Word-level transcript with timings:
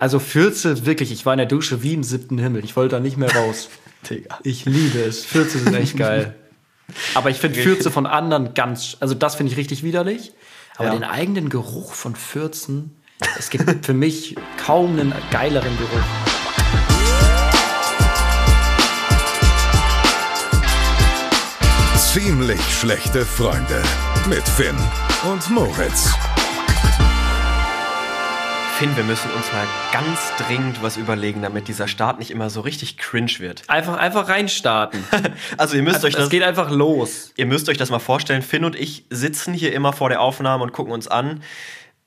Also 0.00 0.20
Fürze, 0.20 0.86
wirklich, 0.86 1.10
ich 1.10 1.26
war 1.26 1.32
in 1.34 1.38
der 1.38 1.46
Dusche 1.46 1.82
wie 1.82 1.92
im 1.94 2.04
siebten 2.04 2.38
Himmel. 2.38 2.64
Ich 2.64 2.76
wollte 2.76 2.96
da 2.96 3.00
nicht 3.00 3.16
mehr 3.16 3.34
raus. 3.34 3.68
Digga. 4.08 4.38
Ich 4.44 4.64
liebe 4.64 5.00
es. 5.00 5.24
Fürze 5.24 5.58
sind 5.58 5.74
echt 5.74 5.96
geil. 5.96 6.36
Aber 7.14 7.30
ich 7.30 7.38
finde 7.38 7.60
Fürze 7.60 7.90
von 7.90 8.06
anderen 8.06 8.54
ganz, 8.54 8.96
also 9.00 9.14
das 9.14 9.34
finde 9.34 9.52
ich 9.52 9.58
richtig 9.58 9.82
widerlich. 9.82 10.32
Aber 10.76 10.86
Ja. 10.88 10.94
den 10.94 11.02
eigenen 11.04 11.48
Geruch 11.48 11.92
von 11.94 12.14
Fürzen, 12.14 12.96
es 13.38 13.50
gibt 13.50 13.64
für 13.84 13.92
mich 13.94 14.36
kaum 14.64 14.98
einen 14.98 15.12
geileren 15.32 15.76
Geruch. 15.76 16.04
Ziemlich 21.96 22.60
schlechte 22.80 23.24
Freunde 23.24 23.82
mit 24.28 24.42
Finn 24.48 24.76
und 25.30 25.50
Moritz. 25.50 26.10
Finn, 28.78 28.96
wir 28.96 29.02
müssen 29.02 29.28
uns 29.32 29.52
mal 29.52 29.66
ganz 29.92 30.30
dringend 30.36 30.84
was 30.84 30.96
überlegen, 30.96 31.42
damit 31.42 31.66
dieser 31.66 31.88
Start 31.88 32.20
nicht 32.20 32.30
immer 32.30 32.48
so 32.48 32.60
richtig 32.60 32.96
cringe 32.96 33.32
wird. 33.40 33.64
Einfach, 33.66 33.96
einfach 33.96 34.28
reinstarten. 34.28 35.02
Also 35.56 35.74
ihr 35.74 35.82
müsst 35.82 36.04
euch 36.04 36.14
Es 36.14 36.20
das, 36.20 36.30
geht 36.30 36.44
einfach 36.44 36.70
los. 36.70 37.32
ihr 37.34 37.46
müsst 37.46 37.68
euch 37.68 37.76
das 37.76 37.90
mal 37.90 37.98
vorstellen. 37.98 38.40
Finn 38.40 38.64
und 38.64 38.76
ich 38.76 39.04
sitzen 39.10 39.52
hier 39.52 39.72
immer 39.72 39.92
vor 39.92 40.10
der 40.10 40.20
Aufnahme 40.20 40.62
und 40.62 40.72
gucken 40.72 40.92
uns 40.92 41.08
an. 41.08 41.42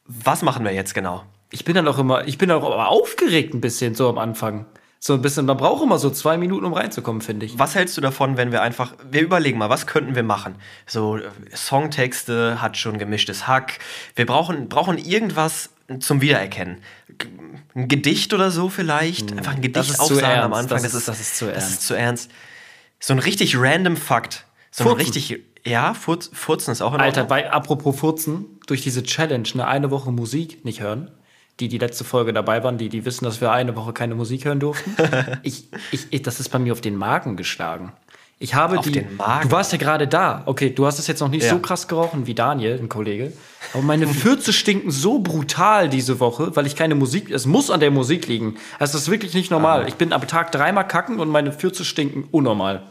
Was 0.05 0.44
machen 0.44 0.64
wir 0.64 0.72
jetzt 0.72 0.94
genau? 0.94 1.26
Ich 1.50 1.66
bin 1.66 1.76
dann 1.76 1.90
auch 1.90 2.00
immer, 2.00 2.26
ich 2.26 2.38
bin 2.38 2.50
auch 2.52 2.64
aufgeregt 2.64 3.53
ein 3.53 3.59
bisschen 3.59 3.94
so 3.94 4.08
am 4.08 4.17
Anfang. 4.17 4.66
So 5.04 5.16
ein 5.16 5.22
bisschen, 5.23 5.48
man 5.48 5.58
braucht 5.58 5.82
immer 5.82 5.98
so 5.98 6.12
zwei 6.12 6.38
Minuten, 6.38 6.64
um 6.64 6.73
reinzukommen, 6.73 7.23
finde 7.23 7.48
ich. 7.48 7.58
Was 7.58 7.73
hältst 7.73 7.98
du 7.98 8.02
davon, 8.02 8.38
wenn 8.38 8.52
wir 8.52 8.62
einfach, 8.62 8.94
wir 9.09 9.22
überlegen 9.23 9.58
mal, 9.58 9.68
was 9.68 9.88
könnten 9.88 10.14
wir 10.14 10.22
machen? 10.22 10.54
So 10.86 11.18
äh, 11.18 11.23
Songtexte 11.55 12.62
hat 12.62 12.78
schon 12.78 13.00
gemischtes 13.00 13.48
Hack. 13.48 13.80
Wir 14.16 14.28
brauchen, 14.28 14.70
brauchen 14.70 15.00
irgendwas 15.00 15.72
zum 16.02 16.22
Wiedererkennen. 16.22 16.84
Ein 17.73 17.88
Gedicht 17.88 18.32
oder 18.36 18.52
so 18.52 18.70
vielleicht. 18.70 19.32
Einfach 19.36 19.54
ein 19.56 19.64
Hm, 19.64 19.73
das 19.73 19.88
Gedicht 19.88 19.90
ist 19.90 19.98
zu 20.08 20.14
aufsagen 20.14 20.40
am. 20.44 20.54
Anfang. 20.54 20.84
Das 20.84 20.94
ist- 20.94 21.08
das 21.08 21.20
ist 21.20 21.36
zu 21.36 21.45
Das 21.48 21.56
ernst. 21.56 21.72
ist 21.72 21.88
zu 21.88 21.94
ernst. 21.95 22.31
So 23.00 23.14
ein 23.14 23.20
richtig 23.20 23.58
random 23.58 23.97
Fakt. 23.97 24.45
So 24.70 24.84
ein 24.84 24.90
Furzen. 24.92 25.00
richtig, 25.14 25.40
ja, 25.66 25.95
Furz, 25.95 26.30
Furzen 26.31 26.72
ist 26.72 26.84
auch 26.84 26.94
in 26.94 27.02
Alter, 27.02 27.22
Ordnung. 27.23 27.38
weil, 27.40 27.47
apropos 27.50 28.00
Furzen, 28.00 28.45
durch 28.68 28.84
diese 28.84 29.02
Challenge, 29.02 29.50
eine, 29.56 29.66
eine 29.68 29.90
Woche 29.90 30.12
Musik 30.12 30.64
nicht 30.64 30.80
hören, 30.80 31.09
die 31.62 31.67
die 31.70 31.78
letzte 31.78 32.04
Folge 32.04 32.34
dabei 32.34 32.64
waren, 32.64 32.78
die, 32.78 32.90
die 32.90 33.06
wissen, 33.06 33.23
dass 33.26 33.40
wir 33.40 33.52
eine 33.52 33.76
Woche 33.76 33.94
keine 33.94 34.16
Musik 34.16 34.45
hören 34.45 34.59
durften. 34.59 34.95
ich, 35.44 35.68
ich, 35.92 36.08
ich, 36.09 36.22
das 36.23 36.40
ist 36.40 36.50
bei 36.50 36.59
mir 36.59 36.73
auf 36.73 36.81
den 36.81 36.95
Magen 36.95 37.38
geschlagen. 37.38 37.94
Ich 38.40 38.56
habe 38.56 38.80
Auf 38.80 38.86
die. 38.86 38.92
den 38.94 39.18
Magen? 39.18 39.48
Du 39.50 39.56
warst 39.56 39.72
ja 39.72 39.78
gerade 39.78 40.08
da. 40.08 40.42
Okay, 40.48 40.72
du 40.72 40.88
hast 40.88 40.98
es 40.98 41.06
jetzt 41.06 41.20
noch 41.20 41.30
nicht 41.30 41.44
Ja. 41.44 41.52
so 41.52 41.59
krass 41.59 41.88
gerochen 41.88 42.26
wie 42.26 42.34
Daniel, 42.34 42.80
ein 42.80 42.90
Kollege. 42.90 43.31
Aber 43.72 43.84
meine 43.84 44.08
Fürze 44.08 44.52
stinken 44.52 44.90
so 44.90 45.20
brutal 45.20 45.90
diese 45.90 46.20
Woche, 46.20 46.56
weil 46.56 46.66
ich 46.66 46.76
keine 46.76 46.95
Musik. 46.95 47.30
Es 47.30 47.45
muss 47.45 47.70
an 47.70 47.80
der 47.80 47.92
Musik 47.92 48.28
liegen. 48.28 48.56
Das 48.80 48.96
ist 48.96 49.12
wirklich 49.12 49.36
nicht 49.36 49.52
normal. 49.52 49.88
Ich 49.88 49.94
bin 49.94 50.12
am 50.12 50.25
Tag 50.28 50.52
dreimal 50.52 50.88
kacken 50.88 51.20
und 51.20 51.30
meine 51.30 51.52
Fürze 51.52 51.86
stinken 51.86 52.23
unnormal. 52.31 52.81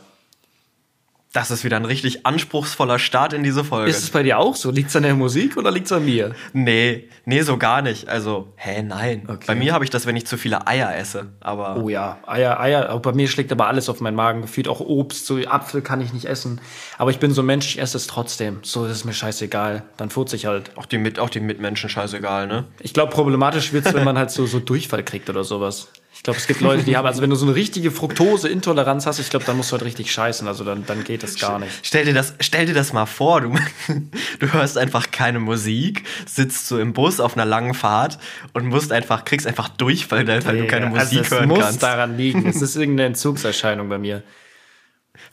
Das 1.32 1.52
ist 1.52 1.62
wieder 1.62 1.76
ein 1.76 1.84
richtig 1.84 2.26
anspruchsvoller 2.26 2.98
Start 2.98 3.32
in 3.32 3.44
diese 3.44 3.62
Folge. 3.62 3.88
Ist 3.88 4.02
es 4.02 4.10
bei 4.10 4.24
dir 4.24 4.40
auch 4.40 4.56
so? 4.56 4.72
Liegt 4.72 4.90
es 4.90 4.96
an 4.96 5.04
der 5.04 5.14
Musik 5.14 5.56
oder 5.56 5.70
liegt 5.70 5.86
es 5.86 5.92
an 5.92 6.04
mir? 6.04 6.34
nee, 6.52 7.08
nee, 7.24 7.42
so 7.42 7.56
gar 7.56 7.82
nicht. 7.82 8.08
Also, 8.08 8.52
hä, 8.56 8.82
nein. 8.82 9.22
Okay. 9.28 9.44
Bei 9.46 9.54
mir 9.54 9.72
habe 9.72 9.84
ich 9.84 9.90
das, 9.90 10.06
wenn 10.06 10.16
ich 10.16 10.26
zu 10.26 10.36
viele 10.36 10.66
Eier 10.66 10.96
esse. 10.96 11.28
Aber 11.38 11.76
Oh 11.76 11.88
ja, 11.88 12.18
Eier, 12.26 12.58
Eier. 12.58 12.92
Auch 12.92 12.98
bei 12.98 13.12
mir 13.12 13.28
schlägt 13.28 13.52
aber 13.52 13.68
alles 13.68 13.88
auf 13.88 14.00
meinen 14.00 14.16
Magen. 14.16 14.42
Gefühlt 14.42 14.66
auch 14.66 14.80
Obst, 14.80 15.24
so 15.24 15.36
Apfel 15.36 15.82
kann 15.82 16.00
ich 16.00 16.12
nicht 16.12 16.24
essen. 16.24 16.60
Aber 16.98 17.12
ich 17.12 17.20
bin 17.20 17.30
so 17.32 17.42
ein 17.42 17.46
Mensch, 17.46 17.68
ich 17.68 17.80
esse 17.80 17.96
es 17.96 18.08
trotzdem. 18.08 18.58
So 18.62 18.84
ist 18.84 18.90
es 18.90 19.04
mir 19.04 19.12
scheißegal. 19.12 19.84
Dann 19.98 20.10
furze 20.10 20.34
ich 20.34 20.46
halt. 20.46 20.76
auch 20.76 20.86
die, 20.86 20.98
mit, 20.98 21.20
auch 21.20 21.30
die 21.30 21.38
Mitmenschen 21.38 21.88
scheißegal, 21.88 22.48
ne? 22.48 22.64
Ich 22.80 22.92
glaube, 22.92 23.12
problematisch 23.12 23.72
wird 23.72 23.86
es, 23.86 23.94
wenn 23.94 24.02
man 24.04 24.18
halt 24.18 24.32
so, 24.32 24.46
so 24.46 24.58
Durchfall 24.58 25.04
kriegt 25.04 25.30
oder 25.30 25.44
sowas. 25.44 25.90
Ich 26.20 26.24
glaube, 26.24 26.38
es 26.38 26.46
gibt 26.46 26.60
Leute, 26.60 26.82
die 26.82 26.98
haben, 26.98 27.06
also 27.06 27.22
wenn 27.22 27.30
du 27.30 27.36
so 27.36 27.46
eine 27.46 27.54
richtige 27.54 27.90
Fructose-Intoleranz 27.90 29.06
hast, 29.06 29.20
ich 29.20 29.30
glaube, 29.30 29.46
dann 29.46 29.56
musst 29.56 29.72
du 29.72 29.76
halt 29.76 29.86
richtig 29.86 30.12
scheißen. 30.12 30.46
Also 30.46 30.64
dann, 30.64 30.84
dann 30.84 31.02
geht 31.02 31.22
das 31.22 31.38
gar 31.38 31.58
nicht. 31.58 31.72
Stell 31.82 32.04
dir 32.04 32.12
das, 32.12 32.34
stell 32.40 32.66
dir 32.66 32.74
das 32.74 32.92
mal 32.92 33.06
vor, 33.06 33.40
du, 33.40 33.54
du 34.38 34.52
hörst 34.52 34.76
einfach 34.76 35.12
keine 35.12 35.40
Musik, 35.40 36.04
sitzt 36.26 36.68
so 36.68 36.78
im 36.78 36.92
Bus 36.92 37.20
auf 37.20 37.38
einer 37.38 37.46
langen 37.46 37.72
Fahrt 37.72 38.18
und 38.52 38.66
musst 38.66 38.92
einfach, 38.92 39.24
kriegst 39.24 39.46
einfach 39.46 39.70
Durchfall, 39.70 40.26
weil 40.26 40.58
du 40.58 40.66
keine 40.66 40.88
Musik 40.88 41.00
also 41.00 41.20
es 41.20 41.30
hören 41.30 41.48
muss 41.48 41.60
kannst. 41.60 41.82
daran 41.82 42.18
liegen. 42.18 42.46
Es 42.46 42.60
ist 42.60 42.76
irgendeine 42.76 43.06
Entzugserscheinung 43.06 43.88
bei 43.88 43.96
mir. 43.96 44.22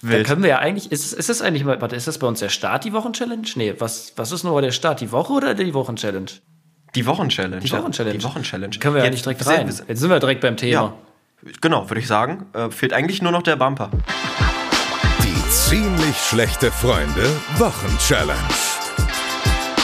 Da 0.01 0.07
Wild. 0.07 0.25
können 0.25 0.41
wir 0.41 0.51
ja 0.51 0.59
eigentlich, 0.59 0.93
ist, 0.93 1.11
ist 1.11 1.27
das 1.27 1.41
eigentlich 1.41 1.65
mal, 1.65 1.81
warte, 1.81 1.97
ist 1.97 2.07
das 2.07 2.17
bei 2.17 2.27
uns 2.27 2.39
der 2.39 2.47
Start, 2.47 2.85
die 2.85 2.93
Wochen-Challenge? 2.93 3.45
Nee, 3.55 3.73
was, 3.77 4.13
was 4.15 4.31
ist 4.31 4.45
nur 4.45 4.61
der 4.61 4.71
Start, 4.71 5.01
die 5.01 5.11
Woche 5.11 5.33
oder 5.33 5.53
die 5.53 5.73
Wochen-Challenge? 5.73 6.31
Die 6.97 7.05
Wochenchallenge. 7.05 7.59
Die 7.61 7.71
Wochen-Challenge. 7.71 8.17
Die 8.17 8.23
Wochenchallenge. 8.23 8.77
Können 8.79 8.95
wir 8.95 9.03
ja 9.03 9.09
nicht 9.11 9.23
direkt 9.23 9.43
sind- 9.43 9.53
rein. 9.53 9.67
Jetzt 9.67 9.99
sind 9.99 10.09
wir 10.09 10.19
direkt 10.19 10.41
beim 10.41 10.57
Thema. 10.57 10.71
Ja, 10.71 10.93
genau, 11.61 11.87
würde 11.89 11.99
ich 12.01 12.07
sagen. 12.07 12.47
Äh, 12.53 12.71
fehlt 12.71 12.91
eigentlich 12.91 13.21
nur 13.21 13.31
noch 13.31 13.43
der 13.43 13.55
Bumper. 13.55 13.91
Die 15.23 15.49
ziemlich 15.51 16.17
schlechte 16.17 16.71
Freunde 16.71 17.29
Wochenchallenge. 17.57 18.39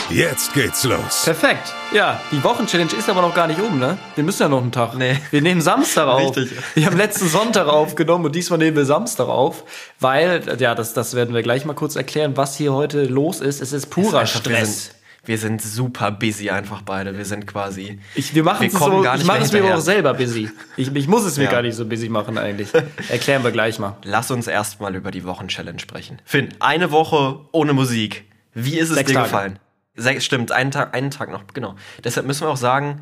Jetzt 0.09 0.53
geht's 0.53 0.83
los. 0.83 1.23
Perfekt. 1.25 1.73
Ja, 1.91 2.19
die 2.31 2.43
Wochen-Challenge 2.43 2.91
ist 2.97 3.09
aber 3.09 3.21
noch 3.21 3.33
gar 3.33 3.47
nicht 3.47 3.59
um, 3.59 3.79
ne? 3.79 3.97
Wir 4.15 4.23
müssen 4.23 4.43
ja 4.43 4.49
noch 4.49 4.61
einen 4.61 4.71
Tag. 4.71 4.95
Nee. 4.95 5.17
Wir 5.31 5.41
nehmen 5.41 5.61
Samstag 5.61 6.07
auf. 6.07 6.35
Richtig. 6.37 6.57
Wir 6.75 6.85
haben 6.87 6.97
letzten 6.97 7.27
Sonntag 7.27 7.67
aufgenommen 7.67 8.25
und 8.25 8.35
diesmal 8.35 8.59
nehmen 8.59 8.75
wir 8.77 8.85
Samstag 8.85 9.27
auf, 9.27 9.63
weil, 9.99 10.43
ja, 10.59 10.75
das, 10.75 10.93
das 10.93 11.15
werden 11.15 11.33
wir 11.33 11.41
gleich 11.41 11.65
mal 11.65 11.73
kurz 11.73 11.95
erklären, 11.95 12.37
was 12.37 12.55
hier 12.57 12.73
heute 12.73 13.05
los 13.05 13.39
ist. 13.39 13.61
Es 13.61 13.71
ist 13.71 13.89
purer 13.89 14.19
Einfach, 14.19 14.45
Wir 14.45 14.55
Stress. 14.57 14.91
Wir 15.25 15.37
sind 15.37 15.61
super 15.61 16.11
busy 16.11 16.49
einfach 16.49 16.81
beide. 16.81 17.17
Wir 17.17 17.23
sind 17.25 17.47
quasi. 17.47 17.99
Ich, 18.15 18.35
wir 18.35 18.43
machen 18.43 18.61
wir 18.61 18.67
es 18.67 18.73
so, 18.73 19.01
gar 19.01 19.13
ich 19.15 19.19
nicht 19.19 19.27
mache 19.27 19.37
mehr 19.39 19.45
es 19.45 19.51
mir 19.53 19.75
auch 19.75 19.79
selber 19.79 20.13
busy. 20.13 20.49
Ich, 20.75 20.93
ich 20.93 21.07
muss 21.07 21.23
es 21.23 21.37
mir 21.37 21.45
Ja. 21.45 21.51
gar 21.51 21.61
nicht 21.61 21.75
so 21.75 21.85
busy 21.85 22.09
machen 22.09 22.37
eigentlich. 22.37 22.69
Erklären 23.09 23.43
wir 23.43 23.51
gleich 23.51 23.79
mal. 23.79 23.95
Lass 24.03 24.31
uns 24.31 24.47
erstmal 24.47 24.95
über 24.95 25.11
die 25.11 25.23
Wochenchallenge 25.23 25.79
sprechen. 25.79 26.19
Finn, 26.25 26.49
eine 26.59 26.91
Woche 26.91 27.39
ohne 27.53 27.73
Musik. 27.73 28.25
Wie 28.53 28.77
ist 28.77 28.89
es 28.89 28.95
Sechs 28.97 29.07
dir 29.09 29.15
Tage. 29.15 29.27
gefallen? 29.27 29.59
Sechs, 29.95 30.25
stimmt, 30.25 30.51
einen 30.51 30.71
Tag, 30.71 30.93
einen 30.95 31.11
Tag 31.11 31.31
noch, 31.31 31.43
genau. 31.53 31.75
Deshalb 32.03 32.25
müssen 32.27 32.41
wir 32.45 32.49
auch 32.49 32.57
sagen, 32.57 33.01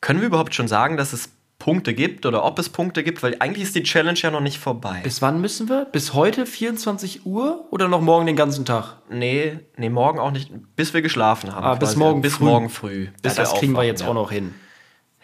können 0.00 0.20
wir 0.20 0.28
überhaupt 0.28 0.54
schon 0.54 0.68
sagen, 0.68 0.96
dass 0.96 1.12
es 1.12 1.30
Punkte 1.62 1.94
gibt 1.94 2.26
oder 2.26 2.42
ob 2.42 2.58
es 2.58 2.68
Punkte 2.68 3.04
gibt? 3.04 3.22
Weil 3.22 3.36
eigentlich 3.38 3.62
ist 3.62 3.76
die 3.76 3.84
Challenge 3.84 4.18
ja 4.18 4.32
noch 4.32 4.40
nicht 4.40 4.58
vorbei. 4.58 4.98
Bis 5.04 5.22
wann 5.22 5.40
müssen 5.40 5.68
wir? 5.68 5.84
Bis 5.84 6.12
heute 6.12 6.44
24 6.44 7.24
Uhr 7.24 7.66
oder 7.70 7.86
noch 7.86 8.00
morgen 8.00 8.26
den 8.26 8.34
ganzen 8.34 8.64
Tag? 8.64 8.96
nee, 9.08 9.60
nee, 9.76 9.88
morgen 9.88 10.18
auch 10.18 10.32
nicht, 10.32 10.50
bis 10.74 10.92
wir 10.92 11.02
geschlafen 11.02 11.54
haben. 11.54 11.64
Ah, 11.64 11.74
bis 11.76 11.94
morgen 11.94 12.20
bis 12.20 12.34
früh. 12.34 12.44
morgen 12.44 12.68
früh. 12.68 13.04
Ja, 13.04 13.10
Bis 13.22 13.36
das 13.36 13.54
kriegen 13.54 13.74
wir 13.74 13.84
jetzt 13.84 14.02
ja. 14.02 14.08
auch 14.08 14.14
noch 14.14 14.32
hin. 14.32 14.54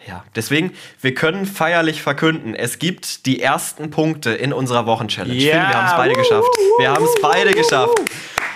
Ja, 0.07 0.23
deswegen, 0.33 0.71
wir 1.01 1.13
können 1.13 1.45
feierlich 1.45 2.01
verkünden, 2.01 2.55
es 2.55 2.79
gibt 2.79 3.25
die 3.25 3.41
ersten 3.41 3.89
Punkte 3.89 4.29
in 4.29 4.53
unserer 4.53 4.85
Wochenchallenge. 4.85 5.41
Ja, 5.41 5.51
Finn, 5.51 5.61
wir 5.61 5.73
haben 5.73 5.87
es 5.87 5.97
beide 5.97 6.13
geschafft. 6.13 6.49
Wir 6.79 6.89
haben 6.91 7.03
es 7.03 7.21
beide 7.21 7.51
geschafft. 7.51 8.01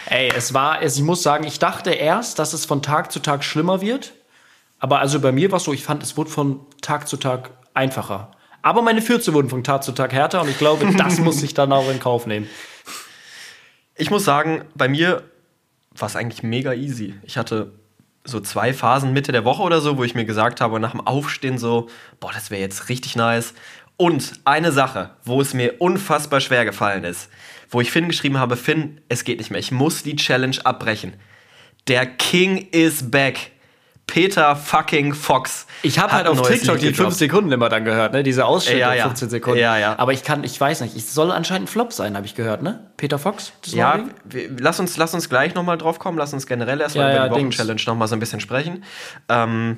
Ey, 0.06 0.32
es 0.34 0.54
war, 0.54 0.82
es, 0.82 0.96
ich 0.96 1.04
muss 1.04 1.22
sagen, 1.22 1.44
ich 1.44 1.60
dachte 1.60 1.92
erst, 1.92 2.40
dass 2.40 2.54
es 2.54 2.64
von 2.66 2.82
Tag 2.82 3.12
zu 3.12 3.20
Tag 3.20 3.44
schlimmer 3.44 3.82
wird. 3.82 4.14
Aber 4.80 5.00
also 5.00 5.20
bei 5.20 5.34
mir 5.34 5.52
war 5.52 5.58
es 5.58 5.66
so, 5.66 5.74
ich 5.74 5.84
fand, 5.84 6.02
es 6.02 6.16
wurde 6.16 6.30
von 6.30 6.62
Tag 6.82 7.10
zu 7.10 7.18
Tag 7.18 7.52
einfacher. 7.74 8.32
Aber 8.62 8.82
meine 8.82 9.02
Fürze 9.02 9.34
wurden 9.34 9.50
von 9.50 9.64
Tag 9.64 9.84
zu 9.84 9.92
Tag 9.92 10.14
härter 10.14 10.42
und 10.42 10.50
ich 10.50 10.58
glaube, 10.58 10.92
das 10.98 11.20
muss 11.20 11.44
ich 11.44 11.54
dann 11.54 11.72
auch 11.72 11.90
in 11.90 12.00
Kauf 12.00 12.26
nehmen. 12.26 12.48
Ich 13.96 14.10
muss 14.10 14.24
sagen, 14.24 14.64
bei 14.76 14.88
mir 14.88 15.24
war 15.96 16.08
es 16.08 16.16
eigentlich 16.16 16.44
mega 16.44 16.74
easy. 16.74 17.16
Ich 17.24 17.38
hatte 17.38 17.72
so 18.24 18.40
zwei 18.40 18.74
Phasen 18.74 19.14
Mitte 19.14 19.32
der 19.32 19.46
Woche 19.46 19.62
oder 19.62 19.82
so, 19.82 19.98
wo 19.98 20.04
ich 20.04 20.16
mir 20.16 20.26
gesagt 20.26 20.62
habe, 20.62 20.80
nach 20.80 20.92
dem 20.92 21.02
Aufstehen 21.02 21.58
so, 21.58 21.90
boah, 22.20 22.32
das 22.34 22.52
wäre 22.52 22.62
jetzt 22.62 22.90
richtig 22.90 23.16
nice. 23.16 23.54
Und 23.98 24.34
eine 24.46 24.72
Sache, 24.72 25.12
wo 25.24 25.42
es 25.42 25.54
mir 25.54 25.76
unfassbar 25.80 26.40
schwer 26.40 26.66
gefallen 26.66 27.04
ist, 27.04 27.30
wo 27.70 27.82
ich 27.82 27.92
Finn 27.92 28.08
geschrieben 28.08 28.40
habe, 28.40 28.58
Finn, 28.58 29.02
es 29.10 29.24
geht 29.24 29.38
nicht 29.38 29.52
mehr, 29.52 29.60
ich 29.60 29.72
muss 29.72 30.04
die 30.04 30.16
Challenge 30.16 30.58
abbrechen. 30.64 31.14
Der 31.88 32.06
King 32.06 32.70
is 32.72 33.12
back. 33.12 33.52
Peter 34.08 34.56
fucking 34.56 35.14
Fox. 35.14 35.66
Ich 35.82 35.98
habe 35.98 36.12
halt 36.12 36.28
auf 36.28 36.42
TikTok 36.48 36.78
die 36.78 36.88
5 36.88 36.98
gedroppt. 36.98 37.16
Sekunden 37.16 37.52
immer 37.52 37.70
dann 37.70 37.86
gehört, 37.86 38.14
ne? 38.14 38.22
Diese 38.22 38.46
Ausschnitte 38.46 38.80
Ja, 38.80 38.94
ja. 38.94 39.06
15 39.06 39.30
Sekunden. 39.30 39.60
Ja, 39.60 39.78
ja. 39.78 39.98
Aber 39.98 40.14
ich 40.14 40.24
kann, 40.24 40.44
ich 40.44 40.60
weiß 40.60 40.82
nicht, 40.82 40.96
es 40.96 41.14
soll 41.14 41.32
anscheinend 41.32 41.66
ein 41.70 41.72
Flop 41.72 41.94
sein, 41.94 42.16
habe 42.16 42.26
ich 42.26 42.36
gehört, 42.36 42.62
ne? 42.62 42.92
Peter 42.98 43.18
Fox? 43.18 43.54
Ja, 43.68 44.04
wir, 44.26 44.50
lass, 44.60 44.80
uns, 44.80 44.98
lass 44.98 45.14
uns 45.14 45.30
gleich 45.30 45.56
nochmal 45.56 45.78
drauf 45.78 46.00
kommen. 46.00 46.18
Lass 46.18 46.34
uns 46.34 46.46
generell 46.48 46.80
erstmal 46.82 47.14
Ja, 47.14 47.26
über 47.26 47.36
die. 47.36 47.42
Wochenchallenge 47.42 47.82
nochmal 47.88 48.08
so 48.08 48.16
ein 48.16 48.20
bisschen 48.20 48.40
sprechen. 48.40 48.84
Ähm, 49.30 49.78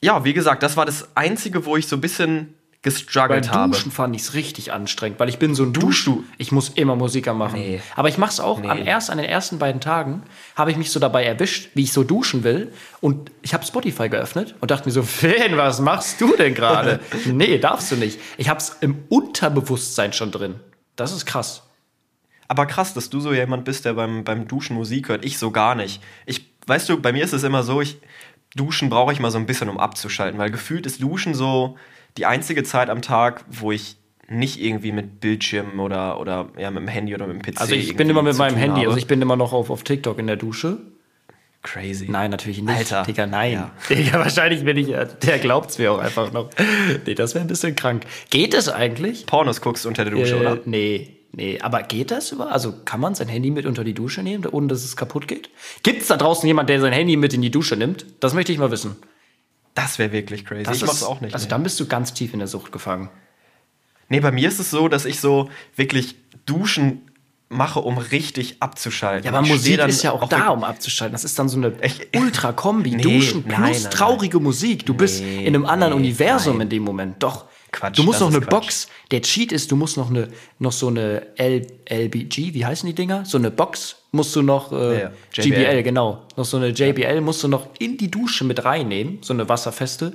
ja, 0.00 0.24
wie 0.24 0.32
gesagt, 0.32 0.62
das 0.62 0.76
war 0.76 0.86
das 0.86 1.08
Einzige, 1.16 1.66
wo 1.66 1.76
ich 1.76 1.88
so 1.88 1.96
ein 1.96 2.00
bisschen 2.00 2.54
Beim 2.86 2.94
gestruggelt 2.94 3.52
habe. 3.52 3.72
Duschen 3.72 3.90
fand 3.90 4.14
ich 4.14 4.22
es 4.22 4.34
richtig 4.34 4.72
anstrengend, 4.72 5.18
weil 5.18 5.28
ich 5.28 5.38
bin 5.38 5.54
so 5.54 5.64
ein 5.64 5.72
Dusch. 5.72 6.04
du? 6.04 6.24
Ich 6.38 6.52
muss 6.52 6.68
immer 6.70 6.94
Musik 6.94 7.28
anmachen. 7.28 7.58
Nee. 7.58 7.80
Aber 7.96 8.08
ich 8.08 8.16
mache 8.18 8.30
es 8.30 8.40
auch. 8.40 8.62
Am 8.62 8.78
Nee. 8.78 8.86
erst, 8.86 9.10
an 9.10 9.18
den 9.18 9.26
ersten 9.26 9.58
beiden 9.58 9.80
Tagen 9.80 10.22
habe 10.54 10.70
ich 10.70 10.76
mich 10.76 10.90
so 10.90 11.00
dabei 11.00 11.24
erwischt, 11.24 11.70
wie 11.74 11.82
ich 11.82 11.92
so 11.92 12.04
duschen 12.04 12.44
will. 12.44 12.72
Und 13.00 13.30
ich 13.42 13.54
habe 13.54 13.64
Spotify 13.64 14.08
geöffnet 14.08 14.54
und 14.60 14.70
dachte 14.70 14.88
mir 14.88 14.92
so, 14.92 15.02
Finn, 15.04 15.56
was 15.56 15.80
machst 15.80 16.20
du 16.20 16.36
denn 16.36 16.54
gerade? 16.54 17.00
nee, 17.26 17.58
darfst 17.58 17.90
du 17.90 17.96
nicht. 17.96 18.20
Ich 18.36 18.48
habe 18.48 18.60
es 18.60 18.76
im 18.80 19.04
Unterbewusstsein 19.08 20.12
schon 20.12 20.30
drin. 20.30 20.56
Das 20.94 21.12
ist 21.12 21.26
krass. 21.26 21.62
Aber 22.48 22.66
krass, 22.66 22.94
dass 22.94 23.10
du 23.10 23.18
so 23.18 23.32
jemand 23.32 23.64
bist, 23.64 23.84
der 23.84 23.94
beim, 23.94 24.22
beim 24.22 24.46
Duschen 24.46 24.76
Musik 24.76 25.08
hört. 25.08 25.24
Ich 25.24 25.38
so 25.38 25.50
gar 25.50 25.74
nicht. 25.74 26.00
Ich, 26.26 26.48
weißt 26.66 26.88
du, 26.88 27.00
bei 27.00 27.12
mir 27.12 27.24
ist 27.24 27.32
es 27.32 27.42
immer 27.42 27.64
so, 27.64 27.80
ich 27.80 27.98
Duschen 28.54 28.88
brauche 28.88 29.12
ich 29.12 29.20
mal 29.20 29.30
so 29.30 29.38
ein 29.38 29.46
bisschen, 29.46 29.68
um 29.68 29.78
abzuschalten, 29.78 30.38
weil 30.38 30.50
gefühlt 30.50 30.86
ist 30.86 31.02
Duschen 31.02 31.34
so 31.34 31.76
die 32.16 32.26
einzige 32.26 32.62
Zeit 32.64 32.90
am 32.90 33.02
Tag, 33.02 33.44
wo 33.50 33.72
ich 33.72 33.96
nicht 34.28 34.60
irgendwie 34.60 34.92
mit 34.92 35.20
Bildschirm 35.20 35.78
oder, 35.78 36.18
oder 36.20 36.48
ja, 36.58 36.70
mit 36.70 36.82
dem 36.82 36.88
Handy 36.88 37.14
oder 37.14 37.26
mit 37.26 37.36
dem 37.36 37.54
PC. 37.54 37.60
Also 37.60 37.74
ich 37.74 37.96
bin 37.96 38.10
immer 38.10 38.22
mit 38.22 38.36
meinem 38.36 38.56
Handy, 38.56 38.78
habe. 38.80 38.88
also 38.88 38.98
ich 38.98 39.06
bin 39.06 39.22
immer 39.22 39.36
noch 39.36 39.52
auf, 39.52 39.70
auf 39.70 39.84
TikTok 39.84 40.18
in 40.18 40.26
der 40.26 40.36
Dusche. 40.36 40.78
Crazy. 41.62 42.06
Nein, 42.08 42.30
natürlich 42.30 42.62
nicht. 42.62 42.76
Alter. 42.76 43.02
Digga, 43.02 43.26
nein. 43.26 43.52
Ja. 43.52 43.70
Digga, 43.94 44.18
wahrscheinlich 44.20 44.64
bin 44.64 44.76
ich, 44.76 44.88
äh, 44.90 45.06
der 45.22 45.38
glaubt's 45.38 45.78
mir 45.78 45.92
auch 45.92 45.98
einfach 45.98 46.32
noch. 46.32 46.50
Nee, 47.04 47.14
das 47.14 47.34
wäre 47.34 47.44
ein 47.44 47.48
bisschen 47.48 47.74
krank. 47.74 48.04
Geht 48.30 48.54
es 48.54 48.68
eigentlich? 48.68 49.26
Pornos 49.26 49.60
guckst 49.60 49.84
du 49.84 49.88
unter 49.88 50.04
der 50.04 50.14
Dusche, 50.14 50.36
Äh, 50.36 50.40
oder? 50.40 50.58
Nee, 50.64 51.16
nee. 51.32 51.58
Aber 51.60 51.82
geht 51.82 52.12
das 52.12 52.30
über? 52.30 52.52
Also 52.52 52.72
kann 52.84 53.00
man 53.00 53.14
sein 53.16 53.26
Handy 53.28 53.50
mit 53.50 53.66
unter 53.66 53.82
die 53.82 53.94
Dusche 53.94 54.22
nehmen, 54.22 54.46
ohne 54.46 54.68
dass 54.68 54.84
es 54.84 54.96
kaputt 54.96 55.26
geht? 55.26 55.50
Gibt 55.82 56.02
es 56.02 56.08
da 56.08 56.16
draußen 56.16 56.46
jemand, 56.46 56.68
der 56.68 56.80
sein 56.80 56.92
Handy 56.92 57.16
mit 57.16 57.34
in 57.34 57.42
die 57.42 57.50
Dusche 57.50 57.76
nimmt? 57.76 58.06
Das 58.20 58.32
möchte 58.32 58.52
ich 58.52 58.58
mal 58.58 58.70
wissen. 58.70 58.96
Das 59.76 60.00
wäre 60.00 60.10
wirklich 60.10 60.44
crazy. 60.44 60.64
Das 60.64 60.76
ich 60.78 60.82
ist- 60.82 60.88
mach's 60.88 61.02
auch 61.04 61.20
nicht. 61.20 61.34
Also 61.34 61.44
nee. 61.44 61.50
dann 61.50 61.62
bist 61.62 61.78
du 61.78 61.86
ganz 61.86 62.12
tief 62.12 62.32
in 62.32 62.40
der 62.40 62.48
Sucht 62.48 62.72
gefangen. 62.72 63.08
nee, 64.08 64.18
bei 64.20 64.32
mir 64.32 64.48
ist 64.48 64.58
es 64.58 64.70
so, 64.70 64.88
dass 64.88 65.04
ich 65.04 65.20
so 65.20 65.48
wirklich 65.76 66.16
Duschen 66.46 67.02
mache, 67.48 67.78
um 67.80 67.96
richtig 67.98 68.60
abzuschalten. 68.60 69.24
Ja, 69.24 69.32
aber 69.36 69.46
Ich 69.46 69.52
Musik 69.52 69.78
ist 69.78 70.02
ja 70.02 70.10
auch, 70.12 70.28
da, 70.28 70.48
um 70.48 70.64
abzuschalten. 70.64 71.12
Das 71.12 71.22
ist 71.24 71.38
dann 71.38 71.48
so 71.48 71.56
eine 71.58 71.74
Ultra-Kombi. 72.16 72.96
Duschen 72.96 73.44
plus 73.44 73.58
nein, 73.58 73.76
nein. 73.82 73.90
traurige 73.92 74.40
Musik. 74.40 74.84
Du 74.86 74.94
bist 74.94 75.22
Nee, 75.22 75.44
in 75.44 75.54
einem 75.54 75.64
anderen 75.66 75.92
nee, 75.92 75.98
Universum 76.00 76.54
nein. 76.58 76.62
in 76.66 76.70
dem 76.70 76.82
Moment. 76.82 77.22
Doch. 77.22 77.44
Quatsch, 77.72 77.98
du 77.98 78.02
musst 78.04 78.20
noch 78.20 78.30
eine 78.30 78.40
Quatsch. 78.40 78.50
Box. 78.50 78.88
Der 79.10 79.22
Cheat 79.22 79.52
ist, 79.52 79.70
du 79.70 79.76
musst 79.76 79.96
noch 79.96 80.10
eine 80.10 80.28
noch 80.58 80.72
so 80.72 80.88
eine 80.88 81.36
L, 81.36 81.66
LBG, 81.88 82.54
wie 82.54 82.64
heißen 82.64 82.86
die 82.86 82.94
Dinger? 82.94 83.24
So 83.24 83.38
eine 83.38 83.50
Box 83.50 83.96
musst 84.12 84.34
du 84.34 84.42
noch 84.42 84.72
äh, 84.72 85.02
Ja, 85.02 85.10
ja. 85.32 85.44
JBL. 85.44 85.82
Genau. 85.82 86.22
Noch 86.36 86.44
so 86.44 86.56
eine 86.56 86.68
JBL 86.68 87.20
musst 87.20 87.42
du 87.42 87.48
noch 87.48 87.68
in 87.78 87.96
die 87.96 88.10
Dusche 88.10 88.44
mit 88.44 88.64
reinnehmen, 88.64 89.18
so 89.22 89.34
eine 89.34 89.48
wasserfeste. 89.48 90.14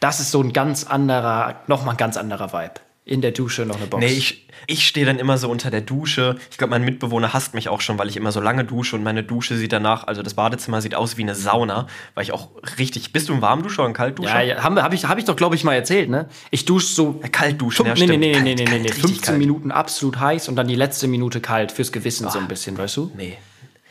Das 0.00 0.20
ist 0.20 0.30
so 0.30 0.42
ein 0.42 0.52
ganz 0.52 0.84
anderer, 0.84 1.62
noch 1.66 1.84
mal 1.84 1.92
ein 1.92 1.96
ganz 1.96 2.16
anderer 2.16 2.52
Vibe. 2.52 2.80
In 3.08 3.22
der 3.22 3.30
Dusche 3.30 3.64
noch 3.64 3.76
eine 3.76 3.86
Box. 3.86 4.04
Nee, 4.04 4.12
ich, 4.12 4.46
ich 4.66 4.86
stehe 4.86 5.06
dann 5.06 5.18
immer 5.18 5.38
so 5.38 5.48
unter 5.48 5.70
der 5.70 5.80
Dusche. 5.80 6.36
Ich 6.50 6.58
glaube, 6.58 6.72
mein 6.72 6.84
Mitbewohner 6.84 7.32
hasst 7.32 7.54
mich 7.54 7.70
auch 7.70 7.80
schon, 7.80 7.98
weil 7.98 8.10
ich 8.10 8.18
immer 8.18 8.32
so 8.32 8.40
lange 8.40 8.64
dusche 8.64 8.96
und 8.96 9.02
meine 9.02 9.22
Dusche 9.22 9.56
sieht 9.56 9.72
danach, 9.72 10.06
also 10.06 10.22
das 10.22 10.34
Badezimmer 10.34 10.82
sieht 10.82 10.94
aus 10.94 11.16
wie 11.16 11.22
eine 11.22 11.34
Sauna, 11.34 11.86
weil 12.14 12.24
ich 12.24 12.32
auch 12.32 12.50
richtig. 12.78 13.14
Bist 13.14 13.30
du 13.30 13.32
ein 13.32 13.40
Warmduscher 13.40 13.80
oder 13.80 13.90
ein 13.90 13.94
Kaltduscher? 13.94 14.42
ja, 14.42 14.56
ja, 14.56 14.62
habe 14.62 14.94
ich, 14.94 15.06
hab 15.06 15.16
ich 15.16 15.24
doch, 15.24 15.36
glaube 15.36 15.54
ich, 15.54 15.64
mal 15.64 15.72
erzählt, 15.72 16.10
ne? 16.10 16.28
Ich 16.50 16.66
dusche 16.66 16.86
so 16.86 17.18
Ja, 17.22 17.28
kalt 17.28 17.58
duschen, 17.58 17.86
ja, 17.86 17.94
nee, 17.94 18.06
nee, 18.06 18.18
nee, 18.18 18.26
nee, 18.26 18.32
Kalt, 18.32 18.44
nee, 18.44 18.54
nee, 18.56 18.64
kalt, 18.64 18.82
nee, 18.82 18.88
richtig 18.88 19.02
15 19.02 19.22
kalt. 19.22 19.38
Minuten 19.38 19.70
absolut 19.70 20.20
heiß 20.20 20.50
und 20.50 20.56
dann 20.56 20.68
die 20.68 20.74
letzte 20.74 21.08
Minute 21.08 21.40
kalt 21.40 21.72
fürs 21.72 21.90
Gewissen 21.90 22.28
so 22.28 22.38
ein 22.38 22.46
bisschen, 22.46 22.76
weißt 22.76 22.98
du? 22.98 23.10
Nee. 23.16 23.38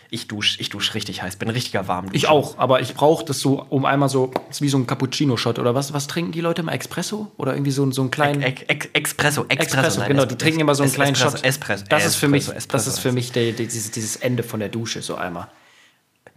Ich 0.09 0.27
dusche 0.27 0.59
ich 0.61 0.69
dusch 0.69 0.93
richtig 0.93 1.21
heiß, 1.21 1.35
bin 1.35 1.49
richtiger 1.49 1.87
Warmduscher. 1.87 2.15
Ich 2.15 2.27
auch, 2.27 2.57
aber 2.57 2.81
ich 2.81 2.93
brauche 2.93 3.25
das 3.25 3.39
so, 3.39 3.65
um 3.69 3.85
einmal 3.85 4.07
so, 4.07 4.31
ist 4.49 4.61
wie 4.61 4.69
so 4.69 4.77
ein 4.77 4.87
Cappuccino-Shot 4.87 5.59
oder 5.59 5.75
was, 5.75 5.91
was 5.93 6.07
trinken 6.07 6.31
die 6.31 6.41
Leute 6.41 6.61
immer? 6.61 6.73
Espresso? 6.73 7.31
Oder 7.37 7.53
irgendwie 7.53 7.71
so, 7.71 7.89
so 7.91 8.01
einen 8.01 8.11
kleinen. 8.11 8.41
Expresso, 8.41 8.93
Expresso, 8.93 9.45
Espresso, 9.49 9.99
nein, 9.99 10.09
genau, 10.09 10.25
die 10.25 10.35
trinken 10.35 10.61
immer 10.61 10.75
so 10.75 10.83
einen 10.83 10.93
kleinen 10.93 11.13
Espresso, 11.13 11.37
Shot. 11.37 11.45
Espresso, 11.45 11.85
das 11.89 12.05
ist 12.05 12.15
für 12.15 12.27
mich, 12.27 12.43
Espresso, 12.43 12.53
das 12.53 12.63
Espresso 12.63 12.89
ist 12.91 12.99
für 12.99 13.11
mich 13.11 13.31
der, 13.31 13.51
der, 13.51 13.65
dieses, 13.65 13.91
dieses 13.91 14.15
Ende 14.15 14.43
von 14.43 14.59
der 14.59 14.69
Dusche, 14.69 15.01
so 15.01 15.15
einmal. 15.15 15.47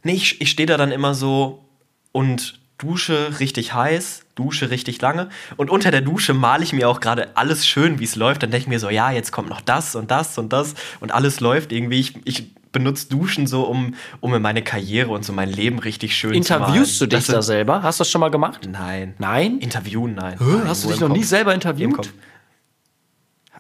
Nee, 0.03 0.15
ich, 0.15 0.41
ich 0.41 0.51
stehe 0.51 0.67
da 0.67 0.77
dann 0.77 0.91
immer 0.91 1.15
so 1.15 1.65
und 2.13 2.59
dusche 2.79 3.39
richtig 3.41 3.75
heiß, 3.75 4.23
dusche 4.35 4.71
richtig 4.71 5.01
lange 5.01 5.29
und 5.57 5.71
unter 5.71 5.91
der 5.91 6.01
Dusche 6.01 6.35
male 6.35 6.65
ich 6.65 6.73
mir 6.73 6.89
auch 6.89 7.01
gerade 7.01 7.37
alles 7.37 7.67
schön, 7.67 8.01
wie 8.01 8.05
es 8.05 8.17
läuft. 8.17 8.43
Dann 8.43 8.51
denke 8.51 8.65
ich 8.65 8.69
mir 8.69 8.81
so, 8.81 8.89
ja, 8.89 9.11
jetzt 9.11 9.33
kommt 9.33 9.49
noch 9.49 9.61
das 9.61 9.95
und 9.95 10.11
das 10.11 10.39
und 10.39 10.53
das 10.53 10.75
und 11.01 11.13
alles 11.13 11.41
läuft 11.41 11.73
irgendwie. 11.73 12.01
Ich, 12.01 12.15
ich 12.25 12.51
benutze 12.73 13.09
Duschen 13.09 13.47
so, 13.47 13.63
um, 13.65 13.95
um 14.21 14.31
mir 14.31 14.39
meine 14.41 14.63
Karriere 14.63 15.11
und 15.11 15.25
so 15.25 15.33
mein 15.33 15.51
Leben 15.51 15.79
richtig 15.79 16.15
schön 16.17 16.35
Interviewst 16.35 16.99
zu 16.99 17.07
du 17.07 17.11
malen. 17.15 17.21
dich 17.21 17.27
Das 17.27 17.35
da 17.35 17.43
sind- 17.43 17.55
selber? 17.55 17.83
Hast 17.83 17.99
du 17.99 18.03
das 18.03 18.11
schon 18.11 18.21
mal 18.21 18.31
gemacht? 18.31 18.61
Nein. 18.71 19.15
Nein? 19.19 19.59
Interviewen, 19.59 20.15
nein. 20.15 20.39
Hä? 20.39 20.45
nein 20.45 20.69
Hast 20.69 20.85
du 20.85 20.89
dich 20.89 21.01
noch 21.01 21.09
nie 21.09 21.19
Kopf. 21.21 21.29
selber 21.29 21.51
Im 21.53 21.57
interviewt? 21.57 22.13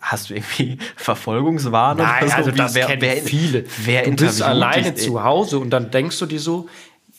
Hast 0.00 0.30
du 0.30 0.34
irgendwie 0.34 0.78
Verfolgungswahn 0.96 1.98
Nein, 1.98 2.22
oder 2.24 2.30
so? 2.30 2.36
also 2.36 2.50
das 2.52 2.74
wer, 2.74 2.86
kennen 2.86 3.02
wer, 3.02 3.16
viele. 3.18 3.64
Wer 3.84 4.04
du 4.04 4.16
bist 4.16 4.40
alleine 4.42 4.92
dich? 4.92 5.04
zu 5.04 5.22
Hause 5.22 5.58
und 5.58 5.70
dann 5.70 5.90
denkst 5.90 6.18
du 6.18 6.26
dir 6.26 6.40
so, 6.40 6.68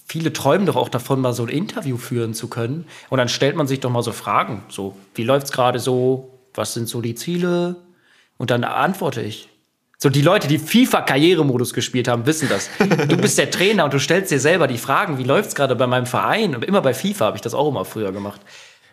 viele 0.07 0.33
träumen 0.33 0.65
doch 0.65 0.75
auch 0.75 0.89
davon, 0.89 1.21
mal 1.21 1.33
so 1.33 1.43
ein 1.43 1.49
Interview 1.49 1.97
führen 1.97 2.33
zu 2.33 2.47
können. 2.47 2.85
Und 3.09 3.17
dann 3.19 3.29
stellt 3.29 3.55
man 3.55 3.67
sich 3.67 3.81
doch 3.81 3.91
mal 3.91 4.01
so 4.01 4.11
Fragen, 4.11 4.63
so, 4.69 4.95
wie 5.15 5.23
läuft's 5.23 5.51
gerade 5.51 5.79
so? 5.79 6.39
Was 6.53 6.73
sind 6.73 6.87
so 6.89 7.01
die 7.01 7.15
Ziele? 7.15 7.75
Und 8.37 8.49
dann 8.49 8.63
antworte 8.63 9.21
ich. 9.21 9.47
So, 10.03 10.09
die 10.09 10.23
Leute, 10.23 10.47
die 10.47 10.57
FIFA-Karrieremodus 10.57 11.75
gespielt 11.75 12.07
haben, 12.07 12.25
wissen 12.25 12.49
das. 12.49 12.71
Du 13.07 13.17
bist 13.17 13.37
der 13.37 13.51
Trainer 13.51 13.85
und 13.85 13.93
du 13.93 13.99
stellst 13.99 14.31
dir 14.31 14.39
selber 14.39 14.65
die 14.65 14.79
Fragen, 14.79 15.19
wie 15.19 15.23
läuft's 15.23 15.53
gerade 15.53 15.75
bei 15.75 15.85
meinem 15.85 16.07
Verein? 16.07 16.55
Und 16.55 16.65
immer 16.65 16.81
bei 16.81 16.95
FIFA 16.95 17.25
habe 17.25 17.37
ich 17.37 17.41
das 17.43 17.53
auch 17.53 17.69
immer 17.69 17.85
früher 17.85 18.11
gemacht. 18.11 18.41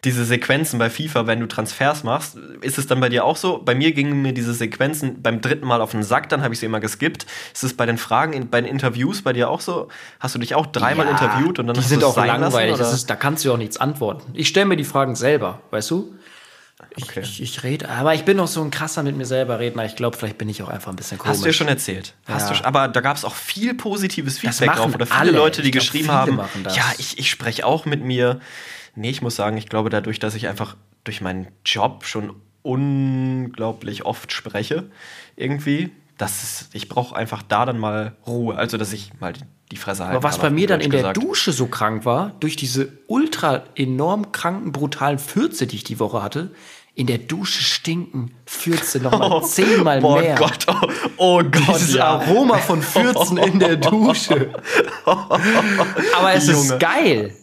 diese 0.04 0.24
Sequenzen 0.26 0.78
bei 0.78 0.90
FIFA, 0.90 1.26
wenn 1.26 1.40
du 1.40 1.46
Transfers 1.46 2.04
machst, 2.04 2.36
ist 2.60 2.76
es 2.76 2.86
dann 2.86 3.00
bei 3.00 3.08
dir 3.08 3.24
auch 3.24 3.36
so? 3.36 3.62
Bei 3.64 3.74
mir 3.74 3.92
gingen 3.92 4.20
mir 4.20 4.34
diese 4.34 4.52
Sequenzen 4.52 5.22
beim 5.22 5.40
dritten 5.40 5.66
Mal 5.66 5.80
auf 5.80 5.92
den 5.92 6.02
Sack, 6.02 6.28
dann 6.28 6.42
habe 6.42 6.52
ich 6.52 6.60
sie 6.60 6.66
immer 6.66 6.78
geskippt. 6.80 7.24
Ist 7.54 7.64
es 7.64 7.72
bei 7.74 7.86
den 7.86 7.96
Fragen, 7.96 8.48
bei 8.50 8.60
den 8.60 8.70
Interviews 8.70 9.22
bei 9.22 9.32
dir 9.32 9.48
auch 9.48 9.62
so? 9.62 9.88
Hast 10.20 10.34
du 10.34 10.38
dich 10.38 10.54
auch 10.54 10.66
dreimal 10.66 11.06
Ja, 11.06 11.12
interviewt 11.12 11.58
und 11.58 11.68
dann 11.68 11.74
die 11.74 11.80
hast 11.80 11.88
sind 11.88 12.02
du 12.02 12.06
es 12.06 12.16
auch 12.18 12.24
langweilig. 12.24 12.76
Lassen, 12.76 12.94
ist, 12.94 13.08
da 13.08 13.16
kannst 13.16 13.46
du 13.46 13.52
auch 13.54 13.56
nichts 13.56 13.78
antworten. 13.78 14.30
Ich 14.34 14.48
stelle 14.48 14.66
mir 14.66 14.76
die 14.76 14.84
Fragen 14.84 15.16
selber, 15.16 15.60
weißt 15.70 15.90
du? 15.90 16.14
Ich, 16.96 17.04
Okay. 17.04 17.20
ich, 17.20 17.42
ich 17.42 17.62
rede, 17.64 17.88
aber 17.88 18.14
ich 18.14 18.24
bin 18.24 18.36
noch 18.36 18.46
so 18.46 18.62
ein 18.62 18.70
krasser 18.70 19.02
mit 19.02 19.16
mir 19.16 19.26
selber 19.26 19.58
Redner. 19.58 19.84
Ich 19.84 19.96
glaube, 19.96 20.16
vielleicht 20.16 20.38
bin 20.38 20.48
ich 20.48 20.62
auch 20.62 20.68
einfach 20.68 20.90
ein 20.92 20.96
bisschen 20.96 21.18
komisch. 21.18 21.34
Hast 21.36 21.42
du 21.44 21.48
ja 21.48 21.52
schon 21.52 21.68
erzählt. 21.68 22.14
Hast 22.26 22.50
Ja. 22.50 22.56
du, 22.56 22.64
aber 22.66 22.86
da 22.88 23.00
gab 23.00 23.16
es 23.16 23.24
auch 23.24 23.34
viel 23.34 23.74
positives 23.74 24.38
Feedback 24.38 24.72
drauf. 24.74 24.94
Oder 24.94 25.06
viele 25.06 25.18
alle. 25.18 25.30
Leute, 25.32 25.62
die 25.62 25.70
glaub, 25.72 25.82
geschrieben 25.82 26.10
haben, 26.12 26.38
ja, 26.74 26.84
ich, 26.98 27.18
ich 27.18 27.30
spreche 27.30 27.66
auch 27.66 27.84
mit 27.84 28.04
mir. 28.04 28.40
Nee, 28.94 29.10
ich 29.10 29.22
muss 29.22 29.36
sagen, 29.36 29.56
ich 29.56 29.68
glaube 29.68 29.90
dadurch, 29.90 30.18
dass 30.18 30.34
ich 30.34 30.46
einfach 30.48 30.76
durch 31.04 31.20
meinen 31.20 31.48
Job 31.64 32.04
schon 32.04 32.34
unglaublich 32.62 34.04
oft 34.04 34.32
spreche, 34.32 34.84
irgendwie, 35.36 35.90
dass 36.18 36.42
es, 36.42 36.68
ich 36.72 36.88
brauche 36.88 37.16
einfach 37.16 37.42
da 37.42 37.64
dann 37.64 37.78
mal 37.78 38.16
Ruhe. 38.26 38.56
Also, 38.56 38.76
dass 38.76 38.92
ich 38.92 39.12
mal 39.20 39.32
die, 39.32 39.76
Fresse 39.76 40.04
halte. 40.04 40.16
aber 40.16 40.28
was 40.28 40.38
bei 40.38 40.50
mir 40.50 40.66
dann 40.66 40.80
in 40.80 40.90
der 40.90 41.12
Dusche 41.12 41.52
so 41.52 41.66
krank 41.66 42.04
war, 42.06 42.32
durch 42.40 42.56
diese 42.56 42.90
ultra 43.06 43.64
enorm 43.76 44.32
kranken, 44.32 44.72
brutalen 44.72 45.18
Fürze, 45.18 45.66
die 45.66 45.76
ich 45.76 45.84
die 45.84 46.00
Woche 46.00 46.22
hatte, 46.22 46.52
in 46.94 47.06
der 47.06 47.18
Dusche 47.18 47.62
stinken 47.62 48.34
Fürze 48.44 48.98
nochmal 48.98 49.42
zehnmal 49.44 50.02
oh 50.02 50.18
mehr. 50.18 50.34
Gott, 50.34 50.66
oh, 50.68 50.88
oh 51.18 51.42
Gott, 51.44 51.68
Dieses 51.68 51.94
ja. 51.94 52.06
Aroma 52.06 52.58
von 52.58 52.82
Fürzen 52.82 53.36
in 53.36 53.60
der 53.60 53.76
Dusche. 53.76 54.52
Aber 55.04 56.32
es 56.34 56.48
Junge. 56.48 56.58
ist 56.58 56.80
geil. 56.80 57.36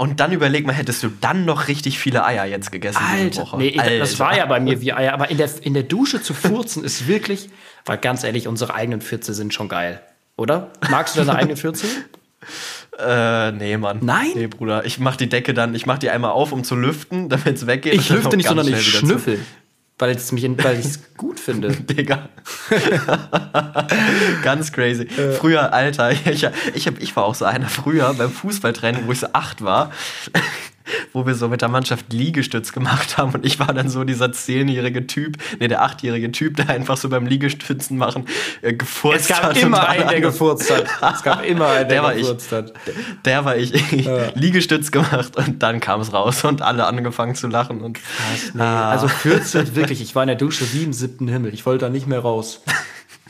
Und 0.00 0.18
dann 0.18 0.32
überleg 0.32 0.66
mal, 0.66 0.72
hättest 0.72 1.02
du 1.02 1.10
dann 1.20 1.44
noch 1.44 1.68
richtig 1.68 1.98
viele 1.98 2.24
Eier 2.24 2.46
jetzt 2.46 2.72
gegessen 2.72 3.02
Alter, 3.06 3.42
Woche? 3.42 3.58
nee, 3.58 3.68
ich, 3.68 3.76
das 3.76 4.12
Alter. 4.12 4.18
war 4.20 4.34
ja 4.34 4.46
bei 4.46 4.58
mir 4.58 4.80
wie 4.80 4.94
Eier, 4.94 5.12
aber 5.12 5.30
in 5.30 5.36
der, 5.36 5.50
in 5.60 5.74
der 5.74 5.82
Dusche 5.82 6.22
zu 6.22 6.32
furzen 6.32 6.84
ist 6.84 7.06
wirklich, 7.06 7.50
weil 7.84 7.98
ganz 7.98 8.24
ehrlich, 8.24 8.48
unsere 8.48 8.72
eigenen 8.72 9.02
Fürze 9.02 9.34
sind 9.34 9.52
schon 9.52 9.68
geil, 9.68 10.00
oder? 10.38 10.70
Magst 10.90 11.16
du 11.16 11.20
deine 11.20 11.38
eigene 11.38 11.56
Fürze? 11.56 11.86
Äh, 12.98 13.52
nee, 13.52 13.78
Mann. 13.78 14.00
Nein? 14.02 14.32
Nee, 14.34 14.46
Bruder. 14.46 14.84
Ich 14.84 14.98
mach 14.98 15.16
die 15.16 15.28
Decke 15.28 15.54
dann, 15.54 15.74
ich 15.74 15.86
mach 15.86 15.96
die 15.96 16.10
einmal 16.10 16.32
auf, 16.32 16.52
um 16.52 16.64
zu 16.64 16.74
lüften, 16.76 17.28
damit 17.30 17.56
es 17.56 17.66
weggeht. 17.66 17.94
Ich 17.94 18.10
lüfte 18.10 18.36
nicht, 18.36 18.48
sondern 18.48 18.68
ich 18.68 19.02
wieder 19.02 19.18
zu. 19.18 19.38
Weil 20.00 20.12
ich 20.12 20.18
es 20.18 20.32
mich, 20.32 20.48
weil 20.62 20.78
ich 20.78 20.86
es 20.86 21.00
gut 21.16 21.38
finde. 21.38 21.70
Digga. 21.70 22.28
Ganz 24.42 24.72
crazy. 24.72 25.06
Früher, 25.38 25.72
Alter, 25.72 26.10
ich, 26.26 26.46
ich, 26.74 26.86
hab, 26.86 27.00
ich 27.00 27.14
war 27.16 27.24
auch 27.24 27.34
so 27.34 27.44
einer 27.44 27.68
früher 27.68 28.14
beim 28.14 28.30
Fußballtraining, 28.30 29.06
wo 29.06 29.12
ich 29.12 29.20
so 29.20 29.28
acht 29.32 29.62
war, 29.62 29.92
wo 31.12 31.26
wir 31.26 31.34
so 31.34 31.48
mit 31.48 31.62
der 31.62 31.68
Mannschaft 31.68 32.12
Liegestütz 32.12 32.72
gemacht 32.72 33.18
haben 33.18 33.32
und 33.34 33.44
ich 33.46 33.58
war 33.58 33.72
dann 33.72 33.88
so 33.88 34.04
dieser 34.04 34.32
zehnjährige 34.32 35.06
Typ, 35.06 35.36
nee, 35.58 35.68
der 35.68 35.82
achtjährige 35.82 36.32
Typ, 36.32 36.56
der 36.56 36.70
einfach 36.70 36.96
so 36.96 37.08
beim 37.08 37.26
Liegestützen 37.26 37.96
machen 37.96 38.26
äh, 38.62 38.72
gefurzt 38.72 39.22
Es 39.22 39.28
gab 39.28 39.42
hat. 39.42 39.56
immer 39.56 39.88
einen, 39.88 40.08
der 40.08 40.20
gefurzt 40.20 40.70
hat. 40.70 40.84
Es 41.14 41.22
gab 41.22 41.44
immer 41.44 41.68
einen, 41.68 41.88
der, 41.88 41.96
Der 41.98 42.02
war 42.02 42.14
ich. 42.14 42.22
gefurzt 42.22 42.52
hat. 42.52 42.72
Der 43.24 43.44
war 43.44 43.56
ich. 43.56 43.72
Liegestütz 44.34 44.90
gemacht 44.90 45.36
und 45.36 45.62
dann 45.62 45.80
kam 45.80 46.00
es 46.00 46.12
raus 46.12 46.44
und 46.44 46.62
alle 46.62 46.86
angefangen 46.86 47.34
zu 47.34 47.46
lachen 47.48 47.80
und 47.80 47.98
Nee, 48.54 48.62
also 48.62 49.08
Fürze, 49.08 49.74
wirklich, 49.74 50.00
ich 50.00 50.14
war 50.14 50.22
in 50.22 50.28
der 50.28 50.36
Dusche 50.36 50.64
wie 50.72 50.84
im 50.84 50.92
siebten 50.92 51.28
Himmel. 51.28 51.52
Ich 51.54 51.66
wollte 51.66 51.86
da 51.86 51.90
nicht 51.90 52.06
mehr 52.06 52.20
raus. 52.20 52.62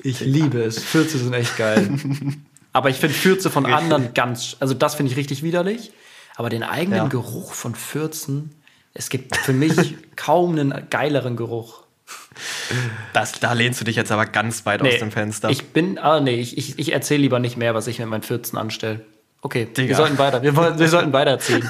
Ich 0.02 0.20
liebe 0.20 0.62
es. 0.62 0.82
Fürze 0.82 1.18
sind 1.18 1.32
echt 1.34 1.56
geil. 1.56 1.90
Aber 2.72 2.88
ich 2.88 2.96
finde 2.96 3.14
Fürze 3.14 3.50
von 3.50 3.66
anderen 3.66 4.14
ganz, 4.14 4.56
also 4.60 4.74
das 4.74 4.94
finde 4.94 5.10
ich 5.12 5.18
richtig 5.18 5.42
widerlich. 5.42 5.90
Aber 6.40 6.48
den 6.48 6.62
eigenen 6.62 6.96
Ja. 7.00 7.06
Geruch 7.08 7.52
von 7.52 7.74
Fürzen, 7.74 8.54
es 8.94 9.10
gibt 9.10 9.36
für 9.36 9.52
mich 9.52 9.94
kaum 10.16 10.52
einen 10.52 10.86
geileren 10.88 11.36
Geruch. 11.36 11.82
das, 13.12 13.32
da 13.40 13.52
lehnst 13.52 13.78
du 13.78 13.84
dich 13.84 13.94
jetzt 13.94 14.10
aber 14.10 14.24
ganz 14.24 14.64
weit 14.64 14.80
aus 14.80 14.96
dem 15.00 15.10
Fenster. 15.10 15.50
Ich 15.50 15.74
bin, 15.74 15.98
ah 15.98 16.18
nee, 16.18 16.36
ich, 16.36 16.56
ich, 16.56 16.78
ich 16.78 16.92
erzähle 16.94 17.20
lieber 17.20 17.40
nicht 17.40 17.58
mehr, 17.58 17.74
was 17.74 17.88
ich 17.88 17.98
mit 17.98 18.08
meinen 18.08 18.22
Fürzen 18.22 18.56
anstelle. 18.56 19.04
Okay, 19.42 19.66
wir 19.66 19.84
Digga. 19.84 19.96
sollten 19.96 20.16
weiter, 20.16 20.42
wir, 20.42 20.56
wir 20.78 20.88
sollten 20.88 21.12
weiterziehen. 21.12 21.68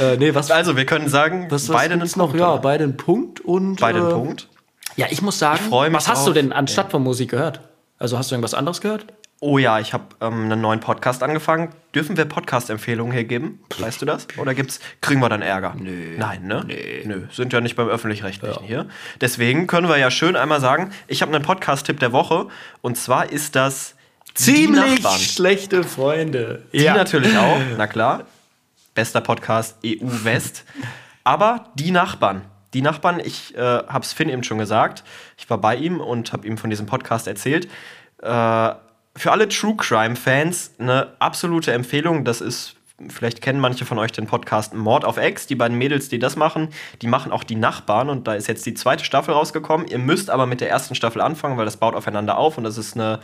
äh, 0.00 0.16
nee, 0.16 0.34
was, 0.34 0.50
also, 0.50 0.74
wir 0.74 0.86
können 0.86 1.10
sagen, 1.10 1.48
was, 1.50 1.68
was 1.68 1.76
beide 1.76 1.92
einen 1.92 2.08
noch? 2.16 2.28
Punkt, 2.28 2.40
Ja, 2.40 2.56
beide 2.56 2.84
einen 2.84 2.96
Punkt 2.96 3.40
und. 3.40 3.78
Beide 3.78 3.98
einen 3.98 4.08
äh, 4.08 4.14
Punkt. 4.14 4.48
Ja, 4.96 5.08
ich 5.10 5.20
muss 5.20 5.38
sagen, 5.38 5.60
Ich 5.66 5.70
was 5.70 6.08
hast 6.08 6.22
du 6.26 6.30
drauf. 6.30 6.34
denn 6.40 6.52
anstatt 6.54 6.92
von 6.92 7.02
Musik 7.02 7.30
gehört? 7.32 7.60
Also 7.98 8.16
hast 8.16 8.30
du 8.30 8.36
irgendwas 8.36 8.54
anderes 8.54 8.80
gehört? 8.80 9.04
Oh 9.40 9.56
ja, 9.58 9.78
ich 9.78 9.92
habe 9.92 10.04
ähm, 10.20 10.44
einen 10.44 10.60
neuen 10.60 10.80
Podcast 10.80 11.22
angefangen. 11.22 11.68
Dürfen 11.94 12.16
wir 12.16 12.24
Podcast-Empfehlungen 12.24 13.12
hier 13.12 13.22
geben? 13.22 13.60
Weißt 13.78 14.02
du 14.02 14.06
das? 14.06 14.26
Oder 14.36 14.52
gibt's, 14.52 14.80
kriegen 15.00 15.20
wir 15.20 15.28
dann 15.28 15.42
Ärger? 15.42 15.76
Nö. 15.78 16.16
Nein, 16.18 16.44
ne? 16.44 16.64
Nee. 16.66 17.04
Nö, 17.06 17.26
sind 17.30 17.52
ja 17.52 17.60
nicht 17.60 17.76
beim 17.76 17.88
Öffentlich-Rechtlichen 17.88 18.64
hier. 18.64 18.88
Deswegen 19.20 19.68
können 19.68 19.88
wir 19.88 19.96
ja 19.96 20.10
schön 20.10 20.34
einmal 20.34 20.60
sagen, 20.60 20.92
ich 21.06 21.22
habe 21.22 21.32
einen 21.32 21.44
Podcast-Tipp 21.44 22.00
der 22.00 22.10
Woche. 22.12 22.48
Und 22.82 22.96
zwar 22.96 23.30
ist 23.30 23.54
das 23.54 23.94
Ziemlich 24.34 25.06
schlechte 25.06 25.82
Freunde. 25.82 26.62
Die 26.72 26.84
natürlich 26.84 27.36
auch, 27.36 27.58
na 27.76 27.86
klar. 27.86 28.24
Bester 28.94 29.20
Podcast 29.20 29.76
EU 29.84 29.98
West. 30.00 30.64
Aber 31.24 31.66
die 31.74 31.90
Nachbarn. 31.90 32.42
Die 32.74 32.82
Nachbarn, 32.82 33.20
ich 33.20 33.56
äh, 33.56 33.60
habe 33.60 34.04
es 34.04 34.12
Finn 34.12 34.28
eben 34.28 34.42
schon 34.42 34.58
gesagt. 34.58 35.04
Ich 35.36 35.48
war 35.48 35.58
bei 35.58 35.76
ihm 35.76 36.00
und 36.00 36.32
habe 36.32 36.46
ihm 36.46 36.58
von 36.58 36.70
diesem 36.70 36.86
Podcast 36.86 37.26
erzählt. 37.26 37.68
Äh, 38.22 38.72
für 39.18 39.32
alle 39.32 39.48
True 39.48 39.74
Crime 39.76 40.16
Fans 40.16 40.72
eine 40.78 41.08
absolute 41.18 41.72
Empfehlung. 41.72 42.24
Das 42.24 42.40
ist, 42.40 42.76
vielleicht 43.08 43.42
kennen 43.42 43.60
manche 43.60 43.84
von 43.84 43.98
euch 43.98 44.12
den 44.12 44.26
Podcast 44.26 44.74
Mord 44.74 45.04
auf 45.04 45.16
Ex. 45.16 45.46
Die 45.46 45.56
beiden 45.56 45.76
Mädels, 45.76 46.08
die 46.08 46.18
das 46.18 46.36
machen, 46.36 46.68
die 47.02 47.08
machen 47.08 47.32
auch 47.32 47.44
die 47.44 47.56
Nachbarn. 47.56 48.08
Und 48.08 48.28
da 48.28 48.34
ist 48.34 48.46
jetzt 48.46 48.64
die 48.64 48.74
zweite 48.74 49.04
Staffel 49.04 49.34
rausgekommen. 49.34 49.88
Ihr 49.88 49.98
müsst 49.98 50.30
aber 50.30 50.46
mit 50.46 50.60
der 50.60 50.70
ersten 50.70 50.94
Staffel 50.94 51.20
anfangen, 51.20 51.58
weil 51.58 51.64
das 51.64 51.76
baut 51.76 51.94
aufeinander 51.94 52.38
auf 52.38 52.58
und 52.58 52.64
das 52.64 52.78
ist 52.78 52.94
eine 52.94 53.20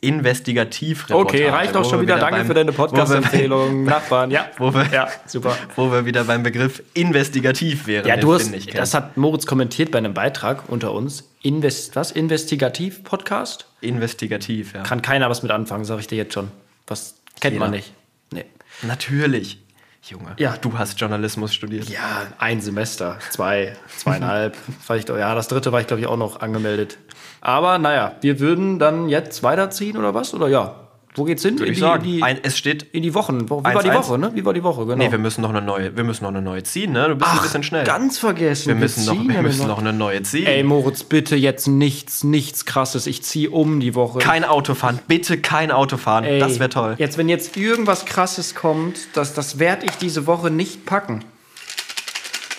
Investigativreportage. 0.00 1.44
Okay, 1.44 1.48
reicht 1.48 1.76
auch 1.76 1.84
schon 1.84 1.98
wir 2.00 2.02
wieder. 2.02 2.18
Danke 2.18 2.38
beim- 2.38 2.46
für 2.46 2.54
deine 2.54 2.72
Podcast-Empfehlung. 2.72 3.84
Nachbarn, 3.84 4.30
ja. 4.30 4.46
Wo 4.58 4.72
wir, 4.72 4.86
Ja, 4.92 5.08
super. 5.26 5.56
wo 5.76 5.90
wir 5.90 6.04
wieder 6.06 6.24
beim 6.24 6.42
Begriff 6.42 6.82
investigativ 6.94 7.86
wären. 7.86 8.06
Ja, 8.06 8.16
du 8.16 8.32
hast, 8.32 8.52
das 8.76 8.94
hat 8.94 9.16
Moritz 9.16 9.46
kommentiert 9.46 9.90
bei 9.90 9.98
einem 9.98 10.14
Beitrag 10.14 10.68
unter 10.68 10.92
uns. 10.92 11.24
Invest, 11.42 11.96
was? 11.96 12.10
Investigativ-Podcast? 12.12 13.66
investigativ, 13.80 14.74
ja. 14.74 14.82
Kann 14.82 15.02
keiner 15.02 15.30
was 15.30 15.42
mit 15.42 15.52
anfangen, 15.52 15.84
sage 15.84 16.00
ich 16.00 16.06
dir 16.08 16.16
jetzt 16.16 16.34
schon. 16.34 16.50
Was 16.88 17.14
kennt 17.40 17.58
man 17.58 17.72
Jeder. 17.72 17.76
nicht. 17.84 17.92
Nee. 18.32 18.44
Natürlich. 18.82 19.60
Junge, 20.02 20.34
Ja. 20.38 20.56
du 20.56 20.76
hast 20.78 20.98
Journalismus 21.00 21.52
studiert. 21.54 21.88
Ja, 21.90 22.22
ein 22.38 22.60
Semester, 22.60 23.18
zwei, 23.30 23.74
zweieinhalb. 23.96 24.56
Vielleicht, 24.86 25.08
ja, 25.10 25.34
das 25.34 25.48
dritte 25.48 25.70
war 25.70 25.80
ich, 25.80 25.86
glaube 25.86 26.00
ich, 26.00 26.06
auch 26.06 26.16
noch 26.16 26.40
angemeldet. 26.40 26.98
Aber 27.40 27.78
naja, 27.78 28.12
wir 28.20 28.40
würden 28.40 28.78
dann 28.78 29.08
jetzt 29.08 29.42
weiterziehen 29.42 29.96
oder 29.96 30.14
was? 30.14 30.34
Oder 30.34 30.48
ja? 30.48 30.74
Wo 31.14 31.24
geht's 31.24 31.42
hin? 31.42 31.54
Würde 31.58 31.66
in 31.66 31.72
ich 31.72 31.78
die, 31.78 31.80
sagen. 31.80 32.02
Die, 32.04 32.22
Ein, 32.22 32.38
es 32.44 32.56
steht. 32.56 32.82
in 32.92 33.02
die 33.02 33.12
Wochen. 33.12 33.50
Wo- 33.50 33.60
Wie 33.60 33.64
war 33.74 33.82
die 33.82 33.90
1-1. 33.90 33.94
Woche, 33.94 34.18
ne? 34.18 34.30
Wie 34.34 34.44
war 34.44 34.52
die 34.54 34.62
Woche, 34.62 34.82
genau. 34.86 34.96
Nee, 34.96 35.10
wir 35.10 35.18
müssen 35.18 35.40
noch 35.40 35.48
eine 35.50 35.60
neue, 35.62 35.96
wir 35.96 36.04
müssen 36.04 36.22
noch 36.22 36.30
eine 36.30 36.42
neue 36.42 36.62
ziehen, 36.62 36.92
ne? 36.92 37.08
Du 37.08 37.16
bist 37.16 37.30
ein 37.32 37.40
bisschen 37.42 37.62
schnell. 37.64 37.84
Ganz 37.84 38.18
vergessen. 38.18 38.68
wir 38.68 38.74
müssen 38.76 39.04
noch, 39.04 39.14
wir 39.34 39.42
müssen 39.42 39.58
neue- 39.62 39.68
noch 39.68 39.78
eine 39.78 39.92
neue 39.92 40.22
ziehen. 40.22 40.46
Ey, 40.46 40.62
Moritz, 40.62 41.02
bitte 41.02 41.34
jetzt 41.34 41.66
nichts, 41.66 42.22
nichts 42.22 42.66
krasses. 42.66 43.08
Ich 43.08 43.22
ziehe 43.24 43.50
um 43.50 43.80
die 43.80 43.96
Woche. 43.96 44.20
kein 44.20 44.44
Auto 44.44 44.74
fahren, 44.74 45.00
bitte 45.08 45.38
kein 45.38 45.72
Auto 45.72 45.96
fahren. 45.96 46.22
Ey, 46.22 46.38
das 46.38 46.60
wäre 46.60 46.70
toll. 46.70 46.94
Jetzt, 46.98 47.18
wenn 47.18 47.28
jetzt 47.28 47.56
irgendwas 47.56 48.04
krasses 48.04 48.54
kommt, 48.54 48.98
das, 49.14 49.34
das 49.34 49.58
werde 49.58 49.86
ich 49.86 49.92
diese 49.96 50.26
Woche 50.28 50.50
nicht 50.52 50.86
packen. 50.86 51.24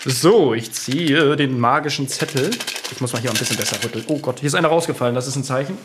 So, 0.04 0.54
ich 0.54 0.72
ziehe 0.72 1.36
den 1.36 1.60
magischen 1.60 2.08
Zettel. 2.08 2.50
Ich 2.90 3.00
muss 3.00 3.12
mal 3.12 3.20
hier 3.20 3.30
ein 3.30 3.36
bisschen 3.36 3.56
besser 3.56 3.76
rütteln. 3.84 4.04
Oh 4.08 4.18
Gott, 4.18 4.40
hier 4.40 4.46
ist 4.46 4.54
einer 4.54 4.68
rausgefallen. 4.68 5.14
Das 5.14 5.26
ist 5.26 5.36
ein 5.36 5.44
Zeichen. 5.44 5.76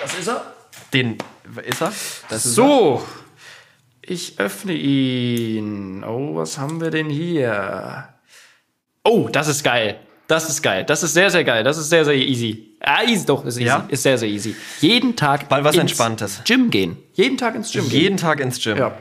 Das 0.00 0.18
ist 0.18 0.28
er. 0.28 0.54
Den 0.94 1.18
ist 1.64 1.82
er? 1.82 1.92
Das 2.30 2.46
ist 2.46 2.54
So, 2.54 3.02
ich 4.00 4.38
öffne 4.40 4.72
ihn. 4.72 6.02
Oh, 6.02 6.36
was 6.36 6.56
haben 6.56 6.80
wir 6.80 6.90
denn 6.90 7.10
hier? 7.10 8.08
Oh, 9.04 9.28
das 9.30 9.48
ist 9.48 9.62
geil. 9.62 10.00
Das 10.28 10.48
ist 10.48 10.62
geil. 10.62 10.84
Das 10.84 11.02
ist 11.02 11.14
sehr, 11.14 11.30
sehr 11.30 11.44
geil. 11.44 11.64
Das 11.64 11.76
ist 11.78 11.90
sehr, 11.90 12.04
sehr 12.04 12.14
easy. 12.14 12.76
Ah, 12.80 13.02
easy 13.02 13.26
doch, 13.26 13.44
ist 13.44 13.56
easy. 13.56 13.64
Ja? 13.66 13.86
Ist 13.88 14.02
sehr, 14.02 14.16
sehr 14.18 14.28
easy. 14.28 14.54
Jeden 14.80 15.16
Tag 15.16 15.50
Mal 15.50 15.64
was 15.64 15.74
ins 15.74 15.82
Entspanntes. 15.82 16.42
Gym 16.44 16.70
gehen. 16.70 16.96
Jeden 17.14 17.36
Tag 17.36 17.54
ins 17.54 17.72
Gym 17.72 17.84
er. 17.84 17.90
gehen. 17.90 18.00
Jeden 18.00 18.16
Tag 18.18 18.40
ins 18.40 18.62
Gym. 18.62 18.76
Ja. 18.78 18.94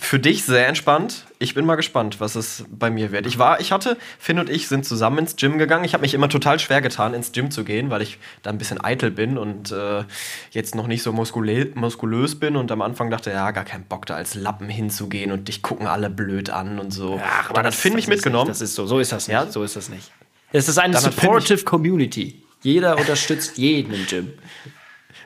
Für 0.00 0.20
dich 0.20 0.44
sehr 0.44 0.68
entspannt. 0.68 1.26
Ich 1.40 1.54
bin 1.54 1.66
mal 1.66 1.74
gespannt, 1.74 2.20
was 2.20 2.36
es 2.36 2.64
bei 2.70 2.88
mir 2.88 3.10
wird. 3.10 3.26
Ich 3.26 3.38
war, 3.38 3.60
ich 3.60 3.72
hatte, 3.72 3.96
Finn 4.18 4.38
und 4.38 4.48
ich 4.48 4.68
sind 4.68 4.84
zusammen 4.84 5.18
ins 5.18 5.34
Gym 5.34 5.58
gegangen. 5.58 5.84
Ich 5.84 5.92
habe 5.92 6.02
mich 6.02 6.14
immer 6.14 6.28
total 6.28 6.60
schwer 6.60 6.80
getan, 6.80 7.14
ins 7.14 7.32
Gym 7.32 7.50
zu 7.50 7.64
gehen, 7.64 7.90
weil 7.90 8.02
ich 8.02 8.18
da 8.42 8.50
ein 8.50 8.58
bisschen 8.58 8.82
eitel 8.82 9.10
bin 9.10 9.36
und 9.36 9.72
äh, 9.72 10.04
jetzt 10.52 10.76
noch 10.76 10.86
nicht 10.86 11.02
so 11.02 11.12
muskulö 11.12 11.66
muskulös 11.74 12.38
bin 12.38 12.56
und 12.56 12.70
am 12.70 12.80
Anfang 12.80 13.10
dachte, 13.10 13.30
ja, 13.30 13.50
gar 13.50 13.64
keinen 13.64 13.84
Bock 13.84 14.06
da 14.06 14.14
als 14.14 14.34
Lappen 14.34 14.68
hinzugehen 14.68 15.32
und 15.32 15.48
dich 15.48 15.62
gucken 15.62 15.88
alle 15.88 16.10
blöd 16.10 16.50
an 16.50 16.78
und 16.78 16.92
so. 16.92 17.20
Ach, 17.22 17.52
dann 17.52 17.66
hat 17.66 17.74
Finn 17.74 17.94
mich 17.94 18.06
mitgenommen. 18.06 18.48
Nicht, 18.48 18.60
das 18.60 18.70
ist 18.70 18.76
so. 18.76 18.86
So 18.86 19.00
ist 19.00 19.10
das 19.10 19.26
nicht. 19.26 19.34
Ja? 19.34 19.50
So 19.50 19.64
ist 19.64 19.74
das 19.74 19.88
nicht. 19.88 20.12
Es 20.52 20.68
ist 20.68 20.78
eine 20.78 20.94
Dann 20.94 21.02
supportive 21.02 21.64
Community. 21.64 22.42
Jeder 22.62 22.96
unterstützt 22.96 23.58
jeden 23.58 23.92
im 23.92 24.06
Gym. 24.06 24.32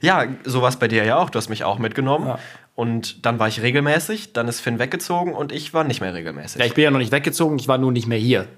Ja, 0.01 0.27
sowas 0.45 0.79
bei 0.79 0.89
dir 0.89 1.05
ja 1.05 1.17
auch. 1.17 1.31
Du 1.31 1.39
hast 1.39 1.49
mich 1.49 1.63
auch 1.63 1.79
mitgenommen. 1.79 2.27
Ja. 2.27 2.39
Und 2.75 3.27
dann 3.27 3.39
war 3.39 3.49
ich 3.49 3.61
regelmäßig, 3.61 4.33
dann 4.33 4.49
ist 4.49 4.61
Finn 4.61 4.79
weggezogen 4.79 5.35
und 5.35 5.53
ich 5.53 5.75
war 5.75 5.85
nicht 5.85 6.01
mehr 6.01 6.15
regelmäßig. 6.15 6.61
Ja, 6.61 6.67
ich 6.67 6.75
bin 6.75 6.85
ja 6.85 6.91
noch 6.91 6.99
nicht 6.99 7.13
weggezogen, 7.13 7.59
ich 7.59 7.69
war 7.69 7.77
nur 7.77 7.93
nicht 7.93 8.07
mehr 8.07 8.19
hier. 8.19 8.49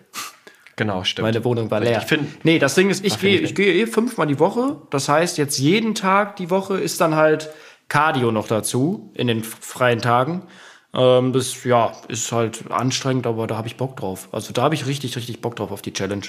genau, 0.76 1.02
stimmt. 1.02 1.26
Meine 1.26 1.44
Wohnung 1.44 1.70
war 1.70 1.80
leer. 1.80 2.04
Ich 2.08 2.18
nee, 2.44 2.60
das 2.60 2.76
Ding 2.76 2.90
ist, 2.90 3.04
ich 3.04 3.18
gehe 3.18 3.40
ich 3.40 3.54
gehe 3.54 3.74
eh 3.74 3.86
fünfmal 3.86 4.28
die 4.28 4.38
Woche. 4.38 4.76
Das 4.90 5.08
heißt, 5.08 5.36
jetzt 5.36 5.58
jeden 5.58 5.96
Tag 5.96 6.36
die 6.36 6.50
Woche 6.50 6.78
ist 6.78 7.00
dann 7.00 7.16
halt 7.16 7.50
Cardio 7.88 8.30
noch 8.30 8.46
dazu, 8.46 9.12
in 9.14 9.26
den 9.26 9.42
freien 9.42 10.00
Tagen. 10.00 10.46
Ähm, 10.94 11.32
das, 11.32 11.64
ja, 11.64 11.92
ist 12.08 12.30
halt 12.30 12.70
anstrengend, 12.70 13.26
aber 13.26 13.46
da 13.48 13.56
habe 13.56 13.66
ich 13.66 13.76
Bock 13.76 13.96
drauf. 13.96 14.28
Also 14.30 14.52
da 14.52 14.62
habe 14.62 14.76
ich 14.76 14.86
richtig, 14.86 15.16
richtig 15.16 15.40
Bock 15.40 15.56
drauf 15.56 15.72
auf 15.72 15.82
die 15.82 15.92
Challenge. 15.92 16.26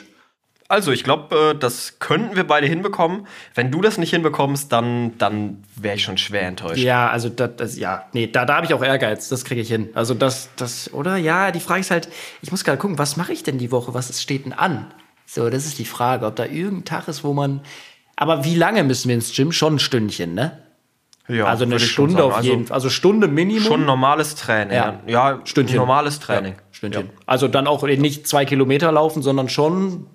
Also, 0.67 0.91
ich 0.91 1.03
glaube, 1.03 1.53
äh, 1.53 1.57
das 1.57 2.00
könnten 2.00 2.36
wir 2.36 2.45
beide 2.45 2.65
hinbekommen. 2.65 3.27
Wenn 3.53 3.69
du 3.69 3.81
das 3.81 4.00
nicht 4.00 4.10
hinbekommst, 4.10 4.72
dann, 4.72 5.15
dann 5.19 5.63
wäre 5.75 5.95
ich 5.95 6.03
schon 6.03 6.17
schwer 6.17 6.48
enttäuscht. 6.48 6.77
Ja, 6.77 7.10
also 7.10 7.29
das, 7.29 7.51
das 7.55 7.77
ja, 7.77 8.05
nee, 8.13 8.25
da, 8.25 8.45
da 8.45 8.55
habe 8.55 8.65
ich 8.65 8.74
auch 8.74 8.84
Ehrgeiz, 8.84 9.29
das 9.29 9.45
kriege 9.45 9.62
ich 9.62 9.67
hin. 9.67 9.89
Also 9.93 10.15
das, 10.15 10.50
das, 10.55 10.91
oder? 10.91 11.17
Ja, 11.17 11.51
die 11.51 11.60
Frage 11.60 11.81
ist 11.81 11.91
halt, 11.91 12.10
ich 12.41 12.50
muss 12.50 12.63
gerade 12.63 12.79
gucken, 12.79 12.98
was 12.98 13.15
mache 13.15 13.31
ich 13.31 13.43
denn 13.43 13.60
die 13.60 13.72
Woche? 13.72 13.93
Was 13.93 14.19
steht 14.19 14.45
denn 14.45 14.53
an? 14.53 14.88
So, 15.27 15.50
das 15.50 15.65
ist 15.65 15.77
die 15.77 15.86
Frage, 15.86 16.25
ob 16.25 16.36
da 16.36 16.45
irgendein 16.45 16.86
Tag 16.86 17.07
ist, 17.07 17.24
wo 17.24 17.34
man. 17.34 17.62
Aber 18.15 18.43
wie 18.43 18.55
lange 18.55 18.84
müssen 18.84 19.10
wir 19.10 19.15
ins 19.15 19.36
Gym? 19.36 19.51
Schon 19.51 19.75
ein 19.75 19.79
Stündchen, 19.79 20.34
ne? 20.34 20.60
Ja, 21.27 21.45
also 21.45 21.65
eine 21.65 21.79
Stunde 21.79 22.24
auf 22.24 22.41
jeden 22.43 22.67
Fall. 22.67 22.75
Also 22.75 22.89
Stunde 22.89 23.27
Minimum. 23.27 23.63
Schon 23.63 23.86
normales 23.86 24.36
Training. 24.36 24.75
Ja. 24.75 25.00
Ja, 25.07 25.31
ja 25.31 25.39
Stündchen. 25.43 25.77
normales 25.77 26.19
Training. 26.19 26.53
Ja, 26.53 26.60
Stündchen. 26.72 27.10
Also 27.25 27.48
dann 27.48 27.67
auch 27.67 27.84
nicht 27.84 28.27
zwei 28.27 28.45
Kilometer 28.45 28.91
laufen, 28.91 29.22
sondern 29.22 29.50
schon. 29.50 30.07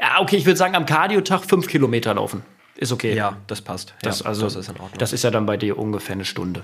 Ja, 0.00 0.20
okay, 0.20 0.36
ich 0.36 0.44
würde 0.46 0.56
sagen, 0.56 0.74
am 0.74 0.86
Cardio-Tag 0.86 1.44
fünf 1.44 1.66
Kilometer 1.68 2.14
laufen. 2.14 2.42
Ist 2.76 2.92
okay. 2.92 3.14
Ja, 3.14 3.38
das 3.46 3.62
passt. 3.62 3.94
Das, 4.02 4.20
ja, 4.20 4.26
also, 4.26 4.42
das 4.42 4.54
ist 4.56 4.68
in 4.68 4.74
Ordnung. 4.74 4.98
Das 4.98 5.12
ist 5.12 5.24
ja 5.24 5.30
dann 5.30 5.46
bei 5.46 5.56
dir 5.56 5.78
ungefähr 5.78 6.14
eine 6.14 6.24
Stunde. 6.26 6.62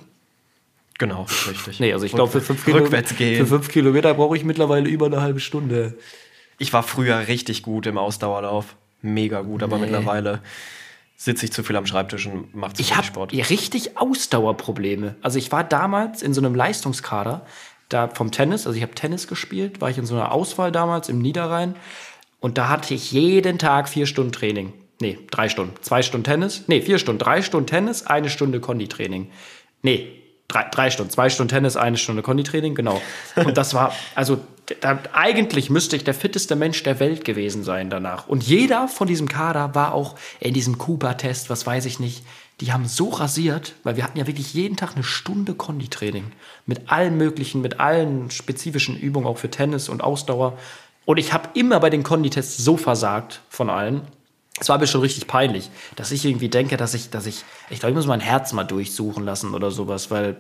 genau, 0.99 1.27
richtig. 1.49 1.81
Nee, 1.81 1.93
also 1.93 2.05
ich 2.05 2.13
glaube, 2.13 2.31
für 2.33 2.41
fünf, 2.43 2.65
Kilo, 2.65 2.79
Rückwärts 2.79 3.17
gehen. 3.17 3.39
für 3.39 3.47
fünf 3.47 3.69
Kilometer 3.69 4.13
brauche 4.15 4.37
ich 4.37 4.45
mittlerweile 4.45 4.89
über 4.89 5.07
eine 5.07 5.21
halbe 5.23 5.41
Stunde. 5.41 5.97
Ich 6.59 6.73
war 6.73 6.83
früher 6.83 7.27
richtig 7.29 7.63
gut 7.63 7.87
im 7.87 7.97
Ausdauerlauf. 7.99 8.77
Mega 9.01 9.41
gut, 9.41 9.63
aber 9.63 9.77
Nee. 9.79 9.83
mittlerweile 9.87 10.41
sitze 11.17 11.47
ich 11.47 11.53
zu 11.53 11.63
viel 11.65 11.75
am 11.77 11.87
Schreibtisch 11.87 12.27
und 12.27 12.55
mache 12.55 12.75
zu 12.75 12.83
Ich 12.83 12.89
viel 12.89 12.97
habe 12.99 13.07
Sport. 13.07 13.33
richtig 13.33 13.97
Ausdauerprobleme. 13.97 15.17
Also 15.23 15.39
ich 15.39 15.51
war 15.51 15.65
damals 15.65 16.23
in 16.23 16.35
so 16.35 16.41
einem 16.41 16.55
Leistungskader 16.55 17.47
da 17.89 18.09
vom 18.09 18.31
Tennis, 18.31 18.67
also 18.67 18.77
ich 18.77 18.83
habe 18.83 18.95
Tennis 18.95 19.27
gespielt, 19.27 19.81
war 19.81 19.91
ich 19.91 19.99
in 19.99 20.07
so 20.07 20.15
einer 20.15 20.31
Auswahl 20.33 20.71
damals 20.73 21.09
im 21.09 21.19
Niederrhein 21.19 21.75
und 22.43 22.59
da 22.59 22.69
hatte 22.69 22.93
ich 22.93 23.13
jeden 23.13 23.59
Tag 23.59 23.89
vier 23.89 24.05
Stunden 24.07 24.33
Training. 24.33 24.73
Nee, 25.01 25.19
drei 25.31 25.49
Stunden. 25.49 25.75
Zwei 25.81 26.03
Stunden 26.03 26.25
Tennis. 26.25 26.65
Nee, 26.67 26.83
vier 26.83 26.99
Stunden. 26.99 27.21
Drei 27.21 27.41
Stunden 27.41 27.69
Tennis, 27.69 28.05
eine 28.05 28.29
Stunde 28.29 28.61
Konditraining. 28.61 29.31
Nee, 29.83 30.09
drei, 30.49 30.67
drei 30.71 30.91
Stunden. 30.91 31.11
Zwei 31.11 31.31
Stunden 31.31 31.51
Tennis, 31.51 31.77
eine 31.77 31.97
Stunde 31.97 32.23
Konditraining, 32.23 32.75
genau. 32.75 33.01
Und 33.37 33.57
das 33.57 33.75
war, 33.75 33.95
also 34.17 34.41
da, 34.81 34.99
eigentlich 35.13 35.71
müsste 35.71 35.95
ich 35.95 36.03
der 36.03 36.15
fitteste 36.15 36.57
Mensch 36.57 36.83
der 36.83 36.99
Welt 36.99 37.25
gewesen 37.25 37.63
sein 37.63 37.91
danach. 37.91 38.27
Und 38.27 38.43
jeder 38.43 38.89
von 38.89 39.07
diesem 39.07 39.29
Kader 39.29 39.75
war 39.77 39.95
auch 39.95 40.17
in 40.41 40.53
diesem 40.53 40.79
Cooper-Test, 40.79 41.49
was 41.49 41.65
weiß 41.65 41.87
ich 41.87 42.01
nicht. 42.01 42.25
Die 42.61 42.73
haben 42.73 42.87
so 42.87 43.09
rasiert, 43.09 43.75
weil 43.85 43.97
wir 43.97 44.05
hatten 44.05 44.19
ja 44.19 44.27
wirklich 44.27 44.53
jeden 44.53 44.77
Tag 44.77 44.95
eine 44.95 45.05
Stunde 45.05 45.55
Konditraining. 45.55 46.33
Mit 46.67 46.91
allen 46.91 47.17
möglichen, 47.17 47.61
mit 47.61 47.79
allen 47.81 48.31
spezifischen 48.33 48.99
Übungen, 48.99 49.27
auch 49.27 49.39
für 49.39 49.51
Tennis 49.51 49.89
und 49.89 50.03
Ausdauer. 50.03 50.59
Und 51.05 51.19
ich 51.19 51.33
habe 51.33 51.49
immer 51.55 51.81
bei 51.81 51.91
den 51.91 52.03
Konditests 52.03 52.59
so 52.59 52.77
versagt 52.77 53.41
von 53.49 53.71
allen. 53.71 54.03
Es 54.61 54.69
war 54.69 54.79
mir 54.79 54.87
schon 54.87 55.01
richtig 55.01 55.27
peinlich, 55.27 55.71
dass 55.97 56.13
ich 56.13 56.25
irgendwie 56.25 56.49
denke, 56.49 56.77
dass 56.77 56.95
ich, 56.95 57.11
dass 57.11 57.27
ich, 57.27 57.45
ich 57.71 57.81
glaube, 57.81 57.91
ich 57.91 57.97
muss 57.97 58.07
mein 58.07 58.21
Herz 58.21 58.53
mal 58.53 58.65
durchsuchen 58.65 59.25
lassen 59.25 59.55
oder 59.55 59.71
sowas, 59.71 60.11
weil 60.11 60.37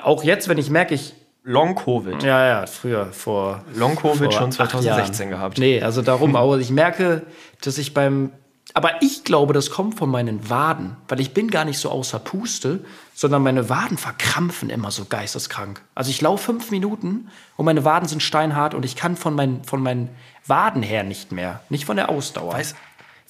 auch 0.00 0.22
jetzt, 0.22 0.48
wenn 0.48 0.58
ich 0.58 0.70
merke, 0.70 0.94
ich, 0.94 1.14
Long 1.44 1.74
Covid. 1.74 2.22
ja, 2.22 2.46
ja, 2.46 2.66
früher, 2.66 3.06
vor. 3.06 3.64
Long 3.74 3.96
Covid 3.96 4.24
vor 4.24 4.32
schon 4.32 4.44
acht 4.50 4.70
2016 4.70 5.28
Jahren. 5.28 5.30
gehabt. 5.38 5.58
Nee, 5.58 5.82
also 5.82 6.00
darum 6.00 6.36
auch. 6.36 6.56
Ich 6.56 6.70
merke, 6.70 7.22
dass 7.62 7.78
ich 7.78 7.94
beim. 7.94 8.30
Aber 8.74 9.02
ich 9.02 9.24
glaube, 9.24 9.52
das 9.52 9.70
kommt 9.70 9.98
von 9.98 10.10
meinen 10.10 10.48
Waden, 10.48 10.96
weil 11.08 11.20
ich 11.20 11.34
bin 11.34 11.50
gar 11.50 11.64
nicht 11.64 11.78
so 11.78 11.90
außer 11.90 12.18
Puste, 12.18 12.84
sondern 13.14 13.42
meine 13.42 13.68
Waden 13.68 13.98
verkrampfen 13.98 14.70
immer 14.70 14.90
so 14.90 15.04
geisteskrank. 15.04 15.82
Also 15.94 16.10
ich 16.10 16.20
laufe 16.20 16.44
fünf 16.44 16.70
Minuten 16.70 17.28
und 17.56 17.66
meine 17.66 17.84
Waden 17.84 18.08
sind 18.08 18.22
steinhart 18.22 18.74
und 18.74 18.84
ich 18.84 18.96
kann 18.96 19.16
von 19.16 19.34
meinen, 19.34 19.62
von 19.64 19.82
meinen 19.82 20.08
Waden 20.46 20.82
her 20.82 21.04
nicht 21.04 21.32
mehr, 21.32 21.60
nicht 21.68 21.84
von 21.84 21.96
der 21.96 22.08
Ausdauer. 22.08 22.54
Weißt, 22.54 22.74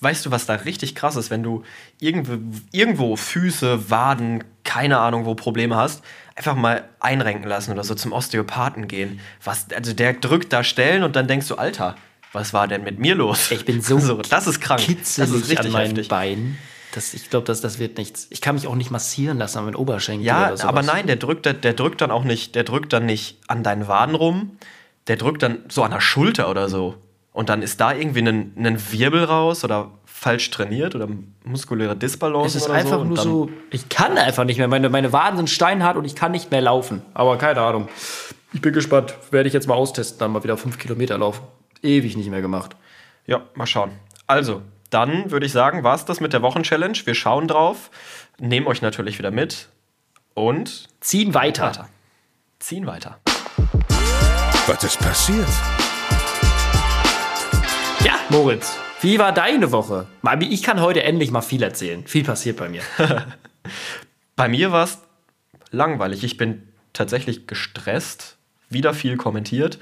weißt 0.01 0.27
du, 0.27 0.31
was 0.31 0.47
da 0.47 0.55
richtig 0.55 0.95
krass 0.95 1.17
ist, 1.17 1.31
wenn 1.31 1.43
du 1.43 1.65
irgendwo, 1.99 2.39
irgendwo 2.71 3.17
Füße, 3.17 3.91
Waden, 3.91 4.45
keine 4.65 4.99
Ahnung, 4.99 5.25
wo 5.25 5.35
Probleme 5.35 5.77
hast, 5.77 6.05
einfach 6.37 6.55
mal 6.55 6.85
einrenken 7.01 7.49
lassen 7.49 7.73
oder 7.73 7.85
so 7.85 7.95
zum 7.95 8.13
Osteopathen 8.13 8.87
gehen. 8.87 9.21
Was, 9.43 9.67
also 9.75 9.93
der 9.93 10.15
drückt 10.15 10.53
da 10.53 10.63
Stellen 10.65 11.03
und 11.03 11.17
dann 11.17 11.27
denkst 11.27 11.49
du, 11.49 11.57
Alter, 11.57 11.97
was 12.33 12.53
war 12.53 12.69
denn 12.69 12.83
mit 12.85 12.99
mir 12.99 13.15
los? 13.15 13.51
Ich 13.51 13.65
bin 13.65 13.81
so, 13.83 13.99
so 14.01 14.17
das 14.23 14.47
ist 14.47 14.61
krank. 14.61 14.81
kitzelig 14.81 15.31
das 15.31 15.41
ist 15.41 15.51
richtig 15.51 15.67
an 15.67 15.73
meinen 15.73 15.87
heftig. 15.89 16.09
Beinen. 16.09 16.59
Das, 16.95 17.15
ich 17.15 17.31
glaube, 17.31 17.47
das, 17.47 17.63
das 17.63 17.79
wird 17.79 17.97
nichts. 17.97 18.27
Ich 18.31 18.43
kann 18.43 18.55
mich 18.55 18.67
auch 18.67 18.75
nicht 18.75 18.91
massieren 18.91 19.39
lassen 19.39 19.59
an 19.59 19.65
meinen 19.65 19.77
Oberschenkel 19.77 20.27
Ja, 20.27 20.55
aber 20.63 20.83
nein, 20.83 21.07
der 21.07 21.17
drückt, 21.17 21.47
der, 21.47 21.55
der 21.55 21.73
drückt 21.73 22.03
dann 22.03 22.11
auch 22.11 22.25
nicht, 22.25 22.55
der 22.55 22.65
drückt 22.65 22.93
dann 22.93 23.07
nicht 23.07 23.39
an 23.49 23.63
deinen 23.63 23.89
Waden 23.89 24.15
rum, 24.15 24.59
der 25.07 25.17
drückt 25.17 25.43
dann 25.43 25.61
so 25.69 25.83
an 25.83 25.91
der 25.91 26.01
Schulter 26.01 26.51
oder 26.51 26.69
so. 26.69 26.97
Und 27.33 27.49
dann 27.49 27.63
ist 27.63 27.81
da 27.81 27.95
irgendwie 27.95 28.21
ein, 28.21 28.53
ein 28.59 28.93
Wirbel 28.93 29.25
raus 29.25 29.65
oder 29.65 29.91
falsch 30.05 30.51
trainiert 30.51 30.95
oder 30.95 31.09
muskuläre 31.45 31.97
Disbalance 31.97 32.59
Es 32.59 32.63
ist 32.63 32.69
oder 32.69 32.79
einfach 32.79 32.99
so. 32.99 33.05
nur 33.05 33.17
so, 33.17 33.51
ich 33.71 33.89
kann 33.89 34.19
einfach 34.19 34.45
nicht 34.45 34.59
mehr. 34.59 34.69
Meine, 34.69 34.91
meine 34.91 35.15
Waden 35.15 35.39
sind 35.39 35.49
steinhart 35.49 35.97
und 35.97 36.05
ich 36.05 36.15
kann 36.15 36.31
nicht 36.33 36.51
mehr 36.51 36.61
laufen. 36.61 37.01
Aber 37.15 37.39
keine 37.39 37.63
Ahnung. 37.63 37.89
Ich 38.53 38.61
bin 38.61 38.75
gespannt. 38.75 39.15
Werde 39.31 39.47
ich 39.47 39.55
jetzt 39.55 39.67
mal 39.67 39.75
austesten, 39.75 40.19
dann 40.19 40.31
mal 40.33 40.45
wieder 40.45 40.59
fünf 40.59 40.79
Kilometer 40.79 41.17
laufen. 41.17 41.41
Ewig 41.83 42.17
nicht 42.17 42.31
mehr 42.31 42.41
gemacht. 42.43 42.77
Ja, 43.27 43.43
mal 43.55 43.67
schauen. 43.67 43.93
Also, 44.27 44.63
dann 44.91 45.31
würde 45.31 45.47
ich 45.47 45.53
sagen, 45.53 45.83
war 45.83 45.95
es 45.95 46.05
das 46.05 46.21
mit 46.21 46.33
der 46.33 46.43
Wochenchallenge. 46.43 46.99
Wir 47.05 47.15
schauen 47.15 47.49
drauf, 47.49 47.91
nehmen 48.39 48.67
euch 48.67 48.83
natürlich 48.83 49.19
wieder 49.19 49.31
mit 49.31 49.69
und 50.35 50.89
Ziehen 51.01 51.35
weiter. 51.35 51.67
weiter. 51.67 51.89
Ziehen 52.59 52.87
weiter. 52.87 53.19
Was 54.67 54.85
ist 54.85 54.99
passiert? 55.01 55.49
Ja, 58.05 58.15
Moritz. 58.29 58.79
Wie 59.01 59.19
war 59.19 59.33
deine 59.33 59.73
Woche? 59.73 60.07
Ich 60.41 60.63
kann 60.63 60.81
heute 60.81 61.03
endlich 61.03 61.33
mal 61.33 61.43
viel 61.43 61.63
erzählen. 61.63 62.07
Viel 62.07 62.23
passiert 62.23 62.57
bei 62.57 62.69
mir. 62.69 62.83
Bei 64.35 64.49
mir 64.49 64.73
war 64.73 64.85
es 64.85 64.99
langweilig. 65.71 66.25
Ich 66.25 66.37
bin 66.37 66.67
tatsächlich 66.93 67.47
gestresst, 67.47 68.39
wieder 68.71 68.95
viel 68.95 69.17
kommentiert. 69.17 69.79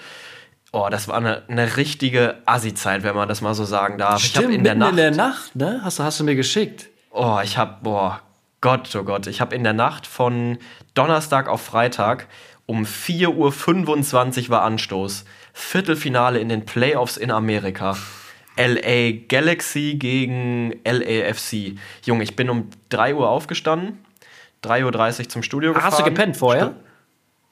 Oh, 0.73 0.89
das 0.91 1.09
war 1.09 1.17
eine, 1.17 1.43
eine 1.49 1.77
richtige 1.77 2.37
Assi-Zeit, 2.47 3.03
wenn 3.03 3.17
man 3.17 3.29
das 3.29 3.41
mal 3.41 3.55
so 3.55 3.65
sagen 3.65 3.99
darf. 3.99 4.23
ich 4.25 4.37
habe 4.37 4.53
in 4.55 4.62
der 4.62 4.75
Nacht. 4.77 4.91
in 4.91 4.97
der 4.97 5.11
Nacht, 5.11 5.57
ne? 5.57 5.81
Hast, 5.83 5.99
du- 5.99 6.03
hast 6.05 6.21
du 6.21 6.25
mir 6.25 6.37
geschickt. 6.37 6.87
Oh, 7.11 7.41
ich 7.43 7.59
habe, 7.59 7.79
boah, 7.83 8.21
Gott, 8.61 8.95
oh 8.95 9.03
Gott, 9.03 9.27
ich 9.27 9.41
habe 9.41 9.55
in 9.57 9.65
der 9.65 9.73
Nacht 9.73 10.07
von 10.07 10.59
Donnerstag 10.95 11.49
auf 11.49 11.61
Freitag 11.62 12.29
um 12.67 12.85
4.25 12.85 14.45
Uhr 14.45 14.50
war 14.50 14.62
Anstoß. 14.62 15.25
Viertelfinale 15.53 16.39
in 16.39 16.49
den 16.49 16.65
Playoffs 16.65 17.17
in 17.17 17.31
Amerika. 17.33 17.97
LA 18.57 19.12
Galaxy 19.29 19.95
gegen 19.99 20.75
LAFC. 20.85 21.77
Junge, 22.05 22.23
ich 22.23 22.37
bin 22.37 22.49
um 22.50 22.69
3 22.91 23.15
Uhr 23.15 23.29
aufgestanden, 23.29 23.99
3.30 24.62 25.19
Uhr 25.21 25.29
zum 25.31 25.43
Studio 25.43 25.73
gefahren. 25.73 25.91
Hast 25.91 25.99
du 26.00 26.05
gepennt 26.05 26.37
vorher? 26.37 26.75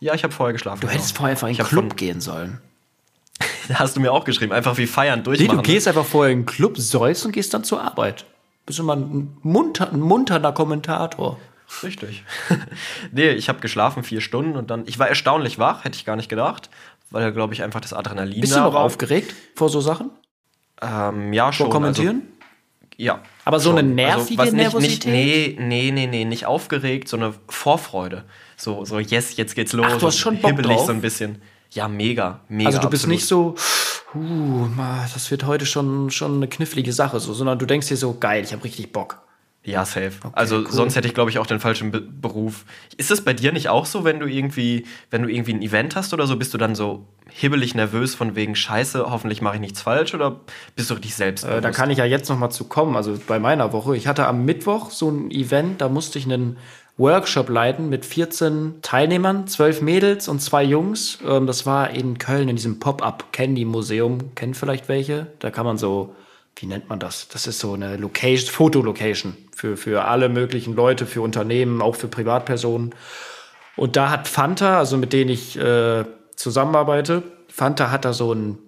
Ja, 0.01 0.15
ich 0.15 0.23
habe 0.23 0.33
vorher 0.33 0.53
geschlafen. 0.53 0.81
Du 0.83 0.89
hättest 0.89 1.17
vorher 1.17 1.33
einfach 1.33 1.49
in 1.49 1.53
Ich 1.53 1.57
den 1.59 1.65
hab 1.65 1.71
Club 1.71 1.97
gehen 1.97 2.21
sollen. 2.21 2.61
Hast 3.75 3.97
du 3.97 4.01
mir 4.01 4.13
auch 4.13 4.25
geschrieben, 4.25 4.53
einfach 4.53 4.77
wie 4.79 4.87
feiern 4.87 5.21
Nee, 5.21 5.25
durchmachen. 5.25 5.57
du 5.59 5.63
gehst 5.63 5.89
einfach 5.89 6.05
vorher 6.05 6.33
in 6.33 6.41
den 6.41 6.47
Club, 6.47 6.79
säufst 6.79 7.25
und 7.27 7.33
gehst 7.33 7.53
dann 7.55 7.65
zur 7.65 7.83
Arbeit. 7.83 8.25
Bist 8.67 8.79
du 8.79 8.83
mal 8.85 8.97
ein, 8.97 9.37
munter, 9.43 9.93
ein 9.93 10.01
munterner 10.01 10.53
Kommentator. 10.53 11.39
Richtig. 11.83 12.25
nee, 13.13 13.31
ich 13.31 13.49
habe 13.49 13.61
geschlafen 13.61 14.03
vier 14.03 14.21
Stunden 14.21 14.57
und 14.57 14.71
dann. 14.71 14.85
Ich 14.87 14.99
war 14.99 15.09
erstaunlich 15.09 15.59
wach, 15.59 15.85
hätte 15.85 15.97
ich 15.97 16.05
gar 16.05 16.17
nicht 16.17 16.29
gedacht, 16.29 16.71
weil, 17.11 17.33
glaube 17.33 17.55
ich, 17.55 17.63
einfach 17.63 17.81
das 17.81 17.93
Adrenalin 17.93 18.41
Bist 18.41 18.55
da 18.55 18.61
du 18.61 18.65
noch 18.67 18.75
war. 18.75 18.81
aufgeregt 18.83 19.35
vor 19.55 19.69
so 19.69 19.81
Sachen? 19.81 20.11
Ähm, 20.81 21.33
ja, 21.33 21.53
schon. 21.53 21.67
Vor 21.67 21.73
Kommentieren? 21.75 22.23
Also, 22.23 22.93
ja. 22.97 23.23
Aber 23.45 23.61
so 23.61 23.71
schon. 23.71 23.79
eine 23.79 23.89
nervige 23.89 24.39
was 24.39 24.53
nicht, 24.53 24.63
Nervosität? 24.63 25.13
Nicht, 25.13 25.59
nee, 25.61 25.91
nee, 25.91 25.91
nee, 25.91 26.07
nee, 26.07 26.25
nicht 26.25 26.47
aufgeregt, 26.47 27.09
so 27.09 27.17
eine 27.17 27.35
Vorfreude. 27.49 28.25
So, 28.57 28.85
so 28.85 28.99
yes, 28.99 29.37
jetzt 29.37 29.55
geht's 29.55 29.73
los. 29.73 29.87
Ach, 29.89 29.99
du 29.99 30.07
hast 30.07 30.19
schon 30.19 30.39
Bock 30.39 30.51
hibbelig 30.51 30.77
drauf? 30.77 30.87
so 30.87 30.93
ein 30.93 31.01
bisschen. 31.01 31.41
Ja, 31.71 31.89
mega, 31.89 32.41
mega. 32.49 32.69
also 32.69 32.81
du 32.81 32.91
bist 32.91 33.05
absolut. 33.05 33.15
nicht 33.15 33.27
so, 33.27 33.55
uh, 34.15 34.69
das 35.13 35.31
wird 35.31 35.45
heute 35.45 35.67
schon, 35.67 36.11
schon 36.11 36.37
eine 36.37 36.49
knifflige 36.49 36.93
Sache, 36.93 37.21
so, 37.21 37.35
sondern 37.35 37.59
du 37.59 37.67
denkst 37.67 37.89
dir 37.89 37.97
so, 37.97 38.15
geil, 38.19 38.43
ich 38.45 38.53
habe 38.53 38.65
richtig 38.65 38.93
Bock. 38.93 39.23
Ja, 39.65 39.85
safe. 39.85 40.13
also 40.33 40.59
cool. 40.59 40.67
sonst 40.71 40.97
hätte 40.97 41.09
ich, 41.09 41.15
glaube 41.15 41.31
ich, 41.31 41.39
auch 41.39 41.47
den 41.47 41.61
falschen 41.61 41.91
Be 41.91 42.01
Beruf. 42.01 42.65
Ist 42.97 43.11
das 43.11 43.21
bei 43.21 43.35
dir 43.35 43.53
nicht 43.53 43.69
auch 43.69 43.85
so, 43.85 44.03
wenn 44.03 44.19
du 44.19 44.27
irgendwie, 44.27 44.87
wenn 45.11 45.23
du 45.23 45.29
irgendwie 45.29 45.53
ein 45.53 45.63
Event 45.63 45.95
hast 45.95 46.15
oder 46.15 46.27
so, 46.27 46.37
bist 46.37 46.55
du 46.55 46.59
dann 46.59 46.75
so 46.75 47.07
hibbelig 47.29 47.75
nervös 47.75 48.15
von 48.15 48.35
wegen 48.35 48.55
Scheiße, 48.55 49.11
hoffentlich 49.11 49.43
mache 49.43 49.57
ich 49.57 49.61
nichts 49.61 49.83
falsch 49.83 50.15
oder 50.15 50.41
bist 50.75 50.89
du 50.91 50.95
dich 50.95 51.15
selbst? 51.15 51.45
Äh, 51.45 51.61
da 51.61 51.71
kann 51.71 51.91
ich 51.91 51.99
ja 51.99 52.07
jetzt 52.07 52.31
noch 52.31 52.39
mal 52.39 52.51
zu 52.51 52.65
kommen. 52.65 52.97
Also 52.97 53.19
bei 53.27 53.39
meiner 53.39 53.73
Woche. 53.73 53.95
Ich 53.97 54.07
hatte 54.07 54.27
am 54.27 54.45
Mittwoch 54.47 54.91
so 54.91 55.11
ein 55.11 55.31
Event, 55.31 55.83
da 55.83 55.91
musste 55.91 56.19
ich 56.19 56.25
einen 56.25 56.57
Workshop 56.99 57.49
leiten 57.49 57.89
mit 57.89 58.05
14 58.05 58.83
Teilnehmern, 58.83 59.47
12 59.47 59.83
Mädels 59.83 60.29
und 60.29 60.41
zwei 60.41 60.65
Jungs. 60.65 61.19
Ähm, 61.27 61.47
das 61.47 61.65
war 61.65 61.91
in 61.91 62.19
Köln 62.19 62.49
in 62.49 62.57
diesem 62.57 62.81
Pop-Up-Candy-Museum. 62.81 64.35
Kennt 64.35 64.57
vielleicht 64.57 64.89
welche? 64.89 65.29
Da 65.39 65.51
kann 65.51 65.65
man 65.65 65.79
so, 65.79 66.15
wie 66.57 66.67
nennt 66.67 66.89
man 66.89 66.99
das? 66.99 67.29
Das 67.29 67.47
ist 67.47 67.61
so 67.61 67.73
eine 67.73 67.97
Location, 67.97 68.51
Fotolocation 68.53 69.37
für, 69.55 69.77
für 69.77 70.05
alle 70.07 70.29
möglichen 70.29 70.75
Leute, 70.75 71.07
für 71.07 71.23
Unternehmen, 71.23 71.81
auch 71.81 71.95
für 71.95 72.09
Privatpersonen. 72.09 72.95
Und 73.77 73.95
da 73.95 74.11
hat 74.11 74.27
Fanta, 74.27 74.79
also 74.79 74.97
mit 74.97 75.13
denen 75.13 75.31
ich 75.31 75.57
äh, 75.57 76.05
zusammenarbeite, 76.35 77.23
Fanta 77.49 77.93
hat 77.93 78.05
da 78.05 78.13
so 78.13 78.33
ein, 78.33 78.59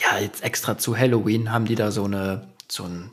ja, 0.00 0.18
jetzt 0.18 0.42
extra 0.42 0.78
zu 0.78 0.96
Halloween 0.96 1.52
haben 1.52 1.66
die 1.66 1.74
da 1.74 1.90
so 1.90 2.04
eine, 2.04 2.48
so 2.68 2.84
ein, 2.84 3.12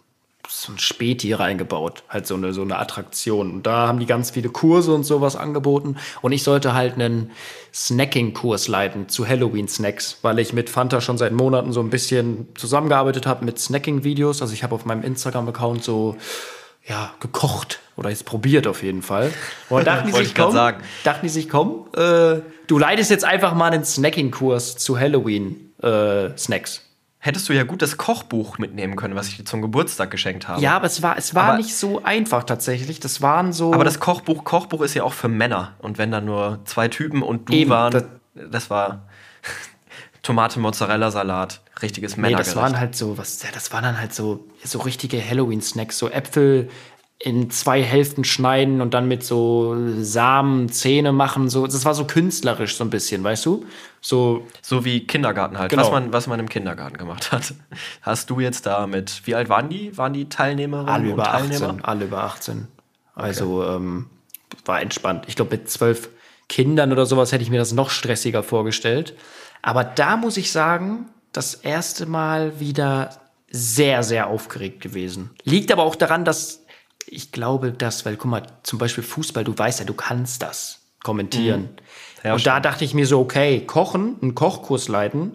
so 0.61 0.71
ein 0.71 0.79
Späti 0.79 1.33
reingebaut. 1.33 2.03
Halt 2.07 2.27
so 2.27 2.35
eine, 2.35 2.53
so 2.53 2.61
eine 2.61 2.77
Attraktion. 2.77 3.51
Und 3.51 3.63
da 3.65 3.87
haben 3.87 3.99
die 3.99 4.05
ganz 4.05 4.31
viele 4.31 4.49
Kurse 4.49 4.93
und 4.93 5.03
sowas 5.03 5.35
angeboten. 5.35 5.97
Und 6.21 6.31
ich 6.31 6.43
sollte 6.43 6.73
halt 6.73 6.93
einen 6.93 7.31
Snacking-Kurs 7.73 8.67
leiten 8.67 9.09
zu 9.09 9.27
Halloween-Snacks, 9.27 10.19
weil 10.21 10.37
ich 10.39 10.53
mit 10.53 10.69
Fanta 10.69 11.01
schon 11.01 11.17
seit 11.17 11.33
Monaten 11.33 11.71
so 11.71 11.79
ein 11.79 11.89
bisschen 11.89 12.47
zusammengearbeitet 12.55 13.25
habe 13.25 13.43
mit 13.45 13.57
Snacking-Videos. 13.57 14.41
Also 14.41 14.53
ich 14.53 14.63
habe 14.63 14.75
auf 14.75 14.85
meinem 14.85 15.03
Instagram-Account 15.03 15.83
so, 15.83 16.17
ja, 16.85 17.13
gekocht 17.19 17.79
oder 17.95 18.09
jetzt 18.09 18.25
probiert 18.25 18.67
auf 18.67 18.83
jeden 18.83 19.01
Fall. 19.01 19.33
Und 19.69 19.87
dachten 19.87 20.07
die 20.07 20.13
sich, 20.17 20.35
komm, 20.35 20.51
sagen. 20.51 20.83
dachten 21.03 21.25
die 21.25 21.29
sich, 21.29 21.49
komm, 21.49 21.87
äh, 21.95 22.41
du 22.67 22.77
leitest 22.77 23.09
jetzt 23.09 23.25
einfach 23.25 23.55
mal 23.55 23.71
einen 23.71 23.85
Snacking-Kurs 23.85 24.77
zu 24.77 24.99
Halloween-Snacks. 24.99 26.81
Hättest 27.25 27.47
du 27.47 27.53
ja 27.53 27.63
gut 27.63 27.81
das 27.81 27.95
Kochbuch 27.95 28.57
mitnehmen 28.57 28.97
können, 28.97 29.15
was 29.15 29.29
ich 29.29 29.38
dir 29.38 29.45
zum 29.45 29.62
Geburtstag 29.62 30.12
geschenkt 30.12 30.49
habe. 30.49 30.62
Ja, 30.62 30.75
aber 30.75 30.88
es 30.88 31.01
war, 31.01 31.17
es 31.17 31.33
war 31.33 31.43
Aber- 31.51 31.57
nicht 31.57 31.73
so 31.73 32.03
einfach 32.03 32.43
tatsächlich. 32.43 32.99
Das 32.99 33.21
waren 33.21 33.53
so. 33.53 33.73
Aber 33.73 33.86
das 33.86 34.01
Kochbuch, 34.01 34.43
Kochbuch 34.43 34.81
ist 34.81 34.93
ja 34.93 35.03
auch 35.03 35.13
für 35.13 35.29
Männer. 35.29 35.71
Und 35.79 35.97
wenn 35.97 36.12
da 36.12 36.19
nur 36.19 36.59
zwei 36.65 36.89
Typen 36.89 37.21
und 37.23 37.47
du 37.47 37.53
Eben, 37.53 37.69
waren, 37.69 37.91
das- 37.93 38.03
das, 38.51 38.69
war 38.69 39.03
Tomate, 40.21 40.59
Mozzarella, 40.59 41.12
Salat. 41.12 41.62
Richtiges 41.81 42.17
nee, 42.17 42.23
Männergericht. 42.23 42.55
das 42.55 42.62
waren 42.62 42.77
halt 42.77 42.95
so, 42.95 43.17
was, 43.17 43.41
ja, 43.41 43.49
das 43.53 43.71
waren 43.71 43.83
dann 43.83 43.99
halt 44.01 44.13
so, 44.13 44.45
so 44.63 44.79
richtige 44.79 45.17
Halloween-Snacks, 45.25 45.97
so 45.97 46.09
Äpfel 46.09 46.69
in 47.23 47.49
zwei 47.49 47.81
Hälften 47.81 48.25
schneiden 48.25 48.81
und 48.81 48.93
dann 48.93 49.07
mit 49.07 49.23
so 49.23 49.77
Samen 50.01 50.67
Zähne 50.67 51.13
machen, 51.13 51.47
so. 51.49 51.65
Das 51.65 51.86
war 51.86 51.93
so 51.93 52.03
künstlerisch 52.05 52.75
so 52.75 52.83
ein 52.83 52.89
bisschen, 52.89 53.23
weißt 53.23 53.45
du? 53.45 53.65
So, 54.01 54.45
So 54.62 54.83
wie 54.83 55.07
Kindergarten 55.07 55.57
halt, 55.57 55.69
Genau. 55.69 55.83
was, 55.83 55.91
man, 55.91 56.12
was 56.12 56.27
man 56.27 56.41
im 56.41 56.49
Kindergarten 56.49 56.97
gemacht 56.97 57.31
hat. 57.31 57.53
Hast 58.01 58.29
du 58.29 58.41
jetzt 58.41 58.65
da 58.65 58.88
mit, 58.88 59.21
wie 59.25 59.36
alt 59.36 59.47
waren 59.47 59.69
die? 59.69 59.97
Waren 59.97 60.12
die 60.12 60.27
Teilnehmerinnen 60.27 60.89
alle 60.89 61.03
und 61.05 61.13
über 61.13 61.23
Teilnehmer? 61.23 61.69
18, 61.69 61.86
alle 61.86 62.05
über 62.05 62.23
18. 62.23 62.67
Also 63.15 63.63
ähm, 63.63 64.07
war 64.65 64.81
entspannt. 64.81 65.23
Ich 65.27 65.38
glaube, 65.38 65.55
mit 65.55 65.69
zwölf 65.69 66.09
Kindern 66.49 66.91
oder 66.91 67.05
sowas 67.05 67.31
hätte 67.31 67.43
ich 67.43 67.49
mir 67.49 67.59
das 67.59 67.71
noch 67.71 67.89
stressiger 67.89 68.43
vorgestellt. 68.43 69.15
Aber 69.62 69.86
da 69.86 70.17
muss 70.17 70.36
ich 70.36 70.51
sagen, 70.51 71.05
das 71.31 71.53
erste 71.55 72.05
Mal 72.05 72.59
wieder 72.59 73.12
sehr, 73.49 74.03
sehr 74.03 74.27
aufgeregt 74.27 74.81
gewesen. 74.81 75.29
Liegt 75.45 75.71
aber 75.71 75.83
auch 75.83 75.95
daran, 75.95 76.25
dass 76.25 76.62
ich 77.07 77.31
glaube, 77.31 77.71
dass, 77.71 78.05
weil 78.05 78.15
guck 78.17 78.31
mal, 78.31 78.43
zum 78.63 78.79
Beispiel 78.79 79.03
Fußball, 79.03 79.43
du 79.43 79.57
weißt 79.57 79.79
ja, 79.79 79.85
du 79.85 79.93
kannst 79.93 80.41
das 80.41 80.79
kommentieren. 81.03 81.69
Ja, 82.23 82.33
und 82.35 82.45
da 82.45 82.59
dachte 82.59 82.85
ich 82.85 82.93
mir 82.93 83.05
so, 83.05 83.19
okay, 83.19 83.61
kochen, 83.65 84.15
einen 84.21 84.35
Kochkurs 84.35 84.87
leiten, 84.87 85.33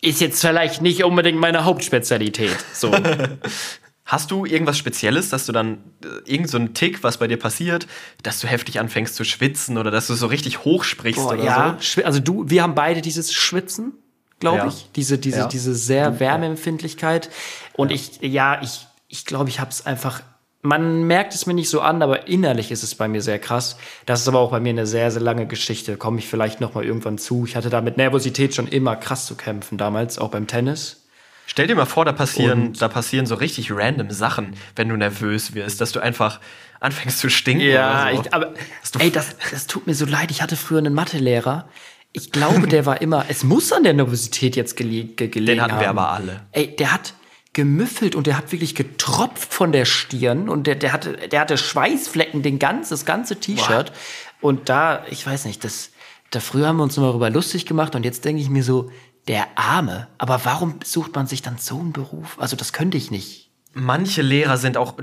ist 0.00 0.20
jetzt 0.20 0.40
vielleicht 0.40 0.82
nicht 0.82 1.04
unbedingt 1.04 1.38
meine 1.38 1.64
Hauptspezialität. 1.64 2.56
So. 2.72 2.92
Hast 4.04 4.30
du 4.32 4.44
irgendwas 4.44 4.76
Spezielles, 4.78 5.28
dass 5.28 5.46
du 5.46 5.52
dann 5.52 5.78
äh, 6.04 6.08
irgend 6.30 6.50
so 6.50 6.58
einen 6.58 6.74
Tick, 6.74 7.02
was 7.04 7.18
bei 7.18 7.28
dir 7.28 7.38
passiert, 7.38 7.86
dass 8.22 8.40
du 8.40 8.48
heftig 8.48 8.80
anfängst 8.80 9.14
zu 9.14 9.24
schwitzen 9.24 9.78
oder 9.78 9.90
dass 9.92 10.08
du 10.08 10.14
so 10.14 10.26
richtig 10.26 10.64
hoch 10.64 10.82
sprichst 10.84 11.22
Boah, 11.22 11.34
oder 11.34 11.44
ja, 11.44 11.78
so? 11.80 12.02
also 12.02 12.18
du, 12.18 12.44
wir 12.50 12.62
haben 12.64 12.74
beide 12.74 13.00
dieses 13.00 13.32
Schwitzen, 13.32 13.92
glaube 14.40 14.58
Ja. 14.58 14.66
ich, 14.68 14.88
diese 14.96 15.18
diese 15.18 15.38
Ja. 15.38 15.46
diese 15.46 15.74
sehr 15.74 16.18
Wärmeempfindlichkeit 16.18 17.30
und 17.74 17.92
ich 17.92 18.18
ja, 18.20 18.60
ich 18.60 18.86
ich 19.06 19.24
glaube, 19.24 19.48
ich 19.50 19.60
habe 19.60 19.70
es 19.70 19.86
einfach 19.86 20.22
man 20.62 21.02
merkt 21.04 21.34
es 21.34 21.46
mir 21.46 21.54
nicht 21.54 21.68
so 21.68 21.80
an, 21.80 22.02
aber 22.02 22.28
innerlich 22.28 22.70
ist 22.70 22.84
es 22.84 22.94
bei 22.94 23.08
mir 23.08 23.20
sehr 23.20 23.40
krass. 23.40 23.76
Das 24.06 24.20
ist 24.20 24.28
aber 24.28 24.38
auch 24.38 24.52
bei 24.52 24.60
mir 24.60 24.70
eine 24.70 24.86
sehr, 24.86 25.10
sehr 25.10 25.20
lange 25.20 25.46
Geschichte. 25.46 25.96
Komme 25.96 26.20
ich 26.20 26.28
vielleicht 26.28 26.60
noch 26.60 26.74
mal 26.74 26.84
irgendwann 26.84 27.18
zu. 27.18 27.44
Ich 27.46 27.56
hatte 27.56 27.68
da 27.68 27.80
mit 27.80 27.96
Nervosität 27.96 28.54
schon 28.54 28.68
immer 28.68 28.94
krass 28.94 29.26
zu 29.26 29.34
kämpfen 29.34 29.76
damals, 29.76 30.18
auch 30.18 30.30
beim 30.30 30.46
Tennis. 30.46 31.04
Stell 31.46 31.66
dir 31.66 31.74
mal 31.74 31.84
vor, 31.84 32.04
da 32.04 32.12
passieren, 32.12 32.72
da 32.74 32.86
passieren 32.86 33.26
so 33.26 33.34
richtig 33.34 33.72
random 33.72 34.10
Sachen, 34.12 34.54
wenn 34.76 34.88
du 34.88 34.96
nervös 34.96 35.54
wirst, 35.54 35.80
dass 35.80 35.90
du 35.90 35.98
einfach 35.98 36.38
anfängst 36.78 37.18
zu 37.18 37.28
stinken. 37.28 37.66
Ja, 37.66 38.04
oder 38.04 38.14
so. 38.14 38.22
ich, 38.22 38.34
aber 38.34 38.54
ey, 39.00 39.10
das, 39.10 39.36
das 39.50 39.66
tut 39.66 39.88
mir 39.88 39.94
so 39.94 40.06
leid. 40.06 40.30
Ich 40.30 40.40
hatte 40.40 40.54
früher 40.56 40.78
einen 40.78 40.94
Mathelehrer. 40.94 41.68
Ich 42.12 42.30
glaube, 42.30 42.68
der 42.68 42.86
war 42.86 43.00
immer, 43.00 43.24
es 43.28 43.42
muss 43.42 43.72
an 43.72 43.82
der 43.82 43.94
Nervosität 43.94 44.54
jetzt 44.54 44.76
gele 44.76 45.04
ge 45.04 45.28
gelegen 45.28 45.58
Den 45.58 45.62
hatten 45.62 45.80
wir 45.80 45.88
haben. 45.88 45.98
aber 45.98 46.12
alle. 46.12 46.40
Ey, 46.52 46.76
der 46.76 46.92
hat 46.92 47.14
gemüffelt 47.52 48.14
und 48.14 48.26
der 48.26 48.38
hat 48.38 48.50
wirklich 48.52 48.74
getropft 48.74 49.52
von 49.52 49.72
der 49.72 49.84
Stirn 49.84 50.48
und 50.48 50.66
der, 50.66 50.74
der 50.74 50.92
hatte, 50.92 51.28
der 51.28 51.40
hatte 51.40 51.58
Schweißflecken, 51.58 52.42
den 52.42 52.58
ganz, 52.58 52.88
das 52.88 53.04
ganze 53.04 53.36
T-Shirt. 53.36 53.92
Und 54.40 54.68
da, 54.68 55.04
ich 55.10 55.26
weiß 55.26 55.44
nicht, 55.44 55.62
das, 55.62 55.90
da 56.30 56.40
früher 56.40 56.68
haben 56.68 56.78
wir 56.78 56.82
uns 56.82 56.96
immer 56.96 57.08
darüber 57.08 57.30
lustig 57.30 57.66
gemacht 57.66 57.94
und 57.94 58.04
jetzt 58.04 58.24
denke 58.24 58.40
ich 58.40 58.48
mir 58.48 58.64
so, 58.64 58.90
der 59.28 59.46
Arme. 59.56 60.08
Aber 60.18 60.44
warum 60.44 60.80
sucht 60.82 61.14
man 61.14 61.26
sich 61.26 61.42
dann 61.42 61.58
so 61.58 61.78
einen 61.78 61.92
Beruf? 61.92 62.38
Also 62.38 62.56
das 62.56 62.72
könnte 62.72 62.96
ich 62.96 63.10
nicht. 63.10 63.51
Manche 63.74 64.20
Lehrer 64.20 64.58
sind 64.58 64.76
auch, 64.76 64.94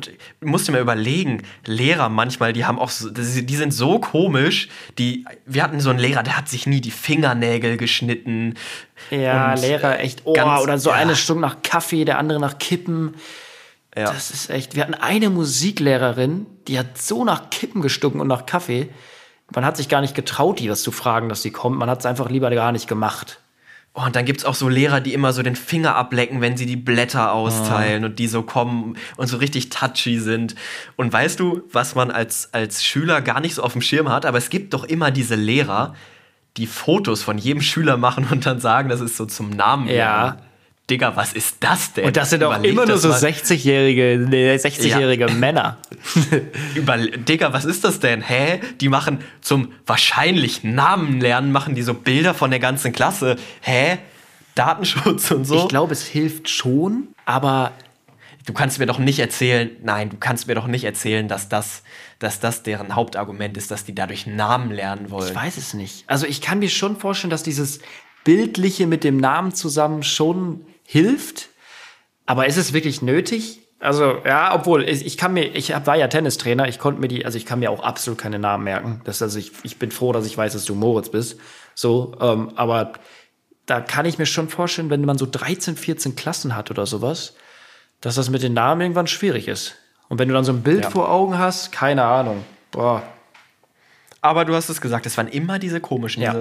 musst 0.42 0.68
du 0.68 0.72
mir 0.72 0.80
überlegen, 0.80 1.44
Lehrer 1.66 2.10
manchmal, 2.10 2.54
die 2.54 2.66
haben 2.66 2.78
auch, 2.78 2.92
die 2.92 3.56
sind 3.56 3.74
so 3.74 4.00
komisch, 4.00 4.70
die, 4.98 5.26
wir 5.46 5.64
hatten 5.64 5.80
so 5.80 5.90
einen 5.90 5.98
Lehrer, 5.98 6.22
der 6.22 6.38
hat 6.38 6.48
sich 6.48 6.68
nie 6.68 6.80
die 6.80 6.92
Fingernägel 6.92 7.78
geschnitten. 7.78 8.56
Ja, 9.10 9.56
Lehrer 9.56 10.00
echt, 10.00 10.22
oh, 10.26 10.34
ganz- 10.34 10.62
oder 10.62 10.78
so 10.78 10.92
ja. 10.92 10.98
eine 10.98 11.16
Stunde 11.16 11.42
nach 11.42 11.64
Kaffee, 11.64 12.06
der 12.06 12.20
andere 12.20 12.40
nach 12.40 12.60
Kippen. 12.60 13.16
Ja. 13.96 14.06
Das 14.14 14.30
ist 14.30 14.50
echt, 14.50 14.76
wir 14.76 14.84
hatten 14.84 14.94
eine 14.94 15.30
Musiklehrerin, 15.30 16.46
die 16.68 16.78
hat 16.78 17.02
so 17.02 17.26
nach 17.26 17.50
Kippen 17.50 17.82
gestunken 17.82 18.22
und 18.22 18.28
nach 18.28 18.46
Kaffee. 18.46 18.90
Man 19.54 19.66
hat 19.66 19.78
sich 19.78 19.90
gar 19.90 20.02
nicht 20.02 20.14
getraut, 20.14 20.60
die 20.60 20.70
was 20.70 20.84
zu 20.84 20.92
fragen, 20.92 21.28
dass 21.28 21.42
sie 21.42 21.52
kommt. 21.52 21.78
Man 21.78 21.90
hat 21.90 22.00
es 22.00 22.06
einfach 22.06 22.30
lieber 22.30 22.52
gar 22.52 22.72
nicht 22.72 22.88
gemacht. 22.88 23.40
Oh, 24.00 24.06
und 24.06 24.16
dann 24.16 24.24
gibt's 24.24 24.46
auch 24.46 24.56
so 24.56 24.70
Lehrer, 24.70 25.02
die 25.02 25.14
immer 25.14 25.34
so 25.34 25.44
den 25.44 25.56
Finger 25.56 25.96
ablecken, 25.96 26.40
wenn 26.40 26.56
sie 26.56 26.66
die 26.66 26.78
Blätter 26.78 27.34
austeilen 27.34 28.06
und 28.06 28.20
die 28.20 28.28
so 28.28 28.44
kommen 28.44 28.96
und 29.18 29.28
so 29.28 29.38
richtig 29.38 29.70
touchy 29.70 30.20
sind. 30.20 30.56
Und 30.96 31.12
weißt 31.12 31.40
du, 31.40 31.64
was 31.72 31.96
man 31.96 32.10
als, 32.10 32.54
als 32.54 32.84
Schüler 32.84 33.22
gar 33.22 33.42
nicht 33.42 33.56
so 33.56 33.64
auf 33.64 33.74
dem 33.74 33.82
Schirm 33.82 34.10
hat? 34.10 34.26
Aber 34.26 34.38
es 34.38 34.50
gibt 34.50 34.74
doch 34.74 34.86
immer 34.86 35.12
diese 35.12 35.36
Lehrer, 35.36 35.96
die 36.56 36.68
Fotos 36.68 37.24
von 37.24 37.38
jedem 37.38 37.62
Schüler 37.62 37.98
machen 37.98 38.28
und 38.32 38.46
dann 38.46 38.62
sagen, 38.62 38.88
das 38.88 39.02
ist 39.02 39.18
so 39.18 39.26
zum 39.26 39.50
Namen. 39.50 39.88
Ja. 39.90 40.38
Digga, 40.89 41.15
was 41.15 41.34
ist 41.34 41.58
das 41.60 41.93
denn? 41.93 42.06
Und 42.06 42.17
das 42.17 42.30
sind 42.32 42.43
auch 42.43 42.52
Überleg 42.52 42.71
immer 42.71 42.86
nur 42.86 42.97
so 42.97 43.10
mal. 43.10 43.19
60-jährige, 43.19 44.25
nee, 44.28 44.56
60-jährige 44.56 45.28
Männer. 45.28 45.78
Über, 46.75 46.97
Digga, 46.97 47.54
was 47.54 47.65
ist 47.65 47.84
das 47.84 47.99
denn? 47.99 48.21
Hä? 48.21 48.60
Die 48.82 48.89
machen 48.89 49.19
zum 49.41 49.73
wahrscheinlich 49.86 50.63
Namen 50.63 51.21
lernen, 51.21 51.52
machen 51.52 51.75
die 51.75 51.84
so 51.84 51.93
Bilder 51.93 52.34
von 52.34 52.49
der 52.49 52.60
ganzen 52.60 52.91
Klasse. 52.91 53.36
Hä? 53.62 53.99
Datenschutz 54.56 55.32
und 55.32 55.45
so. 55.45 55.58
Ich 55.63 55.67
glaube, 55.67 55.93
es 55.93 56.06
hilft 56.06 56.49
schon, 56.49 57.10
aber 57.25 57.71
Du 58.45 58.54
kannst 58.54 58.80
mir 58.80 58.88
doch 58.88 58.97
nicht 58.97 59.19
erzählen, 59.19 59.69
nein, 59.84 60.10
du 60.10 60.17
kannst 60.17 60.47
mir 60.47 60.56
doch 60.56 60.65
nicht 60.65 60.84
erzählen, 60.84 61.28
dass 61.28 61.49
das, 61.49 61.84
dass 62.17 62.39
das 62.39 62.63
deren 62.63 62.95
Hauptargument 62.95 63.56
ist, 63.58 63.69
dass 63.69 63.86
die 63.86 63.93
dadurch 63.93 64.25
Namen 64.25 64.71
lernen 64.71 65.12
wollen. 65.12 65.30
ich 65.30 65.36
weiß 65.36 65.58
es 65.58 65.75
nicht. 65.75 66.04
Also 66.08 66.25
ich 66.25 66.41
kann 66.41 66.58
mir 66.58 66.69
schon 66.69 66.95
vorstellen, 66.95 67.30
dass 67.30 67.43
dieses 67.43 67.80
Bildliche 68.23 68.88
mit 68.88 69.04
dem 69.04 69.17
Namen 69.17 69.54
zusammen 69.54 70.02
schon 70.02 70.65
hilft. 70.89 71.49
Aber 72.25 72.47
ist 72.47 72.58
es 72.58 72.73
wirklich 72.73 73.04
nötig? 73.04 73.60
Also, 73.80 74.17
ja, 74.25 74.54
obwohl, 74.56 74.89
ich, 74.89 75.17
kann 75.17 75.34
mir, 75.34 75.56
ich 75.56 75.69
war 75.86 75.95
ja 75.95 76.08
Tennistrainer, 76.08 76.67
ich 76.67 76.80
konnte 76.80 76.99
mir 76.99 77.08
die, 77.08 77.25
also 77.25 77.38
ich 77.38 77.45
kann 77.45 77.60
mir 77.60 77.69
auch 77.69 77.82
absolut 77.82 78.19
keine 78.19 78.39
Namen 78.39 78.63
merken. 78.63 79.02
Das, 79.06 79.21
also 79.21 79.38
ich, 79.38 79.52
ich 79.63 79.78
bin 79.78 79.91
froh, 79.91 80.12
dass 80.12 80.25
ich 80.25 80.36
weiß, 80.36 80.54
dass 80.54 80.65
du 80.65 80.73
Moritz 80.73 81.10
bist. 81.10 81.39
So, 81.75 82.17
ähm, 82.19 82.52
aber 82.56 82.93
da 83.67 83.82
kann 83.82 84.06
ich 84.06 84.17
mir 84.17 84.25
schon 84.25 84.49
vorstellen, 84.49 84.89
wenn 84.89 85.06
man 85.06 85.17
so 85.19 85.28
13, 85.30 85.78
14 85.78 86.15
Klassen 86.15 86.56
hat 86.56 86.71
oder 86.71 86.88
sowas, 86.88 87.36
dass 88.02 88.15
das 88.15 88.30
mit 88.32 88.41
den 88.41 88.54
Namen 88.54 88.82
irgendwann 88.82 89.08
schwierig 89.08 89.47
ist. 89.47 89.75
Und 90.10 90.17
wenn 90.17 90.28
du 90.28 90.34
dann 90.34 90.43
so 90.43 90.52
ein 90.52 90.63
Bild 90.63 90.86
Ja. 90.86 90.89
vor 90.89 91.10
Augen 91.12 91.38
hast, 91.38 91.71
keine 91.71 92.04
Ahnung. 92.04 92.43
Boah. 92.71 93.04
Aber 94.21 94.43
du 94.43 94.56
hast 94.56 94.69
es 94.69 94.82
gesagt, 94.82 95.06
es 95.06 95.15
waren 95.17 95.28
immer 95.28 95.60
diese 95.60 95.80
komischen, 95.80 96.23
Ja. 96.23 96.34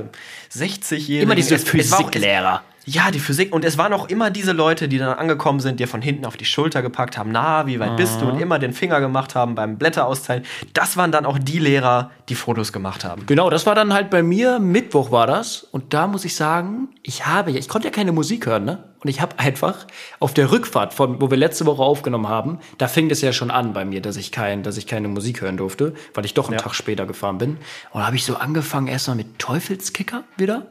diese 0.50 0.66
60-jährigen. 0.66 1.22
Immer 1.22 1.34
diese 1.34 1.58
Physiklehrer. 1.58 2.62
Ja, 2.90 3.10
die 3.10 3.18
Physik. 3.18 3.52
Und 3.54 3.66
es 3.66 3.76
waren 3.76 3.92
auch 3.92 4.08
immer 4.08 4.30
diese 4.30 4.52
Leute, 4.52 4.88
die 4.88 4.96
dann 4.96 5.18
angekommen 5.18 5.60
sind, 5.60 5.78
dir 5.78 5.86
von 5.88 6.00
hinten 6.00 6.24
auf 6.24 6.38
die 6.38 6.46
Schulter 6.46 6.80
gepackt 6.80 7.18
haben, 7.18 7.30
na, 7.32 7.66
wie 7.66 7.78
weit 7.80 7.98
bist 7.98 8.20
du? 8.20 8.24
Mhm. 8.24 8.30
Und 8.32 8.40
immer 8.40 8.58
den 8.58 8.72
Finger 8.72 8.98
gemacht 9.00 9.34
haben 9.34 9.54
beim 9.54 9.76
Blätter 9.76 10.06
austeilen. 10.06 10.44
Das 10.72 10.96
waren 10.96 11.12
dann 11.12 11.26
auch 11.26 11.38
die 11.38 11.58
Lehrer, 11.58 12.10
die 12.30 12.34
Fotos 12.34 12.72
gemacht 12.72 13.04
haben. 13.04 13.26
Genau, 13.26 13.50
das 13.50 13.66
war 13.66 13.74
dann 13.74 13.92
halt 13.92 14.08
bei 14.08 14.22
mir, 14.22 14.58
Mittwoch 14.58 15.10
war 15.10 15.26
das. 15.26 15.64
Und 15.64 15.92
da 15.92 16.06
muss 16.06 16.24
ich 16.24 16.34
sagen, 16.34 16.88
ich 17.02 17.26
habe, 17.26 17.50
ja- 17.50 17.58
ich 17.58 17.68
konnte 17.68 17.88
ja 17.88 17.92
keine 17.92 18.12
Musik 18.12 18.46
hören, 18.46 18.64
ne? 18.64 18.84
Und 19.00 19.10
ich 19.10 19.20
habe 19.20 19.38
einfach 19.38 19.86
auf 20.18 20.32
der 20.32 20.50
Rückfahrt, 20.50 20.94
von, 20.94 21.20
wo 21.20 21.30
wir 21.30 21.36
letzte 21.36 21.66
Woche 21.66 21.82
aufgenommen 21.82 22.26
haben, 22.28 22.58
da 22.78 22.88
fing 22.88 23.10
es 23.10 23.20
ja 23.20 23.32
schon 23.34 23.50
an 23.50 23.72
bei 23.74 23.84
mir, 23.84 24.00
dass 24.00 24.16
ich, 24.16 24.32
kein, 24.32 24.62
dass 24.62 24.76
ich 24.78 24.86
keine 24.86 25.08
Musik 25.08 25.42
hören 25.42 25.56
durfte, 25.58 25.92
weil 26.14 26.24
ich 26.24 26.32
doch 26.32 26.46
einen 26.48 26.54
Ja. 26.58 26.62
Tag 26.64 26.74
später 26.74 27.04
gefahren 27.06 27.36
bin. 27.38 27.58
Und 27.90 28.00
da 28.00 28.06
habe 28.06 28.16
ich 28.16 28.24
so 28.24 28.36
angefangen, 28.36 28.86
erstmal 28.88 29.16
mit 29.16 29.38
Teufelskicker 29.38 30.24
wieder. 30.38 30.68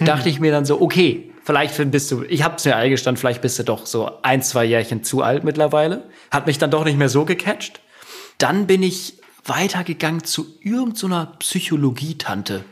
Dachte 0.00 0.28
ich 0.28 0.40
mir 0.40 0.50
dann 0.52 0.66
so, 0.66 0.80
okay, 0.82 1.32
vielleicht 1.46 1.90
bist 1.92 2.10
du, 2.10 2.24
ich 2.24 2.42
hab's 2.42 2.64
mir 2.64 2.76
eingestanden, 2.76 3.18
vielleicht 3.18 3.40
bist 3.40 3.58
du 3.58 3.62
doch 3.62 3.86
so 3.86 4.10
ein, 4.22 4.42
zwei 4.42 4.64
Jährchen 4.64 5.04
zu 5.04 5.22
alt 5.22 5.44
mittlerweile. 5.44 6.02
Hat 6.30 6.46
mich 6.46 6.58
dann 6.58 6.72
doch 6.72 6.84
nicht 6.84 6.98
mehr 6.98 7.08
so 7.08 7.24
gecatcht. 7.24 7.80
Dann 8.38 8.66
bin 8.66 8.82
ich 8.82 9.14
weitergegangen 9.44 10.24
zu 10.24 10.46
irgendeiner 10.60 11.32
Psychologietante, 11.38 12.64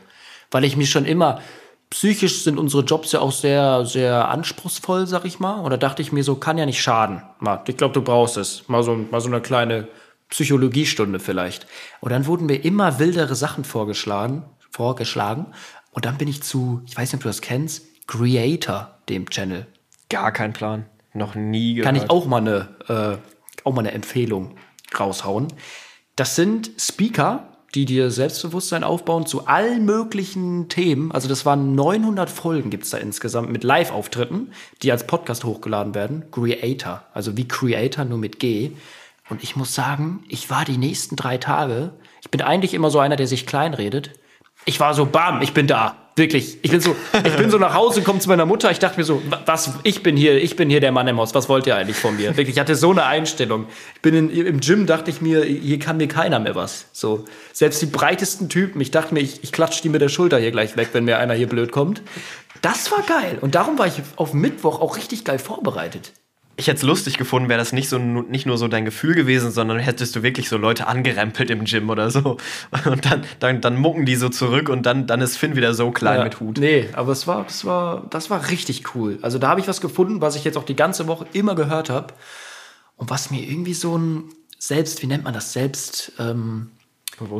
weil 0.51 0.65
ich 0.65 0.75
mich 0.75 0.91
schon 0.91 1.05
immer 1.05 1.41
psychisch 1.89 2.43
sind 2.43 2.57
unsere 2.57 2.83
Jobs 2.83 3.13
ja 3.13 3.21
auch 3.21 3.31
sehr 3.31 3.85
sehr 3.85 4.27
anspruchsvoll, 4.27 5.07
sag 5.07 5.23
ich 5.23 5.39
mal, 5.39 5.61
und 5.61 5.69
da 5.69 5.77
dachte 5.77 6.01
ich 6.01 6.11
mir 6.11 6.23
so 6.23 6.35
kann 6.35 6.57
ja 6.57 6.65
nicht 6.65 6.81
schaden. 6.81 7.21
Ich 7.67 7.77
glaube, 7.77 7.93
du 7.93 8.01
brauchst 8.01 8.35
es. 8.35 8.67
Mal 8.67 8.83
so 8.83 8.95
mal 8.95 9.21
so 9.21 9.29
eine 9.29 9.39
kleine 9.39 9.87
Psychologiestunde 10.29 11.19
vielleicht. 11.19 11.65
Und 12.01 12.11
dann 12.11 12.25
wurden 12.25 12.47
mir 12.47 12.65
immer 12.65 12.99
wildere 12.99 13.35
Sachen 13.35 13.63
vorgeschlagen, 13.63 14.43
vorgeschlagen 14.69 15.53
und 15.91 16.05
dann 16.05 16.17
bin 16.17 16.27
ich 16.27 16.43
zu, 16.43 16.81
ich 16.85 16.97
weiß 16.97 17.13
nicht, 17.13 17.19
ob 17.19 17.23
du 17.23 17.29
das 17.29 17.41
kennst, 17.41 17.94
Creator, 18.07 18.99
dem 19.09 19.29
Channel. 19.29 19.67
Gar 20.09 20.31
kein 20.31 20.53
Plan. 20.53 20.85
Noch 21.13 21.35
nie 21.35 21.75
gehört. 21.75 21.85
Kann 21.85 21.95
ich 21.95 22.09
auch 22.09 22.25
mal 22.25 22.37
eine, 22.37 22.69
äh, 22.87 23.17
auch 23.63 23.73
mal 23.73 23.81
eine 23.81 23.91
Empfehlung 23.91 24.55
raushauen. 24.99 25.47
Das 26.15 26.35
sind 26.35 26.71
Speaker, 26.77 27.47
die 27.73 27.85
dir 27.85 28.09
Selbstbewusstsein 28.09 28.83
aufbauen 28.83 29.25
zu 29.25 29.47
allen 29.47 29.85
möglichen 29.85 30.69
Themen. 30.69 31.11
Also 31.11 31.27
das 31.27 31.45
waren 31.45 31.75
900 31.75 32.29
Folgen 32.29 32.69
gibt's 32.69 32.89
da 32.89 32.97
insgesamt 32.97 33.51
mit 33.51 33.63
Live-Auftritten, 33.63 34.51
die 34.81 34.91
als 34.91 35.07
Podcast 35.07 35.43
hochgeladen 35.43 35.93
werden. 35.93 36.31
Creator, 36.31 37.03
also 37.13 37.35
wie 37.35 37.47
Creator 37.47 38.05
nur 38.05 38.17
mit 38.17 38.39
G. 38.39 38.71
Und 39.29 39.43
ich 39.43 39.55
muss 39.55 39.75
sagen, 39.75 40.23
ich 40.29 40.49
war 40.49 40.63
die 40.63 40.77
nächsten 40.77 41.15
drei 41.15 41.37
Tage, 41.37 41.91
ich 42.21 42.31
bin 42.31 42.41
eigentlich 42.41 42.73
immer 42.73 42.89
so 42.89 42.99
einer, 42.99 43.15
der 43.15 43.27
sich 43.27 43.45
kleinredet. 43.45 44.11
Ich 44.65 44.79
war 44.79 44.93
so, 44.93 45.05
bam, 45.05 45.41
ich 45.41 45.53
bin 45.53 45.67
da. 45.67 45.97
Wirklich. 46.17 46.59
Ich 46.61 46.71
bin 46.71 46.79
so, 46.79 46.95
ich 47.25 47.35
bin 47.35 47.49
so 47.51 47.57
nach 47.57 47.73
Hause 47.73 47.99
gekommen 47.99 48.21
zu 48.21 48.29
meiner 48.29 48.45
Mutter. 48.45 48.71
Ich 48.71 48.79
dachte 48.79 48.97
mir 48.97 49.03
so, 49.03 49.21
wa- 49.29 49.41
was, 49.45 49.73
ich 49.83 50.01
bin 50.01 50.15
hier, 50.15 50.41
ich 50.41 50.55
bin 50.55 50.69
hier 50.69 50.79
der 50.79 50.93
Mann 50.93 51.09
im 51.09 51.17
Haus. 51.17 51.35
Was 51.35 51.49
wollt 51.49 51.67
ihr 51.67 51.75
eigentlich 51.75 51.97
von 51.97 52.15
mir? 52.15 52.29
Wirklich, 52.37 52.55
ich 52.55 52.59
hatte 52.59 52.75
so 52.75 52.91
eine 52.91 53.03
Einstellung. 53.03 53.65
Ich 53.95 54.01
bin 54.01 54.15
in, 54.15 54.29
im 54.29 54.61
Gym, 54.61 54.85
dachte 54.85 55.11
ich 55.11 55.19
mir, 55.19 55.43
hier 55.43 55.77
kann 55.77 55.97
mir 55.97 56.07
keiner 56.07 56.39
mehr 56.39 56.55
was. 56.55 56.85
So. 56.93 57.25
Selbst 57.51 57.81
die 57.81 57.87
breitesten 57.87 58.47
Typen. 58.47 58.79
Ich 58.79 58.91
dachte 58.91 59.13
mir, 59.13 59.19
ich, 59.19 59.43
ich 59.43 59.51
klatsche 59.51 59.81
die 59.81 59.89
mit 59.89 60.01
der 60.01 60.07
Schulter 60.09 60.39
hier 60.39 60.51
gleich 60.51 60.77
weg, 60.77 60.89
wenn 60.93 61.03
mir 61.03 61.17
einer 61.19 61.33
hier 61.33 61.47
blöd 61.49 61.73
kommt. 61.73 62.01
Das 62.61 62.91
war 62.91 63.01
geil. 63.01 63.37
Und 63.41 63.55
darum 63.55 63.77
war 63.77 63.87
ich 63.87 63.95
auf 64.15 64.33
Mittwoch 64.33 64.79
auch 64.79 64.95
richtig 64.95 65.25
geil 65.25 65.37
vorbereitet. 65.37 66.13
Ich 66.57 66.67
hätte 66.67 66.77
es 66.77 66.83
lustig 66.83 67.17
gefunden, 67.17 67.49
wäre 67.49 67.59
das 67.59 67.73
nicht, 67.73 67.89
so, 67.89 67.97
nicht 67.97 68.45
nur 68.45 68.57
so 68.57 68.69
dein 68.69 68.85
Gefühl 68.85 69.13
gewesen, 69.13 69.51
sondern 69.51 69.77
hättest 69.77 70.15
du 70.15 70.23
wirklich 70.23 70.47
so 70.47 70.57
Leute 70.57 70.87
angerempelt 70.87 71.49
im 71.49 71.65
Gym 71.65 71.89
oder 71.89 72.09
so. 72.09 72.37
Und 72.85 73.05
dann, 73.05 73.25
dann, 73.39 73.59
dann 73.59 73.75
mucken 73.75 74.05
die 74.05 74.15
so 74.15 74.29
zurück 74.29 74.69
und 74.69 74.85
dann, 74.85 75.07
dann 75.07 75.21
ist 75.21 75.37
Finn 75.37 75.55
wieder 75.55 75.73
so 75.73 75.91
klein 75.91 76.19
Ja, 76.19 76.23
mit 76.23 76.39
Hut. 76.39 76.57
Nee, 76.57 76.87
aber 76.93 77.11
es 77.11 77.27
war, 77.27 77.43
das 77.43 77.65
war, 77.65 78.07
das 78.09 78.29
war 78.29 78.49
richtig 78.49 78.95
cool. 78.95 79.19
Also 79.21 79.37
da 79.37 79.49
habe 79.49 79.59
ich 79.59 79.67
was 79.67 79.81
gefunden, 79.81 80.21
was 80.21 80.35
ich 80.35 80.43
jetzt 80.43 80.57
auch 80.57 80.63
die 80.63 80.75
ganze 80.75 81.07
Woche 81.07 81.25
immer 81.33 81.55
gehört 81.55 81.89
habe. 81.89 82.13
Und 82.95 83.09
was 83.09 83.31
mir 83.31 83.41
irgendwie 83.41 83.73
so 83.73 83.97
ein 83.97 84.23
Selbst, 84.57 85.01
wie 85.01 85.07
nennt 85.07 85.23
man 85.23 85.33
das? 85.33 85.53
Selbst, 85.53 86.13
ähm. 86.19 86.71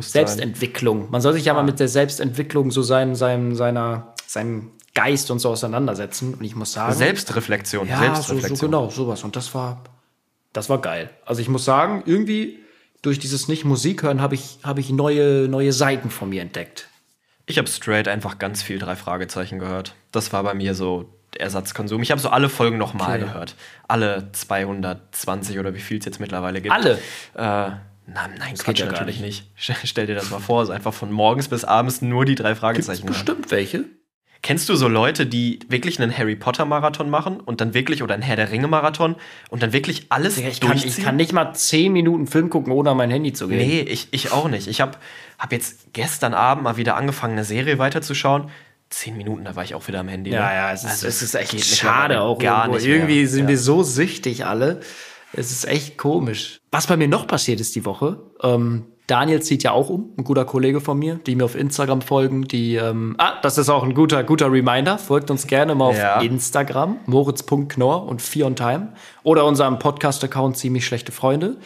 Selbstentwicklung. 0.00 1.10
Man 1.10 1.20
soll 1.20 1.34
sich 1.34 1.44
ja 1.44 1.52
mal 1.52 1.62
mit 1.62 1.78
der 1.80 1.88
Selbstentwicklung 1.88 2.70
so 2.70 2.80
sein, 2.82 3.14
seinem, 3.14 3.54
seiner, 3.54 4.14
seinem 4.26 4.70
Geist 4.96 5.30
und 5.30 5.38
so 5.38 5.50
auseinandersetzen. 5.50 6.34
Und 6.34 6.42
ich 6.42 6.56
muss 6.56 6.72
sagen. 6.72 6.92
Selbstreflexion. 6.94 7.86
Ja, 7.86 7.98
so, 7.98 8.02
Selbstreflexion. 8.02 8.56
so 8.56 8.66
genau, 8.66 8.90
sowas. 8.90 9.22
Und 9.22 9.36
das 9.36 9.54
war, 9.54 9.84
das 10.52 10.68
war 10.68 10.80
geil. 10.80 11.10
Also 11.24 11.40
ich 11.42 11.48
muss 11.48 11.64
sagen, 11.64 12.02
irgendwie 12.06 12.58
durch 13.02 13.18
dieses 13.20 13.46
nicht 13.46 13.64
Musik 13.64 14.02
hören 14.02 14.20
habe 14.20 14.34
ich, 14.34 14.58
habe 14.64 14.80
ich 14.80 14.90
neue, 14.90 15.46
neue 15.48 15.72
Seiten 15.72 16.10
von 16.10 16.30
mir 16.30 16.42
entdeckt. 16.42 16.88
Ich 17.44 17.58
habe 17.58 17.68
straight 17.68 18.08
einfach 18.08 18.38
ganz 18.38 18.62
viel 18.62 18.78
drei 18.80 18.96
Fragezeichen 18.96 19.58
gehört. 19.60 19.94
Das 20.10 20.32
war 20.32 20.42
bei 20.42 20.54
mir 20.54 20.74
so 20.74 21.12
Ersatzkonsum. 21.38 22.02
Ich 22.02 22.10
habe 22.10 22.20
so 22.20 22.30
alle 22.30 22.48
Folgen 22.48 22.78
nochmal 22.78 23.18
Okay. 23.18 23.26
gehört. 23.26 23.54
Alle 23.86 24.32
220 24.32 25.58
oder 25.58 25.74
wie 25.74 25.80
viel 25.80 25.98
es 25.98 26.06
jetzt 26.06 26.18
mittlerweile 26.20 26.60
gibt. 26.62 26.74
Alle? 26.74 26.92
Äh, 27.34 27.38
nein, 27.38 27.80
nein, 28.06 28.54
geht 28.54 28.64
Quatsch, 28.64 28.78
ja 28.80 28.86
natürlich 28.86 29.20
nicht. 29.20 29.46
Stell 29.84 30.06
dir 30.06 30.14
das 30.14 30.30
mal 30.30 30.40
vor, 30.40 30.64
so 30.66 30.72
einfach 30.72 30.94
von 30.94 31.12
morgens 31.12 31.48
bis 31.48 31.64
abends 31.64 32.00
nur 32.02 32.24
die 32.24 32.34
drei 32.34 32.54
Fragezeichen. 32.54 33.02
hören. 33.04 33.12
Bestimmt 33.12 33.50
welche. 33.50 33.84
Kennst 34.46 34.68
du 34.68 34.76
so 34.76 34.86
Leute, 34.86 35.26
die 35.26 35.58
wirklich 35.68 36.00
einen 36.00 36.16
Harry 36.16 36.36
Potter 36.36 36.66
Marathon 36.66 37.10
machen 37.10 37.40
und 37.40 37.60
dann 37.60 37.74
wirklich 37.74 38.04
oder 38.04 38.14
einen 38.14 38.22
Herr 38.22 38.36
der 38.36 38.52
Ringe 38.52 38.68
Marathon 38.68 39.16
und 39.50 39.60
dann 39.64 39.72
wirklich 39.72 40.06
alles 40.10 40.38
Ich 40.38 40.60
kann, 40.60 40.70
durchziehen? 40.70 40.94
ich 40.96 41.02
kann 41.04 41.16
nicht 41.16 41.32
mal 41.32 41.52
10 41.52 41.92
Minuten 41.92 42.28
Film 42.28 42.48
gucken, 42.48 42.72
ohne 42.72 42.90
an 42.90 42.96
mein 42.96 43.10
Handy 43.10 43.32
zu 43.32 43.48
gehen. 43.48 43.58
Nee, 43.58 43.80
ich, 43.80 44.06
ich 44.12 44.30
auch 44.30 44.46
nicht. 44.46 44.68
Ich 44.68 44.80
habe 44.80 44.98
hab 45.36 45.50
jetzt 45.50 45.92
gestern 45.94 46.32
Abend 46.32 46.62
mal 46.62 46.76
wieder 46.76 46.94
angefangen, 46.94 47.32
eine 47.32 47.44
Serie 47.44 47.80
weiterzuschauen. 47.80 48.48
Zehn 48.88 49.16
Minuten, 49.16 49.44
da 49.44 49.56
war 49.56 49.64
ich 49.64 49.74
auch 49.74 49.88
wieder 49.88 49.98
am 49.98 50.06
Handy. 50.06 50.30
Ja, 50.30 50.48
ne? 50.48 50.54
ja, 50.54 50.72
es 50.72 50.84
ist, 50.84 50.90
Also 50.90 51.08
es 51.08 51.22
ist 51.22 51.34
echt 51.34 51.64
schade 51.64 52.20
auch. 52.20 52.38
Gar 52.38 52.66
irgendwo. 52.66 52.76
nicht 52.76 52.86
mehr. 52.86 52.94
Irgendwie 52.98 53.26
sind 53.26 53.42
ja. 53.42 53.48
wir 53.48 53.58
so 53.58 53.82
süchtig 53.82 54.46
alle. 54.46 54.78
Es 55.32 55.50
ist 55.50 55.64
echt 55.64 55.98
komisch. 55.98 56.60
Was 56.70 56.86
bei 56.86 56.96
mir 56.96 57.08
noch 57.08 57.26
passiert 57.26 57.58
ist 57.58 57.74
die 57.74 57.84
Woche, 57.84 58.22
ähm, 58.44 58.84
Daniel 59.06 59.40
zieht 59.40 59.62
ja 59.62 59.70
auch 59.70 59.88
um, 59.88 60.10
ein 60.18 60.24
guter 60.24 60.44
Kollege 60.44 60.80
von 60.80 60.98
mir, 60.98 61.20
die 61.26 61.36
mir 61.36 61.44
auf 61.44 61.54
Instagram 61.54 62.02
folgen, 62.02 62.44
die, 62.48 62.74
ähm, 62.74 63.14
ah, 63.18 63.34
das 63.40 63.56
ist 63.56 63.68
auch 63.68 63.84
ein 63.84 63.94
guter, 63.94 64.24
guter 64.24 64.50
Reminder, 64.50 64.98
folgt 64.98 65.30
uns 65.30 65.46
gerne 65.46 65.74
mal 65.76 65.86
auf 65.86 65.96
Ja. 65.98 66.20
Instagram, 66.20 66.96
moritz.knorr 67.06 68.06
und 68.08 68.20
Vier 68.20 68.46
on 68.46 68.56
Time 68.56 68.92
oder 69.22 69.44
unserem 69.44 69.78
Podcast-Account 69.78 70.56
Ziemlich 70.56 70.84
Schlechte 70.86 71.12
Freunde. 71.12 71.56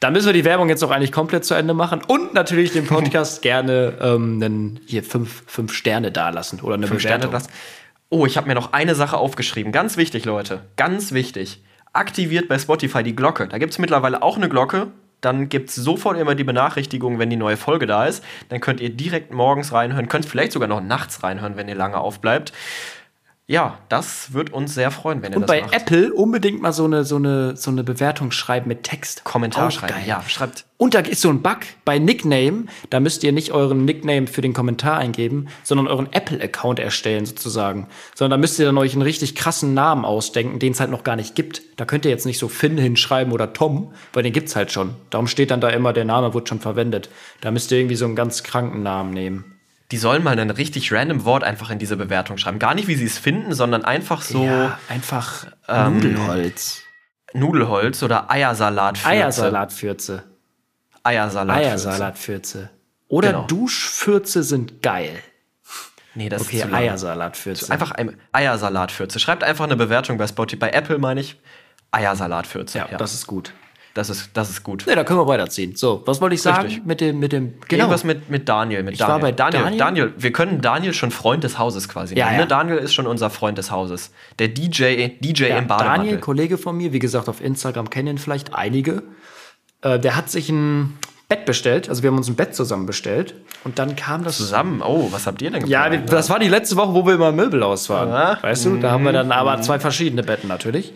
Da 0.00 0.10
müssen 0.10 0.26
wir 0.26 0.32
die 0.34 0.44
Werbung 0.44 0.68
jetzt 0.68 0.84
auch 0.84 0.90
eigentlich 0.90 1.10
komplett 1.10 1.44
zu 1.44 1.54
Ende 1.54 1.74
machen 1.74 2.02
und 2.06 2.34
natürlich 2.34 2.72
dem 2.72 2.86
Podcast 2.86 3.42
gerne 3.42 3.94
ähm, 4.00 4.40
einen, 4.42 4.80
hier 4.86 5.02
fünf, 5.02 5.42
fünf 5.46 5.72
Sterne 5.72 6.12
dalassen 6.12 6.60
oder 6.60 6.74
eine 6.74 6.86
Fünf 6.86 7.00
Sterne 7.00 7.26
Bewertung. 7.28 7.48
das. 7.48 7.48
Oh, 8.10 8.24
ich 8.26 8.36
habe 8.36 8.46
mir 8.46 8.54
noch 8.54 8.72
eine 8.72 8.94
Sache 8.94 9.16
aufgeschrieben. 9.16 9.72
Ganz 9.72 9.96
wichtig, 9.96 10.24
Leute. 10.24 10.60
Ganz 10.76 11.12
wichtig. 11.12 11.62
Aktiviert 11.94 12.46
bei 12.48 12.58
Spotify 12.58 13.02
die 13.02 13.16
Glocke. 13.16 13.48
Da 13.48 13.58
gibt 13.58 13.72
es 13.72 13.78
mittlerweile 13.78 14.22
auch 14.22 14.36
eine 14.36 14.48
Glocke. 14.48 14.88
Dann 15.20 15.48
gibt 15.48 15.70
es 15.70 15.76
sofort 15.76 16.18
immer 16.18 16.34
die 16.34 16.44
Benachrichtigung, 16.44 17.18
wenn 17.18 17.30
die 17.30 17.36
neue 17.36 17.56
Folge 17.56 17.86
da 17.86 18.06
ist. 18.06 18.22
Dann 18.48 18.60
könnt 18.60 18.80
ihr 18.80 18.90
direkt 18.90 19.32
morgens 19.32 19.72
reinhören, 19.72 20.08
könnt 20.08 20.26
vielleicht 20.26 20.52
sogar 20.52 20.68
noch 20.68 20.80
nachts 20.80 21.22
reinhören, 21.22 21.56
wenn 21.56 21.68
ihr 21.68 21.74
lange 21.74 21.98
aufbleibt. 21.98 22.52
Ja, 23.50 23.78
das 23.88 24.34
wird 24.34 24.52
uns 24.52 24.74
sehr 24.74 24.90
freuen, 24.90 25.22
wenn 25.22 25.32
ihr 25.32 25.36
Und 25.36 25.42
das 25.44 25.48
bei 25.48 25.62
macht. 25.62 25.74
Apple 25.74 26.12
unbedingt 26.12 26.60
mal 26.60 26.74
so 26.74 26.84
eine, 26.84 27.04
so 27.04 27.16
eine, 27.16 27.56
so 27.56 27.70
eine 27.70 27.82
Bewertung 27.82 28.30
schreiben 28.30 28.68
mit 28.68 28.82
Text. 28.82 29.24
Kommentar 29.24 29.68
Auch 29.68 29.70
schreiben. 29.70 29.94
geil. 29.94 30.04
Ja, 30.06 30.22
schreibt. 30.28 30.66
Und 30.76 30.92
da 30.92 30.98
ist 30.98 31.22
so 31.22 31.30
ein 31.30 31.40
Bug 31.40 31.60
bei 31.86 31.98
Nickname. 31.98 32.66
Da 32.90 33.00
müsst 33.00 33.24
ihr 33.24 33.32
nicht 33.32 33.50
euren 33.52 33.86
Nickname 33.86 34.26
für 34.26 34.42
den 34.42 34.52
Kommentar 34.52 34.98
eingeben, 34.98 35.46
sondern 35.62 35.86
euren 35.88 36.12
Apple-Account 36.12 36.78
erstellen 36.78 37.24
sozusagen. 37.24 37.88
Sondern 38.14 38.38
da 38.38 38.40
müsst 38.42 38.58
ihr 38.58 38.66
dann 38.66 38.76
euch 38.76 38.92
einen 38.92 39.00
richtig 39.00 39.34
krassen 39.34 39.72
Namen 39.72 40.04
ausdenken, 40.04 40.58
den 40.58 40.72
es 40.72 40.80
halt 40.80 40.90
noch 40.90 41.02
gar 41.02 41.16
nicht 41.16 41.34
gibt. 41.34 41.62
Da 41.78 41.86
könnt 41.86 42.04
ihr 42.04 42.10
jetzt 42.10 42.26
nicht 42.26 42.38
so 42.38 42.48
Finn 42.48 42.76
hinschreiben 42.76 43.32
oder 43.32 43.54
Tom, 43.54 43.94
weil 44.12 44.24
den 44.24 44.34
gibt's 44.34 44.56
halt 44.56 44.72
schon. 44.72 44.94
Darum 45.08 45.26
steht 45.26 45.50
dann 45.50 45.62
da 45.62 45.70
immer, 45.70 45.94
der 45.94 46.04
Name 46.04 46.34
wird 46.34 46.50
schon 46.50 46.60
verwendet. 46.60 47.08
Da 47.40 47.50
müsst 47.50 47.72
ihr 47.72 47.78
irgendwie 47.78 47.96
so 47.96 48.04
einen 48.04 48.14
ganz 48.14 48.42
kranken 48.42 48.82
Namen 48.82 49.14
nehmen. 49.14 49.57
Die 49.90 49.96
sollen 49.96 50.22
mal 50.22 50.38
ein 50.38 50.50
richtig 50.50 50.92
random 50.92 51.24
Wort 51.24 51.44
einfach 51.44 51.70
in 51.70 51.78
diese 51.78 51.96
Bewertung 51.96 52.36
schreiben. 52.36 52.58
Gar 52.58 52.74
nicht, 52.74 52.88
wie 52.88 52.94
sie 52.94 53.06
es 53.06 53.16
finden, 53.18 53.54
sondern 53.54 53.84
einfach 53.84 54.20
so 54.22 54.44
Ja, 54.44 54.78
einfach 54.88 55.46
ähm, 55.66 55.94
Nudelholz. 55.94 56.82
Nudelholz 57.32 58.02
oder 58.02 58.30
Eiersalat. 58.30 59.04
Eiersalatfürze. 59.06 60.24
Eiersalat. 61.04 61.56
Eiersalatfürze. 61.56 62.70
Oder 63.08 63.28
Genau. 63.32 63.46
Duschfürze 63.46 64.42
sind 64.42 64.82
geil. 64.82 65.10
Nee, 66.14 66.28
das 66.28 66.42
Okay, 66.42 66.58
ist 66.58 66.68
zu. 66.68 66.74
Eiersalatfürze. 66.74 67.72
Einfach 67.72 67.92
ein 67.92 68.18
Eiersalatfürze. 68.32 69.18
Schreibt 69.18 69.44
einfach 69.44 69.64
eine 69.64 69.76
Bewertung 69.76 70.18
bei 70.18 70.26
Spotify. 70.26 70.56
Bei 70.58 70.70
Apple 70.70 70.98
meine 70.98 71.20
ich 71.20 71.40
Eiersalatfürze. 71.92 72.78
Ja, 72.78 72.86
das 72.98 73.14
ist 73.14 73.26
gut. 73.26 73.52
Das 73.98 74.08
ist, 74.10 74.30
das 74.34 74.48
ist 74.48 74.62
gut. 74.62 74.86
Ne, 74.86 74.94
da 74.94 75.04
können 75.04 75.18
wir 75.18 75.26
weiterziehen. 75.26 75.74
So, 75.76 76.02
was 76.06 76.20
wollte 76.20 76.34
ich 76.36 76.42
sagen 76.42 76.62
Richtig. 76.66 76.86
mit 76.86 77.00
dem, 77.00 77.18
mit 77.18 77.32
dem, 77.32 77.54
genau. 77.68 77.82
Irgendwas 77.84 78.04
mit, 78.04 78.30
mit 78.30 78.48
Daniel. 78.48 78.82
Mit 78.82 78.94
Ich 78.94 78.98
Daniel. 79.00 79.12
war 79.14 79.20
bei 79.20 79.32
Daniel, 79.32 79.62
Daniel. 79.62 79.78
Daniel. 79.78 80.12
Wir 80.16 80.32
können 80.32 80.60
Daniel 80.60 80.94
schon 80.94 81.10
Freund 81.10 81.44
des 81.44 81.58
Hauses 81.58 81.88
quasi 81.88 82.16
Ja, 82.16 82.26
nennen. 82.26 82.36
ja. 82.38 82.44
Ne? 82.44 82.48
Daniel 82.48 82.78
ist 82.78 82.94
schon 82.94 83.06
unser 83.06 83.28
Freund 83.30 83.58
des 83.58 83.70
Hauses. 83.70 84.12
Der 84.38 84.48
DJ, 84.48 85.08
DJ 85.20 85.44
ja, 85.48 85.58
im 85.58 85.66
Bademantel. 85.66 85.96
Daniel, 86.04 86.18
Kollege 86.18 86.56
von 86.58 86.76
mir, 86.76 86.92
wie 86.92 86.98
gesagt, 87.00 87.28
auf 87.28 87.40
Instagram 87.42 87.90
kennen 87.90 88.18
vielleicht 88.18 88.54
einige. 88.54 89.02
Äh, 89.82 89.98
der 89.98 90.16
hat 90.16 90.30
sich 90.30 90.48
ein 90.48 90.96
Bett 91.28 91.44
bestellt. 91.44 91.88
Also 91.88 92.02
wir 92.02 92.10
haben 92.10 92.16
uns 92.16 92.28
ein 92.28 92.36
Bett 92.36 92.54
zusammen 92.54 92.86
bestellt. 92.86 93.34
Und 93.64 93.78
dann 93.78 93.96
kam 93.96 94.24
das 94.24 94.36
Zusammen. 94.38 94.80
Oh, 94.82 95.08
was 95.10 95.26
habt 95.26 95.42
ihr 95.42 95.50
denn 95.50 95.66
Ja, 95.66 95.88
geplant? 95.88 96.12
das 96.12 96.30
war 96.30 96.38
die 96.38 96.48
letzte 96.48 96.76
Woche, 96.76 96.94
wo 96.94 97.04
wir 97.04 97.14
immer 97.16 97.28
im 97.30 97.36
Möbelhaus 97.36 97.90
waren. 97.90 98.08
Ja. 98.08 98.38
Weißt 98.42 98.64
du, 98.64 98.76
da 98.76 98.92
haben 98.92 99.04
wir 99.04 99.12
dann 99.12 99.30
aber 99.32 99.60
zwei 99.60 99.78
verschiedene 99.78 100.22
Betten 100.22 100.48
natürlich. 100.48 100.92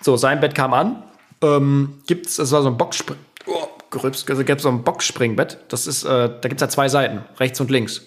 So, 0.00 0.16
sein 0.16 0.40
Bett 0.40 0.54
kam 0.54 0.72
an. 0.74 1.02
Ähm, 1.42 2.00
gibt's, 2.06 2.38
es 2.38 2.50
war 2.52 2.62
so 2.62 2.68
ein 2.68 2.76
Boxspring. 2.76 3.18
Oh, 3.46 3.66
gerübst, 3.90 4.28
also 4.30 4.44
gibt's 4.44 4.62
so 4.64 4.68
ein 4.68 4.82
Boxspringbett. 4.84 5.58
Das 5.68 5.86
ist, 5.86 6.04
äh, 6.04 6.08
da 6.40 6.48
gibt's 6.48 6.60
ja 6.60 6.68
zwei 6.68 6.88
Seiten, 6.88 7.24
rechts 7.38 7.60
und 7.60 7.70
links. 7.70 8.02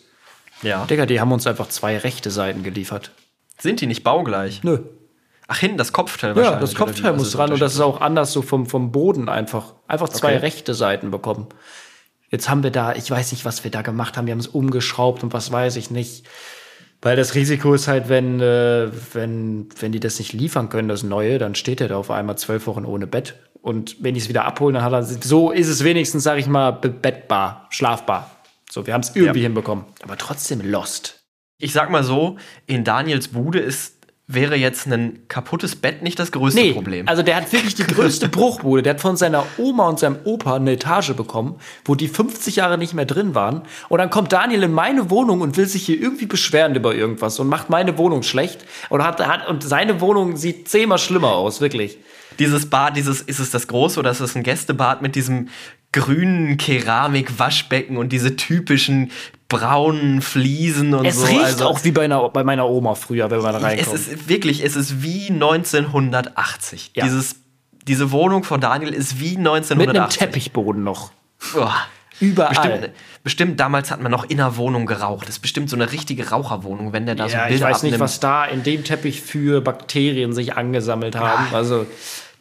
ja. 0.61 0.85
Digga, 0.85 1.05
die 1.05 1.19
haben 1.19 1.31
uns 1.31 1.47
einfach 1.47 1.69
zwei 1.69 1.97
rechte 1.97 2.29
Seiten 2.31 2.63
geliefert. 2.63 3.11
Sind 3.57 3.81
die 3.81 3.87
nicht 3.87 4.03
baugleich? 4.03 4.63
Nö. 4.63 4.79
Ach, 5.47 5.57
hinten 5.57 5.77
das 5.77 5.91
Kopfteil 5.91 6.31
Ja, 6.31 6.35
wahrscheinlich. 6.37 6.61
das 6.61 6.71
oder 6.75 6.85
Kopfteil 6.85 7.13
muss 7.13 7.31
dran 7.31 7.51
und 7.51 7.61
das 7.61 7.73
ist 7.73 7.81
auch 7.81 7.99
anders 8.01 8.31
so 8.31 8.41
vom, 8.41 8.65
vom 8.67 8.91
Boden 8.91 9.27
einfach. 9.29 9.73
Einfach 9.87 10.09
zwei 10.09 10.29
Okay. 10.35 10.37
rechte 10.37 10.73
Seiten 10.73 11.11
bekommen. 11.11 11.47
Jetzt 12.29 12.47
haben 12.49 12.63
wir 12.63 12.71
da, 12.71 12.93
ich 12.93 13.11
weiß 13.11 13.33
nicht, 13.33 13.43
was 13.43 13.63
wir 13.65 13.71
da 13.71 13.81
gemacht 13.81 14.15
haben. 14.17 14.25
Wir 14.27 14.31
haben 14.31 14.39
es 14.39 14.47
umgeschraubt 14.47 15.23
und 15.23 15.33
was 15.33 15.51
weiß 15.51 15.75
ich 15.75 15.91
nicht. 15.91 16.25
Weil 17.01 17.15
das 17.15 17.33
Risiko 17.35 17.73
ist 17.73 17.87
halt, 17.87 18.09
wenn, 18.09 18.39
äh, 18.41 18.89
wenn, 19.13 19.69
wenn 19.79 19.91
die 19.91 19.99
das 19.99 20.19
nicht 20.19 20.33
liefern 20.33 20.69
können, 20.69 20.87
das 20.87 21.01
Neue, 21.03 21.39
dann 21.39 21.55
steht 21.55 21.81
er 21.81 21.87
da 21.87 21.97
auf 21.97 22.11
einmal 22.11 22.37
zwölf 22.37 22.67
Wochen 22.67 22.85
ohne 22.85 23.07
Bett. 23.07 23.35
Und 23.61 23.97
wenn 24.03 24.13
die 24.13 24.19
es 24.19 24.29
wieder 24.29 24.45
abholen, 24.45 24.75
dann 24.75 24.83
hat 24.83 24.93
er, 24.93 25.03
so 25.03 25.51
ist 25.51 25.67
es 25.67 25.83
wenigstens, 25.83 26.23
sag 26.23 26.37
ich 26.37 26.47
mal, 26.47 26.71
bettbar, 26.71 27.67
schlafbar. 27.69 28.29
So, 28.69 28.85
wir 28.87 28.93
haben 28.93 29.01
es 29.01 29.15
irgendwie 29.15 29.39
Ja. 29.39 29.43
hinbekommen. 29.43 29.85
Aber 30.03 30.17
trotzdem 30.17 30.61
lost. 30.61 31.23
Ich 31.57 31.73
sag 31.73 31.89
mal 31.91 32.03
so, 32.03 32.37
in 32.67 32.83
Daniels 32.83 33.27
Bude 33.29 33.59
ist, 33.59 33.97
wäre 34.27 34.55
jetzt 34.55 34.87
ein 34.87 35.27
kaputtes 35.27 35.75
Bett 35.75 36.03
nicht 36.03 36.17
das 36.17 36.31
größte 36.31 36.61
Nee, 36.61 36.71
Problem. 36.73 37.07
also 37.07 37.21
der 37.21 37.35
hat 37.35 37.51
wirklich 37.51 37.75
die 37.75 37.83
größte 37.83 38.29
Bruchbude. 38.29 38.81
Der 38.81 38.93
hat 38.93 39.01
von 39.01 39.17
seiner 39.17 39.45
Oma 39.57 39.89
und 39.89 39.99
seinem 39.99 40.19
Opa 40.23 40.55
eine 40.55 40.71
Etage 40.71 41.13
bekommen, 41.13 41.55
wo 41.83 41.95
die 41.95 42.07
50 42.07 42.55
Jahre 42.55 42.77
nicht 42.77 42.93
mehr 42.93 43.05
drin 43.05 43.35
waren. 43.35 43.63
Und 43.89 43.97
dann 43.97 44.09
kommt 44.09 44.31
Daniel 44.31 44.63
in 44.63 44.71
meine 44.71 45.09
Wohnung 45.09 45.41
und 45.41 45.57
will 45.57 45.65
sich 45.65 45.85
hier 45.85 45.99
irgendwie 45.99 46.27
beschweren 46.27 46.75
über 46.75 46.95
irgendwas 46.95 47.39
und 47.39 47.47
macht 47.47 47.69
meine 47.69 47.97
Wohnung 47.97 48.23
schlecht. 48.23 48.65
Und, 48.89 49.03
hat, 49.03 49.19
hat, 49.25 49.47
und 49.49 49.63
seine 49.63 49.99
Wohnung 49.99 50.37
sieht 50.37 50.69
zehnmal 50.69 50.97
schlimmer 50.99 51.33
aus, 51.33 51.59
wirklich. 51.59 51.97
Dieses 52.39 52.69
Bad, 52.69 52.95
dieses, 52.95 53.21
ist 53.21 53.39
es 53.39 53.51
das 53.51 53.67
große 53.67 53.99
oder 53.99 54.11
ist 54.11 54.21
es 54.21 54.35
ein 54.35 54.43
Gästebad 54.43 55.01
mit 55.01 55.15
diesem 55.15 55.49
grünen 55.91 56.55
Keramik-Waschbecken 56.57 57.97
und 57.97 58.13
diese 58.13 58.37
typischen 58.37 59.11
braunen 59.51 60.21
Fliesen 60.21 60.93
und 60.93 61.05
Es 61.05 61.19
so? 61.19 61.25
riecht 61.25 61.43
also, 61.43 61.67
auch 61.67 61.83
wie 61.83 61.91
bei, 61.91 62.05
einer, 62.05 62.29
bei 62.29 62.43
meiner 62.43 62.67
Oma 62.67 62.95
früher, 62.95 63.29
wenn 63.29 63.41
man 63.41 63.51
da 63.53 63.57
Es 63.59 63.63
reinkommt. 63.63 63.95
ist 63.95 64.29
wirklich, 64.29 64.63
es 64.63 64.75
ist 64.77 65.03
wie 65.03 65.27
1980. 65.29 66.91
Ja. 66.95 67.03
Dieses, 67.03 67.35
diese 67.85 68.11
Wohnung 68.11 68.43
von 68.43 68.61
Daniel 68.61 68.93
ist 68.93 69.19
wie 69.19 69.31
Mit 69.37 69.39
einem 69.39 69.47
1980. 69.55 70.19
Teppichboden 70.19 70.83
noch. 70.83 71.11
Boah. 71.53 71.75
Überall. 72.21 72.53
Bestimmt, 72.53 72.89
bestimmt, 73.23 73.59
damals 73.59 73.89
hat 73.91 73.99
man 73.99 74.11
noch 74.11 74.29
in 74.29 74.37
der 74.37 74.55
Wohnung 74.55 74.85
geraucht. 74.85 75.23
Das 75.27 75.35
ist 75.35 75.39
bestimmt 75.41 75.69
so 75.71 75.75
eine 75.75 75.91
richtige 75.91 76.29
Raucherwohnung, 76.29 76.93
wenn 76.93 77.05
der 77.07 77.15
da 77.15 77.27
so 77.27 77.35
Ja, 77.35 77.47
Bilder 77.47 77.55
ich 77.55 77.61
weiß 77.73 77.83
nicht, 77.83 77.93
abnimmt. 77.93 77.99
was 78.03 78.19
da 78.19 78.45
in 78.45 78.61
dem 78.63 78.83
Teppich 78.83 79.21
für 79.21 79.59
Bakterien 79.61 80.31
sich 80.33 80.55
angesammelt 80.55 81.15
haben. 81.15 81.47
Also, 81.53 81.87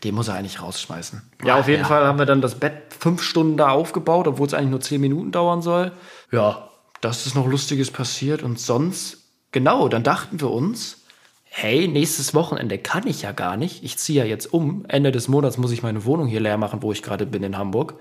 den 0.05 0.15
muss 0.15 0.29
er 0.29 0.35
eigentlich 0.35 0.61
rausschmeißen. 0.61 1.23
Ja, 1.45 1.59
auf 1.59 1.67
jeden 1.67 1.83
ja. 1.83 1.89
Fall 1.89 2.05
haben 2.05 2.19
wir 2.19 2.27
dann 2.27 2.43
das 2.43 2.57
Bett 2.57 2.75
fünf 2.99 3.23
Stunden 3.23 3.57
da 3.57 3.71
aufgebaut, 3.71 4.29
obwohl 4.29 4.47
es 4.47 4.53
eigentlich 4.55 4.71
nur 4.71 4.81
zehn 4.81 5.01
Minuten 5.01 5.33
dauern 5.33 5.63
soll. 5.63 5.93
Ja, 6.31 6.69
das 7.01 7.27
ist 7.27 7.35
noch 7.35 7.47
Lustiges 7.47 7.91
passiert. 7.91 8.43
Und 8.43 8.59
sonst, 8.59 9.25
genau, 9.53 9.89
dann 9.89 10.03
dachten 10.03 10.41
wir 10.41 10.51
uns, 10.51 11.05
hey, 11.45 11.89
nächstes 11.89 12.35
Wochenende 12.35 12.79
kann 12.79 13.07
ich 13.07 13.23
ja 13.23 13.33
gar 13.33 13.57
nicht. 13.57 13.83
Ich 13.83 13.99
ziehe 13.99 14.23
ja 14.23 14.29
jetzt 14.29 14.53
um. 14.53 14.85
Ende 14.89 15.13
des 15.13 15.29
Monats 15.29 15.59
muss 15.59 15.73
ich 15.73 15.83
meine 15.83 16.05
Wohnung 16.05 16.29
hier 16.29 16.41
leer 16.41 16.57
machen, 16.57 16.83
wo 16.83 16.93
ich 16.93 17.03
gerade 17.03 17.27
bin 17.27 17.43
in 17.43 17.59
Hamburg, 17.59 17.95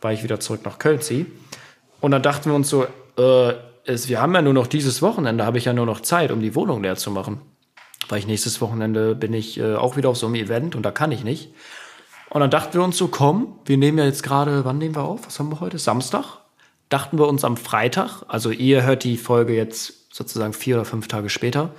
weil 0.00 0.14
ich 0.14 0.22
wieder 0.22 0.40
zurück 0.40 0.62
nach 0.64 0.78
Köln 0.78 1.00
ziehe. 1.00 1.26
Und 2.00 2.10
dann 2.10 2.22
dachten 2.22 2.50
wir 2.50 2.54
uns 2.54 2.68
so, 2.68 2.86
äh, 3.18 3.54
es, 3.84 4.08
wir 4.08 4.20
haben 4.20 4.34
ja 4.34 4.42
nur 4.42 4.54
noch 4.54 4.66
dieses 4.66 5.02
Wochenende, 5.02 5.44
habe 5.44 5.58
ich 5.58 5.66
ja 5.66 5.72
nur 5.72 5.86
noch 5.86 6.00
Zeit, 6.00 6.32
um 6.32 6.40
die 6.40 6.54
Wohnung 6.54 6.82
leer 6.82 6.96
zu 6.96 7.10
machen. 7.10 7.40
Weil 8.08 8.18
ich 8.18 8.26
nächstes 8.26 8.60
Wochenende 8.60 9.14
bin 9.14 9.32
ich 9.32 9.58
äh, 9.58 9.74
auch 9.74 9.96
wieder 9.96 10.08
auf 10.08 10.16
so 10.16 10.26
einem 10.26 10.34
Event 10.34 10.74
und 10.74 10.82
da 10.82 10.90
kann 10.90 11.12
ich 11.12 11.24
nicht. 11.24 11.52
Und 12.30 12.40
dann 12.40 12.50
dachten 12.50 12.74
wir 12.74 12.82
uns 12.82 12.98
so, 12.98 13.08
komm, 13.08 13.58
wir 13.64 13.76
nehmen 13.76 13.98
ja 13.98 14.04
jetzt 14.04 14.22
gerade, 14.22 14.64
wann 14.64 14.78
nehmen 14.78 14.96
wir 14.96 15.04
auf? 15.04 15.26
Was 15.26 15.38
haben 15.38 15.50
wir 15.50 15.60
heute? 15.60 15.78
Samstag? 15.78 16.43
Dachten 16.88 17.18
wir 17.18 17.26
uns 17.28 17.44
am 17.44 17.56
Freitag, 17.56 18.22
also 18.28 18.50
ihr 18.50 18.82
hört 18.84 19.04
die 19.04 19.16
Folge 19.16 19.54
jetzt 19.54 20.14
sozusagen 20.14 20.52
vier 20.52 20.76
oder 20.76 20.84
fünf 20.84 21.08
Tage 21.08 21.28
später, 21.28 21.70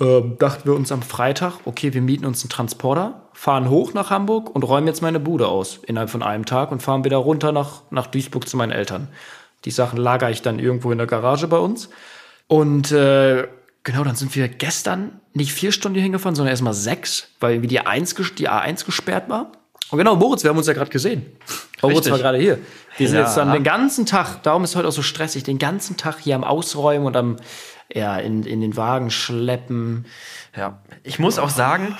ähm, 0.00 0.36
dachten 0.38 0.68
wir 0.68 0.74
uns 0.74 0.90
am 0.92 1.00
Freitag, 1.02 1.60
okay, 1.64 1.94
wir 1.94 2.02
mieten 2.02 2.26
uns 2.26 2.42
einen 2.42 2.50
Transporter, 2.50 3.22
fahren 3.32 3.70
hoch 3.70 3.94
nach 3.94 4.10
Hamburg 4.10 4.54
und 4.54 4.62
räumen 4.64 4.88
jetzt 4.88 5.00
meine 5.00 5.20
Bude 5.20 5.46
aus 5.48 5.78
innerhalb 5.86 6.10
von 6.10 6.22
einem 6.22 6.44
Tag 6.44 6.72
und 6.72 6.82
fahren 6.82 7.04
wieder 7.04 7.18
runter 7.18 7.52
nach, 7.52 7.82
nach 7.90 8.08
Duisburg 8.08 8.48
zu 8.48 8.56
meinen 8.56 8.72
Eltern. 8.72 9.08
Die 9.64 9.70
Sachen 9.70 9.96
lagere 9.98 10.30
ich 10.32 10.42
dann 10.42 10.58
irgendwo 10.58 10.90
in 10.92 10.98
der 10.98 11.06
Garage 11.06 11.46
bei 11.48 11.58
uns. 11.58 11.88
Und 12.48 12.92
äh, 12.92 13.46
genau, 13.84 14.04
dann 14.04 14.16
sind 14.16 14.34
wir 14.36 14.48
gestern 14.48 15.20
nicht 15.34 15.52
vier 15.52 15.72
Stunden 15.72 16.00
hingefahren, 16.00 16.34
sondern 16.34 16.50
erstmal 16.52 16.74
sechs, 16.74 17.28
weil 17.40 17.52
irgendwie 17.54 17.68
die, 17.68 17.80
1, 17.80 18.16
ges- 18.16 18.34
die 18.34 18.48
A1 18.48 18.84
gesperrt 18.84 19.28
war. 19.28 19.52
Und 19.90 19.98
genau, 19.98 20.16
Moritz, 20.16 20.42
wir 20.42 20.50
haben 20.50 20.58
uns 20.58 20.66
ja 20.66 20.72
gerade 20.72 20.90
gesehen. 20.90 21.26
Moritz 21.80 22.10
war 22.10 22.18
gerade 22.18 22.38
hier. 22.38 22.58
Wir 22.96 23.08
sind 23.08 23.18
Ja. 23.18 23.24
jetzt 23.24 23.36
dann 23.36 23.52
den 23.52 23.62
ganzen 23.62 24.04
Tag, 24.06 24.42
darum 24.42 24.64
ist 24.64 24.74
heute 24.74 24.88
auch 24.88 24.92
so 24.92 25.02
stressig, 25.02 25.44
den 25.44 25.58
ganzen 25.58 25.96
Tag 25.96 26.16
hier 26.20 26.34
am 26.34 26.44
Ausräumen 26.44 27.06
und 27.06 27.16
am, 27.16 27.36
ja, 27.92 28.16
in, 28.18 28.42
in 28.44 28.60
den 28.60 28.76
Wagen 28.76 29.10
schleppen. 29.10 30.06
Ja, 30.56 30.78
ich 31.04 31.18
muss 31.18 31.38
auch 31.38 31.50
sagen, 31.50 31.96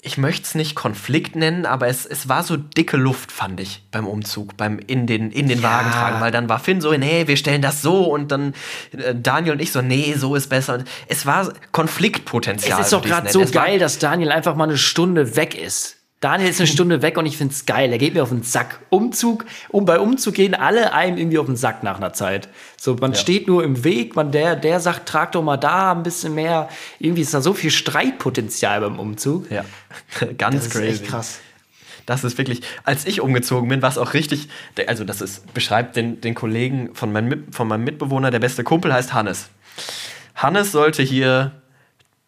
ich 0.00 0.16
möchte 0.16 0.42
es 0.44 0.54
nicht 0.54 0.76
Konflikt 0.76 1.34
nennen, 1.34 1.66
aber 1.66 1.88
es, 1.88 2.06
es 2.06 2.28
war 2.28 2.44
so 2.44 2.56
dicke 2.56 2.96
Luft, 2.96 3.32
fand 3.32 3.58
ich, 3.58 3.82
beim 3.90 4.06
Umzug, 4.06 4.56
beim 4.56 4.78
in 4.78 5.08
den, 5.08 5.32
in 5.32 5.48
den 5.48 5.60
Ja. 5.60 5.68
Wagen 5.70 5.90
tragen, 5.90 6.20
weil 6.20 6.30
dann 6.30 6.48
war 6.48 6.60
Finn 6.60 6.80
so, 6.80 6.92
nee, 6.92 7.26
wir 7.26 7.36
stellen 7.36 7.62
das 7.62 7.82
so 7.82 8.04
und 8.04 8.30
dann 8.30 8.54
äh, 8.92 9.12
Daniel 9.14 9.54
und 9.54 9.60
ich 9.60 9.72
so, 9.72 9.82
nee, 9.82 10.14
so 10.16 10.36
ist 10.36 10.48
besser. 10.50 10.74
Und 10.74 10.84
es 11.08 11.26
war 11.26 11.52
Konfliktpotenzial. 11.72 12.78
Es 12.78 12.86
ist 12.86 12.92
doch 12.92 13.02
gerade 13.02 13.28
so. 13.30 13.40
Es 13.42 13.50
geil, 13.50 13.80
dass 13.80 13.98
Daniel 13.98 14.30
einfach 14.30 14.54
mal 14.54 14.68
eine 14.68 14.78
Stunde 14.78 15.34
weg 15.34 15.60
ist. 15.60 15.96
Daniel 16.20 16.50
ist 16.50 16.58
eine 16.60 16.66
Stunde 16.66 17.00
weg 17.00 17.16
und 17.16 17.26
ich 17.26 17.36
find's 17.36 17.64
geil. 17.64 17.92
Er 17.92 17.98
geht 17.98 18.14
mir 18.14 18.24
auf 18.24 18.30
den 18.30 18.42
Sack. 18.42 18.80
Umzug, 18.90 19.44
um 19.68 19.84
bei 19.84 20.00
Umzug 20.00 20.34
gehen 20.34 20.54
alle 20.54 20.92
einem 20.92 21.16
irgendwie 21.16 21.38
auf 21.38 21.46
den 21.46 21.54
Sack 21.54 21.84
nach 21.84 21.98
einer 21.98 22.12
Zeit. 22.12 22.48
So, 22.76 22.94
man 22.96 23.14
steht 23.14 23.46
nur 23.46 23.62
im 23.62 23.84
Weg, 23.84 24.16
man 24.16 24.32
der, 24.32 24.56
der 24.56 24.80
sagt, 24.80 25.08
trag 25.08 25.30
doch 25.32 25.44
mal 25.44 25.56
da 25.56 25.92
ein 25.92 26.02
bisschen 26.02 26.34
mehr. 26.34 26.68
Irgendwie 26.98 27.22
ist 27.22 27.34
da 27.34 27.40
so 27.40 27.54
viel 27.54 27.70
Streitpotenzial 27.70 28.80
beim 28.80 28.98
Umzug. 28.98 29.48
Ja, 29.50 29.64
ganz 30.38 30.56
Das 30.56 30.66
ist 30.66 30.72
crazy. 30.72 30.88
echt 30.88 31.06
krass. 31.06 31.38
Das 32.04 32.24
ist 32.24 32.36
wirklich, 32.38 32.62
als 32.84 33.06
ich 33.06 33.20
umgezogen 33.20 33.68
bin, 33.68 33.82
war 33.82 33.90
es 33.90 33.98
auch 33.98 34.14
richtig, 34.14 34.48
also 34.86 35.04
das 35.04 35.20
ist, 35.20 35.52
beschreibt 35.54 35.94
den, 35.94 36.20
den 36.20 36.34
Kollegen 36.34 36.94
von 36.94 37.12
meinem, 37.12 37.52
von 37.52 37.68
meinem 37.68 37.84
Mitbewohner, 37.84 38.30
der 38.30 38.38
beste 38.38 38.64
Kumpel 38.64 38.92
heißt 38.92 39.12
Hannes. 39.12 39.50
Hannes 40.34 40.72
sollte 40.72 41.02
hier 41.02 41.52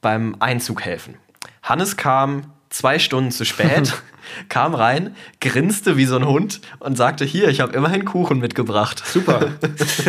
beim 0.00 0.37
Einzug 0.38 0.83
helfen. 0.83 1.14
Hannes 1.62 1.96
kam 1.96 2.53
zwei 2.70 2.98
Stunden 2.98 3.30
zu 3.30 3.44
spät, 3.44 3.92
kam 4.48 4.74
rein, 4.74 5.14
grinste 5.40 5.96
wie 5.96 6.06
so 6.06 6.16
ein 6.16 6.26
Hund 6.26 6.61
und 6.78 6.96
sagte, 6.96 7.24
hier, 7.24 7.48
ich 7.48 7.61
habe 7.61 7.72
immerhin 7.72 8.04
Kuchen 8.04 8.38
mitgebracht. 8.38 9.02
Super. 9.04 9.48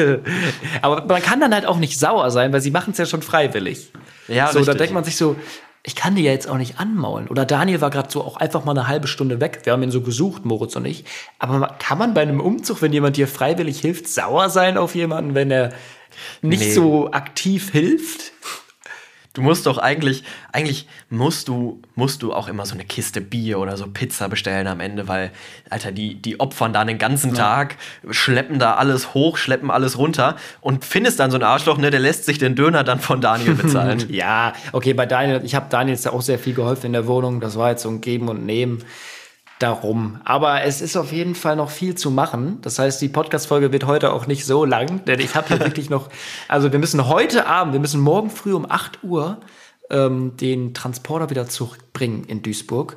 Aber 0.81 1.05
man 1.05 1.21
kann 1.21 1.39
dann 1.39 1.53
halt 1.53 1.65
auch 1.65 1.77
nicht 1.77 1.99
sauer 1.99 2.31
sein, 2.31 2.53
weil 2.53 2.61
sie 2.61 2.71
machen 2.71 2.91
es 2.91 2.97
ja 2.97 3.05
schon 3.05 3.21
freiwillig. 3.21 3.91
Ja, 4.27 4.51
so, 4.51 4.63
da 4.63 4.73
denkt 4.73 4.93
man 4.93 5.03
sich 5.03 5.17
so, 5.17 5.35
ich 5.83 5.95
kann 5.95 6.13
die 6.15 6.21
ja 6.21 6.31
jetzt 6.31 6.47
auch 6.47 6.57
nicht 6.57 6.79
anmaulen. 6.79 7.27
Oder 7.27 7.45
Daniel 7.45 7.81
war 7.81 7.89
gerade 7.89 8.11
so 8.11 8.21
auch 8.23 8.37
einfach 8.37 8.63
mal 8.63 8.71
eine 8.77 8.87
halbe 8.87 9.07
Stunde 9.07 9.41
weg. 9.41 9.61
Wir 9.63 9.73
haben 9.73 9.81
ihn 9.81 9.89
so 9.91 10.01
gesucht, 10.01 10.45
Moritz 10.45 10.75
und 10.75 10.85
ich. 10.85 11.05
Aber 11.39 11.75
kann 11.79 11.97
man 11.97 12.13
bei 12.13 12.21
einem 12.21 12.39
Umzug, 12.39 12.83
wenn 12.83 12.93
jemand 12.93 13.17
dir 13.17 13.27
freiwillig 13.27 13.79
hilft, 13.79 14.07
sauer 14.07 14.49
sein 14.49 14.77
auf 14.77 14.93
jemanden, 14.93 15.33
wenn 15.33 15.49
er 15.49 15.73
nicht 16.43 16.61
Nee. 16.61 16.73
so 16.73 17.11
aktiv 17.11 17.71
hilft? 17.71 18.31
Du 19.33 19.41
musst 19.41 19.65
doch 19.65 19.77
eigentlich, 19.77 20.23
eigentlich 20.51 20.87
musst 21.09 21.47
du, 21.47 21.81
musst 21.95 22.21
du 22.21 22.33
auch 22.33 22.49
immer 22.49 22.65
so 22.65 22.73
eine 22.73 22.83
Kiste 22.83 23.21
Bier 23.21 23.59
oder 23.59 23.77
so 23.77 23.87
Pizza 23.87 24.27
bestellen 24.27 24.67
am 24.67 24.81
Ende, 24.81 25.07
weil, 25.07 25.31
Alter, 25.69 25.93
die, 25.93 26.15
die 26.15 26.41
opfern 26.41 26.73
da 26.73 26.83
den 26.83 26.97
ganzen 26.97 27.33
Tag, 27.33 27.77
schleppen 28.09 28.59
da 28.59 28.73
alles 28.73 29.13
hoch, 29.13 29.37
schleppen 29.37 29.71
alles 29.71 29.97
runter 29.97 30.35
und 30.59 30.83
findest 30.83 31.19
dann 31.21 31.31
so 31.31 31.37
ein 31.37 31.43
Arschloch, 31.43 31.77
ne, 31.77 31.91
der 31.91 32.01
lässt 32.01 32.25
sich 32.25 32.39
den 32.39 32.55
Döner 32.55 32.83
dann 32.83 32.99
von 32.99 33.21
Daniel 33.21 33.55
bezahlen. 33.55 34.05
Ja, 34.11 34.53
okay, 34.73 34.93
bei 34.93 35.05
Daniel, 35.05 35.41
ich 35.43 35.55
habe 35.55 35.67
Daniel 35.69 35.95
jetzt 35.95 36.05
ja 36.05 36.11
auch 36.11 36.21
sehr 36.21 36.37
viel 36.37 36.53
geholfen 36.53 36.87
in 36.87 36.93
der 36.93 37.07
Wohnung. 37.07 37.39
Das 37.39 37.55
war 37.55 37.69
jetzt 37.69 37.83
so 37.83 37.89
ein 37.89 38.01
Geben 38.01 38.27
und 38.27 38.45
Nehmen 38.45 38.83
darum. 39.61 40.19
Aber 40.23 40.63
es 40.63 40.81
ist 40.81 40.97
auf 40.97 41.11
jeden 41.11 41.35
Fall 41.35 41.55
noch 41.55 41.69
viel 41.69 41.95
zu 41.95 42.11
machen. 42.11 42.59
Das 42.61 42.79
heißt, 42.79 43.01
die 43.01 43.09
Podcast-Folge 43.09 43.71
wird 43.71 43.85
heute 43.85 44.13
auch 44.13 44.27
nicht 44.27 44.45
so 44.45 44.65
lang, 44.65 45.03
denn 45.05 45.19
ich 45.19 45.35
habe 45.35 45.47
hier 45.49 45.59
wirklich 45.65 45.89
noch, 45.89 46.09
also 46.47 46.71
wir 46.71 46.79
müssen 46.79 47.07
heute 47.07 47.47
Abend, 47.47 47.73
wir 47.73 47.79
müssen 47.79 48.01
morgen 48.01 48.29
früh 48.29 48.53
um 48.53 48.69
8 48.69 49.03
Uhr 49.03 49.39
ähm, 49.89 50.37
den 50.37 50.73
Transporter 50.73 51.29
wieder 51.29 51.47
zurückbringen 51.47 52.23
in 52.23 52.41
Duisburg. 52.41 52.95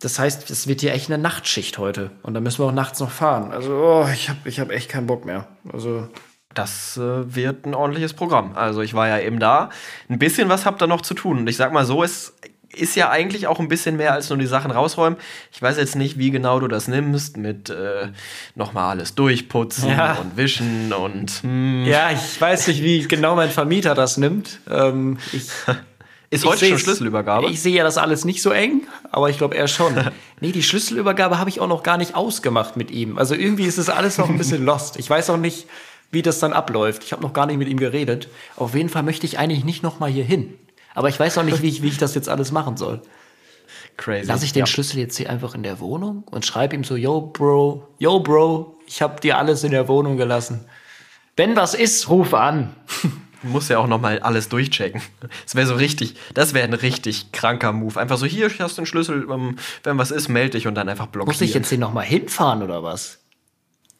Das 0.00 0.18
heißt, 0.18 0.50
es 0.50 0.66
wird 0.66 0.80
hier 0.80 0.92
echt 0.92 1.10
eine 1.10 1.22
Nachtschicht 1.22 1.78
heute. 1.78 2.10
Und 2.22 2.34
dann 2.34 2.42
müssen 2.42 2.58
wir 2.58 2.66
auch 2.66 2.72
nachts 2.72 3.00
noch 3.00 3.10
fahren. 3.10 3.52
Also, 3.52 3.74
oh, 3.74 4.08
ich 4.12 4.28
habe 4.28 4.38
ich 4.44 4.60
hab 4.60 4.70
echt 4.70 4.90
keinen 4.90 5.06
Bock 5.06 5.24
mehr. 5.24 5.48
Also, 5.72 6.08
Das 6.52 6.96
äh, 6.96 7.34
wird 7.34 7.66
ein 7.66 7.74
ordentliches 7.74 8.12
Programm. 8.14 8.52
Also 8.54 8.80
ich 8.82 8.94
war 8.94 9.08
ja 9.08 9.18
eben 9.18 9.40
da. 9.40 9.70
Ein 10.08 10.18
bisschen 10.18 10.48
was 10.48 10.66
habt 10.66 10.82
ihr 10.82 10.86
noch 10.86 11.00
zu 11.00 11.14
tun. 11.14 11.38
Und 11.38 11.48
ich 11.48 11.56
sag 11.56 11.72
mal 11.72 11.84
so, 11.84 12.04
es 12.04 12.34
ist 12.76 12.96
ja 12.96 13.10
eigentlich 13.10 13.46
auch 13.46 13.60
ein 13.60 13.68
bisschen 13.68 13.96
mehr 13.96 14.12
als 14.12 14.28
nur 14.28 14.38
die 14.38 14.46
Sachen 14.46 14.70
rausräumen. 14.70 15.18
Ich 15.52 15.60
weiß 15.62 15.76
jetzt 15.76 15.96
nicht, 15.96 16.18
wie 16.18 16.30
genau 16.30 16.60
du 16.60 16.68
das 16.68 16.88
nimmst 16.88 17.36
mit 17.36 17.70
äh, 17.70 18.08
nochmal 18.54 18.90
alles 18.90 19.14
durchputzen 19.14 19.88
Ja. 19.90 20.14
und 20.14 20.36
wischen 20.36 20.92
und 20.92 21.30
hm. 21.42 21.84
ja, 21.86 22.10
ich 22.10 22.40
weiß 22.40 22.68
nicht, 22.68 22.82
wie 22.82 23.06
genau 23.06 23.36
mein 23.36 23.50
Vermieter 23.50 23.94
das 23.94 24.16
nimmt. 24.16 24.60
Ähm, 24.70 25.18
ich 25.32 25.48
Ist 26.30 26.44
heute 26.44 26.64
Ich 26.64 26.70
schon. 26.70 26.78
Schlüsselübergabe? 26.80 27.48
Ich 27.48 27.62
sehe 27.62 27.74
ja 27.76 27.84
das 27.84 27.96
alles 27.98 28.24
nicht 28.24 28.42
so 28.42 28.50
eng, 28.50 28.82
aber 29.12 29.30
ich 29.30 29.38
glaube 29.38 29.56
er 29.56 29.68
schon. 29.68 29.94
nee, 30.40 30.50
die 30.52 30.62
Schlüsselübergabe 30.62 31.38
habe 31.38 31.48
ich 31.50 31.60
auch 31.60 31.68
noch 31.68 31.82
gar 31.82 31.96
nicht 31.96 32.14
ausgemacht 32.16 32.76
mit 32.76 32.90
ihm. 32.90 33.18
Also 33.18 33.34
irgendwie 33.34 33.64
ist 33.66 33.78
es 33.78 33.88
alles 33.88 34.18
noch 34.18 34.28
ein 34.28 34.38
bisschen 34.38 34.64
lost. 34.66 34.98
Ich 34.98 35.08
weiß 35.08 35.30
auch 35.30 35.36
nicht, 35.36 35.66
wie 36.10 36.22
das 36.22 36.38
dann 36.40 36.52
abläuft. 36.52 37.04
Ich 37.04 37.12
habe 37.12 37.22
noch 37.22 37.32
gar 37.32 37.46
nicht 37.46 37.58
mit 37.58 37.68
ihm 37.68 37.78
geredet. 37.78 38.28
Auf 38.56 38.74
jeden 38.74 38.88
Fall 38.88 39.02
möchte 39.02 39.26
ich 39.26 39.38
eigentlich 39.38 39.64
nicht 39.64 39.82
noch 39.82 40.00
mal 40.00 40.10
hier 40.10 40.24
hin. 40.24 40.54
Aber 40.94 41.08
ich 41.08 41.18
weiß 41.20 41.36
auch 41.38 41.42
nicht, 41.42 41.60
wie 41.60 41.68
ich, 41.68 41.82
wie 41.82 41.88
ich 41.88 41.98
das 41.98 42.14
jetzt 42.14 42.28
alles 42.28 42.52
machen 42.52 42.76
soll. 42.76 43.02
Crazy. 43.96 44.26
Lass 44.26 44.42
ich 44.42 44.52
den 44.52 44.60
ja. 44.60 44.66
Schlüssel 44.66 44.98
jetzt 44.98 45.16
hier 45.16 45.30
einfach 45.30 45.54
in 45.54 45.62
der 45.62 45.80
Wohnung 45.80 46.24
und 46.30 46.44
schreibe 46.46 46.74
ihm 46.74 46.84
so, 46.84 46.96
yo, 46.96 47.20
Bro, 47.20 47.86
yo, 47.98 48.20
Bro, 48.20 48.78
ich 48.86 49.02
habe 49.02 49.20
dir 49.20 49.38
alles 49.38 49.62
in 49.64 49.70
der 49.70 49.88
Wohnung 49.88 50.16
gelassen. 50.16 50.64
Wenn 51.36 51.56
was 51.56 51.74
ist, 51.74 52.08
ruf 52.08 52.34
an. 52.34 52.74
Du 53.42 53.50
musst 53.50 53.68
ja 53.68 53.76
auch 53.76 53.86
nochmal 53.86 54.20
alles 54.20 54.48
durchchecken. 54.48 55.02
Das 55.44 55.54
wäre 55.54 55.66
so 55.66 55.74
richtig, 55.74 56.14
das 56.32 56.54
wäre 56.54 56.66
ein 56.66 56.72
richtig 56.72 57.30
kranker 57.30 57.72
Move. 57.72 58.00
Einfach 58.00 58.16
so, 58.16 58.24
hier 58.24 58.50
hast 58.58 58.78
du 58.78 58.80
den 58.80 58.86
Schlüssel, 58.86 59.26
ähm, 59.30 59.56
wenn 59.82 59.98
was 59.98 60.10
ist, 60.10 60.30
melde 60.30 60.52
dich 60.52 60.66
und 60.66 60.74
dann 60.76 60.88
einfach 60.88 61.08
blockieren. 61.08 61.34
Muss 61.34 61.42
ich 61.42 61.52
jetzt 61.52 61.68
hier 61.68 61.76
noch 61.76 61.92
mal 61.92 62.00
hinfahren 62.06 62.62
oder 62.62 62.82
was? 62.82 63.18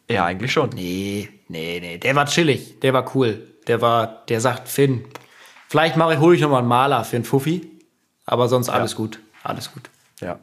Ja, 0.09 0.25
eigentlich 0.25 0.51
schon. 0.51 0.71
Nee, 0.71 1.29
nee, 1.49 1.79
nee. 1.79 1.99
Der 1.99 2.15
war 2.15 2.25
chillig. 2.25 2.81
Der 2.81 2.95
war 2.95 3.15
cool. 3.15 3.47
Der 3.67 3.83
war, 3.83 4.25
der 4.31 4.41
sagt, 4.41 4.67
Finn, 4.67 5.05
vielleicht 5.69 5.97
mache 5.97 6.15
ich, 6.15 6.21
hole 6.21 6.37
ich 6.37 6.43
noch 6.43 6.51
mal 6.51 6.59
einen 6.59 6.69
Maler 6.69 7.05
für 7.05 7.17
einen 7.17 7.25
Fuffi. 7.25 7.71
Aber 8.27 8.49
sonst 8.49 8.69
alles 8.69 8.97
gut. 8.97 9.21
Alles 9.43 9.73
gut. 9.73 9.91
Ja. 10.21 10.39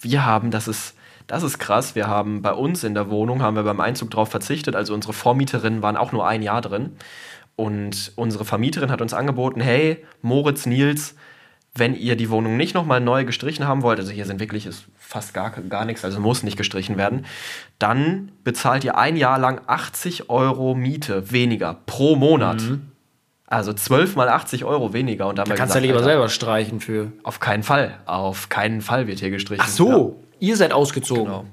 Wir 0.00 0.24
haben, 0.24 0.50
das 0.50 0.68
ist, 0.68 0.94
das 1.26 1.42
ist 1.42 1.58
krass, 1.58 1.94
wir 1.94 2.06
haben 2.06 2.40
bei 2.40 2.52
uns 2.52 2.84
in 2.84 2.94
der 2.94 3.10
Wohnung, 3.10 3.42
haben 3.42 3.56
wir 3.56 3.64
beim 3.64 3.80
Einzug 3.80 4.10
drauf 4.10 4.30
verzichtet. 4.30 4.76
Also 4.76 4.94
unsere 4.94 5.12
Vormieterinnen 5.12 5.82
waren 5.82 5.96
auch 5.96 6.12
nur 6.12 6.26
ein 6.26 6.42
Jahr 6.42 6.60
drin. 6.60 6.96
Und 7.56 8.12
unsere 8.16 8.44
Vermieterin 8.44 8.90
hat 8.90 9.00
uns 9.00 9.14
angeboten, 9.14 9.60
hey, 9.60 10.04
Moritz, 10.22 10.66
Nils, 10.66 11.14
wenn 11.74 11.94
ihr 11.94 12.16
die 12.16 12.30
Wohnung 12.30 12.56
nicht 12.56 12.74
nochmal 12.74 13.00
neu 13.00 13.24
gestrichen 13.24 13.66
haben 13.66 13.82
wollt, 13.82 13.98
also 13.98 14.12
hier 14.12 14.26
sind 14.26 14.40
wirklich 14.40 14.66
ist 14.66 14.86
fast 14.98 15.34
gar, 15.34 15.50
gar 15.50 15.84
nichts, 15.84 16.04
also 16.04 16.20
muss 16.20 16.42
nicht 16.42 16.56
gestrichen 16.56 16.96
werden, 16.96 17.26
dann 17.78 18.32
bezahlt 18.44 18.84
ihr 18.84 18.96
ein 18.96 19.16
Jahr 19.16 19.38
lang 19.38 19.60
80 19.66 20.30
Euro 20.30 20.74
Miete 20.74 21.30
weniger 21.30 21.74
pro 21.86 22.16
Monat. 22.16 22.62
Also 23.46 23.72
12 23.72 24.16
mal 24.16 24.28
80 24.28 24.64
Euro 24.64 24.92
weniger. 24.92 25.28
Und 25.28 25.38
da 25.38 25.44
kannst 25.44 25.74
du 25.74 25.78
ja 25.78 25.82
lieber 25.82 25.98
Alter, 25.98 26.08
selber 26.08 26.28
streichen 26.28 26.80
für. 26.80 27.12
Auf 27.22 27.38
keinen 27.38 27.62
Fall. 27.62 27.98
Auf 28.06 28.48
keinen 28.48 28.80
Fall 28.80 29.06
wird 29.06 29.20
hier 29.20 29.30
gestrichen. 29.30 29.62
Ach 29.64 29.68
so, 29.68 30.20
ihr 30.40 30.56
seid 30.56 30.72
ausgezogen. 30.72 31.24
Genau. 31.24 31.44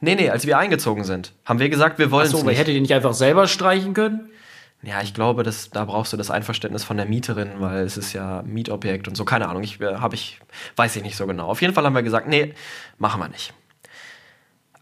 Nee, 0.00 0.14
nee, 0.14 0.30
als 0.30 0.46
wir 0.46 0.58
eingezogen 0.58 1.04
sind, 1.04 1.32
haben 1.44 1.58
wir 1.58 1.68
gesagt, 1.68 1.98
wir 1.98 2.06
Ach 2.06 2.10
wollen 2.12 2.26
es 2.26 2.32
so, 2.32 2.40
aber 2.40 2.52
hättet 2.52 2.74
ihr 2.74 2.80
nicht 2.80 2.94
einfach 2.94 3.14
selber 3.14 3.48
streichen 3.48 3.94
können? 3.94 4.30
Ja, 4.82 5.02
ich 5.02 5.12
glaube, 5.12 5.42
das, 5.42 5.70
da 5.70 5.84
brauchst 5.84 6.12
du 6.12 6.16
das 6.16 6.30
Einverständnis 6.30 6.84
von 6.84 6.96
der 6.96 7.06
Mieterin, 7.06 7.54
weil 7.58 7.84
es 7.84 7.96
ist 7.96 8.12
ja 8.12 8.42
Mietobjekt 8.46 9.08
und 9.08 9.16
so. 9.16 9.24
Keine 9.24 9.48
Ahnung, 9.48 9.64
ich, 9.64 9.80
äh, 9.80 9.96
hab 9.96 10.14
ich, 10.14 10.38
weiß 10.76 10.94
ich 10.96 11.02
nicht 11.02 11.16
so 11.16 11.26
genau. 11.26 11.48
Auf 11.48 11.60
jeden 11.60 11.74
Fall 11.74 11.84
haben 11.84 11.96
wir 11.96 12.04
gesagt, 12.04 12.28
nee, 12.28 12.54
machen 12.96 13.20
wir 13.20 13.28
nicht. 13.28 13.52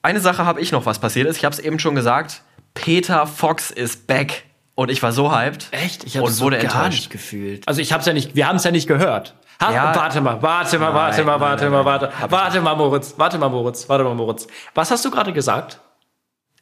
Eine 0.02 0.20
Sache 0.20 0.44
habe 0.44 0.60
ich 0.60 0.70
noch, 0.70 0.84
was 0.84 0.98
passiert 0.98 1.26
ist. 1.26 1.38
Ich 1.38 1.44
habe 1.44 1.54
es 1.54 1.58
eben 1.58 1.78
schon 1.78 1.94
gesagt. 1.94 2.42
Peter 2.74 3.26
Fox 3.26 3.70
ist 3.70 4.06
back. 4.06 4.44
Und 4.76 4.90
ich 4.90 5.02
war 5.02 5.10
so 5.10 5.34
hyped. 5.34 5.66
Echt? 5.72 6.04
Ich 6.04 6.16
habe 6.16 6.26
Und 6.26 6.30
es 6.32 6.38
so 6.38 6.44
wurde 6.44 6.58
gar 6.58 6.64
enttäuscht. 6.66 6.90
nicht 7.00 7.10
gefühlt. 7.10 7.66
Also 7.66 7.80
ich 7.80 7.92
habe 7.92 8.00
es 8.02 8.06
ja 8.06 8.12
nicht, 8.12 8.36
wir 8.36 8.46
haben 8.46 8.56
es 8.56 8.64
ja 8.64 8.70
nicht 8.70 8.86
gehört. 8.86 9.34
Ha, 9.60 9.72
Ja. 9.72 9.96
warte 9.96 10.20
mal, 10.20 10.40
warte 10.42 10.78
mal, 10.78 10.92
warte 10.94 11.16
Nein, 11.16 11.26
mal, 11.26 11.40
warte 11.40 11.64
nein, 11.64 11.72
mal, 11.72 11.78
nein. 11.78 11.86
warte. 11.86 12.12
Warte 12.30 12.60
mal, 12.60 12.74
Moritz, 12.76 13.14
warte 13.16 13.38
mal, 13.38 13.48
Moritz, 13.48 13.88
warte 13.88 14.04
mal, 14.04 14.14
Moritz. 14.14 14.46
Was 14.74 14.90
hast 14.90 15.04
du 15.04 15.10
gerade 15.10 15.32
gesagt? 15.32 15.80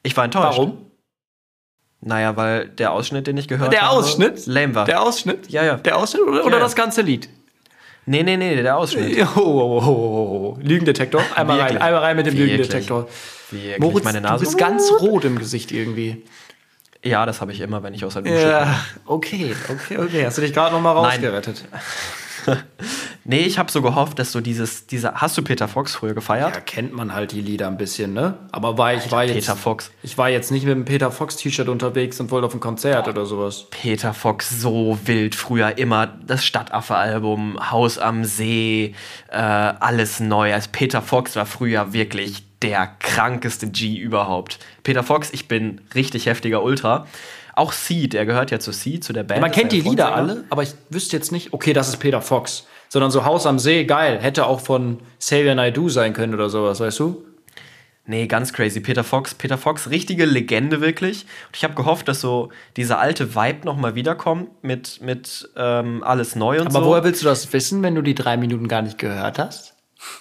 Ich 0.05 0.17
war 0.17 0.25
enttäuscht. 0.25 0.59
Warum? 0.59 0.79
Naja, 2.01 2.37
weil 2.37 2.69
der 2.69 2.93
Ausschnitt, 2.93 3.27
den 3.27 3.37
ich 3.37 3.49
gehört 3.49 3.73
Der 3.73 3.83
habe, 3.83 3.91
Ausschnitt? 3.97 4.47
lame 4.47 4.75
war. 4.75 4.85
Der 4.85 5.03
Ausschnitt? 5.03 5.51
Ja, 5.51 5.65
ja. 5.65 5.77
Der 5.77 5.97
Ausschnitt 5.97 6.23
oder, 6.23 6.45
oder 6.45 6.57
ja. 6.59 6.63
das 6.63 6.77
ganze 6.77 7.01
Lied? 7.03 7.29
nee, 8.07 8.23
nee, 8.23 8.37
nee, 8.37 8.63
der 8.63 8.77
Ausschnitt. 8.77 9.17
Oh, 9.37 9.41
oh, 9.41 9.81
oh, 9.81 9.83
oh, 9.87 10.55
oh. 10.57 10.59
Lügendetektor. 10.63 11.23
Einmal 11.35 11.59
rein, 11.59 11.79
einmal 11.79 12.03
rein 12.03 12.17
mit 12.17 12.27
dem 12.27 12.35
Wirklich? 12.35 12.59
Lügendetektor. 12.59 13.09
Wirklich? 13.51 13.79
Moritz, 13.79 14.05
meine 14.05 14.21
du 14.21 14.29
Nase. 14.29 14.45
bist 14.45 14.59
ganz 14.59 14.91
rot 15.01 15.25
im 15.25 15.39
Gesicht 15.39 15.73
irgendwie. 15.73 16.23
Ja, 17.05 17.27
das 17.27 17.41
habe 17.41 17.53
ich 17.53 17.61
immer, 17.61 17.83
wenn 17.83 17.95
ich 17.95 18.05
aus 18.05 18.15
der 18.15 18.23
Dusche 18.23 18.35
komme. 18.35 18.51
Ja, 18.51 18.81
okay, 19.07 19.55
okay, 19.69 19.99
okay. 19.99 20.27
Hast 20.27 20.39
du 20.39 20.43
dich 20.43 20.53
gerade 20.53 20.75
noch 20.75 20.81
mal 20.81 20.95
Nein. 20.95 21.25
rausgerettet? 21.25 21.65
Nee, 23.27 23.41
ich 23.41 23.59
habe 23.59 23.73
so 23.73 23.81
gehofft, 23.81 24.19
dass 24.19 24.33
du 24.33 24.43
dieses, 24.43 24.87
diese, 24.87 25.15
hast 25.15 25.39
du 25.39 25.43
Peter 25.43 25.67
Fox 25.67 25.95
früher 25.95 26.13
gefeiert? 26.13 26.55
Ja, 26.55 26.61
kennt 26.61 26.93
man 26.93 27.15
halt 27.15 27.33
die 27.33 27.41
Lieder 27.41 27.69
ein 27.69 27.79
bisschen, 27.79 28.13
ne? 28.13 28.35
Aber 28.53 28.77
war 28.77 28.93
ich 28.93 29.11
war 29.11 29.25
jetzt 29.25 29.47
Peter 29.47 29.57
Fox. 29.57 29.91
Ich 30.03 30.19
war 30.19 30.29
jetzt 30.29 30.51
nicht 30.53 30.67
mit 30.67 30.75
dem 30.75 30.85
Peter 30.85 31.11
Fox 31.11 31.37
T-Shirt 31.37 31.69
unterwegs 31.71 32.21
und 32.21 32.31
wollte 32.31 32.47
auf 32.47 32.53
ein 32.53 32.61
Konzert 32.61 33.09
oder 33.09 33.25
sowas. 33.25 33.67
Peter 33.71 34.13
Fox 34.13 34.61
so 34.61 34.99
wild, 35.07 35.35
früher 35.35 35.79
immer 35.79 36.07
das 36.07 36.45
Stadtaffe-Album, 36.45 37.71
Haus 37.71 37.99
am 37.99 38.25
See, 38.25 38.95
äh, 39.31 39.37
alles 39.39 40.21
neu. 40.21 40.53
Also 40.53 40.69
Peter 40.71 41.01
Fox 41.01 41.35
war 41.35 41.47
früher 41.47 41.95
wirklich 41.95 42.43
der 42.65 42.87
krankeste 42.99 43.69
G 43.69 43.97
überhaupt. 43.97 44.59
Peter 44.83 45.03
Fox, 45.03 45.29
ich 45.33 45.49
bin 45.49 45.83
richtig 45.95 46.25
heftiger 46.27 46.63
Ultra. 46.63 47.07
Auch 47.55 47.73
Seed, 47.73 48.15
der 48.15 48.25
gehört 48.25 48.51
ja 48.51 48.59
zu 48.59 48.73
Seed, 48.73 49.05
zu 49.05 49.13
der 49.13 49.23
Band. 49.23 49.43
Man 49.43 49.53
kennt 49.53 49.71
die 49.73 49.83
der 49.83 49.91
Lieder 49.91 50.15
alle, 50.15 50.45
aber 50.49 50.63
ich 50.63 50.75
wüsste 50.89 51.15
jetzt 51.17 51.31
nicht, 51.31 51.53
okay, 51.53 51.75
das 51.75 51.89
ist 51.89 51.99
Peter 51.99 52.23
Fox. 52.23 52.67
Sondern 52.89 53.11
so 53.11 53.25
Haus 53.25 53.47
am 53.47 53.59
See, 53.59 53.85
geil. 53.85 54.19
Hätte 54.21 54.47
auch 54.47 54.61
von 54.61 55.01
Xavier 55.19 55.55
Naidoo 55.55 55.89
sein 55.89 56.15
können 56.15 56.33
oder 56.33 56.49
sowas, 56.49 56.81
weißt 56.81 57.01
du? 57.01 57.25
Nee, 58.07 58.27
ganz 58.27 58.53
crazy. 58.53 58.81
Peter 58.81 59.05
Fox, 59.05 59.35
Peter 59.35 59.59
Fox, 59.59 59.91
richtige 59.91 60.25
Legende 60.25 60.81
wirklich. 60.81 61.23
Und 61.49 61.57
ich 61.57 61.65
habe 61.65 61.75
gehofft, 61.75 62.09
dass 62.09 62.21
so 62.21 62.51
dieser 62.77 62.99
alte 62.99 63.35
Vibe 63.35 63.65
nochmal 63.65 63.95
wiederkommt 63.95 64.63
mit, 64.63 65.01
mit 65.01 65.49
ähm, 65.57 66.03
alles 66.03 66.35
neu 66.37 66.61
und 66.61 66.69
Aber 66.69 66.81
so. 66.81 66.87
woher 66.87 67.05
willst 67.05 67.23
du 67.23 67.27
das 67.27 67.53
wissen, 67.53 67.83
wenn 67.83 67.95
du 67.95 68.03
die 68.03 68.15
drei 68.15 68.37
Minuten 68.37 68.69
gar 68.69 68.83
nicht 68.83 68.99
gehört 68.99 69.39
hast? 69.39 69.74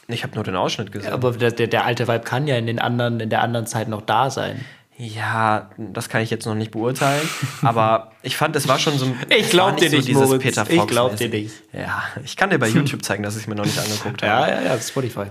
Ich 0.07 0.23
habe 0.23 0.35
nur 0.35 0.43
den 0.43 0.55
Ausschnitt 0.55 0.91
gesehen. 0.91 1.11
Aber 1.13 1.31
der, 1.31 1.51
der, 1.51 1.85
alte 1.85 2.07
Vibe 2.07 2.21
kann 2.21 2.47
ja 2.47 2.57
in 2.57 2.67
den 2.67 2.79
anderen, 2.79 3.19
in 3.19 3.29
der 3.29 3.41
anderen 3.41 3.65
Zeit 3.65 3.87
noch 3.87 4.01
da 4.01 4.29
sein. 4.29 4.63
Ja, 4.97 5.69
das 5.77 6.07
kann 6.07 6.21
ich 6.21 6.29
jetzt 6.29 6.45
noch 6.45 6.55
nicht 6.55 6.71
beurteilen. 6.71 7.27
aber 7.63 8.11
ich 8.21 8.37
fand, 8.37 8.55
es 8.55 8.67
war 8.67 8.77
schon 8.79 8.97
so 8.97 9.05
ein. 9.05 9.17
Ich 9.29 9.45
es 9.45 9.49
glaub 9.49 9.71
war 9.71 9.75
dir 9.75 9.89
so 9.89 9.95
nicht, 9.95 10.07
dieses 10.07 10.23
Moritz. 10.27 10.43
Peter 10.43 10.65
Ich 10.69 10.77
Fox 10.77 10.91
glaub 10.91 11.15
dir 11.15 11.29
mäßig. 11.29 11.43
nicht. 11.43 11.55
Ja, 11.73 12.03
ich 12.23 12.37
kann 12.37 12.49
dir 12.49 12.59
bei 12.59 12.67
YouTube 12.69 13.03
zeigen, 13.03 13.23
dass 13.23 13.35
ich 13.35 13.43
es 13.43 13.47
mir 13.47 13.55
noch 13.55 13.65
nicht 13.65 13.79
angeguckt 13.79 14.21
habe. 14.21 14.51
Ja, 14.51 14.61
ja, 14.61 14.73
ja, 14.73 14.79
Spotify. 14.79 15.27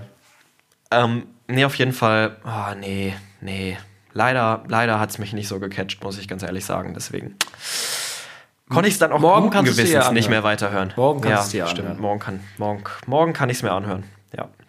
Ähm, 0.91 1.27
nee, 1.47 1.63
auf 1.65 1.75
jeden 1.75 1.93
Fall. 1.93 2.37
Oh, 2.45 2.75
nee, 2.77 3.13
nee. 3.41 3.77
Leider, 4.13 4.63
leider 4.67 4.99
hat 4.99 5.09
es 5.09 5.17
mich 5.17 5.33
nicht 5.33 5.47
so 5.47 5.59
gecatcht, 5.59 6.03
muss 6.03 6.19
ich 6.19 6.27
ganz 6.27 6.43
ehrlich 6.43 6.65
sagen. 6.65 6.93
Deswegen 6.93 7.35
konnte 8.69 8.87
ich 8.87 8.95
es 8.95 8.99
dann 8.99 9.11
auch 9.11 9.19
Morgen 9.19 9.49
guten 9.49 9.65
dir 9.65 9.71
Gewissens 9.71 9.91
ja 9.91 9.99
nicht 10.11 10.25
anhören. 10.25 10.29
mehr 10.29 10.43
weiterhören. 10.43 10.93
Morgen 10.95 11.21
kannst 11.21 11.31
ja, 11.31 11.41
du's 11.41 11.51
dir 11.51 11.57
ja 11.59 11.67
stimmt. 11.67 11.87
anhören. 11.87 12.01
Morgen 12.01 12.19
kann, 12.19 12.39
morgen, 12.57 12.83
morgen 13.07 13.33
kann 13.33 13.49
ich 13.49 13.57
es 13.57 13.63
mir 13.63 13.71
anhören. 13.71 14.03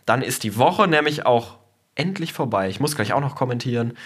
Dann 0.06 0.22
ist 0.22 0.42
die 0.44 0.56
Woche 0.56 0.86
nämlich 0.88 1.26
auch 1.26 1.58
endlich 1.94 2.32
vorbei. 2.32 2.68
Ich 2.68 2.80
muss 2.80 2.94
gleich 2.96 3.12
auch 3.12 3.20
noch 3.20 3.36
kommentieren. 3.36 3.96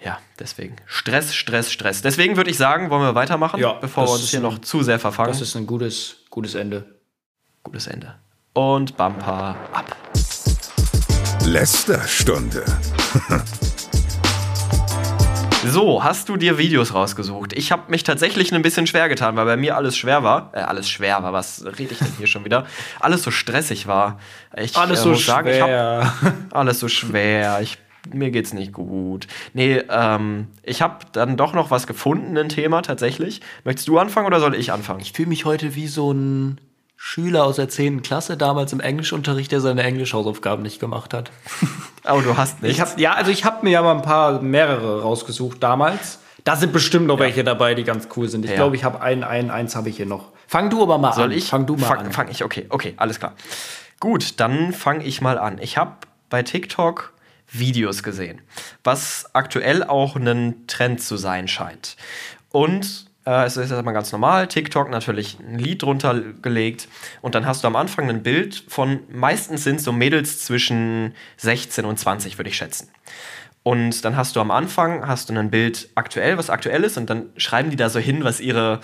Ja, 0.00 0.18
deswegen. 0.38 0.76
Stress, 0.86 1.34
Stress, 1.34 1.72
Stress. 1.72 2.02
Deswegen 2.02 2.36
würde 2.36 2.50
ich 2.50 2.56
sagen, 2.58 2.88
wollen 2.90 3.02
wir 3.02 3.14
weitermachen, 3.16 3.58
Ja, 3.60 3.72
bevor 3.72 4.06
wir 4.06 4.12
uns 4.12 4.30
hier 4.30 4.38
ein- 4.38 4.42
noch 4.42 4.60
zu 4.60 4.82
sehr 4.82 5.00
verfangen. 5.00 5.30
Das 5.30 5.40
ist 5.40 5.56
ein 5.56 5.66
gutes, 5.66 6.18
gutes 6.30 6.54
Ende. 6.54 6.84
Gutes 7.64 7.86
Ende. 7.88 8.14
Und 8.54 8.96
Bumper 8.96 9.56
ab. 9.72 9.96
Lästerstunde. 11.44 12.64
So, 15.66 16.04
hast 16.04 16.28
du 16.28 16.36
dir 16.36 16.56
Videos 16.56 16.94
rausgesucht? 16.94 17.52
Ich 17.52 17.72
habe 17.72 17.90
mich 17.90 18.04
tatsächlich 18.04 18.54
ein 18.54 18.62
bisschen 18.62 18.86
schwer 18.86 19.08
getan, 19.08 19.36
weil 19.36 19.44
bei 19.44 19.56
mir 19.56 19.76
alles 19.76 19.96
schwer 19.96 20.22
war. 20.22 20.50
Äh, 20.54 20.60
alles 20.60 20.88
schwer 20.88 21.22
war, 21.22 21.32
was 21.32 21.64
rede 21.64 21.92
ich 21.92 21.98
denn 21.98 22.12
hier 22.16 22.28
schon 22.28 22.44
wieder? 22.44 22.66
Alles 23.00 23.24
so 23.24 23.30
stressig 23.30 23.86
war. 23.88 24.18
Ich 24.56 24.76
Alles 24.76 25.00
äh, 25.00 25.02
so 25.02 25.14
sagen, 25.14 25.48
ich 25.48 25.60
hab 25.60 25.68
schwer. 25.68 26.12
alles 26.52 26.78
so 26.78 26.86
schwer. 26.88 27.60
Ich, 27.60 27.76
mir 28.12 28.30
geht's 28.30 28.52
nicht 28.52 28.72
gut. 28.72 29.26
Nee, 29.52 29.82
ähm, 29.90 30.46
ich 30.62 30.80
habe 30.80 30.98
dann 31.12 31.36
doch 31.36 31.54
noch 31.54 31.72
was 31.72 31.88
gefunden, 31.88 32.38
ein 32.38 32.48
Thema 32.48 32.82
tatsächlich. 32.82 33.40
Möchtest 33.64 33.88
du 33.88 33.98
anfangen 33.98 34.28
oder 34.28 34.38
soll 34.38 34.54
ich 34.54 34.72
anfangen? 34.72 35.00
Ich 35.00 35.12
fühle 35.12 35.28
mich 35.28 35.44
heute 35.44 35.74
wie 35.74 35.88
so 35.88 36.12
ein 36.12 36.60
Schüler 37.00 37.44
aus 37.44 37.56
der 37.56 37.68
10. 37.68 38.02
Klasse 38.02 38.36
damals 38.36 38.72
im 38.72 38.80
Englischunterricht, 38.80 39.52
der 39.52 39.60
seine 39.60 39.84
Englischhausaufgaben 39.84 40.62
nicht 40.62 40.80
gemacht 40.80 41.14
hat. 41.14 41.30
Oh, 42.10 42.22
du 42.22 42.38
hast 42.38 42.62
nicht. 42.62 42.72
Ich 42.72 42.80
hab, 42.80 42.98
ja, 42.98 43.12
also 43.12 43.30
ich 43.30 43.44
habe 43.44 43.62
mir 43.66 43.70
ja 43.70 43.82
mal 43.82 43.94
ein 43.94 44.00
paar, 44.00 44.40
mehrere 44.40 45.02
rausgesucht 45.02 45.62
damals. 45.62 46.20
Da 46.42 46.56
sind 46.56 46.72
bestimmt 46.72 47.06
noch 47.06 47.18
welche 47.18 47.44
dabei, 47.44 47.74
die 47.74 47.84
ganz 47.84 48.08
cool 48.16 48.28
sind. 48.30 48.46
Ich 48.46 48.52
Ja. 48.52 48.56
glaube, 48.56 48.76
ich 48.76 48.84
habe 48.84 49.02
ein, 49.02 49.22
ein, 49.24 49.50
eins 49.50 49.76
habe 49.76 49.90
ich 49.90 49.96
hier 49.98 50.06
noch. 50.06 50.32
Fang 50.46 50.70
du 50.70 50.82
aber 50.82 50.96
mal 50.96 51.12
Soll 51.12 51.24
an. 51.26 51.32
ich? 51.32 51.48
Fang 51.48 51.66
du 51.66 51.76
mal 51.76 51.84
fang, 51.86 51.98
an. 51.98 52.12
Fang 52.12 52.28
ich, 52.30 52.44
okay, 52.44 52.64
okay, 52.70 52.94
alles 52.96 53.18
klar. 53.18 53.34
Gut, 54.00 54.40
dann 54.40 54.72
fange 54.72 55.04
ich 55.04 55.20
mal 55.20 55.36
an. 55.38 55.58
Ich 55.60 55.76
habe 55.76 55.96
bei 56.30 56.42
TikTok 56.42 57.12
Videos 57.50 58.02
gesehen, 58.02 58.40
was 58.84 59.28
aktuell 59.34 59.84
auch 59.84 60.16
ein 60.16 60.66
Trend 60.66 61.02
zu 61.02 61.18
sein 61.18 61.46
scheint. 61.46 61.96
Und 62.50 63.07
äh, 63.28 63.44
es 63.44 63.56
ist 63.56 63.70
erstmal 63.70 63.94
ganz 63.94 64.10
normal, 64.10 64.46
TikTok 64.46 64.88
natürlich 64.90 65.36
ein 65.38 65.58
Lied 65.58 65.82
drunter 65.82 66.20
gelegt 66.40 66.88
und 67.20 67.34
dann 67.34 67.46
hast 67.46 67.62
du 67.62 67.68
am 67.68 67.76
Anfang 67.76 68.08
ein 68.08 68.22
Bild 68.22 68.64
von, 68.68 69.00
meistens 69.12 69.64
sind 69.64 69.80
so 69.82 69.92
Mädels 69.92 70.44
zwischen 70.44 71.14
16 71.36 71.84
und 71.84 71.98
20, 71.98 72.38
würde 72.38 72.48
ich 72.48 72.56
schätzen. 72.56 72.88
Und 73.62 74.02
dann 74.04 74.16
hast 74.16 74.34
du 74.34 74.40
am 74.40 74.50
Anfang 74.50 75.06
hast 75.06 75.28
du 75.28 75.34
ein 75.34 75.50
Bild 75.50 75.90
aktuell, 75.94 76.38
was 76.38 76.48
aktuell 76.48 76.84
ist, 76.84 76.96
und 76.96 77.10
dann 77.10 77.26
schreiben 77.36 77.68
die 77.68 77.76
da 77.76 77.90
so 77.90 77.98
hin, 77.98 78.24
was 78.24 78.40
ihre, 78.40 78.80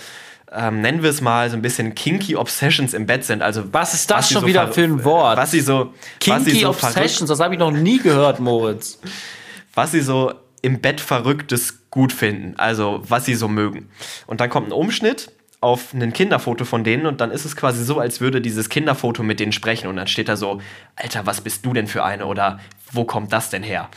ähm, 0.52 0.82
nennen 0.82 1.02
wir 1.02 1.08
es 1.08 1.22
mal, 1.22 1.48
so 1.48 1.56
ein 1.56 1.62
bisschen 1.62 1.94
kinky 1.94 2.36
Obsessions 2.36 2.92
im 2.92 3.06
Bett 3.06 3.24
sind. 3.24 3.40
Also 3.40 3.72
Was 3.72 3.94
ist 3.94 4.10
das 4.10 4.28
sie 4.28 4.34
schon 4.34 4.42
so 4.42 4.48
wieder 4.48 4.70
für 4.70 4.84
ein 4.84 5.04
Wort? 5.04 5.38
Was 5.38 5.52
sie 5.52 5.60
so, 5.60 5.94
was 6.26 6.44
sie 6.44 6.50
Kinky 6.50 6.60
so 6.60 6.68
Obsessions, 6.68 7.28
das 7.30 7.40
habe 7.40 7.54
ich 7.54 7.60
noch 7.60 7.70
nie 7.70 7.98
gehört, 7.98 8.40
Moritz. 8.40 8.98
was 9.72 9.92
sie 9.92 10.02
so 10.02 10.34
im 10.64 10.80
Bett 10.80 11.00
Verrücktes 11.00 11.90
gut 11.90 12.12
finden, 12.12 12.54
also 12.56 13.02
was 13.06 13.26
sie 13.26 13.34
so 13.34 13.48
mögen. 13.48 13.90
Und 14.26 14.40
dann 14.40 14.48
kommt 14.48 14.68
ein 14.68 14.72
Umschnitt 14.72 15.30
auf 15.60 15.92
ein 15.92 16.12
Kinderfoto 16.12 16.64
von 16.64 16.84
denen 16.84 17.06
und 17.06 17.20
dann 17.20 17.30
ist 17.30 17.44
es 17.44 17.54
quasi 17.54 17.84
so, 17.84 17.98
als 17.98 18.20
würde 18.22 18.40
dieses 18.40 18.70
Kinderfoto 18.70 19.22
mit 19.22 19.40
denen 19.40 19.52
sprechen 19.52 19.88
und 19.88 19.96
dann 19.96 20.06
steht 20.06 20.28
da 20.28 20.36
so, 20.36 20.60
Alter, 20.96 21.26
was 21.26 21.42
bist 21.42 21.66
du 21.66 21.74
denn 21.74 21.86
für 21.86 22.02
eine 22.02 22.26
oder 22.26 22.60
wo 22.92 23.04
kommt 23.04 23.32
das 23.32 23.50
denn 23.50 23.62
her? 23.62 23.88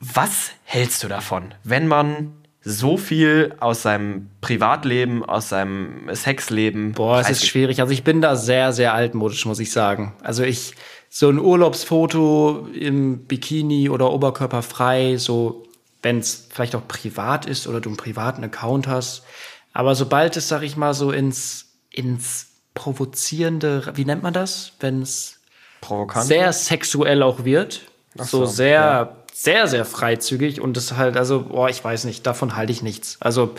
Was 0.00 0.52
hältst 0.64 1.04
du 1.04 1.08
davon, 1.08 1.54
wenn 1.62 1.86
man 1.86 2.32
so 2.62 2.96
viel 2.96 3.54
aus 3.60 3.82
seinem 3.82 4.30
Privatleben, 4.40 5.24
aus 5.24 5.50
seinem 5.50 6.08
Sexleben 6.14 6.92
Boah, 6.92 7.20
es 7.20 7.30
ist 7.30 7.46
schwierig. 7.46 7.80
Also 7.80 7.92
ich 7.92 8.04
bin 8.04 8.20
da 8.20 8.36
sehr, 8.36 8.72
sehr 8.72 8.92
altmodisch, 8.92 9.46
muss 9.46 9.60
ich 9.60 9.72
sagen. 9.72 10.14
Also 10.22 10.42
ich, 10.42 10.74
so 11.12 11.28
ein 11.28 11.40
Urlaubsfoto 11.40 12.68
im 12.72 13.26
Bikini 13.26 13.90
oder 13.90 14.12
oberkörperfrei, 14.12 15.16
so, 15.16 15.64
wenn 16.02 16.20
es 16.20 16.46
vielleicht 16.50 16.76
auch 16.76 16.86
privat 16.86 17.46
ist 17.46 17.66
oder 17.66 17.80
du 17.80 17.90
einen 17.90 17.96
privaten 17.96 18.44
Account 18.44 18.86
hast. 18.86 19.24
Aber 19.72 19.96
sobald 19.96 20.36
es, 20.36 20.48
sag 20.48 20.62
ich 20.62 20.76
mal, 20.76 20.94
so 20.94 21.10
ins, 21.10 21.66
ins 21.90 22.46
provozierende, 22.74 23.92
wie 23.96 24.04
nennt 24.04 24.22
man 24.22 24.32
das? 24.32 24.72
Wenn 24.78 25.02
es 25.02 25.40
provokant? 25.80 26.26
sehr 26.26 26.52
sexuell 26.52 27.24
auch 27.24 27.44
wird. 27.44 27.82
So, 28.14 28.24
so, 28.24 28.46
sehr, 28.46 28.80
ja. 28.80 29.16
sehr, 29.32 29.66
sehr 29.66 29.84
freizügig 29.84 30.60
und 30.60 30.76
das 30.76 30.96
halt, 30.96 31.16
also, 31.16 31.42
boah, 31.42 31.68
ich 31.68 31.82
weiß 31.82 32.04
nicht, 32.04 32.24
davon 32.24 32.54
halte 32.54 32.72
ich 32.72 32.82
nichts. 32.82 33.16
Also, 33.20 33.54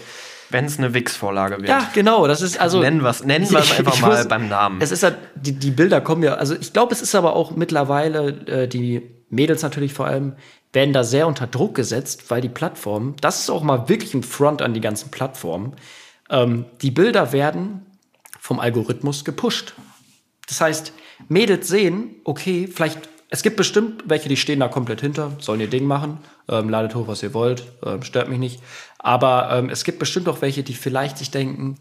wenn 0.52 0.66
es 0.66 0.78
eine 0.78 0.94
Wix-Vorlage 0.94 1.58
wird. 1.58 1.70
ja, 1.70 1.90
genau, 1.94 2.28
das 2.28 2.42
ist 2.42 2.60
also. 2.60 2.80
Nennen 2.82 3.02
wir's- 3.04 3.24
nennen 3.24 3.50
wir's 3.50 3.78
einfach 3.78 4.00
mal 4.02 4.26
beim 4.26 4.50
Namen. 4.50 4.82
Es 4.82 4.92
ist 4.92 5.04
halt, 5.04 5.18
die, 5.36 5.54
die 5.54 5.72
Bilder 5.72 6.02
kommen 6.02 6.24
ja, 6.24 6.36
also 6.36 6.56
ich 6.56 6.74
glaube, 6.74 6.94
es 6.94 7.02
ist 7.02 7.16
aber 7.16 7.36
auch 7.36 7.56
mittlerweile, 7.56 8.30
äh, 8.48 8.68
die 8.68 9.02
Mädels 9.30 9.62
natürlich 9.64 9.94
vor 9.94 10.08
allem, 10.08 10.34
werden 10.74 10.94
da 10.94 11.04
sehr 11.04 11.28
unter 11.28 11.48
Druck 11.48 11.76
gesetzt, 11.76 12.26
weil 12.30 12.42
die 12.42 12.50
Plattformen, 12.50 13.16
das 13.22 13.42
ist 13.42 13.50
auch 13.50 13.64
mal 13.64 13.90
wirklich 13.90 14.14
ein 14.14 14.24
Front 14.24 14.62
an 14.62 14.74
die 14.74 14.82
ganzen 14.82 15.12
Plattformen, 15.12 15.74
ähm, 16.30 16.66
die 16.82 16.92
Bilder 16.92 17.32
werden 17.34 17.86
vom 18.40 18.60
Algorithmus 18.60 19.26
gepusht. 19.26 19.74
Das 20.48 20.62
heißt, 20.62 20.94
Mädels 21.30 21.68
sehen, 21.68 22.16
okay, 22.24 22.68
vielleicht, 22.74 23.00
es 23.34 23.44
gibt 23.44 23.56
bestimmt 23.56 24.04
welche, 24.08 24.28
die 24.28 24.36
stehen 24.36 24.60
da 24.60 24.68
komplett 24.68 25.00
hinter, 25.00 25.32
sollen 25.40 25.62
ihr 25.62 25.70
Ding 25.70 25.86
machen, 25.86 26.18
ähm, 26.50 26.70
ladet 26.70 26.96
hoch, 26.96 27.08
was 27.08 27.24
ihr 27.24 27.34
wollt, 27.34 27.64
ähm, 27.84 28.04
stört 28.04 28.28
mich 28.28 28.40
nicht. 28.40 28.62
Aber 29.00 29.50
ähm, 29.54 29.70
es 29.70 29.86
gibt 29.86 30.00
bestimmt 30.00 30.28
auch 30.28 30.42
welche, 30.42 30.64
die 30.64 30.74
vielleicht 30.74 31.18
sich 31.18 31.32
denken, 31.32 31.78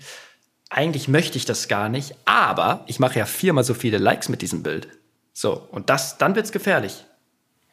eigentlich 0.70 1.08
möchte 1.08 1.36
ich 1.36 1.46
das 1.46 1.66
gar 1.66 1.88
nicht, 1.88 2.14
aber 2.24 2.84
ich 2.86 3.00
mache 3.00 3.18
ja 3.18 3.26
viermal 3.26 3.64
so 3.64 3.74
viele 3.74 3.98
Likes 3.98 4.28
mit 4.28 4.42
diesem 4.42 4.62
Bild. 4.62 4.86
So, 5.32 5.66
und 5.72 5.90
das, 5.90 6.18
dann 6.18 6.36
wird's 6.36 6.52
gefährlich. 6.52 7.04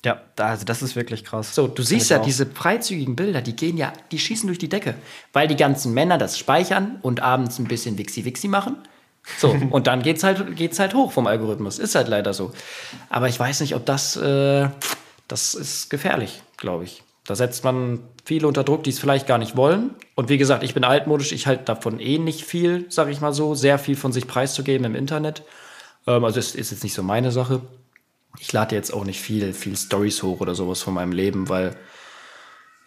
Ja, 0.03 0.21
also 0.37 0.65
das 0.65 0.81
ist 0.81 0.95
wirklich 0.95 1.23
krass. 1.23 1.53
So, 1.53 1.67
du 1.67 1.83
siehst 1.83 2.09
ja 2.09 2.19
auch. 2.19 2.25
diese 2.25 2.47
freizügigen 2.47 3.15
Bilder, 3.15 3.41
die 3.41 3.55
gehen 3.55 3.77
ja, 3.77 3.93
die 4.11 4.17
schießen 4.17 4.47
durch 4.47 4.59
die 4.59 4.69
Decke, 4.69 4.95
weil 5.33 5.47
die 5.47 5.55
ganzen 5.55 5.93
Männer 5.93 6.17
das 6.17 6.39
speichern 6.39 6.97
und 7.03 7.19
abends 7.19 7.59
ein 7.59 7.67
bisschen 7.67 7.97
Wixi-Wixi 7.97 8.47
machen. 8.47 8.77
So, 9.37 9.49
und 9.69 9.87
dann 9.87 10.01
geht's 10.01 10.23
halt, 10.23 10.55
geht's 10.55 10.79
halt 10.79 10.93
hoch 10.93 11.11
vom 11.11 11.27
Algorithmus. 11.27 11.79
Ist 11.79 11.95
halt 11.95 12.07
leider 12.07 12.33
so. 12.33 12.51
Aber 13.09 13.27
ich 13.27 13.39
weiß 13.39 13.61
nicht, 13.61 13.75
ob 13.75 13.85
das, 13.85 14.15
äh, 14.15 14.69
das 15.27 15.53
ist 15.55 15.89
gefährlich, 15.89 16.41
glaube 16.57 16.85
ich. 16.85 17.03
Da 17.25 17.35
setzt 17.35 17.65
man 17.65 17.99
viele 18.23 18.47
unter 18.47 18.63
Druck, 18.63 18.83
die 18.83 18.89
es 18.89 18.99
vielleicht 18.99 19.27
gar 19.27 19.37
nicht 19.37 19.57
wollen. 19.57 19.91
Und 20.15 20.29
wie 20.29 20.37
gesagt, 20.37 20.63
ich 20.63 20.73
bin 20.73 20.85
altmodisch, 20.85 21.33
ich 21.33 21.45
halte 21.45 21.65
davon 21.65 21.99
eh 21.99 22.17
nicht 22.19 22.45
viel, 22.45 22.85
sage 22.89 23.11
ich 23.11 23.19
mal 23.19 23.33
so, 23.33 23.53
sehr 23.53 23.77
viel 23.79 23.97
von 23.97 24.13
sich 24.13 24.27
preiszugeben 24.27 24.85
im 24.85 24.95
Internet. 24.95 25.43
Ähm, 26.07 26.23
also 26.23 26.39
es 26.39 26.55
ist 26.55 26.71
jetzt 26.71 26.83
nicht 26.83 26.93
so 26.93 27.03
meine 27.03 27.31
Sache. 27.31 27.61
Ich 28.39 28.53
lade 28.53 28.75
jetzt 28.75 28.93
auch 28.93 29.03
nicht 29.03 29.19
viel, 29.19 29.53
viel 29.53 29.75
Stories 29.75 30.23
hoch 30.23 30.39
oder 30.39 30.55
sowas 30.55 30.81
von 30.81 30.93
meinem 30.93 31.11
Leben, 31.11 31.49
weil 31.49 31.75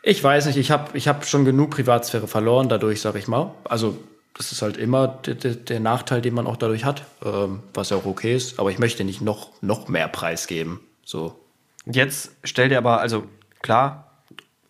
ich 0.02 0.24
weiß 0.24 0.46
nicht, 0.46 0.56
ich 0.56 0.70
habe 0.70 0.96
ich 0.96 1.08
hab 1.08 1.26
schon 1.26 1.44
genug 1.44 1.70
Privatsphäre 1.70 2.26
verloren 2.26 2.70
dadurch, 2.70 3.02
sag 3.02 3.16
ich 3.16 3.28
mal. 3.28 3.54
Also 3.64 3.98
das 4.34 4.52
ist 4.52 4.62
halt 4.62 4.76
immer 4.76 5.08
der, 5.08 5.34
der, 5.34 5.54
der 5.54 5.80
Nachteil, 5.80 6.22
den 6.22 6.34
man 6.34 6.46
auch 6.46 6.56
dadurch 6.56 6.84
hat, 6.84 7.04
ähm, 7.24 7.60
was 7.74 7.90
ja 7.90 7.96
auch 7.96 8.06
okay 8.06 8.34
ist. 8.34 8.58
Aber 8.58 8.70
ich 8.70 8.78
möchte 8.78 9.04
nicht 9.04 9.20
noch, 9.20 9.50
noch 9.60 9.88
mehr 9.88 10.08
preisgeben. 10.08 10.80
So. 11.04 11.38
Und 11.86 11.96
Jetzt 11.96 12.32
stell 12.44 12.68
dir 12.68 12.78
aber, 12.78 13.00
also 13.00 13.24
klar, 13.62 14.10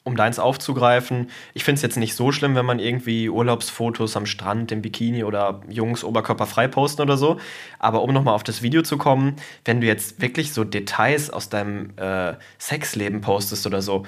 um 0.03 0.17
deins 0.17 0.39
aufzugreifen, 0.39 1.31
ich 1.53 1.63
finde 1.63 1.77
es 1.77 1.83
jetzt 1.83 1.97
nicht 1.97 2.15
so 2.15 2.33
schlimm, 2.33 2.55
wenn 2.55 2.65
man 2.65 2.79
irgendwie 2.79 3.29
Urlaubsfotos 3.29 4.17
am 4.17 4.27
Strand 4.27 4.73
im 4.73 4.81
Bikini 4.81 5.25
oder 5.25 5.61
Jungs 5.69 6.05
oberkörperfrei 6.05 6.69
posten 6.69 7.03
oder 7.03 7.17
so. 7.17 7.39
Aber 7.79 8.03
um 8.03 8.13
nochmal 8.13 8.35
auf 8.35 8.43
das 8.43 8.63
Video 8.63 8.83
zu 8.83 8.97
kommen, 8.97 9.37
wenn 9.65 9.81
du 9.81 9.87
jetzt 9.87 10.21
wirklich 10.23 10.53
so 10.53 10.65
Details 10.65 11.31
aus 11.31 11.51
deinem 11.51 11.91
äh, 11.97 12.35
Sexleben 12.59 13.21
postest 13.21 13.67
oder 13.67 13.83
so, 13.83 14.05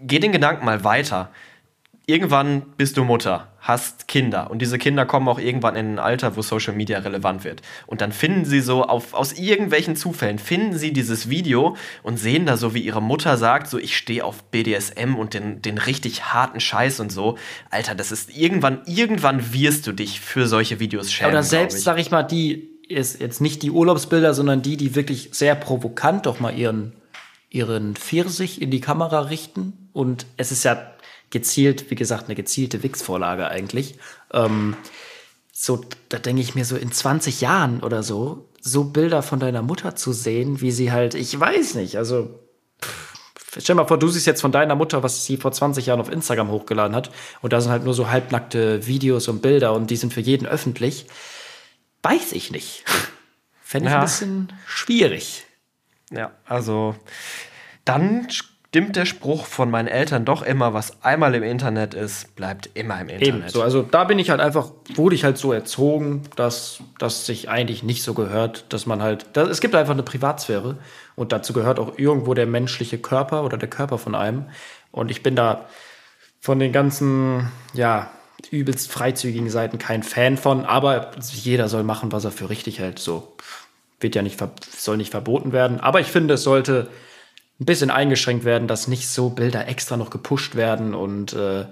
geh 0.00 0.18
den 0.18 0.32
Gedanken 0.32 0.64
mal 0.64 0.82
weiter. 0.84 1.30
Irgendwann 2.08 2.62
bist 2.78 2.96
du 2.96 3.04
Mutter, 3.04 3.48
hast 3.60 4.08
Kinder 4.08 4.50
und 4.50 4.62
diese 4.62 4.78
Kinder 4.78 5.04
kommen 5.04 5.28
auch 5.28 5.38
irgendwann 5.38 5.76
in 5.76 5.94
ein 5.94 5.98
Alter, 5.98 6.36
wo 6.36 6.42
Social 6.42 6.74
Media 6.74 7.00
relevant 7.00 7.44
wird. 7.44 7.60
Und 7.86 8.00
dann 8.00 8.12
finden 8.12 8.46
sie 8.46 8.62
so 8.62 8.84
auf, 8.84 9.12
aus 9.12 9.34
irgendwelchen 9.34 9.94
Zufällen, 9.94 10.38
finden 10.38 10.76
sie 10.78 10.94
dieses 10.94 11.28
Video 11.28 11.76
und 12.02 12.16
sehen 12.16 12.46
da 12.46 12.56
so, 12.56 12.72
wie 12.72 12.80
ihre 12.80 13.02
Mutter 13.02 13.36
sagt, 13.36 13.68
so 13.68 13.78
ich 13.78 13.94
stehe 13.94 14.24
auf 14.24 14.42
BDSM 14.44 15.16
und 15.16 15.34
den, 15.34 15.60
den 15.60 15.76
richtig 15.76 16.32
harten 16.32 16.60
Scheiß 16.60 16.98
und 17.00 17.12
so. 17.12 17.36
Alter, 17.70 17.94
das 17.94 18.10
ist 18.10 18.34
irgendwann, 18.34 18.80
irgendwann 18.86 19.52
wirst 19.52 19.86
du 19.86 19.92
dich 19.92 20.18
für 20.18 20.46
solche 20.46 20.80
Videos 20.80 21.12
schämen. 21.12 21.32
Oder 21.32 21.42
selbst, 21.42 21.76
ich. 21.76 21.84
sag 21.84 21.98
ich 21.98 22.10
mal, 22.10 22.22
die 22.22 22.70
ist 22.88 23.20
jetzt 23.20 23.42
nicht 23.42 23.60
die 23.60 23.70
Urlaubsbilder, 23.70 24.32
sondern 24.32 24.62
die, 24.62 24.78
die 24.78 24.94
wirklich 24.94 25.28
sehr 25.32 25.54
provokant 25.54 26.24
doch 26.24 26.40
mal 26.40 26.56
ihren, 26.56 26.94
ihren 27.50 27.96
Pfirsich 27.96 28.62
in 28.62 28.70
die 28.70 28.80
Kamera 28.80 29.20
richten. 29.20 29.90
Und 29.92 30.24
es 30.38 30.52
ist 30.52 30.64
ja 30.64 30.94
gezielt, 31.30 31.90
wie 31.90 31.94
gesagt, 31.94 32.26
eine 32.26 32.34
gezielte 32.34 32.82
Wix-Vorlage 32.82 33.48
eigentlich. 33.48 33.98
Ähm, 34.32 34.76
so, 35.52 35.80
da 36.08 36.18
denke 36.18 36.40
ich 36.42 36.54
mir 36.54 36.64
so 36.64 36.76
in 36.76 36.92
20 36.92 37.40
Jahren 37.40 37.82
oder 37.82 38.02
so, 38.02 38.48
so 38.60 38.84
Bilder 38.84 39.22
von 39.22 39.40
deiner 39.40 39.62
Mutter 39.62 39.96
zu 39.96 40.12
sehen, 40.12 40.60
wie 40.60 40.70
sie 40.70 40.92
halt, 40.92 41.14
ich 41.14 41.38
weiß 41.38 41.74
nicht, 41.74 41.96
also 41.96 42.38
pff, 42.82 43.14
stell 43.58 43.74
mal 43.74 43.86
vor, 43.86 43.98
du 43.98 44.08
siehst 44.08 44.26
jetzt 44.26 44.40
von 44.40 44.52
deiner 44.52 44.74
Mutter, 44.76 45.02
was 45.02 45.24
sie 45.24 45.36
vor 45.36 45.50
20 45.52 45.86
Jahren 45.86 46.00
auf 46.00 46.10
Instagram 46.10 46.50
hochgeladen 46.50 46.94
hat 46.94 47.10
und 47.40 47.52
da 47.52 47.60
sind 47.60 47.70
halt 47.72 47.84
nur 47.84 47.94
so 47.94 48.08
halbnackte 48.08 48.86
Videos 48.86 49.26
und 49.28 49.42
Bilder 49.42 49.72
und 49.74 49.90
die 49.90 49.96
sind 49.96 50.12
für 50.14 50.20
jeden 50.20 50.46
öffentlich. 50.46 51.06
Weiß 52.02 52.32
ich 52.32 52.50
nicht. 52.52 52.84
Fände 53.62 53.88
ich 53.88 53.92
Ja. 53.92 53.98
ein 53.98 54.04
bisschen 54.04 54.52
schwierig. 54.66 55.44
Ja, 56.12 56.30
also 56.46 56.94
dann 57.84 58.28
stimmt 58.68 58.96
der 58.96 59.06
Spruch 59.06 59.46
von 59.46 59.70
meinen 59.70 59.88
Eltern 59.88 60.24
doch 60.26 60.42
immer, 60.42 60.74
was 60.74 61.02
einmal 61.02 61.34
im 61.34 61.42
Internet 61.42 61.94
ist, 61.94 62.36
bleibt 62.36 62.68
immer 62.74 63.00
im 63.00 63.08
Internet. 63.08 63.26
Eben, 63.26 63.48
so, 63.48 63.62
also 63.62 63.82
da 63.82 64.04
bin 64.04 64.18
ich 64.18 64.28
halt 64.28 64.40
einfach, 64.40 64.70
wurde 64.94 65.14
ich 65.14 65.24
halt 65.24 65.38
so 65.38 65.52
erzogen, 65.52 66.22
dass 66.36 66.80
das 66.98 67.24
sich 67.24 67.48
eigentlich 67.48 67.82
nicht 67.82 68.02
so 68.02 68.12
gehört, 68.12 68.66
dass 68.68 68.84
man 68.84 69.02
halt, 69.02 69.26
da, 69.32 69.44
es 69.44 69.60
gibt 69.60 69.74
einfach 69.74 69.94
eine 69.94 70.02
Privatsphäre 70.02 70.76
und 71.16 71.32
dazu 71.32 71.54
gehört 71.54 71.78
auch 71.78 71.98
irgendwo 71.98 72.34
der 72.34 72.46
menschliche 72.46 72.98
Körper 72.98 73.42
oder 73.44 73.56
der 73.56 73.70
Körper 73.70 73.96
von 73.96 74.14
einem. 74.14 74.46
Und 74.92 75.10
ich 75.10 75.22
bin 75.22 75.34
da 75.34 75.64
von 76.40 76.58
den 76.58 76.72
ganzen, 76.72 77.50
ja, 77.72 78.10
übelst 78.50 78.92
freizügigen 78.92 79.50
Seiten 79.50 79.78
kein 79.78 80.02
Fan 80.02 80.36
von, 80.36 80.64
aber 80.64 81.10
jeder 81.32 81.68
soll 81.68 81.82
machen, 81.82 82.12
was 82.12 82.24
er 82.24 82.30
für 82.30 82.50
richtig 82.50 82.78
hält. 82.78 82.98
So 82.98 83.32
wird 83.98 84.14
ja 84.14 84.22
nicht, 84.22 84.38
soll 84.76 84.98
nicht 84.98 85.10
verboten 85.10 85.52
werden. 85.52 85.80
Aber 85.80 86.00
ich 86.00 86.06
finde, 86.06 86.34
es 86.34 86.42
sollte 86.42 86.88
ein 87.60 87.64
bisschen 87.64 87.90
eingeschränkt 87.90 88.44
werden, 88.44 88.68
dass 88.68 88.88
nicht 88.88 89.08
so 89.08 89.30
Bilder 89.30 89.66
extra 89.68 89.96
noch 89.96 90.10
gepusht 90.10 90.54
werden 90.54 90.94
und 90.94 91.32
äh, 91.32 91.66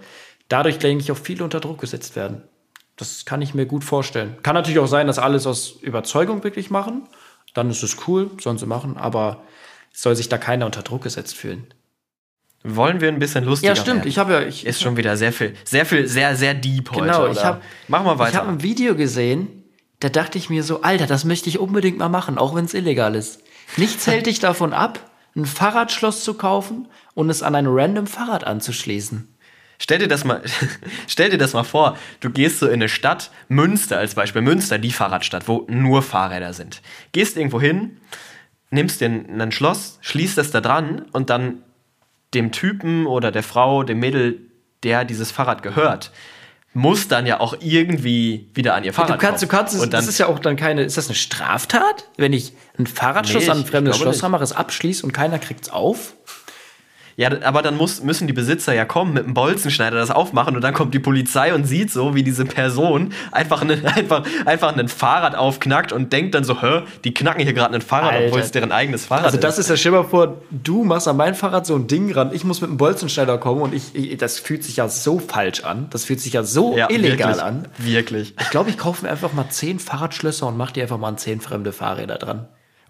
dadurch, 0.49 0.79
denke 0.79 1.03
ich, 1.05 1.13
auch 1.13 1.17
viele 1.17 1.45
unter 1.45 1.61
Druck 1.61 1.81
gesetzt 1.81 2.17
werden. 2.17 2.43
Das 2.97 3.25
kann 3.25 3.43
ich 3.43 3.55
mir 3.55 3.67
gut 3.67 3.85
vorstellen. 3.85 4.37
Kann 4.43 4.55
natürlich 4.55 4.79
auch 4.79 4.87
sein, 4.87 5.07
dass 5.07 5.19
alles 5.19 5.47
aus 5.47 5.71
Überzeugung 5.83 6.43
wirklich 6.45 6.71
machen. 6.71 7.09
Dann 7.55 7.71
ist 7.71 7.83
es 7.83 7.97
cool, 8.09 8.31
sollen 8.41 8.59
sie 8.59 8.67
machen, 8.67 8.97
aber 8.97 9.43
soll 9.93 10.17
sich 10.17 10.29
da 10.29 10.39
keiner 10.39 10.67
unter 10.67 10.83
Druck 10.83 11.03
gesetzt 11.03 11.37
fühlen. 11.37 11.67
Wollen 12.65 13.01
wir 13.01 13.09
ein 13.09 13.19
bisschen 13.19 13.45
lustiger 13.45 13.75
Ja, 13.75 13.81
stimmt. 13.81 13.99
werden? 13.99 14.09
Ich 14.09 14.19
habe 14.19 14.33
ja, 14.33 14.41
ich, 14.43 14.67
Ist 14.67 14.83
schon 14.83 14.97
wieder 14.97 15.17
sehr 15.17 15.33
viel, 15.33 15.55
sehr 15.65 15.87
viel, 15.87 16.09
sehr, 16.09 16.35
sehr 16.37 16.53
deep 16.55 16.91
heute. 16.91 17.03
Genau, 17.03 17.29
ich 17.29 17.45
habe 17.45 17.61
Mach 17.87 18.03
mal 18.03 18.15
Ich 18.15 18.19
weiter. 18.19 18.39
habe 18.39 18.49
ein 18.49 18.63
Video 18.63 18.97
gesehen, 18.97 19.63
da 20.01 20.09
dachte 20.09 20.37
ich 20.37 20.51
mir 20.51 20.63
so, 20.65 20.83
Alter, 20.83 21.07
das 21.07 21.25
möchte 21.25 21.49
ich 21.49 21.59
unbedingt 21.61 21.99
mal 21.99 22.09
machen, 22.09 22.39
auch 22.39 22.55
wenn 22.55 22.65
es 22.65 22.75
illegal 22.75 23.15
ist. 23.15 23.41
Nichts 23.77 24.07
hält 24.07 24.27
dich 24.27 24.41
davon 24.41 24.73
ab, 24.73 24.99
ein 25.37 25.47
Fahrradschloss 25.47 26.25
zu 26.25 26.35
kaufen 26.35 26.89
und 27.15 27.31
es 27.31 27.43
an 27.43 27.55
ein 27.55 27.67
random 27.67 28.07
Fahrrad 28.07 28.45
anzuschließen. 28.45 29.29
Stell 29.79 29.99
dir 29.99 30.09
das 30.09 30.25
mal, 30.25 30.43
stell 31.07 31.31
dir 31.31 31.39
das 31.39 31.53
mal 31.53 31.65
vor. 31.65 31.99
Du 32.21 32.31
gehst 32.31 32.61
so 32.61 32.67
in 32.67 32.75
eine 32.75 32.89
Stadt, 32.89 33.31
Münster 33.49 33.99
als 33.99 34.15
Beispiel, 34.15 34.43
Münster, 34.43 34.79
die 34.79 34.93
Fahrradstadt, 34.93 35.49
wo 35.49 35.67
nur 35.69 36.03
Fahrräder 36.03 36.55
sind. 36.55 36.81
Gehst 37.13 37.37
irgendwo 37.37 37.61
hin, 37.61 37.99
nimmst 38.71 39.01
dir 39.01 39.11
ein, 39.11 39.53
Schloss, 39.53 39.99
schließt 40.01 40.39
das 40.39 40.51
da 40.51 40.61
dran 40.61 41.07
und 41.13 41.31
dann 41.31 41.63
dem 42.35 42.53
Typen 42.53 43.07
oder 43.07 43.31
der 43.31 43.43
Frau, 43.43 43.83
dem 43.83 44.01
Mädel, 44.01 44.41
der 44.83 45.05
dieses 45.05 45.31
Fahrrad 45.31 45.63
gehört, 45.63 46.11
muss 46.77 47.09
dann 47.09 47.25
ja 47.25 47.41
auch 47.41 47.57
irgendwie 47.61 48.51
wieder 48.53 48.75
an 48.75 48.85
ihr 48.85 48.93
Fahrrad 48.93 49.17
Du 49.17 49.19
kannst, 49.19 49.43
du 49.43 49.47
kannst, 49.47 49.75
es, 49.75 49.81
und 49.81 49.95
dann, 49.95 50.01
das 50.03 50.09
ist 50.09 50.19
ja 50.19 50.27
auch 50.27 50.39
dann 50.39 50.57
keine, 50.57 50.83
ist 50.83 50.99
das 50.99 51.09
eine 51.09 51.15
Straftat, 51.15 52.11
wenn 52.19 52.35
ich 52.35 52.53
ein 52.79 52.87
Fahrradschloss 52.87 53.45
Nee, 53.45 53.51
an 53.51 53.59
ein 53.61 53.65
fremdes 53.65 53.97
Schloss 53.97 54.23
ranmache, 54.23 54.45
es 54.45 54.53
abschließe 54.53 55.05
und 55.05 55.13
keiner 55.13 55.39
kriegt's 55.39 55.71
auf? 55.71 56.16
Ja, 57.17 57.31
aber 57.43 57.63
dann 57.63 57.77
muss, 57.77 58.03
müssen 58.03 58.27
die 58.27 58.35
Besitzer 58.35 58.75
ja 58.75 58.85
kommen 58.85 59.15
mit 59.15 59.25
einem 59.25 59.33
Bolzenschneider 59.33 59.97
das 59.97 60.11
aufmachen 60.11 60.55
und 60.55 60.63
dann 60.63 60.75
kommt 60.75 60.93
die 60.93 60.99
Polizei 60.99 61.55
und 61.55 61.65
sieht 61.65 61.91
so, 61.91 62.15
wie 62.15 62.23
diese 62.23 62.45
Person 62.45 63.15
einfach, 63.33 63.65
ne, 63.65 63.81
einfach, 63.97 64.25
einfach 64.45 64.77
ein 64.77 64.89
Fahrrad 64.89 65.35
aufknackt 65.35 65.93
und 65.93 66.13
denkt 66.13 66.35
dann 66.35 66.45
so, 66.45 66.61
hä, 66.61 66.83
die 67.05 67.15
knacken 67.15 67.43
hier 67.43 67.55
gerade 67.55 67.75
ein 67.75 67.81
Fahrrad, 67.81 68.15
obwohl 68.27 68.41
es 68.41 68.51
deren 68.51 68.71
eigenes 68.71 69.07
Fahrrad 69.07 69.25
Also 69.25 69.39
das 69.39 69.59
ist 69.59 69.71
ja, 69.71 69.77
stell 69.79 69.93
dir 69.93 70.03
mal 70.03 70.09
vor, 70.09 70.43
du 70.51 70.85
machst 70.85 71.09
an 71.09 71.17
mein 71.17 71.35
Fahrrad 71.35 71.65
so 71.65 71.75
ein 71.75 71.87
Ding 71.87 72.13
ran, 72.13 72.31
ich 72.35 72.45
muss 72.45 72.61
mit 72.61 72.69
einem 72.69 72.77
Bolzenschneider 72.77 73.39
kommen 73.39 73.63
und 73.63 73.73
ich, 73.73 73.95
ich 73.95 74.19
das 74.19 74.39
fühlt 74.39 74.63
sich 74.63 74.77
ja 74.77 74.89
so 74.91 75.19
falsch 75.19 75.65
an, 75.65 75.87
das 75.91 76.05
fühlt 76.05 76.21
sich 76.21 76.35
ja 76.35 76.43
so 76.43 76.77
ja, 76.77 76.91
illegal 76.91 77.29
wirklich, 77.29 77.43
an. 77.43 77.69
Wirklich. 77.79 78.35
Ich 78.41 78.51
glaube, 78.51 78.69
ich 78.69 78.77
kaufe 78.77 79.07
mir 79.07 79.11
einfach 79.11 79.33
mal 79.33 79.49
zehn 79.49 79.79
Fahrradschlösser 79.79 80.47
und 80.47 80.59
mache 80.59 80.75
die 80.75 80.83
einfach 80.83 80.99
mal 80.99 81.09
an 81.09 81.19
zehn 81.19 81.41
fremde 81.41 81.73
Fahrräder 81.73 82.19
dran. 82.19 82.47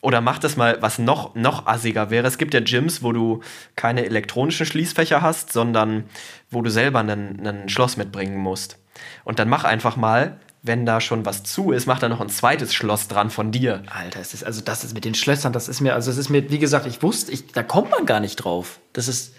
Oder 0.06 0.20
mach 0.20 0.38
das 0.38 0.56
mal, 0.56 0.80
was 0.82 1.00
noch, 1.00 1.34
noch 1.34 1.66
assiger 1.66 2.10
wäre. 2.10 2.28
Es 2.28 2.38
gibt 2.38 2.54
ja 2.54 2.60
Gyms, 2.60 3.02
wo 3.02 3.10
du 3.10 3.40
keine 3.74 4.04
elektronischen 4.04 4.64
Schließfächer 4.64 5.20
hast, 5.20 5.52
sondern 5.52 6.04
wo 6.48 6.62
du 6.62 6.70
selber 6.70 7.00
ein 7.00 7.68
Schloss 7.68 7.96
mitbringen 7.96 8.36
musst. 8.36 8.78
Und 9.24 9.40
dann 9.40 9.48
mach 9.48 9.64
einfach 9.64 9.96
mal, 9.96 10.38
wenn 10.62 10.86
da 10.86 11.00
schon 11.00 11.26
was 11.26 11.42
zu 11.42 11.72
ist, 11.72 11.86
mach 11.86 11.98
da 11.98 12.08
noch 12.08 12.20
ein 12.20 12.28
zweites 12.28 12.72
Schloss 12.72 13.08
dran 13.08 13.30
von 13.30 13.50
dir. 13.50 13.82
Alter, 13.92 14.20
es 14.20 14.32
ist, 14.32 14.44
also 14.44 14.60
das 14.60 14.84
ist 14.84 14.94
mit 14.94 15.04
den 15.04 15.16
Schlössern, 15.16 15.52
das 15.52 15.66
ist 15.66 15.80
mir, 15.80 15.94
also 15.94 16.12
es 16.12 16.18
ist 16.18 16.28
mir, 16.28 16.52
wie 16.52 16.60
gesagt, 16.60 16.86
ich 16.86 17.02
wusste, 17.02 17.32
ich, 17.32 17.48
da 17.48 17.64
kommt 17.64 17.90
man 17.90 18.06
gar 18.06 18.20
nicht 18.20 18.36
drauf. 18.36 18.78
Das 18.92 19.08
ist, 19.08 19.34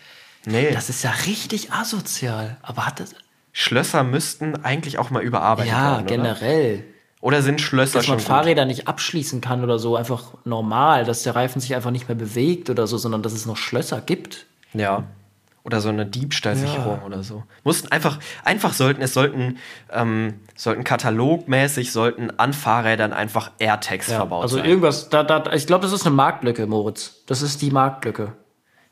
Nee. 0.45 0.71
das 0.73 0.89
ist 0.89 1.01
ja 1.01 1.11
richtig 1.27 1.71
asozial. 1.71 2.57
Aber 2.61 2.85
hat 2.85 2.99
das, 2.99 3.15
Schlösser 3.53 4.03
müssten 4.03 4.65
eigentlich 4.65 4.97
auch 4.97 5.11
mal 5.11 5.23
überarbeitet 5.23 5.71
ja, 5.71 5.91
werden. 5.91 6.07
Oder? 6.07 6.15
generell. 6.17 6.75
oder 6.75 6.96
sind 7.41 7.61
Schlösser 7.61 7.99
Dass 7.99 8.07
man 8.07 8.19
schon 8.19 8.27
gut? 8.27 8.27
Fahrräder 8.27 8.65
nicht 8.65 8.87
abschließen 8.87 9.41
kann 9.41 9.63
oder 9.63 9.79
so, 9.79 9.95
einfach 9.95 10.23
normal, 10.45 11.03
dass 11.05 11.23
der 11.23 11.35
Reifen 11.35 11.59
sich 11.59 11.73
einfach 11.75 11.91
nicht 11.91 12.07
mehr 12.07 12.15
bewegt 12.15 12.69
oder 12.69 12.87
so, 12.87 12.97
sondern 12.97 13.23
dass 13.23 13.33
es 13.33 13.45
noch 13.45 13.57
Schlösser 13.57 14.01
gibt. 14.01 14.45
Ja. 14.73 15.03
Oder 15.63 15.81
so 15.81 15.89
eine 15.89 16.05
Diebstahlsicherung 16.05 16.99
Ja. 17.01 17.05
oder 17.05 17.23
so. 17.23 17.43
Mussten 17.65 17.91
einfach, 17.91 18.19
einfach 18.45 18.71
sollten, 18.73 19.01
es 19.01 19.13
sollten, 19.13 19.57
ähm, 19.91 20.35
sollten 20.55 20.83
katalogmäßig, 20.85 21.91
sollten 21.91 22.31
an 22.39 22.53
Fahrrädern 22.53 23.11
einfach 23.11 23.51
AirTags 23.59 24.07
verbaut 24.11 24.43
also 24.43 24.57
sein. 24.57 24.65
irgendwas, 24.65 25.09
da, 25.09 25.23
da, 25.23 25.51
ich 25.51 25.67
glaube, 25.67 25.81
das 25.83 25.91
ist 25.91 26.05
eine 26.05 26.15
Marktlücke, 26.15 26.67
Moritz. 26.67 27.23
Das 27.25 27.41
ist 27.41 27.61
die 27.61 27.71
Marktlücke. 27.71 28.33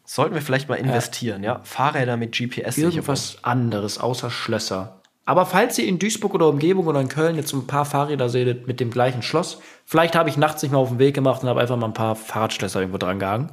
Sollten 0.04 0.36
wir 0.36 0.42
vielleicht 0.42 0.68
mal 0.68 0.76
investieren, 0.76 1.44
ja? 1.44 1.62
Fahrräder 1.64 2.18
mit 2.18 2.34
GPS-Sicherung. 2.34 2.92
Irgendwas 2.94 3.38
anderes 3.44 3.98
außer 3.98 4.30
Schlösser. 4.30 5.02
Aber 5.28 5.46
falls 5.48 5.78
ihr 5.80 5.88
in 5.88 5.98
Duisburg 5.98 6.36
oder 6.36 6.48
Umgebung 6.48 6.86
oder 6.86 7.02
in 7.02 7.08
Köln 7.10 7.36
jetzt 7.36 7.52
ein 7.54 7.66
paar 7.66 7.86
Fahrräder 7.86 8.30
seht 8.30 8.68
mit 8.68 8.80
dem 8.80 8.92
gleichen 8.92 9.24
Schloss, 9.24 9.60
vielleicht 9.86 10.16
habe 10.16 10.30
ich 10.30 10.38
nachts 10.38 10.62
nicht 10.62 10.72
mal 10.72 10.78
auf 10.78 10.90
den 10.90 11.00
Weg 11.00 11.16
gemacht 11.16 11.42
und 11.42 11.50
habe 11.50 11.62
einfach 11.62 11.78
mal 11.78 11.88
ein 11.88 11.94
paar 11.96 12.16
Fahrradschlösser 12.16 12.80
irgendwo 12.82 13.00
dran 13.00 13.18
gehangen. 13.20 13.52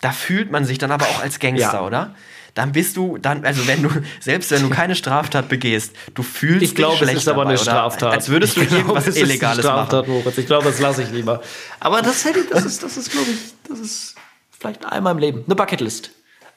Da 0.00 0.12
fühlt 0.12 0.52
man 0.52 0.64
sich 0.64 0.78
dann 0.78 0.92
aber 0.92 1.06
auch 1.06 1.20
als 1.20 1.40
Gangster, 1.40 1.72
Ja. 1.72 1.84
oder? 1.86 2.14
Dann 2.54 2.72
bist 2.72 2.96
du, 2.96 3.18
dann, 3.18 3.44
also 3.44 3.66
wenn 3.66 3.82
du, 3.82 3.90
selbst 4.20 4.50
wenn 4.52 4.62
du 4.62 4.70
keine 4.70 4.94
Straftat 4.94 5.48
begehst, 5.48 5.94
du 6.14 6.22
fühlst 6.22 6.62
Ich 6.62 6.74
glaube, 6.76 6.92
dich 6.92 7.02
es 7.02 7.06
schlecht 7.08 7.18
ist 7.22 7.28
aber 7.28 7.42
dabei, 7.42 7.50
eine 7.50 7.60
oder? 7.60 7.70
Straftat. 7.70 8.12
Als 8.14 8.28
würdest 8.28 8.56
du 8.56 8.60
Ich 8.62 8.68
glaube, 8.68 8.82
irgendwas 8.82 9.06
es 9.08 9.16
ist 9.16 9.22
eine 9.22 9.32
Illegales 9.32 9.64
Straftat, 9.64 10.06
machen. 10.08 10.18
Moritz. 10.20 10.38
Ich 10.38 10.46
glaube, 10.46 10.64
das 10.64 10.78
lasse 10.80 11.02
ich 11.02 11.10
lieber. 11.10 11.40
Aber 11.80 12.02
das 12.02 12.24
hätte 12.24 12.38
ich, 12.40 12.48
das 12.48 12.64
ist, 12.64 12.82
das 12.84 12.96
ist, 12.96 13.10
glaube 13.10 13.26
ich, 13.30 13.38
das 13.68 13.80
ist 13.80 14.14
vielleicht 14.56 14.84
einmal 14.86 15.12
im 15.12 15.18
Leben. 15.18 15.42
Eine 15.46 15.54
Bucketlist. 15.56 16.10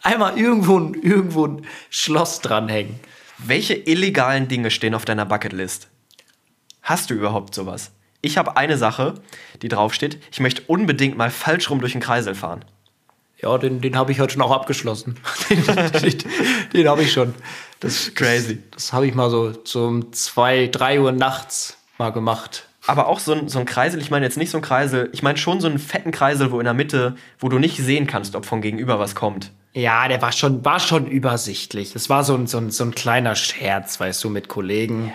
Einmal 0.03 0.37
irgendwo, 0.39 0.77
irgendwo 1.01 1.47
ein 1.47 1.65
Schloss 1.89 2.41
dranhängen. 2.41 2.99
Welche 3.43 3.73
illegalen 3.73 4.47
Dinge 4.47 4.69
stehen 4.69 4.93
auf 4.93 5.03
deiner 5.03 5.25
Bucketlist? 5.25 5.87
Hast 6.83 7.09
du 7.09 7.15
überhaupt 7.15 7.55
sowas? 7.55 7.91
Ich 8.21 8.37
habe 8.37 8.55
eine 8.55 8.77
Sache, 8.77 9.15
die 9.63 9.67
draufsteht. 9.67 10.21
Ich 10.31 10.39
möchte 10.39 10.61
unbedingt 10.67 11.17
mal 11.17 11.31
falsch 11.31 11.71
rum 11.71 11.79
durch 11.79 11.93
den 11.93 12.01
Kreisel 12.01 12.35
fahren. 12.35 12.63
Ja, 13.41 13.57
den, 13.57 13.81
den 13.81 13.97
habe 13.97 14.11
ich 14.11 14.19
heute 14.19 14.33
schon 14.33 14.43
auch 14.43 14.51
abgeschlossen. 14.51 15.17
den 15.49 15.65
den, 15.65 16.17
den 16.71 16.87
habe 16.87 17.01
ich 17.01 17.11
schon. 17.11 17.33
Das, 17.79 18.13
Crazy. 18.13 18.59
Das, 18.69 18.83
das 18.83 18.93
habe 18.93 19.07
ich 19.07 19.15
mal 19.15 19.31
so, 19.31 19.53
so 19.63 19.87
um 19.87 20.13
zwei, 20.13 20.67
drei 20.67 21.01
Uhr 21.01 21.11
nachts 21.11 21.77
mal 21.97 22.11
gemacht. 22.11 22.67
Aber 22.85 23.07
auch 23.07 23.19
so 23.19 23.33
ein, 23.33 23.49
so 23.49 23.57
ein 23.57 23.65
Kreisel, 23.65 23.99
ich 24.01 24.11
meine 24.11 24.25
jetzt 24.25 24.37
nicht 24.37 24.51
so 24.51 24.59
ein 24.59 24.63
Kreisel, 24.63 25.09
ich 25.13 25.23
meine 25.23 25.39
schon 25.39 25.61
so 25.61 25.67
einen 25.67 25.79
fetten 25.79 26.11
Kreisel, 26.11 26.51
wo 26.51 26.59
in 26.59 26.65
der 26.65 26.75
Mitte, 26.75 27.15
wo 27.39 27.49
du 27.49 27.57
nicht 27.57 27.77
sehen 27.77 28.05
kannst, 28.05 28.35
ob 28.35 28.45
von 28.45 28.61
gegenüber 28.61 28.99
was 28.99 29.15
kommt. 29.15 29.51
Ja, 29.73 30.07
der 30.07 30.21
war 30.21 30.31
schon, 30.33 30.65
war 30.65 30.79
schon 30.79 31.07
übersichtlich. 31.07 31.95
Es 31.95 32.09
war 32.09 32.23
so 32.23 32.35
ein, 32.35 32.47
so, 32.47 32.57
ein, 32.57 32.71
so 32.71 32.83
ein 32.83 32.93
kleiner 32.93 33.35
Scherz, 33.35 33.99
weißt 33.99 34.23
du, 34.23 34.29
mit 34.29 34.47
Kollegen. 34.49 35.11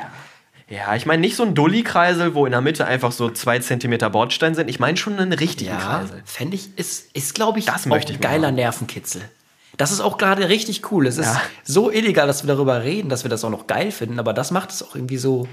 Ja, 0.69 0.97
ich 0.97 1.07
meine 1.07 1.21
nicht 1.21 1.37
so 1.37 1.45
ein 1.45 1.55
Dulli-Kreisel, 1.55 2.35
wo 2.35 2.45
in 2.47 2.53
der 2.53 2.61
Mitte 2.61 2.87
einfach 2.87 3.13
so 3.13 3.31
zwei 3.31 3.59
Zentimeter 3.61 4.11
Bordstein 4.11 4.55
sind. 4.55 4.69
Ich 4.69 4.81
meine 4.81 4.97
schon 4.97 5.19
einen 5.19 5.33
richtigen 5.33 5.71
Ja, 5.71 5.99
Kreisel. 6.01 6.23
fände 6.25 6.57
ich, 6.57 6.77
ist, 6.77 7.15
ist 7.15 7.35
glaube 7.35 7.59
ich, 7.61 7.67
Das 7.67 7.83
auch 7.83 7.87
möchte 7.87 8.13
ich 8.13 8.21
geiler 8.21 8.49
haben. 8.49 8.55
Nervenkitzel. 8.57 9.23
Das 9.77 9.93
ist 9.93 10.01
auch 10.01 10.17
gerade 10.19 10.49
richtig 10.49 10.91
cool. 10.91 11.07
Es 11.07 11.19
ist 11.19 11.27
Ja. 11.27 11.41
so 11.63 11.91
illegal, 11.93 12.27
dass 12.27 12.43
wir 12.43 12.49
darüber 12.49 12.83
reden, 12.83 13.11
dass 13.11 13.25
wir 13.25 13.29
das 13.29 13.45
auch 13.45 13.51
noch 13.51 13.67
geil 13.67 13.93
finden, 13.93 14.19
aber 14.19 14.33
das 14.33 14.51
macht 14.51 14.71
es 14.71 14.83
auch 14.83 14.95
irgendwie 14.97 15.19
so 15.19 15.47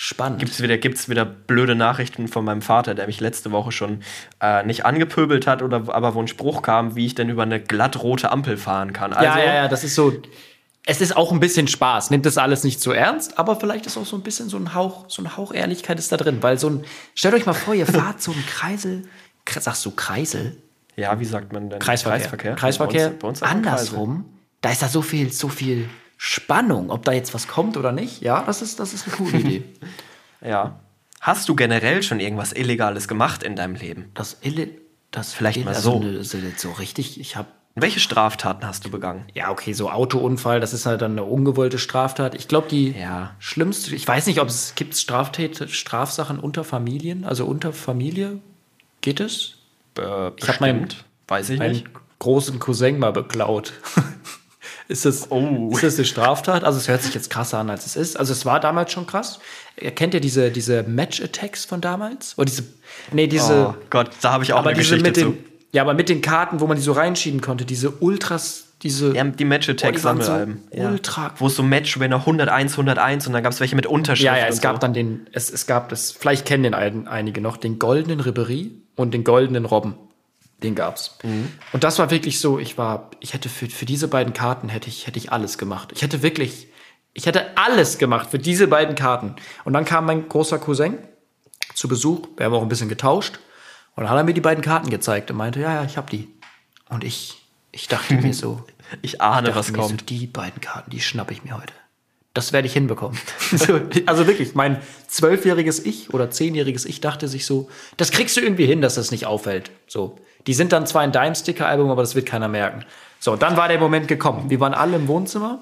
spannend. 0.00 0.38
Gibt's 0.38 0.62
wieder, 0.62 0.78
gibt's 0.78 1.08
wieder 1.08 1.24
blöde 1.24 1.74
Nachrichten 1.74 2.28
von 2.28 2.44
meinem 2.44 2.62
Vater, 2.62 2.94
der 2.94 3.06
mich 3.08 3.18
letzte 3.18 3.50
Woche 3.50 3.72
schon 3.72 4.02
äh, 4.40 4.62
nicht 4.64 4.86
angepöbelt 4.86 5.48
hat, 5.48 5.60
oder 5.60 5.92
aber 5.92 6.14
wo 6.14 6.20
ein 6.22 6.28
Spruch 6.28 6.62
kam, 6.62 6.94
wie 6.94 7.04
ich 7.06 7.16
denn 7.16 7.28
über 7.28 7.42
eine 7.42 7.60
glattrote 7.60 8.30
Ampel 8.30 8.56
fahren 8.56 8.92
kann. 8.92 9.12
Also, 9.12 9.24
ja, 9.24 9.44
ja, 9.44 9.54
ja, 9.54 9.68
das 9.68 9.82
ist 9.82 9.96
so. 9.96 10.12
Es 10.86 11.00
ist 11.00 11.16
auch 11.16 11.32
ein 11.32 11.40
bisschen 11.40 11.66
Spaß. 11.66 12.10
Nimmt 12.10 12.24
das 12.26 12.38
alles 12.38 12.62
nicht 12.62 12.80
so 12.80 12.92
ernst, 12.92 13.38
aber 13.40 13.56
vielleicht 13.56 13.86
ist 13.86 13.98
auch 13.98 14.06
so 14.06 14.14
ein 14.16 14.22
bisschen 14.22 14.48
so 14.48 14.56
ein 14.56 14.72
Hauch, 14.74 15.06
so 15.08 15.20
ein 15.20 15.36
Hauch 15.36 15.52
Ehrlichkeit 15.52 15.98
ist 15.98 16.12
da 16.12 16.16
drin. 16.16 16.38
Weil 16.42 16.58
so 16.58 16.70
ein, 16.70 16.84
stellt 17.16 17.34
euch 17.34 17.44
mal 17.44 17.52
vor, 17.52 17.74
ihr 17.74 17.86
fahrt 18.00 18.22
so 18.22 18.30
einen 18.30 18.46
Kreisel, 18.46 19.02
Kre- 19.44 19.60
sagst 19.60 19.84
du 19.84 19.90
Kreisel? 19.90 20.56
ja, 20.96 21.18
wie 21.20 21.24
sagt 21.24 21.52
man 21.52 21.70
denn? 21.70 21.78
Kreisverkehr. 21.80 22.20
Kreisverkehr. 22.20 22.54
Kreisverkehr. 22.54 23.08
Bei 23.10 23.28
uns, 23.28 23.40
bei 23.40 23.46
uns 23.48 23.54
Andersrum, 23.56 24.24
da 24.60 24.70
ist 24.70 24.80
da 24.82 24.88
so 24.88 25.02
viel, 25.02 25.30
so 25.32 25.48
viel 25.48 25.88
Spannung, 26.20 26.90
ob 26.90 27.04
da 27.04 27.12
jetzt 27.12 27.32
was 27.32 27.46
kommt 27.48 27.76
oder 27.76 27.92
nicht. 27.92 28.20
Ja, 28.22 28.42
das 28.44 28.60
ist, 28.60 28.80
das 28.80 28.92
ist 28.92 29.06
eine 29.06 29.16
coole 29.16 29.38
Idee. 29.38 29.64
Ja. 30.40 30.78
Hast 31.20 31.48
du 31.48 31.56
generell 31.56 32.00
schon 32.04 32.20
irgendwas 32.20 32.52
Illegales 32.52 33.08
gemacht 33.08 33.42
in 33.42 33.56
deinem 33.56 33.74
Leben? 33.74 34.12
Das 34.14 34.36
Ille, 34.42 34.68
das 35.10 35.32
Vielleicht 35.32 35.64
mal 35.64 35.74
also 35.74 35.94
so. 35.94 35.98
ne, 35.98 36.22
so. 36.22 36.38
So 36.56 36.70
richtig, 36.72 37.18
ich 37.18 37.34
habe 37.34 37.48
Welche 37.74 37.98
Straftaten 37.98 38.64
hast 38.64 38.84
du 38.84 38.90
begangen? 38.90 39.24
Ja, 39.34 39.50
okay, 39.50 39.72
so 39.72 39.90
Autounfall, 39.90 40.60
das 40.60 40.72
ist 40.74 40.86
halt 40.86 41.02
dann 41.02 41.12
eine 41.12 41.24
ungewollte 41.24 41.78
Straftat. 41.80 42.36
Ich 42.36 42.46
glaube, 42.46 42.68
die 42.68 42.90
Ja. 42.92 43.34
schlimmste, 43.40 43.96
ich 43.96 44.06
weiß 44.06 44.26
nicht, 44.26 44.40
ob 44.40 44.46
es 44.48 44.76
gibt 44.76 44.96
Straftäter, 44.96 45.66
Strafsachen 45.66 46.38
unter 46.38 46.62
Familien, 46.62 47.24
also 47.24 47.46
unter 47.46 47.72
Familie. 47.72 48.38
Geht 49.00 49.18
es? 49.18 49.54
Äh, 49.98 50.30
Ich 50.36 50.46
habe 50.48 50.58
meinen. 50.60 50.86
Weiß 51.26 51.50
ich 51.50 51.58
meinen 51.58 51.72
nicht. 51.72 51.86
großen 52.20 52.60
Cousin 52.60 53.00
mal 53.00 53.12
beklaut. 53.12 53.72
ist, 54.88 55.04
das, 55.04 55.30
Oh. 55.30 55.68
ist 55.72 55.82
das 55.82 55.96
eine 55.96 56.04
Straftat? 56.06 56.64
Also 56.64 56.78
es 56.78 56.88
hört 56.88 57.02
sich 57.02 57.14
jetzt 57.14 57.30
krasser 57.30 57.58
an, 57.58 57.70
als 57.70 57.86
es 57.86 57.94
ist. 57.96 58.16
Also 58.18 58.32
es 58.32 58.44
war 58.46 58.58
damals 58.58 58.90
schon 58.92 59.06
krass. 59.06 59.38
Kennt 59.94 60.14
ihr 60.14 60.20
diese, 60.20 60.50
diese 60.50 60.82
Match-Attacks 60.82 61.64
von 61.66 61.80
damals? 61.80 62.36
Oder 62.38 62.46
diese, 62.46 62.64
nee, 63.12 63.26
diese, 63.26 63.68
Oh 63.68 63.74
Gott, 63.90 64.10
da 64.22 64.32
habe 64.32 64.44
ich 64.44 64.52
auch 64.52 64.58
aber 64.60 64.70
eine 64.70 64.78
diese 64.78 64.96
Geschichte 64.96 65.08
mit 65.08 65.16
den, 65.16 65.44
zu. 65.44 65.50
ja, 65.72 65.82
aber 65.82 65.94
mit 65.94 66.08
den 66.08 66.20
Karten, 66.22 66.60
wo 66.60 66.66
man 66.66 66.76
die 66.76 66.82
so 66.82 66.92
reinschieben 66.92 67.40
konnte, 67.40 67.64
diese 67.64 67.90
Ultras, 67.90 68.64
diese, 68.82 69.14
Ja, 69.14 69.24
die 69.24 69.44
Match 69.44 69.68
Attack 69.68 69.94
Oh, 69.96 70.20
so 70.22 70.32
ja. 70.72 70.88
ultra- 70.90 71.32
Wo 71.36 71.48
es 71.48 71.56
so 71.56 71.62
Matchwinner 71.62 72.20
101, 72.20 72.76
101 72.78 73.26
und 73.26 73.32
dann 73.34 73.42
gab 73.42 73.52
es 73.52 73.60
welche 73.60 73.76
mit 73.76 73.86
Unterschrift. 73.86 74.24
Ja, 74.24 74.36
ja, 74.38 74.46
es 74.46 74.60
gab 74.60 74.76
so. 74.76 74.80
dann 74.80 74.94
den, 74.94 75.26
es, 75.32 75.50
es 75.50 75.66
gab 75.66 75.88
das, 75.90 76.12
vielleicht 76.12 76.46
kennen 76.46 76.62
den 76.62 76.74
ein, 76.74 77.06
einige 77.08 77.40
noch, 77.40 77.56
den 77.56 77.78
goldenen 77.78 78.20
Ribery 78.20 78.72
und 78.96 79.12
den 79.14 79.24
goldenen 79.24 79.64
Robben. 79.64 79.94
Den 80.62 80.74
gab's. 80.74 81.16
Mhm. 81.22 81.52
Und 81.72 81.84
das 81.84 81.98
war 81.98 82.10
wirklich 82.10 82.40
so, 82.40 82.58
ich 82.58 82.78
war, 82.78 83.10
ich 83.20 83.32
hätte 83.32 83.48
für, 83.48 83.66
für 83.66 83.86
diese 83.86 84.08
beiden 84.08 84.32
Karten 84.32 84.68
hätte 84.68 84.88
ich, 84.88 85.06
hätte 85.06 85.18
ich 85.18 85.32
alles 85.32 85.56
gemacht. 85.56 85.92
Ich 85.94 86.02
hätte 86.02 86.22
wirklich, 86.22 86.68
ich 87.12 87.26
hätte 87.26 87.56
alles 87.56 87.98
gemacht 87.98 88.30
für 88.30 88.38
diese 88.38 88.66
beiden 88.66 88.94
Karten. 88.94 89.36
Und 89.64 89.72
dann 89.72 89.84
kam 89.84 90.06
mein 90.06 90.28
großer 90.28 90.58
Cousin 90.58 90.98
zu 91.74 91.86
Besuch, 91.86 92.26
wir 92.36 92.46
haben 92.46 92.54
auch 92.54 92.62
ein 92.62 92.68
bisschen 92.68 92.88
getauscht. 92.88 93.38
Und 93.94 94.04
dann 94.04 94.10
hat 94.10 94.16
er 94.16 94.24
mir 94.24 94.34
die 94.34 94.40
beiden 94.40 94.62
Karten 94.62 94.90
gezeigt 94.90 95.30
und 95.30 95.36
meinte, 95.36 95.60
ja, 95.60 95.74
ja, 95.74 95.84
ich 95.84 95.96
hab 95.96 96.10
die. 96.10 96.28
Und 96.88 97.04
ich, 97.04 97.42
ich 97.72 97.88
dachte 97.88 98.14
mir 98.14 98.34
so, 98.34 98.64
Ich 99.02 99.20
ahne, 99.20 99.48
dachte 99.48 99.58
was 99.58 99.72
kommt. 99.72 100.00
So, 100.00 100.06
die 100.06 100.26
beiden 100.26 100.60
Karten, 100.60 100.90
die 100.90 101.00
schnappe 101.00 101.32
ich 101.32 101.44
mir 101.44 101.56
heute. 101.56 101.72
Das 102.34 102.52
werde 102.52 102.66
ich 102.66 102.72
hinbekommen. 102.72 103.18
so, 103.52 103.80
also 104.06 104.26
wirklich, 104.26 104.54
mein 104.54 104.80
zwölfjähriges 105.08 105.84
Ich 105.84 106.14
oder 106.14 106.30
zehnjähriges 106.30 106.84
Ich 106.84 107.00
dachte 107.00 107.26
sich 107.26 107.46
so, 107.46 107.68
das 107.96 108.10
kriegst 108.10 108.36
du 108.36 108.40
irgendwie 108.40 108.66
hin, 108.66 108.80
dass 108.80 108.94
das 108.94 109.10
nicht 109.10 109.26
auffällt. 109.26 109.70
So, 109.86 110.18
die 110.46 110.54
sind 110.54 110.72
dann 110.72 110.86
zwar 110.86 111.02
ein 111.02 111.12
Dime-Sticker-Album, 111.12 111.90
aber 111.90 112.02
das 112.02 112.14
wird 112.14 112.26
keiner 112.26 112.48
merken. 112.48 112.84
So, 113.20 113.36
dann 113.36 113.56
war 113.56 113.68
der 113.68 113.78
Moment 113.78 114.08
gekommen. 114.08 114.48
Wir 114.48 114.60
waren 114.60 114.74
alle 114.74 114.96
im 114.96 115.08
Wohnzimmer 115.08 115.58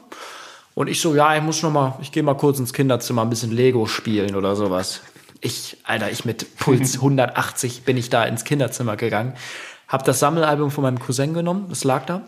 und 0.75 0.89
ich 0.89 1.01
so, 1.01 1.15
ja, 1.15 1.35
ich 1.35 1.43
muss 1.43 1.63
noch 1.63 1.71
mal, 1.71 1.99
ich 2.03 2.13
gehe 2.13 2.23
mal 2.23 2.35
kurz 2.35 2.59
ins 2.59 2.73
Kinderzimmer 2.73 3.23
ein 3.23 3.31
bisschen 3.31 3.51
Lego 3.51 3.87
spielen 3.87 4.35
oder 4.37 4.57
sowas. 4.57 5.01
Ich, 5.41 5.79
Alter, 5.85 6.11
ich 6.11 6.25
mit 6.25 6.59
Puls 6.59 6.95
180 6.97 7.85
bin 7.85 7.97
ich 7.97 8.11
da 8.11 8.25
ins 8.25 8.45
Kinderzimmer 8.45 8.97
gegangen, 8.97 9.35
hab 9.89 10.05
das 10.05 10.19
Sammelalbum 10.19 10.71
von 10.71 10.83
meinem 10.83 10.99
Cousin 10.99 11.33
genommen, 11.33 11.67
das 11.69 11.85
lag 11.85 12.05
da. 12.07 12.27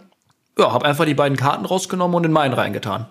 Ja, 0.58 0.72
hab 0.72 0.82
einfach 0.82 1.04
die 1.04 1.14
beiden 1.14 1.36
Karten 1.36 1.66
rausgenommen 1.66 2.16
und 2.16 2.24
in 2.24 2.32
meinen 2.32 2.54
reingetan. 2.54 3.06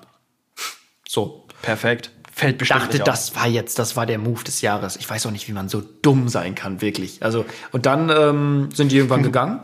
So. 1.08 1.46
Perfekt. 1.62 2.12
Fällt 2.38 2.60
bestimmt 2.60 2.84
Dachte, 2.84 3.00
das 3.00 3.36
war 3.36 3.48
jetzt, 3.48 3.80
das 3.80 3.96
war 3.96 4.06
der 4.06 4.20
Move 4.20 4.44
des 4.44 4.62
Jahres. 4.62 4.96
Ich 4.98 5.10
weiß 5.10 5.26
auch 5.26 5.32
nicht, 5.32 5.48
wie 5.48 5.54
man 5.54 5.70
so 5.70 5.82
dumm 5.82 6.30
sein 6.30 6.54
kann, 6.54 6.82
wirklich. 6.82 7.24
Also, 7.24 7.46
und 7.72 7.88
dann 7.88 8.12
ähm, 8.12 8.70
sind 8.72 8.92
die 8.92 8.98
irgendwann 8.98 9.24
gegangen. 9.32 9.62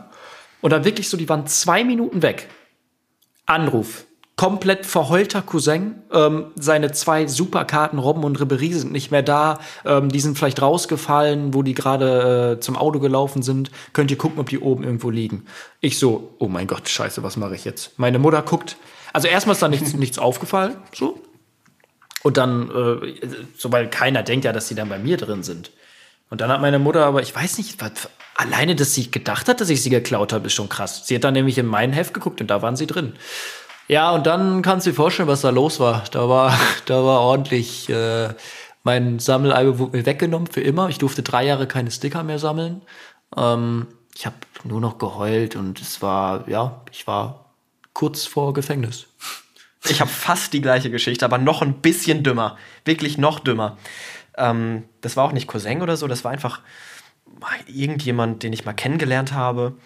Und 0.60 0.72
dann 0.72 0.84
wirklich 0.84 1.08
so, 1.08 1.16
die 1.16 1.28
waren 1.28 1.46
zwei 1.46 1.84
Minuten 1.84 2.22
weg. 2.22 2.48
Anruf. 3.46 4.06
Komplett 4.34 4.86
verheulter 4.86 5.40
Cousin. 5.40 6.02
Ähm, 6.12 6.46
seine 6.56 6.90
zwei 6.90 7.28
Superkarten, 7.28 8.00
Robben 8.00 8.24
und 8.24 8.40
Ribery, 8.40 8.72
sind 8.72 8.90
nicht 8.90 9.12
mehr 9.12 9.22
da. 9.22 9.60
Ähm, 9.84 10.08
die 10.08 10.18
sind 10.18 10.36
vielleicht 10.36 10.60
rausgefallen, 10.60 11.54
wo 11.54 11.62
die 11.62 11.74
gerade 11.74 12.56
äh, 12.56 12.60
zum 12.60 12.74
Auto 12.74 12.98
gelaufen 12.98 13.42
sind. 13.44 13.70
Könnt 13.92 14.10
ihr 14.10 14.18
gucken, 14.18 14.40
ob 14.40 14.48
die 14.48 14.58
oben 14.58 14.82
irgendwo 14.82 15.10
liegen. 15.10 15.46
Ich 15.80 16.00
so, 16.00 16.34
oh 16.40 16.48
mein 16.48 16.66
Gott, 16.66 16.88
scheiße, 16.88 17.22
was 17.22 17.36
mache 17.36 17.54
ich 17.54 17.64
jetzt? 17.64 17.96
Meine 18.00 18.18
Mutter 18.18 18.42
guckt. 18.42 18.78
Also 19.12 19.28
erstmal 19.28 19.52
ist 19.52 19.62
da 19.62 19.68
nichts, 19.68 19.92
nichts 19.94 20.18
aufgefallen. 20.18 20.74
So. 20.92 21.20
Und 22.24 22.38
dann, 22.38 22.70
äh, 22.70 23.28
so 23.56 23.70
weil 23.70 23.90
keiner 23.90 24.22
denkt 24.22 24.46
ja, 24.46 24.52
dass 24.52 24.68
die 24.68 24.74
dann 24.74 24.88
bei 24.88 24.98
mir 24.98 25.18
drin 25.18 25.42
sind. 25.42 25.70
Und 26.30 26.40
dann 26.40 26.50
hat 26.50 26.62
meine 26.62 26.78
Mutter 26.78 27.04
aber, 27.04 27.20
ich 27.20 27.36
weiß 27.36 27.58
nicht, 27.58 27.82
was, 27.82 28.08
alleine, 28.34 28.74
dass 28.74 28.94
sie 28.94 29.10
gedacht 29.10 29.46
hat, 29.46 29.60
dass 29.60 29.68
ich 29.68 29.82
sie 29.82 29.90
geklaut 29.90 30.32
habe, 30.32 30.46
ist 30.46 30.54
schon 30.54 30.70
krass. 30.70 31.06
Sie 31.06 31.14
hat 31.14 31.22
dann 31.22 31.34
nämlich 31.34 31.58
in 31.58 31.66
mein 31.66 31.92
Heft 31.92 32.14
geguckt 32.14 32.40
und 32.40 32.48
da 32.48 32.62
waren 32.62 32.76
sie 32.76 32.86
drin. 32.86 33.12
Ja, 33.88 34.10
und 34.12 34.26
dann 34.26 34.62
kannst 34.62 34.86
du 34.86 34.90
dir 34.90 34.96
vorstellen, 34.96 35.28
was 35.28 35.42
da 35.42 35.50
los 35.50 35.80
war. 35.80 36.04
Da 36.12 36.26
war, 36.28 36.58
da 36.86 37.04
war 37.04 37.20
ordentlich, 37.20 37.90
äh, 37.90 38.30
mein 38.84 39.18
Sammelalbum 39.18 39.78
wurde 39.78 39.98
mir 39.98 40.06
weggenommen 40.06 40.48
für 40.50 40.62
immer. 40.62 40.88
Ich 40.88 40.96
durfte 40.96 41.22
drei 41.22 41.44
Jahre 41.44 41.66
keine 41.66 41.90
Sticker 41.90 42.22
mehr 42.22 42.38
sammeln. 42.38 42.80
Ähm, 43.36 43.86
ich 44.16 44.24
habe 44.24 44.36
nur 44.64 44.80
noch 44.80 44.96
geheult 44.96 45.56
und 45.56 45.78
es 45.78 46.00
war, 46.00 46.48
ja, 46.48 46.80
ich 46.90 47.06
war 47.06 47.52
kurz 47.92 48.24
vor 48.24 48.54
Gefängnis. 48.54 49.06
Ich 49.88 50.00
habe 50.00 50.10
fast 50.10 50.52
die 50.52 50.60
gleiche 50.60 50.90
Geschichte, 50.90 51.24
aber 51.24 51.38
noch 51.38 51.62
ein 51.62 51.74
bisschen 51.74 52.22
dümmer. 52.22 52.56
Wirklich 52.84 53.18
noch 53.18 53.38
dümmer. 53.38 53.76
Ähm, 54.36 54.84
das 55.00 55.16
war 55.16 55.24
auch 55.24 55.32
nicht 55.32 55.46
Cousin 55.46 55.82
oder 55.82 55.96
so, 55.96 56.08
das 56.08 56.24
war 56.24 56.32
einfach 56.32 56.60
irgendjemand, 57.66 58.42
den 58.42 58.52
ich 58.52 58.64
mal 58.64 58.72
kennengelernt 58.72 59.32
habe. 59.32 59.76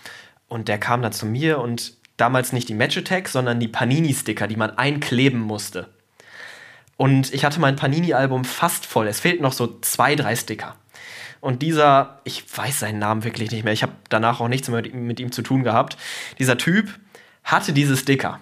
Und 0.49 0.69
der 0.69 0.79
kam 0.79 1.03
dann 1.03 1.13
zu 1.13 1.27
mir 1.27 1.59
und 1.59 1.95
damals 2.17 2.53
nicht 2.53 2.69
die 2.69 2.75
Match 2.75 2.97
Attack, 2.97 3.29
sondern 3.29 3.61
die 3.61 3.69
Panini-Sticker, 3.69 4.47
die 4.47 4.57
man 4.57 4.77
einkleben 4.79 5.41
musste. 5.41 5.89
Und 6.97 7.33
ich 7.33 7.45
hatte 7.45 7.61
mein 7.61 7.77
Panini-Album 7.77 8.45
fast 8.45 8.87
voll. 8.87 9.07
Es 9.09 9.21
fehlten 9.21 9.43
noch 9.43 9.53
so 9.53 9.79
zwei, 9.81 10.17
drei 10.17 10.35
Sticker. 10.35 10.77
Und 11.41 11.63
dieser, 11.63 12.21
ich 12.25 12.45
weiß 12.57 12.81
seinen 12.81 12.99
Namen 12.99 13.23
wirklich 13.23 13.51
nicht 13.53 13.63
mehr, 13.63 13.73
ich 13.73 13.83
habe 13.83 13.93
danach 14.09 14.41
auch 14.41 14.49
nichts 14.49 14.69
mehr 14.69 14.83
mit 14.83 14.93
ihm- 14.93 15.07
mit 15.07 15.21
ihm 15.21 15.31
zu 15.31 15.43
tun 15.43 15.63
gehabt. 15.63 15.97
Dieser 16.39 16.59
Typ 16.59 16.99
hatte 17.45 17.73
diese 17.73 17.97
Sticker. 17.97 18.41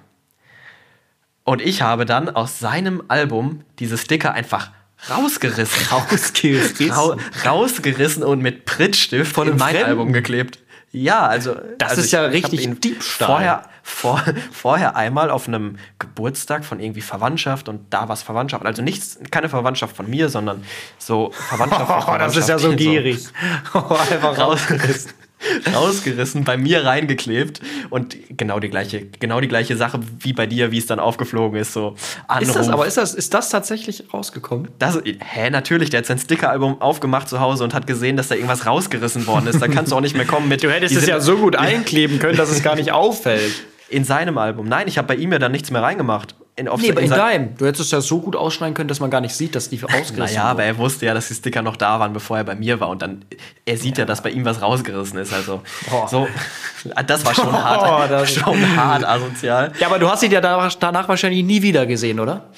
Und 1.46 1.62
ich 1.62 1.80
habe 1.80 2.06
dann 2.06 2.28
aus 2.28 2.58
seinem 2.58 3.04
Album 3.06 3.60
diese 3.78 3.96
Sticker 3.96 4.32
einfach 4.34 4.72
rausgerissen. 5.08 5.86
Rausgerissen? 5.92 6.90
Rau 6.90 7.16
rausgerissen 7.44 8.24
und 8.24 8.42
mit 8.42 8.64
Prittstift 8.64 9.32
Von 9.32 9.46
in 9.46 9.56
mein 9.56 9.70
Fremden? 9.70 9.90
Album 9.90 10.12
geklebt. 10.12 10.58
Ja, 10.90 11.24
also. 11.24 11.54
Das 11.78 11.90
also 11.90 12.02
ist 12.02 12.10
ja 12.10 12.24
hab 12.24 12.32
richtig 12.32 12.64
ihn 12.64 12.80
Diebstahl. 12.80 13.28
Vorher, 13.28 13.62
vor, 13.84 14.24
vorher 14.50 14.96
einmal 14.96 15.30
auf 15.30 15.46
einem 15.46 15.76
Geburtstag 16.00 16.64
von 16.64 16.80
irgendwie 16.80 17.00
Verwandtschaft 17.00 17.68
und 17.68 17.92
da 17.94 18.08
war 18.08 18.14
es 18.14 18.24
Verwandtschaft. 18.24 18.66
Also 18.66 18.82
nichts, 18.82 19.20
keine 19.30 19.48
Verwandtschaft 19.48 19.94
von 19.94 20.10
mir, 20.10 20.28
sondern 20.28 20.64
so 20.98 21.30
Verwandtschaft. 21.30 22.04
von 22.04 22.14
Oh, 22.14 22.18
das 22.18 22.36
ist 22.36 22.48
ja 22.48 22.58
so 22.58 22.70
Verwandtschaft, 22.70 22.92
gierig. 22.92 23.28
Einfach 24.10 24.36
rausgerissen. 24.36 25.12
rausgerissen, 25.74 26.44
bei 26.44 26.56
mir 26.56 26.84
reingeklebt 26.84 27.60
und 27.90 28.16
genau 28.36 28.58
die 28.58 28.68
gleiche, 28.68 29.06
genau 29.20 29.40
die 29.40 29.48
gleiche 29.48 29.76
Sache 29.76 30.00
wie 30.20 30.32
bei 30.32 30.46
dir, 30.46 30.70
wie 30.72 30.78
es 30.78 30.86
dann 30.86 30.98
aufgeflogen 30.98 31.58
ist. 31.60 31.72
So 31.72 31.94
Anruf. 32.26 32.48
Ist 32.48 32.56
das, 32.56 32.68
aber 32.68 32.86
ist 32.86 32.96
das, 32.96 33.14
ist 33.14 33.34
das 33.34 33.50
tatsächlich 33.50 34.04
rausgekommen? 34.12 34.68
Das, 34.78 34.98
hä, 35.04 35.50
natürlich, 35.50 35.90
der 35.90 35.98
hat 35.98 36.06
sein 36.06 36.18
Stickeralbum 36.18 36.80
aufgemacht 36.80 37.28
zu 37.28 37.40
Hause 37.40 37.64
und 37.64 37.74
hat 37.74 37.86
gesehen, 37.86 38.16
dass 38.16 38.28
da 38.28 38.34
irgendwas 38.34 38.66
rausgerissen 38.66 39.26
worden 39.26 39.46
ist. 39.46 39.60
Da 39.60 39.68
kannst 39.68 39.92
du 39.92 39.96
auch 39.96 40.00
nicht 40.00 40.16
mehr 40.16 40.26
kommen 40.26 40.48
mit. 40.48 40.56
Du 40.66 40.72
hättest 40.72 40.96
es 40.96 41.06
ja 41.06 41.20
so 41.20 41.36
gut 41.36 41.54
einkleben 41.56 42.18
können, 42.18 42.36
dass 42.36 42.50
es 42.50 42.60
gar 42.62 42.74
nicht 42.74 42.90
auffällt. 42.90 43.52
In 43.88 44.02
seinem 44.02 44.36
Album. 44.36 44.66
Nein, 44.66 44.88
ich 44.88 44.98
habe 44.98 45.06
bei 45.06 45.14
ihm 45.14 45.30
ja 45.30 45.38
dann 45.38 45.52
nichts 45.52 45.70
mehr 45.70 45.80
reingemacht. 45.80 46.34
In, 46.58 46.68
auf 46.68 46.80
Nee, 46.80 46.90
aber 46.90 47.02
in 47.02 47.10
deinem. 47.10 47.54
Du 47.58 47.66
hättest 47.66 47.82
es 47.84 47.90
ja 47.90 48.00
so 48.00 48.18
gut 48.20 48.34
ausschneiden 48.34 48.72
können, 48.74 48.88
dass 48.88 48.98
man 48.98 49.10
gar 49.10 49.20
nicht 49.20 49.34
sieht, 49.34 49.54
dass 49.54 49.68
die 49.68 49.76
ausgerissen 49.84 50.16
Naja, 50.16 50.44
aber 50.44 50.64
er 50.64 50.78
wusste 50.78 51.04
ja, 51.04 51.12
dass 51.12 51.28
die 51.28 51.34
Sticker 51.34 51.60
noch 51.60 51.76
da 51.76 52.00
waren, 52.00 52.14
bevor 52.14 52.38
er 52.38 52.44
bei 52.44 52.54
mir 52.54 52.80
war. 52.80 52.88
Und 52.88 53.02
dann, 53.02 53.26
er 53.66 53.76
sieht 53.76 53.98
ja, 53.98 54.06
dass 54.06 54.22
bei 54.22 54.30
ihm 54.30 54.46
was 54.46 54.62
rausgerissen 54.62 55.18
ist. 55.18 55.34
Also, 55.34 55.60
Boah. 55.90 56.08
so, 56.08 56.26
das 57.06 57.26
war 57.26 57.34
schon 57.34 57.48
Oh, 57.48 57.52
hart, 57.52 58.10
das- 58.10 58.32
schon 58.32 58.76
hart 58.76 59.04
asozial. 59.04 59.72
Ja, 59.78 59.88
aber 59.88 59.98
du 59.98 60.08
hast 60.10 60.22
ihn 60.22 60.30
ja 60.32 60.40
danach, 60.40 60.74
danach 60.76 61.08
wahrscheinlich 61.08 61.44
nie 61.44 61.60
wieder 61.60 61.84
gesehen, 61.84 62.20
oder? 62.20 62.48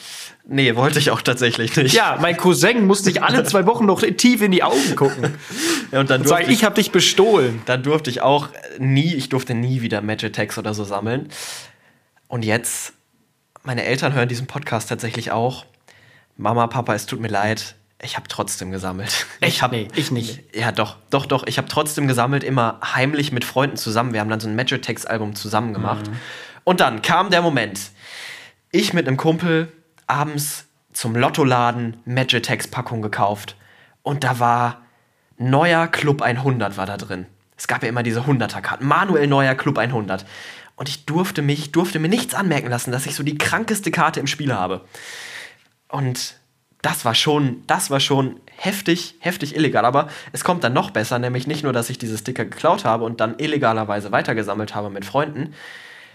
Nee, 0.51 0.77
wollte 0.77 0.99
ich 1.01 1.11
auch 1.11 1.21
tatsächlich 1.21 1.77
nicht. 1.77 1.93
Ja, 1.95 2.17
mein 2.23 2.37
Cousin 2.37 2.87
musste 2.87 3.05
sich 3.11 3.23
alle 3.23 3.43
zwei 3.45 3.67
Wochen 3.67 3.85
noch 3.85 4.01
tief 4.01 4.41
in 4.43 4.53
die 4.53 4.63
Augen 4.63 4.95
gucken. 4.97 5.35
Ja, 5.91 6.01
und 6.01 6.11
dann 6.11 6.21
Und 6.21 6.29
durfte 6.29 6.45
sagen, 6.45 6.53
ich 6.55 6.65
habe 6.65 6.75
dich 6.75 6.91
bestohlen. 6.93 7.63
Dann 7.65 7.83
durfte 7.83 8.11
ich 8.11 8.21
auch 8.21 8.49
nie, 8.79 9.15
ich 9.15 9.31
durfte 9.31 9.55
nie 9.55 9.81
wieder 9.81 10.03
Magic 10.03 10.31
Attacks 10.31 10.59
oder 10.59 10.75
so 10.75 10.85
sammeln. 10.85 11.31
Und 12.29 12.45
jetzt, 12.45 12.93
meine 13.69 13.85
Eltern 13.85 14.15
hören 14.15 14.31
diesen 14.31 14.47
Podcast 14.47 14.89
tatsächlich 14.89 15.31
auch. 15.31 15.67
Mama, 16.39 16.69
Papa, 16.69 16.95
es 16.95 17.05
tut 17.05 17.21
mir 17.21 17.29
leid. 17.29 17.75
Ich 18.01 18.17
habe 18.17 18.27
trotzdem 18.27 18.71
gesammelt. 18.71 19.27
Ich 19.43 19.61
hab, 19.61 19.73
Nee, 19.73 19.89
ich 19.95 20.11
nicht. 20.11 20.41
Ja, 20.57 20.73
doch, 20.73 20.97
doch, 21.11 21.27
doch. 21.27 21.47
Ich 21.47 21.59
habe 21.59 21.69
trotzdem 21.69 22.09
gesammelt, 22.09 22.45
immer 22.45 22.81
heimlich 22.83 23.31
mit 23.31 23.45
Freunden 23.45 23.77
zusammen. 23.77 24.15
Wir 24.15 24.21
haben 24.21 24.31
dann 24.31 24.41
so 24.41 24.49
ein 24.49 24.57
Magitex-Album 24.57 25.35
zusammen 25.35 25.75
gemacht. 25.75 26.11
Und 26.65 26.81
dann 26.81 27.03
kam 27.03 27.29
der 27.29 27.43
Moment. 27.43 27.79
Ich 28.73 28.95
mit 28.95 29.07
einem 29.07 29.19
Kumpel 29.19 29.71
abends 30.07 30.65
zum 30.95 31.15
Lottoladen 31.15 31.99
Magitex-Packung 32.07 33.03
gekauft. 33.03 33.55
Und 34.03 34.25
da 34.25 34.39
war 34.39 34.81
neuer 35.37 35.89
Club 35.89 36.23
100 36.23 36.79
war 36.79 36.87
da 36.87 36.97
drin. 36.97 37.27
Es 37.59 37.69
gab 37.69 37.83
ja 37.83 37.91
immer 37.91 38.03
diese 38.03 38.21
100er-Karten. 38.21 38.87
Manuel 38.87 39.27
Neuer 39.27 39.57
Club 39.57 39.77
100. 39.77 40.25
Und 40.79 40.89
ich 40.89 41.07
durfte 41.07 41.43
mich, 41.43 41.59
ich 41.59 41.73
durfte 41.73 41.99
mir 41.99 42.09
nichts 42.09 42.35
anmerken 42.35 42.69
lassen, 42.69 42.93
dass 42.93 43.05
ich 43.05 43.17
so 43.17 43.25
die 43.25 43.37
krankeste 43.37 43.91
Karte 43.91 44.21
im 44.21 44.29
Spiel 44.29 44.55
habe. 44.55 44.83
Und 45.89 46.37
das 46.83 47.05
war 47.05 47.17
schon, 47.17 47.65
das 47.67 47.91
war 47.91 47.99
schon 47.99 48.39
heftig, 48.57 49.17
heftig 49.19 49.57
illegal. 49.57 49.85
Aber 49.85 50.09
es 50.31 50.45
kommt 50.45 50.63
dann 50.63 50.75
noch 50.75 50.93
besser, 50.93 51.19
nämlich 51.19 51.49
nicht 51.49 51.65
nur, 51.65 51.73
dass 51.73 51.91
ich 51.91 51.99
diese 51.99 52.17
Sticker 52.17 52.45
geklaut 52.45 52.85
habe 52.85 53.03
und 53.03 53.21
dann 53.21 53.41
illegalerweise 53.41 54.13
weitergesammelt 54.13 54.77
habe 54.77 54.89
mit 54.89 55.05
Freunden, 55.05 55.53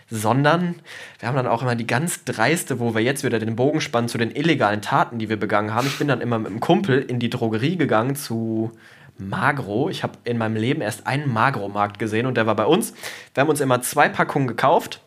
sondern 0.09 0.76
wir 1.20 1.28
haben 1.28 1.36
dann 1.36 1.47
auch 1.47 1.61
immer 1.61 1.76
die 1.76 1.88
ganz 1.88 2.24
dreiste, 2.24 2.80
wo 2.80 2.95
wir 2.95 3.01
jetzt 3.01 3.26
wieder 3.26 3.39
den 3.39 3.57
Bogen 3.57 3.82
spannen 3.82 4.07
zu 4.07 4.18
den 4.18 4.34
illegalen 4.34 4.82
Taten, 4.82 5.20
die 5.20 5.28
wir 5.28 5.38
begangen 5.38 5.74
haben. 5.74 5.88
Ich 5.88 5.97
bin 5.97 6.07
dann 6.07 6.22
immer 6.22 6.39
mit 6.39 6.47
einem 6.47 6.61
Kumpel 6.61 7.01
in 7.01 7.20
die 7.20 7.30
Drogerie 7.30 7.76
gegangen 7.76 8.16
zu 8.16 8.72
Magro. 9.18 9.89
Ich 9.89 10.03
habe 10.03 10.14
in 10.24 10.38
meinem 10.38 10.55
Leben 10.55 10.82
erst 10.82 11.07
einen 11.07 11.32
Magro-Markt 11.32 11.99
gesehen 11.99 12.26
und 12.26 12.36
der 12.36 12.47
war 12.47 12.55
bei 12.55 12.66
uns. 12.66 12.93
Wir 13.34 13.41
haben 13.41 13.49
uns 13.49 13.61
immer 13.61 13.82
zwei 13.82 14.09
Packungen 14.09 14.47
gekauft 14.47 15.01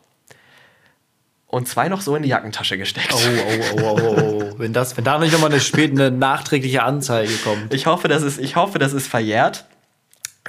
und 1.47 1.69
zwei 1.69 1.89
noch 1.89 2.01
so 2.01 2.17
in 2.17 2.23
die 2.23 2.29
Jackentasche 2.29 2.79
gesteckt. 2.79 3.13
Oh, 3.13 3.19
oh, 3.19 3.53
oh, 3.53 3.81
oh, 3.81 4.01
oh, 4.01 4.41
oh. 4.53 4.59
Wenn, 4.59 4.73
das, 4.73 4.97
wenn 4.97 5.05
da 5.05 5.19
nicht 5.19 5.33
nochmal 5.33 5.51
eine 5.51 5.61
spät 5.61 5.91
eine 5.91 6.11
nachträgliche 6.11 6.83
Anzeige 6.83 7.35
kommt. 7.45 7.73
Ich 7.73 7.87
hoffe, 7.87 8.09
das 8.09 8.23
ist, 8.23 8.39
ich 8.39 8.57
hoffe, 8.57 8.79
das 8.79 8.93
ist 8.93 9.07
verjährt. 9.07 9.67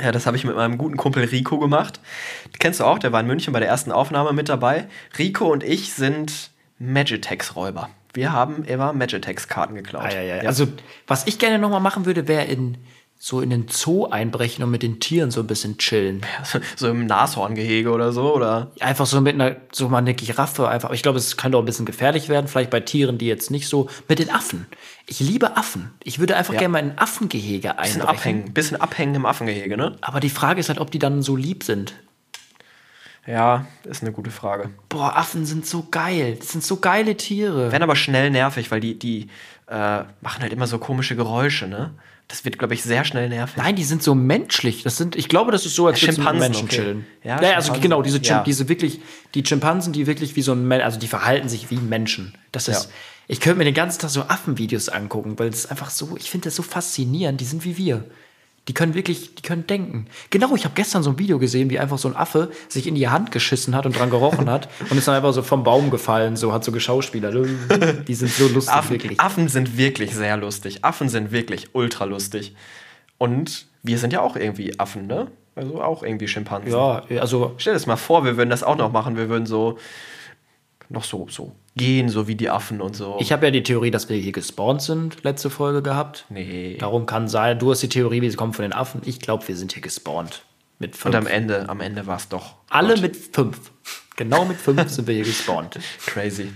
Ja, 0.02 0.12
das 0.12 0.28
habe 0.28 0.38
ich 0.38 0.44
mit 0.44 0.56
meinem 0.56 0.78
guten 0.78 0.96
Kumpel 0.98 1.24
Rico 1.24 1.58
gemacht. 1.58 2.00
Den 2.46 2.60
kennst 2.60 2.80
du 2.80 2.84
auch, 2.84 3.00
der 3.00 3.12
war 3.12 3.20
in 3.22 3.28
München 3.28 3.54
bei 3.54 3.60
der 3.60 3.70
ersten 3.70 3.92
Aufnahme 3.92 4.34
mit 4.34 4.48
dabei. 4.48 4.88
Rico 5.18 5.52
und 5.52 5.64
ich 5.64 5.94
sind 5.94 6.52
Magitex-Räuber. 6.80 7.90
Wir 8.14 8.32
haben 8.32 8.64
immer 8.64 8.94
Magitex-Karten 8.94 9.76
geklaut. 9.76 10.06
Ah, 10.06 10.14
ja, 10.14 10.22
ja. 10.22 10.42
Also, 10.44 10.68
was 11.08 11.28
ich 11.28 11.40
gerne 11.40 11.60
nochmal 11.60 11.82
machen 11.82 12.06
würde, 12.06 12.28
wäre 12.28 12.46
in 12.46 12.78
so 13.20 13.42
in 13.42 13.50
den 13.50 13.68
Zoo 13.68 14.06
einbrechen 14.06 14.64
und 14.64 14.70
mit 14.70 14.84
den 14.84 15.00
Tieren 15.00 15.32
so 15.32 15.40
ein 15.40 15.48
bisschen 15.48 15.78
chillen. 15.80 16.22
so 16.76 16.88
im 16.90 17.08
Nashorngehege 17.08 17.90
oder 17.92 18.12
so, 18.12 18.34
oder? 18.36 18.72
Einfach 18.80 19.06
so 19.08 19.20
mit 19.22 19.34
einer, 19.34 19.56
so 19.72 19.90
mal 19.90 19.98
eine 19.98 20.14
Giraffe 20.14 20.68
einfach. 20.70 20.92
Ich 20.92 21.02
glaube, 21.02 21.18
es 21.18 21.36
könnte 21.36 21.58
auch 21.58 21.62
ein 21.64 21.66
bisschen 21.66 21.86
gefährlich 21.88 22.30
werden, 22.30 22.48
vielleicht 22.48 22.70
bei 22.70 22.80
Tieren, 22.80 23.18
die 23.18 23.26
jetzt 23.26 23.50
nicht 23.50 23.68
so. 23.68 23.90
Mit 24.08 24.20
den 24.20 24.30
Affen. 24.30 24.68
Ich 25.08 25.20
liebe 25.20 25.58
Affen. 25.58 25.92
Ich 26.04 26.20
würde 26.20 26.36
einfach 26.38 26.54
Ja. 26.54 26.60
gerne 26.60 26.72
mal 26.74 26.80
in 26.80 26.92
ein 26.92 26.98
Affengehege 27.00 27.70
Bisschen 27.70 28.02
einbrechen. 28.02 28.02
abhängen, 28.08 28.54
bisschen 28.54 28.82
abhängen 28.82 29.16
im 29.16 29.26
Affengehege, 29.26 29.78
ne? 29.78 29.96
Aber 30.02 30.20
die 30.20 30.30
Frage 30.30 30.60
ist 30.60 30.70
halt, 30.70 30.80
ob 30.80 30.92
die 30.92 31.00
dann 31.00 31.22
so 31.24 31.36
lieb 31.36 31.64
sind. 31.64 31.94
Ja, 33.26 33.66
ist 33.84 34.04
eine 34.04 34.14
gute 34.14 34.32
Frage. 34.32 34.70
Boah, 34.88 35.18
Affen 35.18 35.46
sind 35.46 35.66
so 35.66 35.88
geil. 35.92 36.36
Das 36.40 36.50
sind 36.54 36.64
so 36.64 36.78
geile 36.78 37.18
Tiere. 37.18 37.72
Werden 37.74 37.84
aber 37.84 37.96
schnell 37.98 38.30
nervig, 38.30 38.72
weil 38.72 38.80
die, 38.80 38.98
die 38.98 39.28
äh, 39.68 40.04
machen 40.22 40.42
halt 40.42 40.54
immer 40.54 40.66
so 40.68 40.78
komische 40.78 41.16
Geräusche, 41.18 41.68
ne? 41.68 41.92
Das 42.30 42.44
wird, 42.44 42.60
glaube 42.60 42.74
ich, 42.74 42.84
sehr 42.84 43.06
schnell 43.06 43.30
nervig. 43.30 43.56
Nein, 43.56 43.78
die 43.78 43.86
sind 43.86 44.04
so 44.04 44.14
menschlich. 44.14 44.84
Das 44.84 44.98
sind, 44.98 45.16
ich 45.16 45.30
glaube, 45.30 45.52
das 45.54 45.66
ist 45.66 45.76
so, 45.76 45.88
als 45.88 46.02
Ja, 46.02 46.12
Schimpansen, 46.12 46.40
Menschen 46.40 46.66
okay. 46.66 46.76
chillen. 46.76 47.06
Ja, 47.24 47.42
Ja, 47.42 47.56
also 47.56 47.72
genau, 47.74 48.02
diese, 48.02 48.22
Chim 48.22 48.38
Ja. 48.38 48.44
diese 48.44 48.68
wirklich, 48.68 49.00
die 49.34 49.46
Schimpansen, 49.46 49.94
die 49.94 50.08
wirklich 50.08 50.36
wie 50.36 50.42
so 50.42 50.52
ein 50.52 50.68
Mensch, 50.68 50.84
also 50.84 51.00
die 51.00 51.08
verhalten 51.08 51.48
sich 51.48 51.70
wie 51.72 51.78
Menschen. 51.78 52.34
Das 52.52 52.68
ist, 52.68 52.86
Ja. 52.86 52.90
ich 53.30 53.40
könnte 53.40 53.60
mir 53.60 53.64
den 53.64 53.74
ganzen 53.74 54.00
Tag 54.02 54.10
so 54.10 54.24
Affenvideos 54.24 54.90
angucken, 54.90 55.40
weil 55.40 55.48
ist 55.50 55.72
einfach 55.72 55.90
so, 55.90 56.18
ich 56.18 56.30
finde 56.30 56.46
das 56.46 56.56
so 56.58 56.64
faszinierend. 56.64 57.40
Die 57.40 57.46
sind 57.46 57.64
wie 57.64 57.78
wir. 57.78 58.04
Die 58.68 58.74
können 58.74 58.94
wirklich, 58.94 59.36
die 59.36 59.42
können 59.42 59.66
denken. 59.66 60.08
Genau, 60.30 60.54
ich 60.56 60.66
habe 60.66 60.76
gestern 60.76 61.02
so 61.02 61.12
ein 61.12 61.20
Video 61.20 61.40
gesehen, 61.40 61.70
wie 61.70 61.80
einfach 61.80 61.98
so 61.98 62.10
ein 62.10 62.16
Affe 62.16 62.52
sich 62.68 62.86
in 62.86 62.96
die 62.96 63.08
Hand 63.08 63.32
geschissen 63.32 63.76
hat 63.76 63.86
und 63.86 63.98
dran 63.98 64.10
gerochen 64.10 64.50
hat 64.50 64.68
und 64.90 64.98
ist 64.98 65.08
dann 65.08 65.16
einfach 65.16 65.34
so 65.34 65.42
vom 65.42 65.64
Baum 65.64 65.90
gefallen, 65.90 66.36
so 66.36 66.52
hat 66.52 66.64
so 66.64 66.72
Geschauspieler. 66.72 67.32
Die 67.32 68.14
sind 68.14 68.32
so 68.32 68.48
lustig, 68.48 68.74
Affen, 68.74 68.92
wirklich. 68.92 69.20
Affen 69.20 69.48
sind 69.48 69.78
wirklich 69.78 70.14
sehr 70.14 70.38
lustig. 70.38 70.84
Affen 70.84 71.08
sind 71.10 71.32
wirklich 71.32 71.70
ultra 71.74 72.06
lustig. 72.06 72.56
Und 73.18 73.68
wir 73.84 73.98
sind 73.98 74.12
ja 74.14 74.22
auch 74.22 74.36
irgendwie 74.36 74.78
Affen, 74.80 75.08
ne? 75.08 75.28
Also 75.56 75.82
auch 75.82 76.04
irgendwie 76.04 76.28
Schimpansen. 76.28 76.72
Ja, 76.72 77.04
also 77.20 77.56
Stell 77.58 77.74
dir 77.74 77.78
das 77.80 77.88
mal 77.88 77.96
vor, 77.96 78.26
wir 78.26 78.38
würden 78.38 78.50
das 78.50 78.64
auch 78.64 78.76
noch 78.76 78.92
machen. 78.92 79.18
Wir 79.18 79.28
würden 79.28 79.48
so 79.48 79.78
noch 80.90 81.04
so, 81.04 81.28
so 81.30 81.54
gehen, 81.78 82.10
so 82.10 82.28
wie 82.28 82.36
die 82.36 82.50
Affen 82.50 82.82
und 82.82 82.96
so. 82.96 83.18
Ich 83.20 83.32
habe 83.32 83.46
ja 83.46 83.52
die 83.52 83.64
Theorie, 83.64 83.92
dass 83.92 84.10
wir 84.10 84.18
hier 84.18 84.32
gespawnt 84.32 84.82
sind, 84.82 85.24
letzte 85.24 85.50
Folge 85.50 85.82
gehabt. 85.82 86.26
Nee. 86.30 86.78
Darum 86.80 87.06
kann 87.06 87.28
sein, 87.28 87.60
du 87.60 87.72
hast 87.72 87.82
die 87.82 87.90
Theorie, 87.90 88.22
wir 88.22 88.36
kommen 88.36 88.54
von 88.54 88.64
den 88.64 88.74
Affen. 88.74 89.02
Ich 89.06 89.20
glaube, 89.20 89.48
wir 89.48 89.56
sind 89.56 89.74
hier 89.74 89.82
gespawnt. 89.82 90.44
Mit 90.80 90.96
fünf. 90.96 91.16
und 91.16 91.16
am 91.16 91.28
Ende, 91.28 91.70
am 91.70 91.82
Ende 91.82 92.06
war 92.06 92.18
es 92.18 92.30
doch 92.30 92.56
Alle 92.70 92.94
Gott, 92.94 93.02
mit 93.02 93.16
fünf. 93.16 93.72
Genau 94.16 94.46
mit 94.46 94.58
fünf 94.58 94.90
sind 94.90 95.08
wir 95.08 95.16
hier 95.16 95.24
gespawnt. 95.24 95.80
crazy. 96.06 96.50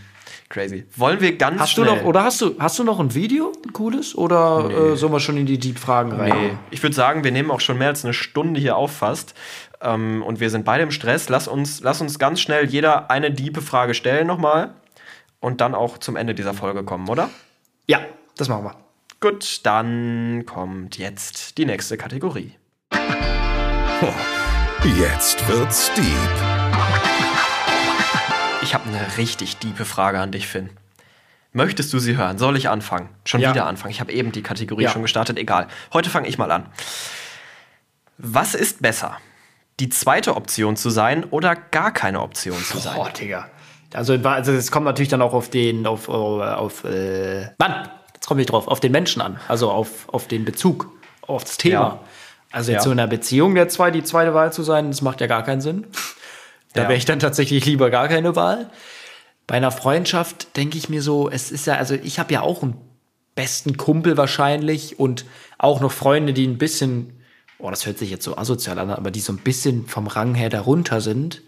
Crazy. 0.51 0.85
Wollen 0.97 1.21
wir 1.21 1.37
ganz 1.37 1.61
Hast 1.61 1.77
du 1.77 1.83
schnell... 1.83 1.95
noch, 1.95 2.03
oder 2.03 2.23
hast 2.23 2.41
du, 2.41 2.55
hast 2.59 2.77
du 2.77 2.83
noch 2.83 2.99
ein 2.99 3.15
Video, 3.15 3.53
ein 3.65 3.71
cooles? 3.71 4.15
Oder 4.15 4.91
äh, 4.91 4.95
sollen 4.97 5.13
wir 5.13 5.21
schon 5.21 5.37
in 5.37 5.45
die 5.45 5.57
Deep-Fragen 5.57 6.11
rein? 6.11 6.33
Nee. 6.35 6.57
Ich 6.71 6.83
würde 6.83 6.95
sagen, 6.95 7.23
wir 7.23 7.31
nehmen 7.31 7.49
auch 7.51 7.61
schon 7.61 7.77
mehr 7.77 7.87
als 7.87 8.03
eine 8.03 8.13
Stunde 8.13 8.59
hier 8.59 8.75
auf 8.75 8.91
fast. 8.91 9.33
Ähm, 9.81 10.21
und 10.21 10.39
wir 10.39 10.49
sind 10.49 10.65
beide 10.65 10.83
im 10.83 10.91
Stress. 10.91 11.29
Lass 11.29 11.47
uns, 11.47 11.81
lass 11.81 12.01
uns 12.01 12.19
ganz 12.19 12.41
schnell 12.41 12.65
jeder 12.65 13.09
eine 13.09 13.31
diepe 13.31 13.61
Frage 13.61 13.93
stellen 13.93 14.27
nochmal. 14.27 14.73
Und 15.41 15.59
dann 15.59 15.75
auch 15.75 15.97
zum 15.97 16.15
Ende 16.15 16.33
dieser 16.33 16.53
Folge 16.53 16.83
kommen, 16.83 17.09
oder? 17.09 17.29
Ja, 17.87 17.99
das 18.37 18.47
machen 18.47 18.63
wir. 18.63 18.75
Gut, 19.19 19.59
dann 19.65 20.45
kommt 20.45 20.97
jetzt 20.97 21.57
die 21.57 21.65
nächste 21.65 21.97
Kategorie. 21.97 22.55
Jetzt 24.97 25.47
wird's 25.47 25.91
deep. 25.93 26.05
Ich 28.63 28.73
habe 28.73 28.89
eine 28.89 29.17
richtig 29.17 29.57
diepe 29.57 29.85
Frage 29.85 30.19
an 30.19 30.31
dich, 30.31 30.47
Finn. 30.47 30.71
Möchtest 31.53 31.91
du 31.93 31.99
sie 31.99 32.17
hören? 32.17 32.37
Soll 32.39 32.57
ich 32.57 32.67
anfangen? 32.69 33.09
Schon 33.25 33.41
Ja. 33.41 33.51
wieder 33.51 33.67
anfangen. 33.67 33.91
Ich 33.91 33.99
habe 33.99 34.11
eben 34.11 34.31
die 34.31 34.41
Kategorie 34.41 34.83
Ja. 34.83 34.89
schon 34.89 35.01
gestartet. 35.03 35.37
Egal. 35.37 35.67
Heute 35.93 36.09
fange 36.09 36.27
ich 36.27 36.37
mal 36.39 36.51
an. 36.51 36.65
Was 38.17 38.55
ist 38.55 38.81
besser? 38.81 39.17
Die 39.79 39.89
zweite 39.89 40.35
Option 40.35 40.75
zu 40.75 40.89
sein 40.89 41.23
oder 41.25 41.55
gar 41.55 41.91
keine 41.91 42.21
Option 42.21 42.57
zu 42.63 42.79
sein? 42.79 42.95
Boah, 42.95 43.09
Digga. 43.09 43.49
Also, 43.93 44.13
also 44.13 44.51
es 44.51 44.71
kommt 44.71 44.85
natürlich 44.85 45.09
dann 45.09 45.21
auch 45.21 45.33
auf 45.33 45.49
den, 45.49 45.85
auf, 45.85 46.07
auf, 46.09 46.41
auf 46.41 46.83
äh, 46.85 47.49
Mann, 47.57 47.89
jetzt 48.13 48.27
komme 48.27 48.41
ich 48.41 48.47
drauf, 48.47 48.67
auf 48.67 48.79
den 48.79 48.91
Menschen 48.91 49.21
an. 49.21 49.39
Also 49.47 49.69
auf, 49.71 50.07
auf 50.09 50.27
den 50.27 50.45
Bezug, 50.45 50.91
auf 51.21 51.43
das 51.43 51.57
Thema. 51.57 51.73
Ja. 51.75 51.99
Also 52.51 52.71
jetzt 52.71 52.81
Ja. 52.81 52.83
so 52.85 52.91
in 52.91 52.99
einer 52.99 53.07
Beziehung 53.09 53.55
der 53.55 53.69
zwei, 53.69 53.91
die 53.91 54.03
zweite 54.03 54.33
Wahl 54.33 54.51
zu 54.53 54.63
sein, 54.63 54.87
das 54.91 55.01
macht 55.01 55.21
ja 55.21 55.27
gar 55.27 55.43
keinen 55.43 55.61
Sinn. 55.61 55.87
Da 56.73 56.83
Ja. 56.83 56.87
wäre 56.89 56.97
ich 56.97 57.05
dann 57.05 57.19
tatsächlich 57.19 57.65
lieber 57.65 57.89
gar 57.89 58.07
keine 58.07 58.35
Wahl. 58.35 58.69
Bei 59.47 59.55
einer 59.55 59.71
Freundschaft 59.71 60.55
denke 60.55 60.77
ich 60.77 60.87
mir 60.87 61.01
so, 61.01 61.29
es 61.29 61.51
ist 61.51 61.67
ja, 61.67 61.75
also 61.75 61.95
ich 61.95 62.19
habe 62.19 62.31
ja 62.33 62.41
auch 62.41 62.63
einen 62.63 62.77
besten 63.35 63.75
Kumpel 63.77 64.15
wahrscheinlich 64.17 64.99
und 64.99 65.25
auch 65.57 65.81
noch 65.81 65.91
Freunde, 65.91 66.31
die 66.33 66.45
ein 66.47 66.57
bisschen, 66.57 67.21
oh, 67.57 67.69
das 67.69 67.85
hört 67.85 67.97
sich 67.97 68.09
jetzt 68.09 68.23
so 68.23 68.37
asozial 68.37 68.79
an, 68.79 68.89
aber 68.89 69.11
die 69.11 69.19
so 69.19 69.33
ein 69.33 69.37
bisschen 69.39 69.87
vom 69.87 70.07
Rang 70.07 70.35
her 70.35 70.49
darunter 70.49 71.01
sind. 71.01 71.41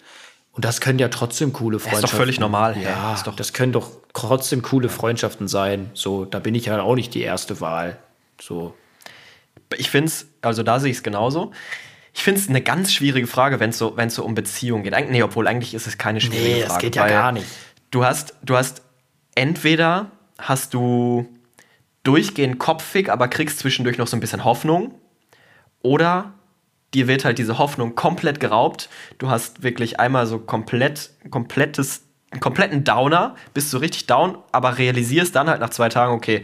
Und 0.54 0.64
das 0.66 0.80
können 0.82 0.99
ja 0.99 1.10
trotzdem 1.10 1.51
coole 1.51 1.78
doch 1.78 1.84
Freundschaften. 1.84 2.18
völlig 2.18 2.39
normal. 2.39 2.78
Ja, 2.80 3.14
Ist 3.16 3.26
doch- 3.28 3.36
das 3.36 3.54
können 3.54 3.72
doch 3.74 3.89
trotzdem 4.14 4.62
coole 4.62 4.88
Freundschaften 4.88 5.47
sein. 5.47 5.89
So, 5.95 6.26
da 6.26 6.39
bin 6.39 6.54
ich 6.56 6.66
ja 6.66 6.80
auch 6.82 6.95
nicht 6.95 7.14
die 7.16 7.22
erste 7.22 7.60
Wahl. 7.60 7.97
So. 8.39 8.76
Ich 9.78 9.89
finde 9.89 10.08
es, 10.10 10.28
also 10.41 10.62
da 10.62 10.80
sehe 10.80 10.91
ich 10.91 10.97
es 10.97 11.04
genauso. 11.04 11.51
Ich 12.14 12.22
finde 12.22 12.39
es 12.39 12.47
eine 12.47 12.62
ganz 12.62 12.93
schwierige 12.93 13.26
Frage, 13.26 13.60
wenn 13.60 13.72
es 13.72 13.80
so, 13.80 13.97
wenn's 13.97 14.14
so 14.14 14.24
um 14.24 14.36
Beziehungen 14.36 14.84
geht. 14.84 14.93
Eig 14.93 15.10
nee, 15.10 15.24
obwohl 15.24 15.47
eigentlich 15.47 15.74
ist 15.74 15.88
es 15.88 15.97
keine 15.97 16.22
schwierige 16.22 16.43
Nee, 16.47 16.54
Frage. 16.62 16.68
das 16.70 16.78
geht 16.80 16.95
ja 16.95 17.08
gar 17.08 17.32
nicht. 17.32 17.47
Du 17.89 18.06
hast, 18.06 18.36
du 18.43 18.56
hast 18.56 18.84
entweder 19.34 20.12
hast 20.38 20.76
du 20.76 21.28
durchgehend 22.04 22.60
kopfig, 22.60 23.10
aber 23.12 23.28
kriegst 23.28 23.58
zwischendurch 23.60 23.97
noch 23.97 24.06
so 24.08 24.16
ein 24.16 24.20
bisschen 24.20 24.43
Hoffnung. 24.43 24.93
Oder 25.82 26.34
dir 26.94 27.08
wird 27.08 27.26
halt 27.26 27.38
diese 27.38 27.58
Hoffnung 27.58 27.96
komplett 27.96 28.39
geraubt. 28.39 28.89
Du 29.18 29.30
hast 29.30 29.64
wirklich 29.64 30.00
einmal 30.00 30.26
so 30.28 30.39
komplett, 30.39 31.12
komplettes, 31.30 32.04
einen 32.32 32.39
kompletten 32.39 32.84
Downer, 32.84 33.36
bist 33.54 33.70
so 33.70 33.78
richtig 33.78 34.08
down, 34.08 34.38
aber 34.52 34.78
realisierst 34.78 35.36
dann 35.36 35.50
halt 35.50 35.60
nach 35.60 35.70
zwei 35.70 35.89
Tagen, 35.89 36.14
okay, 36.14 36.44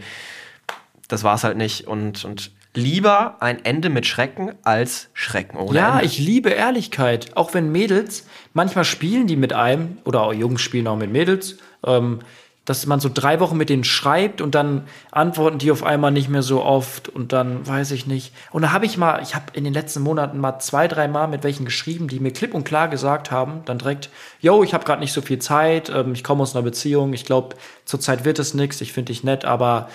das 1.08 1.24
war's 1.24 1.44
halt 1.44 1.56
nicht. 1.56 1.86
Und, 1.86 2.24
und 2.24 2.52
lieber 2.74 3.36
ein 3.40 3.64
Ende 3.64 3.90
mit 3.90 4.06
Schrecken 4.06 4.52
als 4.62 5.10
Schrecken 5.12 5.58
ohne 5.58 5.76
Ja, 5.78 5.94
Ende. 5.94 6.04
ich 6.04 6.18
liebe 6.18 6.50
Ehrlichkeit. 6.50 7.36
Auch 7.36 7.54
wenn 7.54 7.72
Mädels, 7.72 8.26
manchmal 8.52 8.84
spielen 8.84 9.26
die 9.26 9.36
mit 9.36 9.52
einem, 9.52 9.98
oder 10.04 10.22
auch 10.22 10.32
Jungs 10.32 10.62
spielen 10.62 10.86
auch 10.86 10.96
mit 10.96 11.10
Mädels, 11.10 11.58
ähm, 11.84 12.20
dass 12.64 12.86
man 12.86 13.00
so 13.00 13.10
drei 13.12 13.40
Wochen 13.40 13.56
mit 13.56 13.70
denen 13.70 13.84
schreibt 13.84 14.40
und 14.40 14.54
dann 14.54 14.86
antworten 15.10 15.58
die 15.58 15.72
auf 15.72 15.82
einmal 15.82 16.10
nicht 16.10 16.28
mehr 16.28 16.42
so 16.42 16.62
oft 16.62 17.08
und 17.08 17.32
dann 17.32 17.66
weiß 17.66 17.90
ich 17.92 18.06
nicht. 18.06 18.32
Und 18.52 18.62
da 18.62 18.72
habe 18.72 18.86
ich 18.86 18.96
mal, 18.98 19.22
ich 19.22 19.34
habe 19.34 19.46
in 19.54 19.64
den 19.64 19.72
letzten 19.72 20.02
Monaten 20.02 20.38
mal 20.38 20.58
zwei, 20.60 20.86
drei 20.86 21.08
Mal 21.08 21.26
mit 21.26 21.42
welchen 21.42 21.64
geschrieben, 21.64 22.06
die 22.08 22.20
mir 22.20 22.32
klipp 22.32 22.54
und 22.54 22.64
klar 22.64 22.88
gesagt 22.88 23.30
haben, 23.30 23.62
dann 23.64 23.78
direkt, 23.78 24.10
yo, 24.40 24.62
ich 24.62 24.74
habe 24.74 24.84
gerade 24.84 25.00
nicht 25.00 25.12
so 25.12 25.22
viel 25.22 25.38
Zeit, 25.38 25.90
ähm, 25.90 26.12
ich 26.12 26.22
komme 26.22 26.42
aus 26.42 26.54
einer 26.54 26.62
Beziehung, 26.62 27.12
ich 27.12 27.24
glaube, 27.24 27.56
zurzeit 27.86 28.24
wird 28.24 28.38
es 28.38 28.54
nichts, 28.54 28.80
ich 28.80 28.92
finde 28.92 29.12
dich 29.12 29.24
nett, 29.24 29.44
aber 29.44 29.88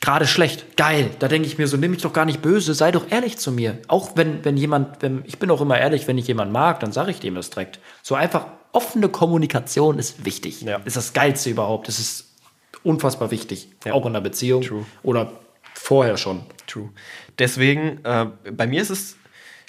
gerade 0.00 0.26
schlecht, 0.26 0.76
geil. 0.76 1.10
Da 1.20 1.28
denke 1.28 1.46
ich 1.46 1.58
mir 1.58 1.68
so, 1.68 1.76
nimm 1.76 1.92
mich 1.92 2.02
doch 2.02 2.12
gar 2.12 2.24
nicht 2.24 2.42
böse, 2.42 2.74
sei 2.74 2.90
doch 2.90 3.10
ehrlich 3.10 3.38
zu 3.38 3.52
mir. 3.52 3.78
Auch 3.88 4.10
wenn, 4.16 4.44
wenn 4.44 4.56
jemand, 4.56 5.00
wenn, 5.00 5.22
ich 5.26 5.38
bin 5.38 5.50
auch 5.50 5.60
immer 5.60 5.78
ehrlich, 5.78 6.06
wenn 6.06 6.18
ich 6.18 6.26
jemand 6.26 6.52
mag, 6.52 6.80
dann 6.80 6.92
sage 6.92 7.10
ich 7.10 7.20
dem 7.20 7.34
das 7.34 7.50
direkt. 7.50 7.78
So 8.02 8.14
einfach 8.14 8.46
offene 8.74 9.08
Kommunikation 9.08 9.98
ist 9.98 10.24
wichtig. 10.24 10.62
Ja. 10.62 10.78
Ist 10.84 10.96
das 10.96 11.12
Geilste 11.12 11.50
überhaupt. 11.50 11.88
Das 11.88 11.98
ist 11.98 12.34
unfassbar 12.82 13.30
wichtig. 13.30 13.68
Ja. 13.84 13.92
Auch 13.92 14.06
in 14.06 14.12
einer 14.12 14.20
Beziehung. 14.20 14.62
True. 14.62 14.84
Oder 15.02 15.32
vorher 15.74 16.16
schon. 16.16 16.42
True. 16.66 16.90
Deswegen, 17.38 18.04
äh, 18.04 18.26
bei 18.50 18.66
mir 18.66 18.82
ist 18.82 18.90
es 18.90 19.16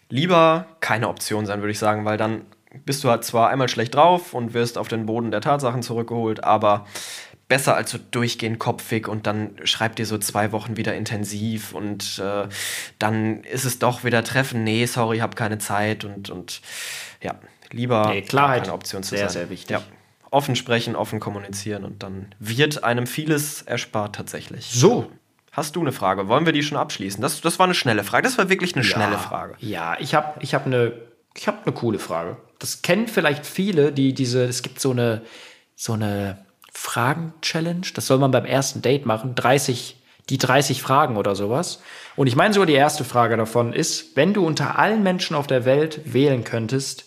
lieber 0.09 0.67
keine 0.79 1.09
Option 1.09 1.45
sein, 1.45 1.61
würde 1.61 1.71
ich 1.71 1.79
sagen, 1.79 2.05
weil 2.05 2.17
dann 2.17 2.41
bist 2.85 3.03
du 3.03 3.09
halt 3.09 3.23
zwar 3.23 3.49
einmal 3.49 3.69
schlecht 3.69 3.95
drauf 3.95 4.33
und 4.33 4.53
wirst 4.53 4.77
auf 4.77 4.87
den 4.87 5.05
Boden 5.05 5.31
der 5.31 5.41
Tatsachen 5.41 5.81
zurückgeholt, 5.81 6.43
aber 6.43 6.85
besser 7.47 7.75
als 7.75 7.91
so 7.91 7.99
durchgehend 8.11 8.59
kopfig 8.59 9.07
und 9.07 9.27
dann 9.27 9.55
schreibt 9.63 9.99
ihr 9.99 10.05
so 10.05 10.17
zwei 10.17 10.51
Wochen 10.51 10.77
wieder 10.77 10.95
intensiv 10.95 11.73
und 11.73 12.19
äh, 12.19 12.47
dann 12.97 13.43
ist 13.43 13.65
es 13.65 13.77
doch 13.77 14.03
wieder 14.03 14.23
Treffen. 14.23 14.63
Nee, 14.63 14.85
sorry, 14.87 15.19
hab 15.19 15.35
keine 15.35 15.59
Zeit 15.59 16.05
und, 16.05 16.29
und 16.31 16.61
ja, 17.25 17.35
lieber 17.71 18.09
Nee, 18.09 18.21
Klarheit. 18.21 18.63
keine 18.63 18.73
Option 18.73 19.03
zu 19.03 19.09
Sehr, 19.11 19.19
sein. 19.29 19.29
sehr 19.29 19.49
wichtig. 19.49 19.71
Ja. 19.71 19.81
Offen 20.31 20.55
sprechen, 20.55 20.95
offen 20.95 21.19
kommunizieren 21.19 21.83
und 21.85 22.03
dann 22.03 22.33
wird 22.39 22.83
einem 22.83 23.07
vieles 23.07 23.61
erspart 23.61 24.15
tatsächlich. 24.15 24.65
So. 24.71 25.09
Hast 25.51 25.77
du 25.77 25.81
eine 25.81 25.93
Frage? 25.93 26.27
Wollen 26.27 26.45
wir 26.45 26.51
die 26.51 26.63
schon 26.63 26.77
abschließen? 26.77 27.21
Das, 27.21 27.39
das 27.39 27.59
war 27.59 27.63
eine 27.65 27.73
schnelle 27.75 28.03
Frage. 28.03 28.23
Das 28.23 28.37
war 28.37 28.49
wirklich 28.49 28.75
eine 28.75 28.83
schnelle 28.83 29.17
Frage. 29.17 29.55
Ja, 29.59 29.95
ich 29.99 30.13
habe 30.13 30.33
ich 30.41 30.53
hab 30.53 30.65
eine 30.65 30.91
ich 31.33 31.47
hab 31.47 31.65
ne 31.65 31.71
coole 31.71 31.99
Frage. 31.99 32.37
Das 32.59 32.81
kennen 32.81 33.07
vielleicht 33.07 33.45
viele, 33.45 33.91
die 33.93 34.13
diese, 34.13 34.43
es 34.43 34.63
gibt 34.63 34.79
so 34.81 34.91
eine, 34.91 35.21
so 35.75 35.93
eine 35.93 36.45
Fragen-Challenge. 36.73 37.87
Das 37.93 38.07
soll 38.07 38.17
man 38.17 38.31
beim 38.31 38.45
ersten 38.45 38.81
Date 38.81 39.05
machen. 39.05 39.35
30, 39.35 40.01
die 40.29 40.37
30 40.37 40.81
Fragen 40.81 41.17
oder 41.17 41.35
sowas. 41.35 41.81
Und 42.15 42.27
ich 42.27 42.35
meine 42.35 42.53
sogar 42.53 42.67
die 42.67 42.73
erste 42.73 43.03
Frage 43.03 43.37
davon 43.37 43.73
ist, 43.73 44.15
wenn 44.15 44.33
du 44.33 44.45
unter 44.45 44.77
allen 44.79 45.03
Menschen 45.03 45.35
auf 45.35 45.47
der 45.47 45.65
Welt 45.65 46.01
wählen 46.13 46.43
könntest, 46.43 47.05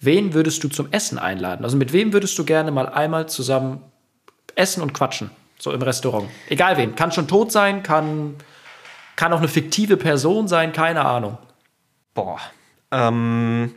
wen 0.00 0.34
würdest 0.34 0.64
du 0.64 0.68
zum 0.68 0.90
Essen 0.92 1.18
einladen? 1.18 1.64
Also 1.64 1.76
mit 1.76 1.92
wem 1.92 2.12
würdest 2.12 2.38
du 2.38 2.44
gerne 2.44 2.70
mal 2.70 2.88
einmal 2.88 3.28
zusammen 3.28 3.82
essen 4.54 4.82
und 4.82 4.92
quatschen? 4.92 5.30
So 5.58 5.72
im 5.72 5.82
Restaurant. 5.82 6.28
Egal 6.48 6.76
wen. 6.78 6.94
Kann 6.94 7.12
schon 7.12 7.28
tot 7.28 7.52
sein, 7.52 7.82
kann, 7.82 8.36
kann 9.16 9.32
auch 9.32 9.38
eine 9.38 9.48
fiktive 9.48 9.96
Person 9.98 10.48
sein, 10.48 10.72
keine 10.72 11.04
Ahnung. 11.04 11.36
Boah. 12.14 12.40
Ähm, 12.90 13.74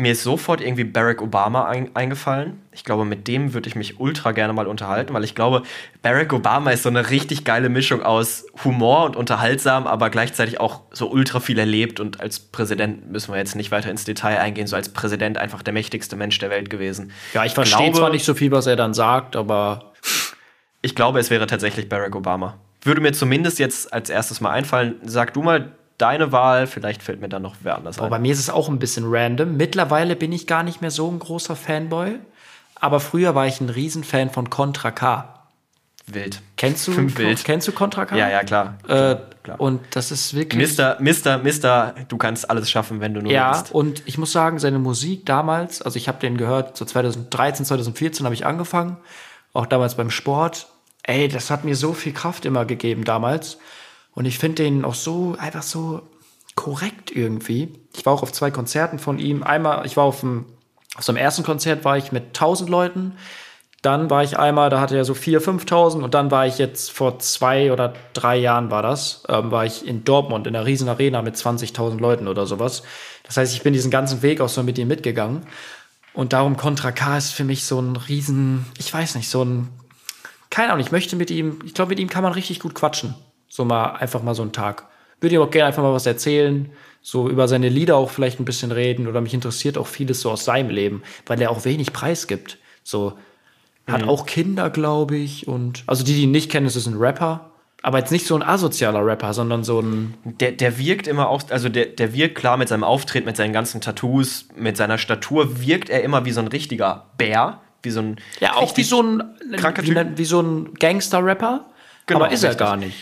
mir 0.00 0.12
ist 0.12 0.22
sofort 0.22 0.60
irgendwie 0.60 0.84
Barack 0.84 1.22
Obama 1.22 1.66
ein, 1.66 1.94
eingefallen. 1.94 2.62
Ich 2.72 2.84
glaube, 2.84 3.04
mit 3.04 3.28
dem 3.28 3.54
würde 3.54 3.68
ich 3.68 3.76
mich 3.76 4.00
ultra 4.00 4.32
gerne 4.32 4.52
mal 4.52 4.66
unterhalten, 4.66 5.14
weil 5.14 5.24
ich 5.24 5.34
glaube, 5.34 5.62
Barack 6.02 6.32
Obama 6.32 6.70
ist 6.70 6.82
so 6.82 6.88
eine 6.88 7.10
richtig 7.10 7.44
geile 7.44 7.68
Mischung 7.68 8.02
aus 8.02 8.46
Humor 8.64 9.04
und 9.04 9.16
unterhaltsam, 9.16 9.86
aber 9.86 10.10
gleichzeitig 10.10 10.58
auch 10.58 10.80
so 10.92 11.10
ultra 11.10 11.40
viel 11.40 11.58
erlebt 11.58 12.00
und 12.00 12.20
als 12.20 12.40
Präsident 12.40 13.10
müssen 13.10 13.32
wir 13.32 13.38
jetzt 13.38 13.54
nicht 13.56 13.70
weiter 13.70 13.90
ins 13.90 14.04
Detail 14.04 14.38
eingehen, 14.38 14.66
so 14.66 14.76
als 14.76 14.88
Präsident 14.88 15.38
einfach 15.38 15.62
der 15.62 15.72
mächtigste 15.72 16.16
Mensch 16.16 16.38
der 16.38 16.50
Welt 16.50 16.70
gewesen. 16.70 17.12
Ja, 17.34 17.44
ich 17.44 17.52
verstehe 17.52 17.92
zwar 17.92 18.10
nicht 18.10 18.24
so 18.24 18.34
viel, 18.34 18.50
was 18.50 18.66
er 18.66 18.76
dann 18.76 18.94
sagt, 18.94 19.36
aber 19.36 19.90
Ich 20.82 20.94
glaube, 20.94 21.18
es 21.20 21.30
wäre 21.30 21.46
tatsächlich 21.46 21.88
Barack 21.88 22.16
Obama. 22.16 22.56
Würde 22.82 23.02
mir 23.02 23.12
zumindest 23.12 23.58
jetzt 23.58 23.92
als 23.92 24.08
erstes 24.08 24.40
mal 24.40 24.50
einfallen. 24.50 24.96
Sag 25.04 25.34
du 25.34 25.42
mal 25.42 25.72
deine 26.00 26.32
Wahl, 26.32 26.66
vielleicht 26.66 27.02
fällt 27.02 27.20
mir 27.20 27.28
dann 27.28 27.42
noch 27.42 27.56
wer 27.62 27.76
anders 27.76 27.96
boah, 27.96 28.04
ein. 28.04 28.10
bei 28.10 28.18
mir 28.18 28.32
ist 28.32 28.38
es 28.40 28.50
auch 28.50 28.68
ein 28.68 28.78
bisschen 28.78 29.04
random. 29.06 29.56
Mittlerweile 29.56 30.16
bin 30.16 30.32
ich 30.32 30.46
gar 30.46 30.62
nicht 30.62 30.80
mehr 30.80 30.90
so 30.90 31.10
ein 31.10 31.18
großer 31.18 31.56
Fanboy, 31.56 32.18
aber 32.76 33.00
früher 33.00 33.34
war 33.34 33.46
ich 33.46 33.60
ein 33.60 33.68
Riesenfan 33.68 34.30
von 34.30 34.50
Contra 34.50 34.90
K. 34.90 35.36
Wild. 36.06 36.40
Kennst 36.56 36.88
du, 36.88 36.96
Wild. 37.18 37.44
kennst 37.44 37.68
du 37.68 37.72
Contra 37.72 38.04
K? 38.06 38.16
Ja, 38.16 38.28
ja, 38.28 38.42
klar. 38.42 38.78
Äh, 38.88 39.16
klar. 39.42 39.60
Und 39.60 39.80
das 39.92 40.10
ist 40.10 40.34
wirklich. 40.34 40.60
Mister, 40.60 40.96
Mister, 40.98 41.38
Mister, 41.38 41.94
du 42.08 42.16
kannst 42.16 42.50
alles 42.50 42.68
schaffen, 42.70 43.00
wenn 43.00 43.14
du 43.14 43.20
nur 43.22 43.30
Ja, 43.30 43.54
willst. 43.54 43.72
und 43.72 44.02
ich 44.06 44.18
muss 44.18 44.32
sagen, 44.32 44.58
seine 44.58 44.78
Musik 44.78 45.24
damals, 45.26 45.82
also 45.82 45.96
ich 45.98 46.08
habe 46.08 46.18
den 46.18 46.36
gehört, 46.36 46.76
so 46.76 46.84
2013, 46.84 47.64
2014 47.66 48.24
habe 48.24 48.34
ich 48.34 48.44
angefangen, 48.46 48.96
auch 49.52 49.66
damals 49.66 49.94
beim 49.96 50.10
Sport. 50.10 50.66
Ey, 51.02 51.28
das 51.28 51.50
hat 51.50 51.64
mir 51.64 51.76
so 51.76 51.92
viel 51.92 52.12
Kraft 52.12 52.44
immer 52.44 52.64
gegeben 52.64 53.04
damals. 53.04 53.58
Und 54.20 54.26
ich 54.26 54.38
finde 54.38 54.64
den 54.64 54.84
auch 54.84 54.92
so, 54.92 55.34
einfach 55.38 55.62
so 55.62 56.02
korrekt 56.54 57.10
irgendwie. 57.10 57.72
Ich 57.96 58.04
war 58.04 58.12
auch 58.12 58.22
auf 58.22 58.32
zwei 58.32 58.50
Konzerten 58.50 58.98
von 58.98 59.18
ihm. 59.18 59.42
Einmal, 59.42 59.86
ich 59.86 59.96
war 59.96 60.04
auf 60.04 60.20
dem, 60.20 60.44
auf 60.94 61.04
so 61.04 61.12
einem 61.12 61.16
ersten 61.16 61.42
Konzert 61.42 61.86
war 61.86 61.96
ich 61.96 62.12
mit 62.12 62.24
1000 62.24 62.68
Leuten. 62.68 63.14
Dann 63.80 64.10
war 64.10 64.22
ich 64.22 64.38
einmal, 64.38 64.68
da 64.68 64.78
hatte 64.78 64.94
er 64.94 65.06
so 65.06 65.14
4.000, 65.14 65.64
5.000 65.64 66.02
und 66.02 66.12
dann 66.12 66.30
war 66.30 66.46
ich 66.46 66.58
jetzt 66.58 66.90
vor 66.90 67.18
zwei 67.18 67.72
oder 67.72 67.94
drei 68.12 68.36
Jahren 68.36 68.70
war 68.70 68.82
das, 68.82 69.22
ähm, 69.30 69.52
war 69.52 69.64
ich 69.64 69.88
in 69.88 70.04
Dortmund 70.04 70.46
in 70.46 70.54
einer 70.54 70.66
riesen 70.66 70.90
Arena 70.90 71.22
mit 71.22 71.36
20.000 71.36 71.98
Leuten 71.98 72.28
oder 72.28 72.44
sowas. 72.44 72.82
Das 73.22 73.38
heißt, 73.38 73.54
ich 73.54 73.62
bin 73.62 73.72
diesen 73.72 73.90
ganzen 73.90 74.20
Weg 74.20 74.42
auch 74.42 74.50
so 74.50 74.62
mit 74.62 74.76
ihm 74.76 74.88
mitgegangen. 74.88 75.46
Und 76.12 76.34
darum 76.34 76.58
Contra 76.58 76.92
K 76.92 77.16
ist 77.16 77.32
für 77.32 77.44
mich 77.44 77.64
so 77.64 77.80
ein 77.80 77.96
riesen, 77.96 78.66
ich 78.76 78.92
weiß 78.92 79.14
nicht, 79.14 79.30
so 79.30 79.42
ein, 79.42 79.70
keine 80.50 80.72
Ahnung, 80.74 80.84
ich 80.84 80.92
möchte 80.92 81.16
mit 81.16 81.30
ihm, 81.30 81.60
ich 81.64 81.72
glaube, 81.72 81.88
mit 81.88 82.00
ihm 82.00 82.10
kann 82.10 82.22
man 82.22 82.34
richtig 82.34 82.60
gut 82.60 82.74
quatschen. 82.74 83.14
So 83.50 83.66
mal, 83.66 83.96
einfach 83.96 84.22
mal 84.22 84.34
so 84.34 84.40
einen 84.40 84.52
Tag. 84.52 84.86
Würde 85.20 85.34
ihm 85.34 85.42
auch 85.42 85.50
gerne 85.50 85.66
einfach 85.66 85.82
mal 85.82 85.92
was 85.92 86.06
erzählen, 86.06 86.70
so 87.02 87.28
über 87.28 87.48
seine 87.48 87.68
Lieder 87.68 87.96
auch 87.96 88.10
vielleicht 88.10 88.40
ein 88.40 88.46
bisschen 88.46 88.72
reden 88.72 89.06
oder 89.06 89.20
mich 89.20 89.34
interessiert 89.34 89.76
auch 89.76 89.86
vieles 89.86 90.22
so 90.22 90.30
aus 90.30 90.46
seinem 90.46 90.70
Leben, 90.70 91.02
weil 91.26 91.40
er 91.42 91.50
auch 91.50 91.66
wenig 91.66 91.92
Preis 91.92 92.26
gibt. 92.26 92.56
So, 92.82 93.18
hat 93.86 94.04
auch 94.04 94.26
Kinder, 94.26 94.70
glaube 94.70 95.16
ich, 95.16 95.48
und, 95.48 95.82
also 95.86 96.04
die, 96.04 96.14
die 96.14 96.22
ihn 96.22 96.30
nicht 96.30 96.50
kennen, 96.50 96.66
ist 96.66 96.76
es 96.76 96.86
ein 96.86 96.96
Rapper. 96.96 97.50
Aber 97.82 97.98
jetzt 97.98 98.12
nicht 98.12 98.26
so 98.26 98.34
ein 98.34 98.42
asozialer 98.42 99.04
Rapper, 99.04 99.32
sondern 99.32 99.64
so 99.64 99.80
ein, 99.80 100.14
Der, 100.24 100.52
der 100.52 100.78
wirkt 100.78 101.06
immer 101.06 101.28
auch, 101.28 101.42
also 101.48 101.70
der, 101.70 101.86
der 101.86 102.12
wirkt 102.12 102.34
klar 102.34 102.58
mit 102.58 102.68
seinem 102.68 102.84
Auftritt, 102.84 103.24
mit 103.24 103.36
seinen 103.36 103.54
ganzen 103.54 103.80
Tattoos, 103.80 104.48
mit 104.54 104.76
seiner 104.76 104.98
Statur, 104.98 105.62
wirkt 105.62 105.88
er 105.88 106.02
immer 106.02 106.26
wie 106.26 106.32
so 106.32 106.40
ein 106.40 106.48
richtiger 106.48 107.06
Bär, 107.16 107.60
wie 107.82 107.90
so 107.90 108.00
ein. 108.00 108.16
ja, 108.40 108.54
auch 108.54 108.76
wie 108.76 108.82
so 108.82 109.02
ein, 109.02 109.22
wie, 109.48 110.18
wie 110.18 110.24
so 110.24 110.40
ein 110.40 110.74
Gangster-Rapper. 110.74 111.64
Genau, 112.04 112.20
aber 112.20 112.32
ist 112.32 112.42
er 112.42 112.50
richtig. 112.50 112.66
gar 112.66 112.76
nicht. 112.76 112.96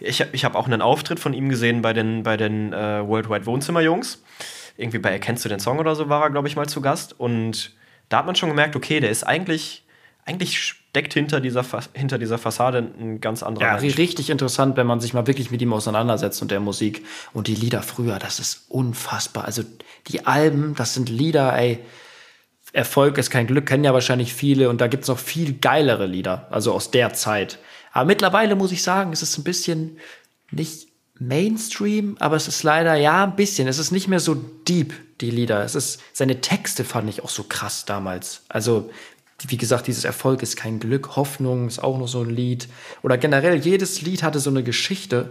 Ich, 0.00 0.24
ich 0.32 0.44
habe 0.44 0.56
auch 0.58 0.66
einen 0.66 0.82
Auftritt 0.82 1.18
von 1.20 1.32
ihm 1.34 1.48
gesehen 1.48 1.82
bei 1.82 1.92
den, 1.92 2.22
bei 2.22 2.36
den 2.36 2.72
äh, 2.72 3.06
Worldwide 3.06 3.46
Wohnzimmerjungs. 3.46 4.22
Irgendwie 4.76 4.98
bei 4.98 5.10
Erkennst 5.10 5.44
du 5.44 5.48
den 5.48 5.58
Song 5.60 5.78
oder 5.78 5.94
so 5.96 6.08
war 6.08 6.22
er, 6.22 6.30
glaube 6.30 6.46
ich, 6.48 6.54
mal 6.56 6.68
zu 6.68 6.80
Gast. 6.80 7.18
Und 7.18 7.72
da 8.08 8.18
hat 8.18 8.26
man 8.26 8.36
schon 8.36 8.48
gemerkt, 8.48 8.76
okay, 8.76 9.00
der 9.00 9.10
ist 9.10 9.24
eigentlich, 9.24 9.84
eigentlich 10.24 10.58
steckt 10.58 11.14
hinter 11.14 11.40
dieser, 11.40 11.64
hinter 11.94 12.16
dieser 12.18 12.38
Fassade 12.38 12.78
ein 12.78 13.20
ganz 13.20 13.42
anderer 13.42 13.64
Ja, 13.66 13.80
Mensch. 13.80 13.94
ri- 13.94 13.98
richtig 13.98 14.30
interessant, 14.30 14.76
wenn 14.76 14.86
man 14.86 15.00
sich 15.00 15.14
mal 15.14 15.26
wirklich 15.26 15.50
mit 15.50 15.60
ihm 15.60 15.72
auseinandersetzt 15.72 16.40
und 16.42 16.50
der 16.52 16.60
Musik. 16.60 17.04
Und 17.32 17.48
die 17.48 17.56
Lieder 17.56 17.82
früher, 17.82 18.18
das 18.20 18.38
ist 18.38 18.66
unfassbar. 18.68 19.46
Also 19.46 19.62
die 20.06 20.26
Alben, 20.26 20.74
das 20.76 20.94
sind 20.94 21.08
Lieder, 21.08 21.56
ey. 21.58 21.80
Erfolg 22.72 23.16
ist 23.18 23.30
kein 23.30 23.46
Glück, 23.46 23.66
kennen 23.66 23.84
ja 23.84 23.94
wahrscheinlich 23.94 24.32
viele. 24.34 24.68
Und 24.68 24.80
da 24.80 24.86
gibt's 24.86 25.08
noch 25.08 25.18
viel 25.18 25.54
geilere 25.54 26.06
Lieder, 26.06 26.46
also 26.50 26.72
aus 26.72 26.90
der 26.90 27.14
Zeit. 27.14 27.58
Aber 27.92 28.04
mittlerweile 28.04 28.56
muss 28.56 28.72
ich 28.72 28.82
sagen, 28.82 29.12
es 29.12 29.22
ist 29.22 29.38
ein 29.38 29.44
bisschen 29.44 29.98
nicht 30.50 30.88
Mainstream, 31.18 32.16
aber 32.20 32.36
es 32.36 32.48
ist 32.48 32.62
leider, 32.62 32.94
ja, 32.94 33.24
ein 33.24 33.36
bisschen. 33.36 33.66
Es 33.68 33.78
ist 33.78 33.90
nicht 33.90 34.08
mehr 34.08 34.20
so 34.20 34.34
deep, 34.34 34.94
die 35.20 35.30
Lieder. 35.30 35.64
Es 35.64 35.74
ist, 35.74 36.00
seine 36.12 36.40
Texte 36.40 36.84
fand 36.84 37.08
ich 37.08 37.24
auch 37.24 37.28
so 37.28 37.44
krass 37.44 37.84
damals. 37.84 38.42
Also, 38.48 38.90
wie 39.46 39.56
gesagt, 39.56 39.86
dieses 39.86 40.04
Erfolg 40.04 40.42
ist 40.42 40.56
kein 40.56 40.80
Glück, 40.80 41.16
Hoffnung 41.16 41.66
ist 41.66 41.82
auch 41.82 41.98
noch 41.98 42.08
so 42.08 42.22
ein 42.22 42.30
Lied. 42.30 42.68
Oder 43.02 43.18
generell, 43.18 43.56
jedes 43.56 44.02
Lied 44.02 44.22
hatte 44.22 44.38
so 44.38 44.50
eine 44.50 44.62
Geschichte. 44.62 45.30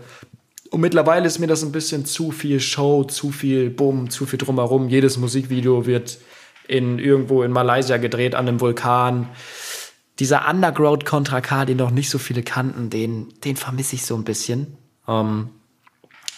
Und 0.70 0.82
mittlerweile 0.82 1.26
ist 1.26 1.40
mir 1.40 1.48
das 1.48 1.64
ein 1.64 1.72
bisschen 1.72 2.06
zu 2.06 2.32
viel 2.32 2.60
Show, 2.60 3.06
zu 3.06 3.32
viel 3.32 3.70
Bumm, 3.70 4.10
zu 4.10 4.26
viel 4.26 4.40
drumherum. 4.40 4.90
Jedes 4.90 5.18
Musikvideo 5.18 5.86
wird 5.86 6.18
in 6.68 7.00
irgendwo 7.00 7.44
in 7.44 7.52
Malaysia 7.52 7.98
gedreht 7.98 8.36
an 8.36 8.48
einem 8.48 8.60
Vulkan. 8.60 9.30
Dieser 10.20 10.50
Underground 10.50 11.06
Contra 11.06 11.42
K, 11.42 11.66
den 11.66 11.78
noch 11.78 11.92
nicht 11.92 12.10
so 12.10 12.18
viele 12.18 12.44
kannten, 12.44 12.90
den, 12.90 13.34
den 13.44 13.56
vermisse 13.56 13.96
ich 13.96 14.06
so 14.06 14.16
ein 14.16 14.24
bisschen. 14.24 14.76
Ähm, 15.08 15.50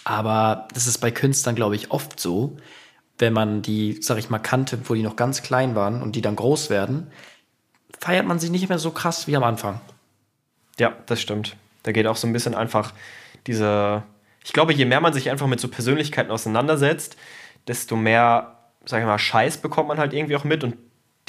aber 0.03 0.67
das 0.73 0.87
ist 0.87 0.97
bei 0.97 1.11
Künstlern, 1.11 1.55
glaube 1.55 1.75
ich, 1.75 1.91
oft 1.91 2.19
so, 2.19 2.57
wenn 3.19 3.33
man 3.33 3.61
die, 3.61 3.99
sag 4.01 4.17
ich 4.17 4.29
mal, 4.29 4.39
kannte, 4.39 4.79
wo 4.85 4.93
die 4.93 5.03
noch 5.03 5.15
ganz 5.15 5.43
klein 5.43 5.75
waren 5.75 6.01
und 6.01 6.15
die 6.15 6.21
dann 6.21 6.35
groß 6.35 6.69
werden, 6.69 7.07
feiert 7.99 8.25
man 8.25 8.39
sie 8.39 8.49
nicht 8.49 8.69
mehr 8.69 8.79
so 8.79 8.91
krass 8.91 9.27
wie 9.27 9.35
am 9.35 9.43
Anfang. 9.43 9.79
Ja, 10.79 10.93
das 11.05 11.21
stimmt. 11.21 11.55
Da 11.83 11.91
geht 11.91 12.07
auch 12.07 12.15
so 12.15 12.27
ein 12.27 12.33
bisschen 12.33 12.55
einfach 12.55 12.93
diese. 13.47 14.03
Ich 14.43 14.53
glaube, 14.53 14.73
je 14.73 14.85
mehr 14.85 15.01
man 15.01 15.13
sich 15.13 15.29
einfach 15.29 15.47
mit 15.47 15.59
so 15.59 15.67
Persönlichkeiten 15.67 16.31
auseinandersetzt, 16.31 17.17
desto 17.67 17.95
mehr, 17.95 18.57
sag 18.85 19.01
ich 19.01 19.05
mal, 19.05 19.19
Scheiß 19.19 19.57
bekommt 19.57 19.89
man 19.89 19.97
halt 19.97 20.13
irgendwie 20.13 20.37
auch 20.37 20.45
mit 20.45 20.63
und 20.63 20.75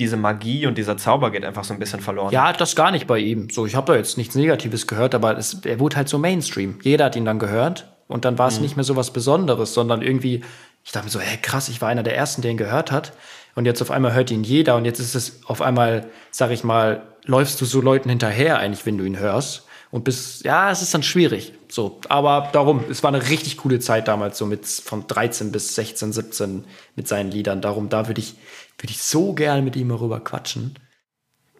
diese 0.00 0.16
Magie 0.16 0.66
und 0.66 0.76
dieser 0.78 0.96
Zauber 0.96 1.30
geht 1.30 1.44
einfach 1.44 1.64
so 1.64 1.72
ein 1.72 1.78
bisschen 1.78 2.00
verloren. 2.00 2.32
Ja, 2.32 2.52
das 2.52 2.74
gar 2.74 2.90
nicht 2.90 3.06
bei 3.06 3.18
ihm. 3.18 3.50
So, 3.50 3.66
ich 3.66 3.76
habe 3.76 3.92
da 3.92 3.98
jetzt 3.98 4.16
nichts 4.18 4.34
Negatives 4.34 4.86
gehört, 4.86 5.14
aber 5.14 5.36
es, 5.36 5.58
er 5.64 5.78
wurde 5.78 5.96
halt 5.96 6.08
so 6.08 6.18
Mainstream. 6.18 6.78
Jeder 6.82 7.04
hat 7.04 7.16
ihn 7.16 7.24
dann 7.24 7.38
gehört 7.38 7.92
und 8.08 8.24
dann 8.24 8.38
war 8.38 8.48
es 8.48 8.60
nicht 8.60 8.76
mehr 8.76 8.84
so 8.84 8.96
was 8.96 9.12
Besonderes, 9.12 9.74
sondern 9.74 10.02
irgendwie, 10.02 10.42
ich 10.84 10.92
dachte 10.92 11.06
mir 11.06 11.10
so, 11.10 11.20
hey 11.20 11.38
krass, 11.40 11.68
ich 11.68 11.80
war 11.80 11.88
einer 11.88 12.02
der 12.02 12.16
ersten, 12.16 12.42
der 12.42 12.50
ihn 12.50 12.56
gehört 12.56 12.90
hat. 12.90 13.12
Und 13.54 13.66
jetzt 13.66 13.82
auf 13.82 13.90
einmal 13.90 14.14
hört 14.14 14.30
ihn 14.30 14.42
jeder 14.42 14.76
und 14.76 14.84
jetzt 14.84 15.00
ist 15.00 15.14
es 15.14 15.40
auf 15.44 15.60
einmal, 15.60 16.06
sag 16.30 16.50
ich 16.50 16.64
mal, 16.64 17.02
läufst 17.24 17.60
du 17.60 17.64
so 17.64 17.80
Leuten 17.80 18.08
hinterher 18.08 18.58
eigentlich, 18.58 18.86
wenn 18.86 18.98
du 18.98 19.04
ihn 19.04 19.18
hörst. 19.18 19.64
Und 19.90 20.04
bis, 20.04 20.42
ja, 20.44 20.70
es 20.70 20.82
ist 20.82 20.94
dann 20.94 21.02
schwierig. 21.02 21.52
So, 21.68 22.00
aber 22.08 22.48
darum, 22.52 22.84
es 22.88 23.02
war 23.02 23.12
eine 23.12 23.28
richtig 23.28 23.56
coole 23.56 23.80
Zeit 23.80 24.06
damals, 24.06 24.38
so 24.38 24.46
mit 24.46 24.66
von 24.66 25.06
13 25.06 25.50
bis 25.50 25.74
16, 25.74 26.12
17 26.12 26.64
mit 26.94 27.08
seinen 27.08 27.30
Liedern. 27.30 27.60
Darum, 27.60 27.88
da 27.88 28.06
würde 28.06 28.20
ich, 28.20 28.34
würde 28.80 28.92
ich 28.92 29.02
so 29.02 29.32
gerne 29.32 29.62
mit 29.62 29.76
ihm 29.76 29.88
darüber 29.88 30.20
quatschen. 30.20 30.78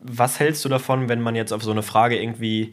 Was 0.01 0.41
hältst 0.41 0.65
du 0.65 0.69
davon, 0.69 1.09
wenn 1.09 1.21
man 1.21 1.35
jetzt 1.35 1.53
auf 1.53 1.63
so 1.63 1.71
eine 1.71 1.83
Frage 1.83 2.21
irgendwie 2.21 2.73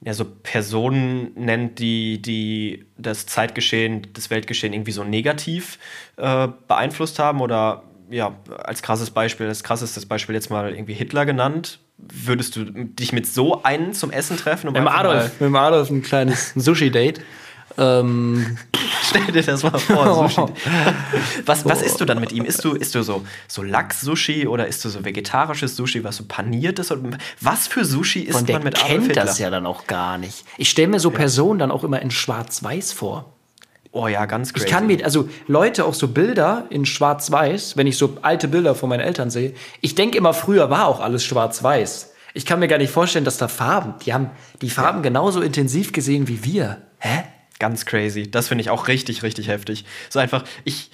ja, 0.00 0.12
so 0.12 0.24
Personen 0.24 1.32
nennt, 1.34 1.78
die, 1.78 2.20
die 2.20 2.86
das 2.98 3.26
Zeitgeschehen, 3.26 4.08
das 4.12 4.30
Weltgeschehen 4.30 4.72
irgendwie 4.72 4.92
so 4.92 5.04
negativ 5.04 5.78
äh, 6.16 6.48
beeinflusst 6.68 7.18
haben? 7.18 7.40
Oder 7.40 7.84
ja, 8.10 8.36
als 8.62 8.82
krasses 8.82 9.10
Beispiel, 9.10 9.46
als 9.46 9.62
krassestes 9.62 10.06
Beispiel 10.06 10.34
jetzt 10.34 10.50
mal 10.50 10.72
irgendwie 10.72 10.94
Hitler 10.94 11.24
genannt. 11.24 11.78
Würdest 11.96 12.56
du 12.56 12.64
dich 12.64 13.12
mit 13.12 13.26
so 13.26 13.62
einen 13.62 13.94
zum 13.94 14.10
Essen 14.10 14.36
treffen? 14.36 14.66
Um 14.68 14.74
Mit 14.74 14.86
Adolf, 14.86 15.40
mit 15.40 15.48
dem 15.48 15.56
Adolf 15.56 15.90
ein 15.90 16.02
kleines 16.02 16.52
Sushi-Date. 16.56 17.20
Ähm, 17.78 18.58
stell 19.02 19.32
dir 19.32 19.42
das 19.42 19.62
mal 19.62 19.78
vor. 19.78 20.28
Sushi. 20.28 20.52
Was, 21.46 21.64
was 21.64 21.82
isst 21.82 22.00
du 22.00 22.04
dann 22.04 22.20
mit 22.20 22.32
ihm? 22.32 22.44
Isst 22.44 22.64
du, 22.64 22.74
isst 22.74 22.94
du 22.94 23.02
so, 23.02 23.24
so 23.48 23.62
Lachs-Sushi 23.62 24.46
oder 24.46 24.66
isst 24.66 24.84
du 24.84 24.88
so 24.88 25.04
vegetarisches 25.04 25.76
Sushi, 25.76 26.04
was 26.04 26.16
so 26.16 26.24
paniert 26.26 26.78
ist? 26.78 26.90
Und 26.90 27.16
was 27.40 27.66
für 27.66 27.84
Sushi 27.84 28.20
isst 28.20 28.40
und 28.40 28.48
der 28.48 28.56
man 28.56 28.64
mit 28.64 28.76
Adolf 28.76 28.90
kennt 28.90 29.06
Hitler? 29.06 29.24
das 29.24 29.38
ja 29.38 29.50
dann 29.50 29.66
auch 29.66 29.86
gar 29.86 30.18
nicht. 30.18 30.44
Ich 30.58 30.70
stelle 30.70 30.88
mir 30.88 31.00
so 31.00 31.10
Personen 31.10 31.58
dann 31.58 31.70
auch 31.70 31.84
immer 31.84 32.00
in 32.00 32.10
Schwarz-Weiß 32.10 32.92
vor. 32.92 33.34
Oh 33.92 34.08
ja, 34.08 34.26
ganz 34.26 34.52
crazy. 34.52 34.66
Ich 34.66 34.72
kann 34.72 34.88
mir, 34.88 35.04
also 35.04 35.28
Leute, 35.46 35.84
auch 35.84 35.94
so 35.94 36.08
Bilder 36.08 36.66
in 36.68 36.84
Schwarz-Weiß, 36.84 37.76
wenn 37.76 37.86
ich 37.86 37.96
so 37.96 38.16
alte 38.22 38.48
Bilder 38.48 38.74
von 38.74 38.88
meinen 38.88 39.00
Eltern 39.00 39.30
sehe, 39.30 39.54
ich 39.80 39.94
denke 39.94 40.18
immer, 40.18 40.34
früher 40.34 40.68
war 40.68 40.88
auch 40.88 41.00
alles 41.00 41.24
Schwarz-Weiß. 41.24 42.12
Ich 42.34 42.44
kann 42.44 42.58
mir 42.58 42.66
gar 42.66 42.78
nicht 42.78 42.90
vorstellen, 42.90 43.24
dass 43.24 43.36
da 43.36 43.46
Farben, 43.46 43.94
die 44.04 44.12
haben 44.12 44.30
die 44.60 44.70
Farben 44.70 45.02
genauso 45.02 45.40
intensiv 45.40 45.92
gesehen 45.92 46.26
wie 46.26 46.42
wir. 46.42 46.82
Hä? 46.98 47.22
Ganz 47.58 47.86
crazy. 47.86 48.30
Das 48.30 48.48
finde 48.48 48.62
ich 48.62 48.70
auch 48.70 48.88
richtig, 48.88 49.22
richtig 49.22 49.48
heftig. 49.48 49.84
So 50.10 50.18
einfach, 50.18 50.44
ich 50.64 50.90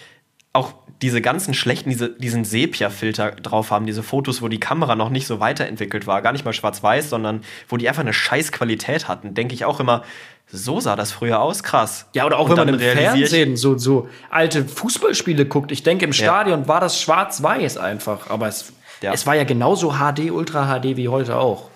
auch 0.53 0.75
diese 1.01 1.21
ganzen 1.23 1.55
schlechten, 1.55 1.91
diese, 1.91 2.11
diesen 2.11 2.45
Sepia-Filter 2.45 3.31
drauf 3.33 3.71
haben, 3.71 3.87
diese 3.87 4.03
Fotos, 4.03 4.43
wo 4.43 4.49
die 4.49 4.59
Kamera 4.61 4.97
noch 4.97 5.09
nicht 5.09 5.27
so 5.27 5.41
weiterentwickelt 5.41 6.07
war, 6.07 6.23
gar 6.23 6.33
nicht 6.33 6.45
mal 6.45 6.53
schwarz-weiß, 6.53 7.09
sondern 7.09 7.43
wo 7.69 7.77
die 7.77 7.89
einfach 7.89 8.03
eine 8.03 8.13
scheiß 8.13 8.51
Qualität 8.53 9.07
hatten, 9.09 9.33
denke 9.35 9.55
ich 9.55 9.65
auch 9.65 9.79
immer, 9.81 10.03
so 10.49 10.81
sah 10.81 10.97
das 10.97 11.13
früher 11.13 11.41
aus, 11.41 11.63
krass. 11.63 12.07
Ja, 12.15 12.27
oder 12.27 12.39
auch 12.39 12.49
Und 12.49 12.57
wenn 12.57 12.67
man 12.67 12.75
im 12.75 12.81
Fernsehen 12.81 13.57
so, 13.57 13.79
so 13.79 14.09
alte 14.29 14.65
Fußballspiele 14.65 15.47
guckt. 15.47 15.71
Ich 15.71 15.85
denke, 15.85 16.05
im 16.05 16.13
Stadion 16.13 16.67
war 16.67 16.81
das 16.81 17.01
schwarz-weiß 17.01 17.77
einfach. 17.79 18.29
Aber 18.29 18.49
es, 18.49 18.73
Ja. 19.01 19.13
es 19.13 19.27
war 19.27 19.37
ja 19.37 19.45
genauso 19.45 19.93
HD, 19.93 20.33
Ultra 20.33 20.67
HD 20.81 20.97
wie 20.97 21.09
heute 21.09 21.37
auch. 21.37 21.71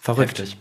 Verrückt. 0.00 0.40
Heftig. 0.40 0.56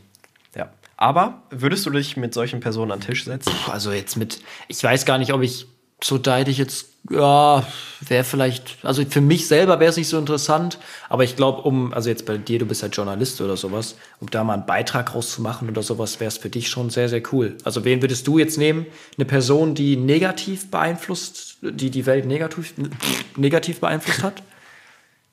Aber 0.97 1.43
würdest 1.49 1.85
du 1.85 1.89
dich 1.89 2.15
mit 2.15 2.33
solchen 2.33 2.59
Personen 2.61 2.91
an 2.91 2.99
den 2.99 3.07
Tisch 3.07 3.25
setzen? 3.25 3.51
Also 3.71 3.91
jetzt 3.91 4.15
mit, 4.15 4.41
ich 4.67 4.83
weiß 4.83 5.05
gar 5.05 5.17
nicht, 5.17 5.33
ob 5.33 5.41
ich 5.41 5.67
so 6.03 6.17
da 6.17 6.37
hätte 6.37 6.51
ich 6.51 6.57
jetzt, 6.57 6.89
ja, 7.09 7.65
wäre 8.01 8.23
vielleicht, 8.23 8.77
also 8.83 9.03
für 9.05 9.21
mich 9.21 9.47
selber 9.47 9.79
wäre 9.79 9.89
es 9.89 9.97
nicht 9.97 10.09
so 10.09 10.19
interessant, 10.19 10.77
aber 11.09 11.23
ich 11.23 11.35
glaube, 11.35 11.61
um, 11.61 11.93
also 11.93 12.09
jetzt 12.09 12.25
bei 12.25 12.37
dir, 12.37 12.59
du 12.59 12.65
bist 12.65 12.81
ja 12.81 12.89
Journalist 12.89 13.39
oder 13.41 13.55
sowas, 13.55 13.95
um 14.19 14.29
da 14.29 14.43
mal 14.43 14.53
einen 14.53 14.65
Beitrag 14.65 15.15
rauszumachen 15.15 15.69
oder 15.69 15.83
sowas, 15.83 16.19
wäre 16.19 16.27
es 16.27 16.37
für 16.37 16.49
dich 16.49 16.69
schon 16.69 16.89
sehr, 16.89 17.09
sehr 17.09 17.23
cool. 17.31 17.57
Also 17.63 17.85
wen 17.85 18.01
würdest 18.01 18.27
du 18.27 18.37
jetzt 18.37 18.57
nehmen? 18.57 18.85
Eine 19.17 19.25
Person, 19.25 19.73
die 19.73 19.95
negativ 19.95 20.69
beeinflusst, 20.69 21.57
die 21.61 21.89
die 21.89 22.05
Welt 22.05 22.25
negativ, 22.25 22.73
negativ 23.37 23.79
beeinflusst 23.79 24.21
hat? 24.21 24.43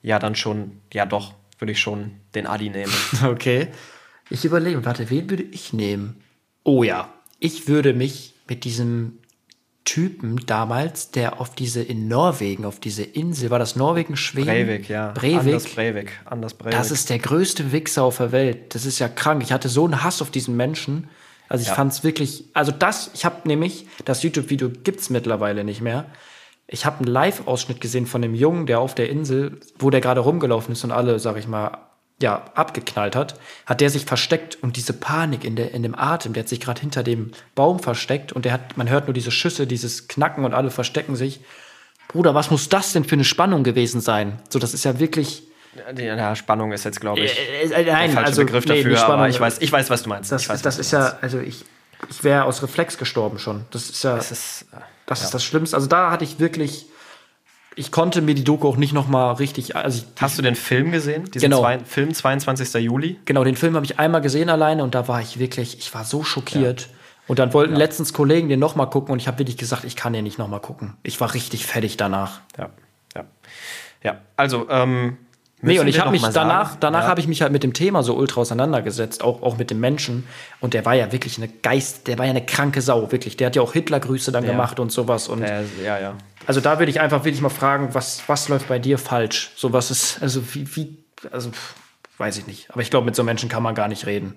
Ja, 0.03 0.19
dann 0.19 0.35
schon, 0.35 0.81
ja 0.93 1.07
doch, 1.07 1.35
würde 1.59 1.73
ich 1.73 1.81
schon 1.81 2.13
den 2.35 2.47
Adi 2.47 2.71
nehmen. 2.71 2.93
Okay. 3.25 3.69
Ich 4.31 4.45
überlege, 4.45 4.85
warte, 4.85 5.11
wen 5.11 5.29
würde 5.29 5.43
ich 5.43 5.73
nehmen? 5.73 6.17
Oh 6.65 6.83
ja, 6.83 7.13
ich 7.39 7.69
würde 7.69 7.93
mich 7.93 8.35
mit 8.49 8.65
diesem 8.65 9.19
Typen 9.85 10.37
damals, 10.47 11.11
der 11.11 11.41
auf 11.41 11.55
diese 11.55 11.83
in 11.83 12.07
Norwegen, 12.07 12.65
auf 12.65 12.79
diese 12.79 13.03
Insel, 13.03 13.51
war 13.51 13.59
das 13.59 13.75
Norwegen, 13.75 14.17
Schweden? 14.17 14.47
Breivik, 14.47 14.89
ja. 14.89 15.11
Breivik. 15.13 15.39
Anders 15.39 15.65
Breivik. 15.65 16.21
Anders 16.25 16.55
Breivik. 16.55 16.79
Das 16.79 16.91
ist 16.93 17.11
der 17.11 17.19
größte 17.19 17.73
Wichser 17.73 18.05
auf 18.05 18.19
der 18.19 18.31
Welt. 18.31 18.75
Das 18.75 18.87
ist 18.87 19.01
ja 19.01 19.09
krank. 19.09 19.43
Ich 19.43 19.53
hatte 19.53 19.69
so 19.69 19.85
einen 19.85 20.05
Hass 20.05 20.23
auf 20.23 20.31
diesen 20.31 20.57
Menschen. 20.57 21.09
Also 21.49 21.63
ich 21.63 21.69
Ja. 21.69 21.75
fand's 21.75 22.05
wirklich, 22.05 22.45
also 22.55 22.71
das, 22.71 23.11
ich 23.15 23.25
habe 23.25 23.47
nämlich, 23.49 23.87
das 24.05 24.23
YouTube-Video 24.23 24.71
gibt's 24.71 25.11
mittlerweile 25.11 25.65
nicht 25.65 25.81
mehr. 25.81 26.07
Ich 26.69 26.87
habe 26.87 26.99
einen 26.99 27.09
Live-Ausschnitt 27.09 27.81
gesehen 27.81 28.07
von 28.07 28.23
dem 28.23 28.35
Jungen, 28.35 28.67
der 28.67 28.79
auf 28.79 28.95
der 28.95 29.11
Insel, 29.11 29.59
wo 29.79 29.91
der 29.91 30.01
gerade 30.01 30.21
rumgelaufen 30.21 30.73
ist 30.73 30.85
und 30.85 30.93
alle, 30.93 31.19
sag 31.19 31.37
ich 31.37 31.49
mal, 31.49 31.77
ja, 32.21 32.45
abgeknallt 32.55 33.17
hat, 33.17 33.39
hat 33.67 33.81
der 33.81 33.91
sich 33.91 34.05
versteckt 34.05 34.57
und 34.63 34.77
diese 34.77 34.93
Panik 34.93 35.45
in, 35.45 35.57
der, 35.57 35.73
in 35.73 35.83
dem 35.83 35.95
Atem, 35.95 36.33
der 36.33 36.45
hat 36.45 36.49
sich 36.49 36.61
gerade 36.61 36.81
hinter 36.81 37.03
dem 37.03 37.33
Baum 37.55 37.81
versteckt 37.81 38.33
und 38.33 38.45
der 38.45 38.53
hat, 38.53 38.77
man 38.77 38.89
hört 38.89 39.07
nur 39.07 39.15
diese 39.15 39.31
Schüsse, 39.31 39.67
dieses 39.67 40.09
Knacken 40.09 40.45
und 40.45 40.55
alle 40.55 40.71
verstecken 40.71 41.17
sich. 41.17 41.41
Bruder, 42.09 42.35
was 42.35 42.51
muss 42.51 42.69
das 42.69 42.93
denn 42.93 43.05
für 43.05 43.15
eine 43.15 43.25
Spannung 43.25 43.65
gewesen 43.65 44.01
sein? 44.01 44.41
So, 44.51 44.59
das 44.59 44.75
ist 44.75 44.85
ja 44.85 44.99
wirklich, 44.99 45.45
ja, 45.97 46.37
Spannung 46.37 46.73
ist 46.73 46.85
jetzt, 46.85 47.01
glaube 47.01 47.21
ich, 47.21 47.37
äh, 47.37 47.65
äh, 47.65 47.85
der 47.85 47.95
nein, 47.95 48.11
falsche 48.11 48.27
also 48.27 48.45
Begriff 48.45 48.67
nee, 48.67 48.77
dafür, 48.77 48.91
nicht 48.91 49.01
Spannung. 49.01 49.21
aber 49.21 49.29
ich 49.29 49.41
weiß, 49.41 49.59
ich 49.61 49.73
weiß, 49.73 49.89
was 49.91 50.03
du 50.03 50.11
meinst. 50.11 50.31
Das, 50.31 50.43
ich 50.43 50.49
weiß, 50.49 50.63
das 50.63 50.79
ist 50.79 50.93
du 50.93 50.97
ja, 50.97 51.03
meinst. 51.03 51.23
also 51.23 51.39
ich, 51.41 51.65
ich 52.11 52.25
wäre 52.25 52.45
aus 52.45 52.63
Reflex 52.63 52.99
gestorben 52.99 53.39
schon. 53.39 53.65
Das 53.71 53.89
ist 53.89 54.05
ja, 54.05 54.17
Das 54.17 54.31
ist, 54.31 54.67
äh, 54.73 54.77
das, 55.07 55.21
ja. 55.21 55.25
ist 55.27 55.35
das 55.35 55.45
Schlimmste. 55.45 55.77
Also 55.77 55.89
da 55.89 56.11
hatte 56.11 56.25
ich 56.25 56.39
wirklich, 56.39 56.87
ich 57.77 57.91
konnte 57.91 58.21
mir 58.23 58.35
die 58.35 58.45
Doku 58.45 58.69
auch 58.69 58.77
nicht 58.77 58.93
noch 58.93 59.09
mal 59.09 59.33
richtig, 59.33 59.77
also 59.77 59.99
ich, 59.99 60.23
Hast 60.23 60.39
du 60.39 60.43
den 60.43 60.55
Film 60.55 60.93
gesehen? 60.93 61.25
Diesen 61.31 61.51
Genau. 61.51 61.61
zwei, 61.61 61.79
Film 61.81 62.13
22. 62.15 62.75
Juli? 62.83 63.19
genau, 63.25 63.45
den 63.45 63.57
Film 63.57 63.75
habe 63.75 63.85
ich 63.87 63.99
einmal 63.99 64.21
gesehen 64.21 64.49
alleine 64.51 64.83
und 64.83 64.95
da 64.95 65.09
war 65.09 65.21
ich 65.21 65.39
wirklich, 65.39 65.79
ich 65.79 65.93
war 65.95 66.05
so 66.05 66.23
schockiert. 66.23 66.89
Und 67.29 67.39
dann 67.39 67.53
wollten 67.55 67.77
letztens 67.77 68.13
Kollegen 68.13 68.49
den 68.49 68.59
noch 68.59 68.75
mal 68.75 68.87
gucken 68.87 69.13
und 69.13 69.21
ich 69.21 69.29
habe 69.29 69.39
wirklich 69.39 69.57
gesagt, 69.57 69.85
ich 69.85 69.95
kann 69.97 70.13
den 70.13 70.25
nicht 70.25 70.39
noch 70.39 70.49
mal 70.49 70.59
gucken. 70.59 70.95
Ich 71.03 71.21
war 71.21 71.33
richtig 71.35 71.67
fertig 71.67 71.97
danach. 71.97 72.41
Ja, 72.59 72.71
ja. 73.15 73.25
Ja, 74.03 74.19
also, 74.37 74.69
ähm, 74.69 75.17
Nee, 75.65 75.79
und 75.79 75.87
ich 75.87 76.01
habe 76.01 76.11
mich 76.11 76.23
danach, 76.23 76.75
danach 76.75 77.05
ja. 77.05 77.09
habe 77.09 77.21
ich 77.21 77.29
mich 77.29 77.41
halt 77.41 77.53
mit 77.53 77.63
dem 77.63 77.73
Thema 77.73 78.03
so 78.03 78.17
ultra 78.17 78.41
auseinandergesetzt, 78.41 79.23
auch, 79.23 79.43
auch 79.43 79.59
mit 79.59 79.71
dem 79.71 79.79
Menschen. 79.79 80.27
Und 80.59 80.75
der 80.75 80.85
war 80.85 80.95
ja 80.95 81.13
wirklich 81.13 81.39
eine 81.39 81.47
Geist, 81.47 82.09
der 82.09 82.19
war 82.19 82.25
ja 82.25 82.31
eine 82.33 82.45
kranke 82.45 82.81
Sau, 82.81 83.13
wirklich. 83.13 83.37
Der 83.37 83.47
hat 83.47 83.55
ja 83.55 83.63
auch 83.63 83.73
Hitlergrüße 83.73 84.33
dann 84.33 84.43
Ja. 84.45 84.51
gemacht 84.51 84.81
und 84.81 84.91
sowas. 84.91 85.29
Und 85.29 85.43
ja, 85.43 86.01
ja. 86.01 86.15
Also 86.47 86.61
da 86.61 86.79
würde 86.79 86.91
ich 86.91 87.01
einfach 87.01 87.25
wirklich 87.25 87.41
mal 87.43 87.49
fragen, 87.49 87.95
was, 87.95 88.23
was 88.29 88.49
läuft 88.49 88.69
bei 88.69 88.79
dir 88.79 88.99
falsch? 88.99 89.51
So 89.57 89.73
was 89.73 89.91
ist, 89.91 90.23
also 90.23 90.43
wie, 90.55 90.67
wie 90.77 90.99
also 91.31 91.51
pff, 91.51 91.75
weiß 92.19 92.39
ich 92.39 92.47
nicht. 92.47 92.71
Aber 92.71 92.83
ich 92.83 92.91
glaube, 92.91 93.07
mit 93.07 93.15
so 93.17 93.23
Menschen 93.25 93.49
kann 93.49 93.63
man 93.63 93.75
gar 93.75 93.89
nicht 93.89 94.07
reden. 94.07 94.35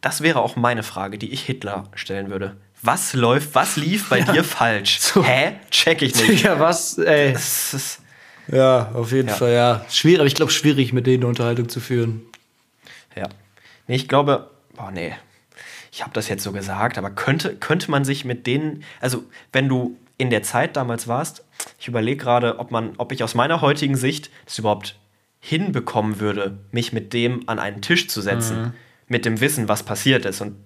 Das 0.00 0.20
wäre 0.22 0.40
auch 0.40 0.54
meine 0.56 0.82
Frage, 0.84 1.18
die 1.18 1.30
ich 1.32 1.42
Hitler 1.42 1.84
stellen 1.94 2.30
würde. 2.30 2.56
Was 2.82 3.12
läuft, 3.14 3.54
was 3.56 3.76
lief 3.76 4.08
bei 4.08 4.20
dir 4.32 4.44
falsch? 4.44 4.98
So. 5.00 5.24
Hä? 5.24 5.54
Check 5.70 6.02
ich 6.02 6.14
nicht. 6.28 6.44
Ja, 6.44 6.60
was, 6.60 6.98
ey. 6.98 7.32
Das 7.32 7.74
ist, 7.74 8.00
Ja, 8.46 8.90
auf 8.94 9.10
jeden 9.10 9.28
Ja. 9.28 9.34
Fall, 9.34 9.52
ja. 9.52 9.84
Schwierig, 9.90 10.20
aber 10.20 10.26
ich 10.28 10.34
glaube, 10.36 10.52
schwierig, 10.52 10.92
mit 10.92 11.06
denen 11.06 11.24
eine 11.24 11.28
Unterhaltung 11.28 11.68
zu 11.68 11.80
führen. 11.80 12.22
ja. 13.16 13.28
Nee, 13.88 13.96
ich 13.96 14.06
glaube, 14.08 14.50
boah, 14.76 14.90
nee. 14.92 15.14
Ich 15.90 16.02
habe 16.02 16.12
das 16.12 16.28
jetzt 16.28 16.44
so 16.44 16.52
gesagt, 16.52 16.98
aber 16.98 17.10
könnte, 17.10 17.56
könnte 17.56 17.90
man 17.90 18.04
sich 18.04 18.24
mit 18.24 18.46
denen, 18.46 18.84
also 19.00 19.24
wenn 19.52 19.68
du 19.68 19.96
in 20.18 20.28
der 20.30 20.42
Zeit 20.42 20.76
damals 20.76 21.08
warst, 21.08 21.42
ich 21.78 21.88
überlege 21.88 22.22
gerade, 22.22 22.58
ob 22.58 22.70
man, 22.70 22.94
ob 22.98 23.12
ich 23.12 23.22
aus 23.22 23.34
meiner 23.34 23.60
heutigen 23.60 23.96
Sicht 23.96 24.30
das 24.46 24.58
überhaupt 24.58 24.96
hinbekommen 25.40 26.18
würde, 26.20 26.58
mich 26.72 26.92
mit 26.92 27.12
dem 27.12 27.48
an 27.48 27.58
einen 27.58 27.80
Tisch 27.82 28.08
zu 28.08 28.20
setzen, 28.20 28.60
Mhm. 28.62 28.72
mit 29.06 29.24
dem 29.24 29.40
Wissen, 29.40 29.68
was 29.68 29.82
passiert 29.84 30.24
ist 30.24 30.40
und 30.40 30.56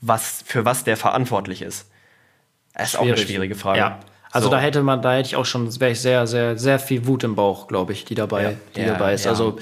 was, 0.00 0.42
für 0.46 0.64
was 0.64 0.84
der 0.84 0.96
verantwortlich 0.96 1.62
ist. 1.62 1.90
Das 2.74 2.90
ist 2.90 2.96
auch 2.98 3.02
eine 3.02 3.16
schwierige 3.18 3.54
Frage. 3.54 3.78
Ja. 3.78 4.00
Also 4.30 4.46
So. 4.46 4.52
da 4.52 4.60
hätte 4.60 4.82
man, 4.82 5.02
da 5.02 5.12
hätte 5.12 5.26
ich 5.26 5.36
auch 5.36 5.44
schon, 5.44 5.78
wäre 5.78 5.90
ich 5.92 6.00
sehr, 6.00 6.26
sehr, 6.26 6.58
sehr 6.58 6.78
viel 6.78 7.06
Wut 7.06 7.22
im 7.22 7.34
Bauch, 7.34 7.68
glaube 7.68 7.92
ich, 7.92 8.06
die 8.06 8.14
dabei, 8.14 8.42
Ja. 8.44 8.52
die 8.74 8.80
Ja, 8.80 8.86
dabei 8.94 9.12
ist. 9.12 9.24
ja. 9.26 9.30
Also, 9.32 9.58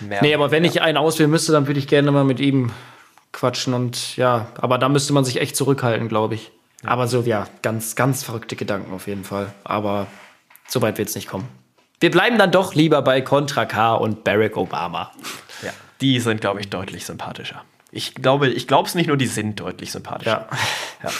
Mehr- 0.00 0.22
nee, 0.22 0.32
aber 0.34 0.52
wenn 0.52 0.62
ich 0.64 0.80
einen 0.80 0.96
auswählen 0.96 1.30
müsste, 1.30 1.50
dann 1.50 1.66
würde 1.66 1.80
ich 1.80 1.88
gerne 1.88 2.12
mal 2.12 2.22
mit 2.24 2.38
ihm 2.38 2.70
quatschen 3.32 3.74
und 3.74 4.16
ja, 4.16 4.46
aber 4.58 4.78
da 4.78 4.88
müsste 4.88 5.12
man 5.12 5.24
sich 5.24 5.40
echt 5.40 5.56
zurückhalten, 5.56 6.08
glaube 6.08 6.36
ich. 6.36 6.52
Aber 6.84 7.08
so, 7.08 7.22
ja, 7.22 7.48
ganz, 7.62 7.96
ganz 7.96 8.22
verrückte 8.22 8.54
Gedanken 8.54 8.92
auf 8.94 9.08
jeden 9.08 9.24
Fall. 9.24 9.52
Aber 9.64 10.06
so 10.68 10.82
weit 10.82 10.98
wird 10.98 11.08
es 11.08 11.14
nicht 11.14 11.28
kommen. 11.28 11.48
Wir 12.00 12.10
bleiben 12.10 12.38
dann 12.38 12.50
doch 12.50 12.74
lieber 12.74 13.00
bei 13.02 13.20
Contra 13.22 13.64
K 13.64 13.94
und 13.94 14.24
Barack 14.24 14.56
Obama. 14.56 15.10
Ja, 15.62 15.70
die 16.00 16.20
sind, 16.20 16.40
glaube 16.40 16.60
ich, 16.60 16.68
deutlich 16.68 17.06
sympathischer. 17.06 17.64
Ich 17.90 18.14
glaube, 18.14 18.48
ich 18.48 18.66
glaube 18.66 18.88
es 18.88 18.94
nicht 18.94 19.06
nur, 19.06 19.16
die 19.16 19.26
sind 19.26 19.58
deutlich 19.60 19.92
sympathischer. 19.92 20.46
Ja. 20.50 21.08
Ja. 21.08 21.10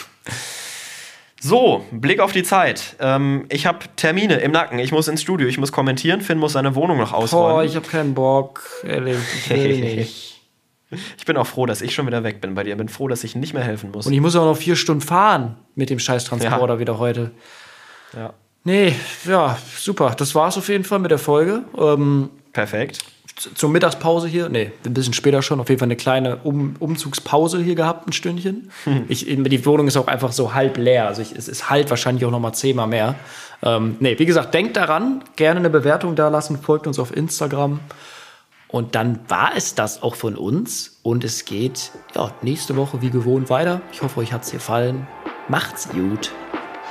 So, 1.41 1.85
Blick 1.93 2.21
auf 2.21 2.33
die 2.33 2.43
Zeit. 2.43 2.97
Ähm, 2.99 3.47
ich 3.51 3.67
habe 3.67 3.79
Termine 3.97 4.37
im 4.37 4.53
Nacken. 4.53 4.79
Ich 4.79 4.91
muss 4.91 5.07
ins 5.07 5.23
Studio, 5.23 5.47
ich 5.47 5.59
muss 5.59 5.71
kommentieren. 5.71 6.21
Finn 6.23 6.39
muss 6.39 6.55
seine 6.55 6.75
Wohnung 6.75 6.99
noch 6.99 7.13
Boah, 7.13 7.19
ausräumen. 7.19 7.67
ich 7.67 7.77
habe 7.77 7.87
keinen 7.87 8.15
Bock. 8.15 8.63
Ehrlich, 8.83 9.19
ich 9.45 9.51
will 9.51 9.81
nicht. 9.97 10.41
Ich 11.19 11.25
bin 11.25 11.37
auch 11.37 11.47
froh, 11.47 11.67
dass 11.67 11.83
ich 11.83 11.95
schon 11.95 12.07
wieder 12.07 12.25
weg 12.25 12.41
bin 12.41 12.55
bei 12.55 12.63
dir. 12.65 12.75
Bin 12.77 12.89
froh, 12.89 13.07
dass 13.09 13.23
ich 13.25 13.35
nicht 13.37 13.55
mehr 13.55 13.63
helfen 13.63 13.91
muss. 13.91 14.07
Und 14.07 14.13
ich 14.13 14.21
muss 14.21 14.35
auch 14.37 14.45
noch 14.45 14.57
vier 14.57 14.77
Stunden 14.77 15.03
fahren 15.03 15.57
mit 15.75 15.91
dem 15.91 15.99
Scheiß-Transporter 15.99 16.75
Ja. 16.75 16.79
wieder 16.81 16.99
heute. 16.99 17.33
Ja. 18.17 18.33
Nee, 18.67 18.97
ja, 19.25 19.57
super. 19.79 20.15
Das 20.17 20.35
war's 20.35 20.59
auf 20.59 20.69
jeden 20.69 20.83
Fall 20.83 20.99
mit 20.99 21.13
der 21.13 21.21
Folge. 21.21 21.63
Ähm, 21.79 22.31
Perfekt. 22.53 22.99
zur 23.37 23.71
Mittagspause 23.71 24.27
hier, 24.27 24.49
nee, 24.49 24.73
ein 24.85 24.93
bisschen 24.93 25.13
später 25.13 25.41
schon, 25.41 25.61
auf 25.61 25.69
jeden 25.69 25.79
Fall 25.79 25.87
eine 25.87 25.95
kleine 25.95 26.39
um 26.39 26.75
Umzugspause 26.81 27.63
hier 27.63 27.77
gehabt, 27.77 28.09
ein 28.09 28.13
Stündchen. 28.13 28.73
Ich, 29.09 29.25
die 29.25 29.67
Wohnung 29.67 29.87
ist 29.87 29.97
auch 29.97 30.09
einfach 30.09 30.33
so 30.33 30.53
halb 30.53 30.79
leer, 30.79 31.07
also 31.07 31.23
ich, 31.23 31.31
es, 31.31 31.47
es 31.47 31.71
halt 31.71 31.91
wahrscheinlich 31.91 32.25
auch 32.25 32.33
noch 32.33 32.41
mal 32.41 32.55
zehnmal 32.55 32.89
mehr. 32.89 33.15
Ähm, 33.63 33.97
nee, 34.01 34.19
wie 34.19 34.27
gesagt, 34.27 34.53
denkt 34.53 34.77
daran, 34.77 35.23
gerne 35.37 35.61
eine 35.61 35.71
Bewertung 35.71 36.17
da 36.17 36.29
lassen, 36.29 36.59
folgt 36.61 36.89
uns 36.89 36.99
auf 36.99 37.17
Instagram. 37.17 37.79
Und 38.67 38.97
dann 38.97 39.21
war 39.29 39.53
es 39.57 39.77
das 39.77 40.03
auch 40.03 40.17
von 40.17 40.35
uns 40.35 40.99
und 41.05 41.23
es 41.23 41.45
geht 41.45 41.93
ja, 42.17 42.33
nächste 42.43 42.75
Woche 42.75 43.01
wie 43.01 43.11
gewohnt 43.11 43.49
weiter. 43.49 43.81
Ich 43.93 44.03
hoffe, 44.03 44.19
euch 44.19 44.33
hat's 44.33 44.51
gefallen. 44.51 45.07
Macht's 45.49 45.89
gut. 45.89 46.33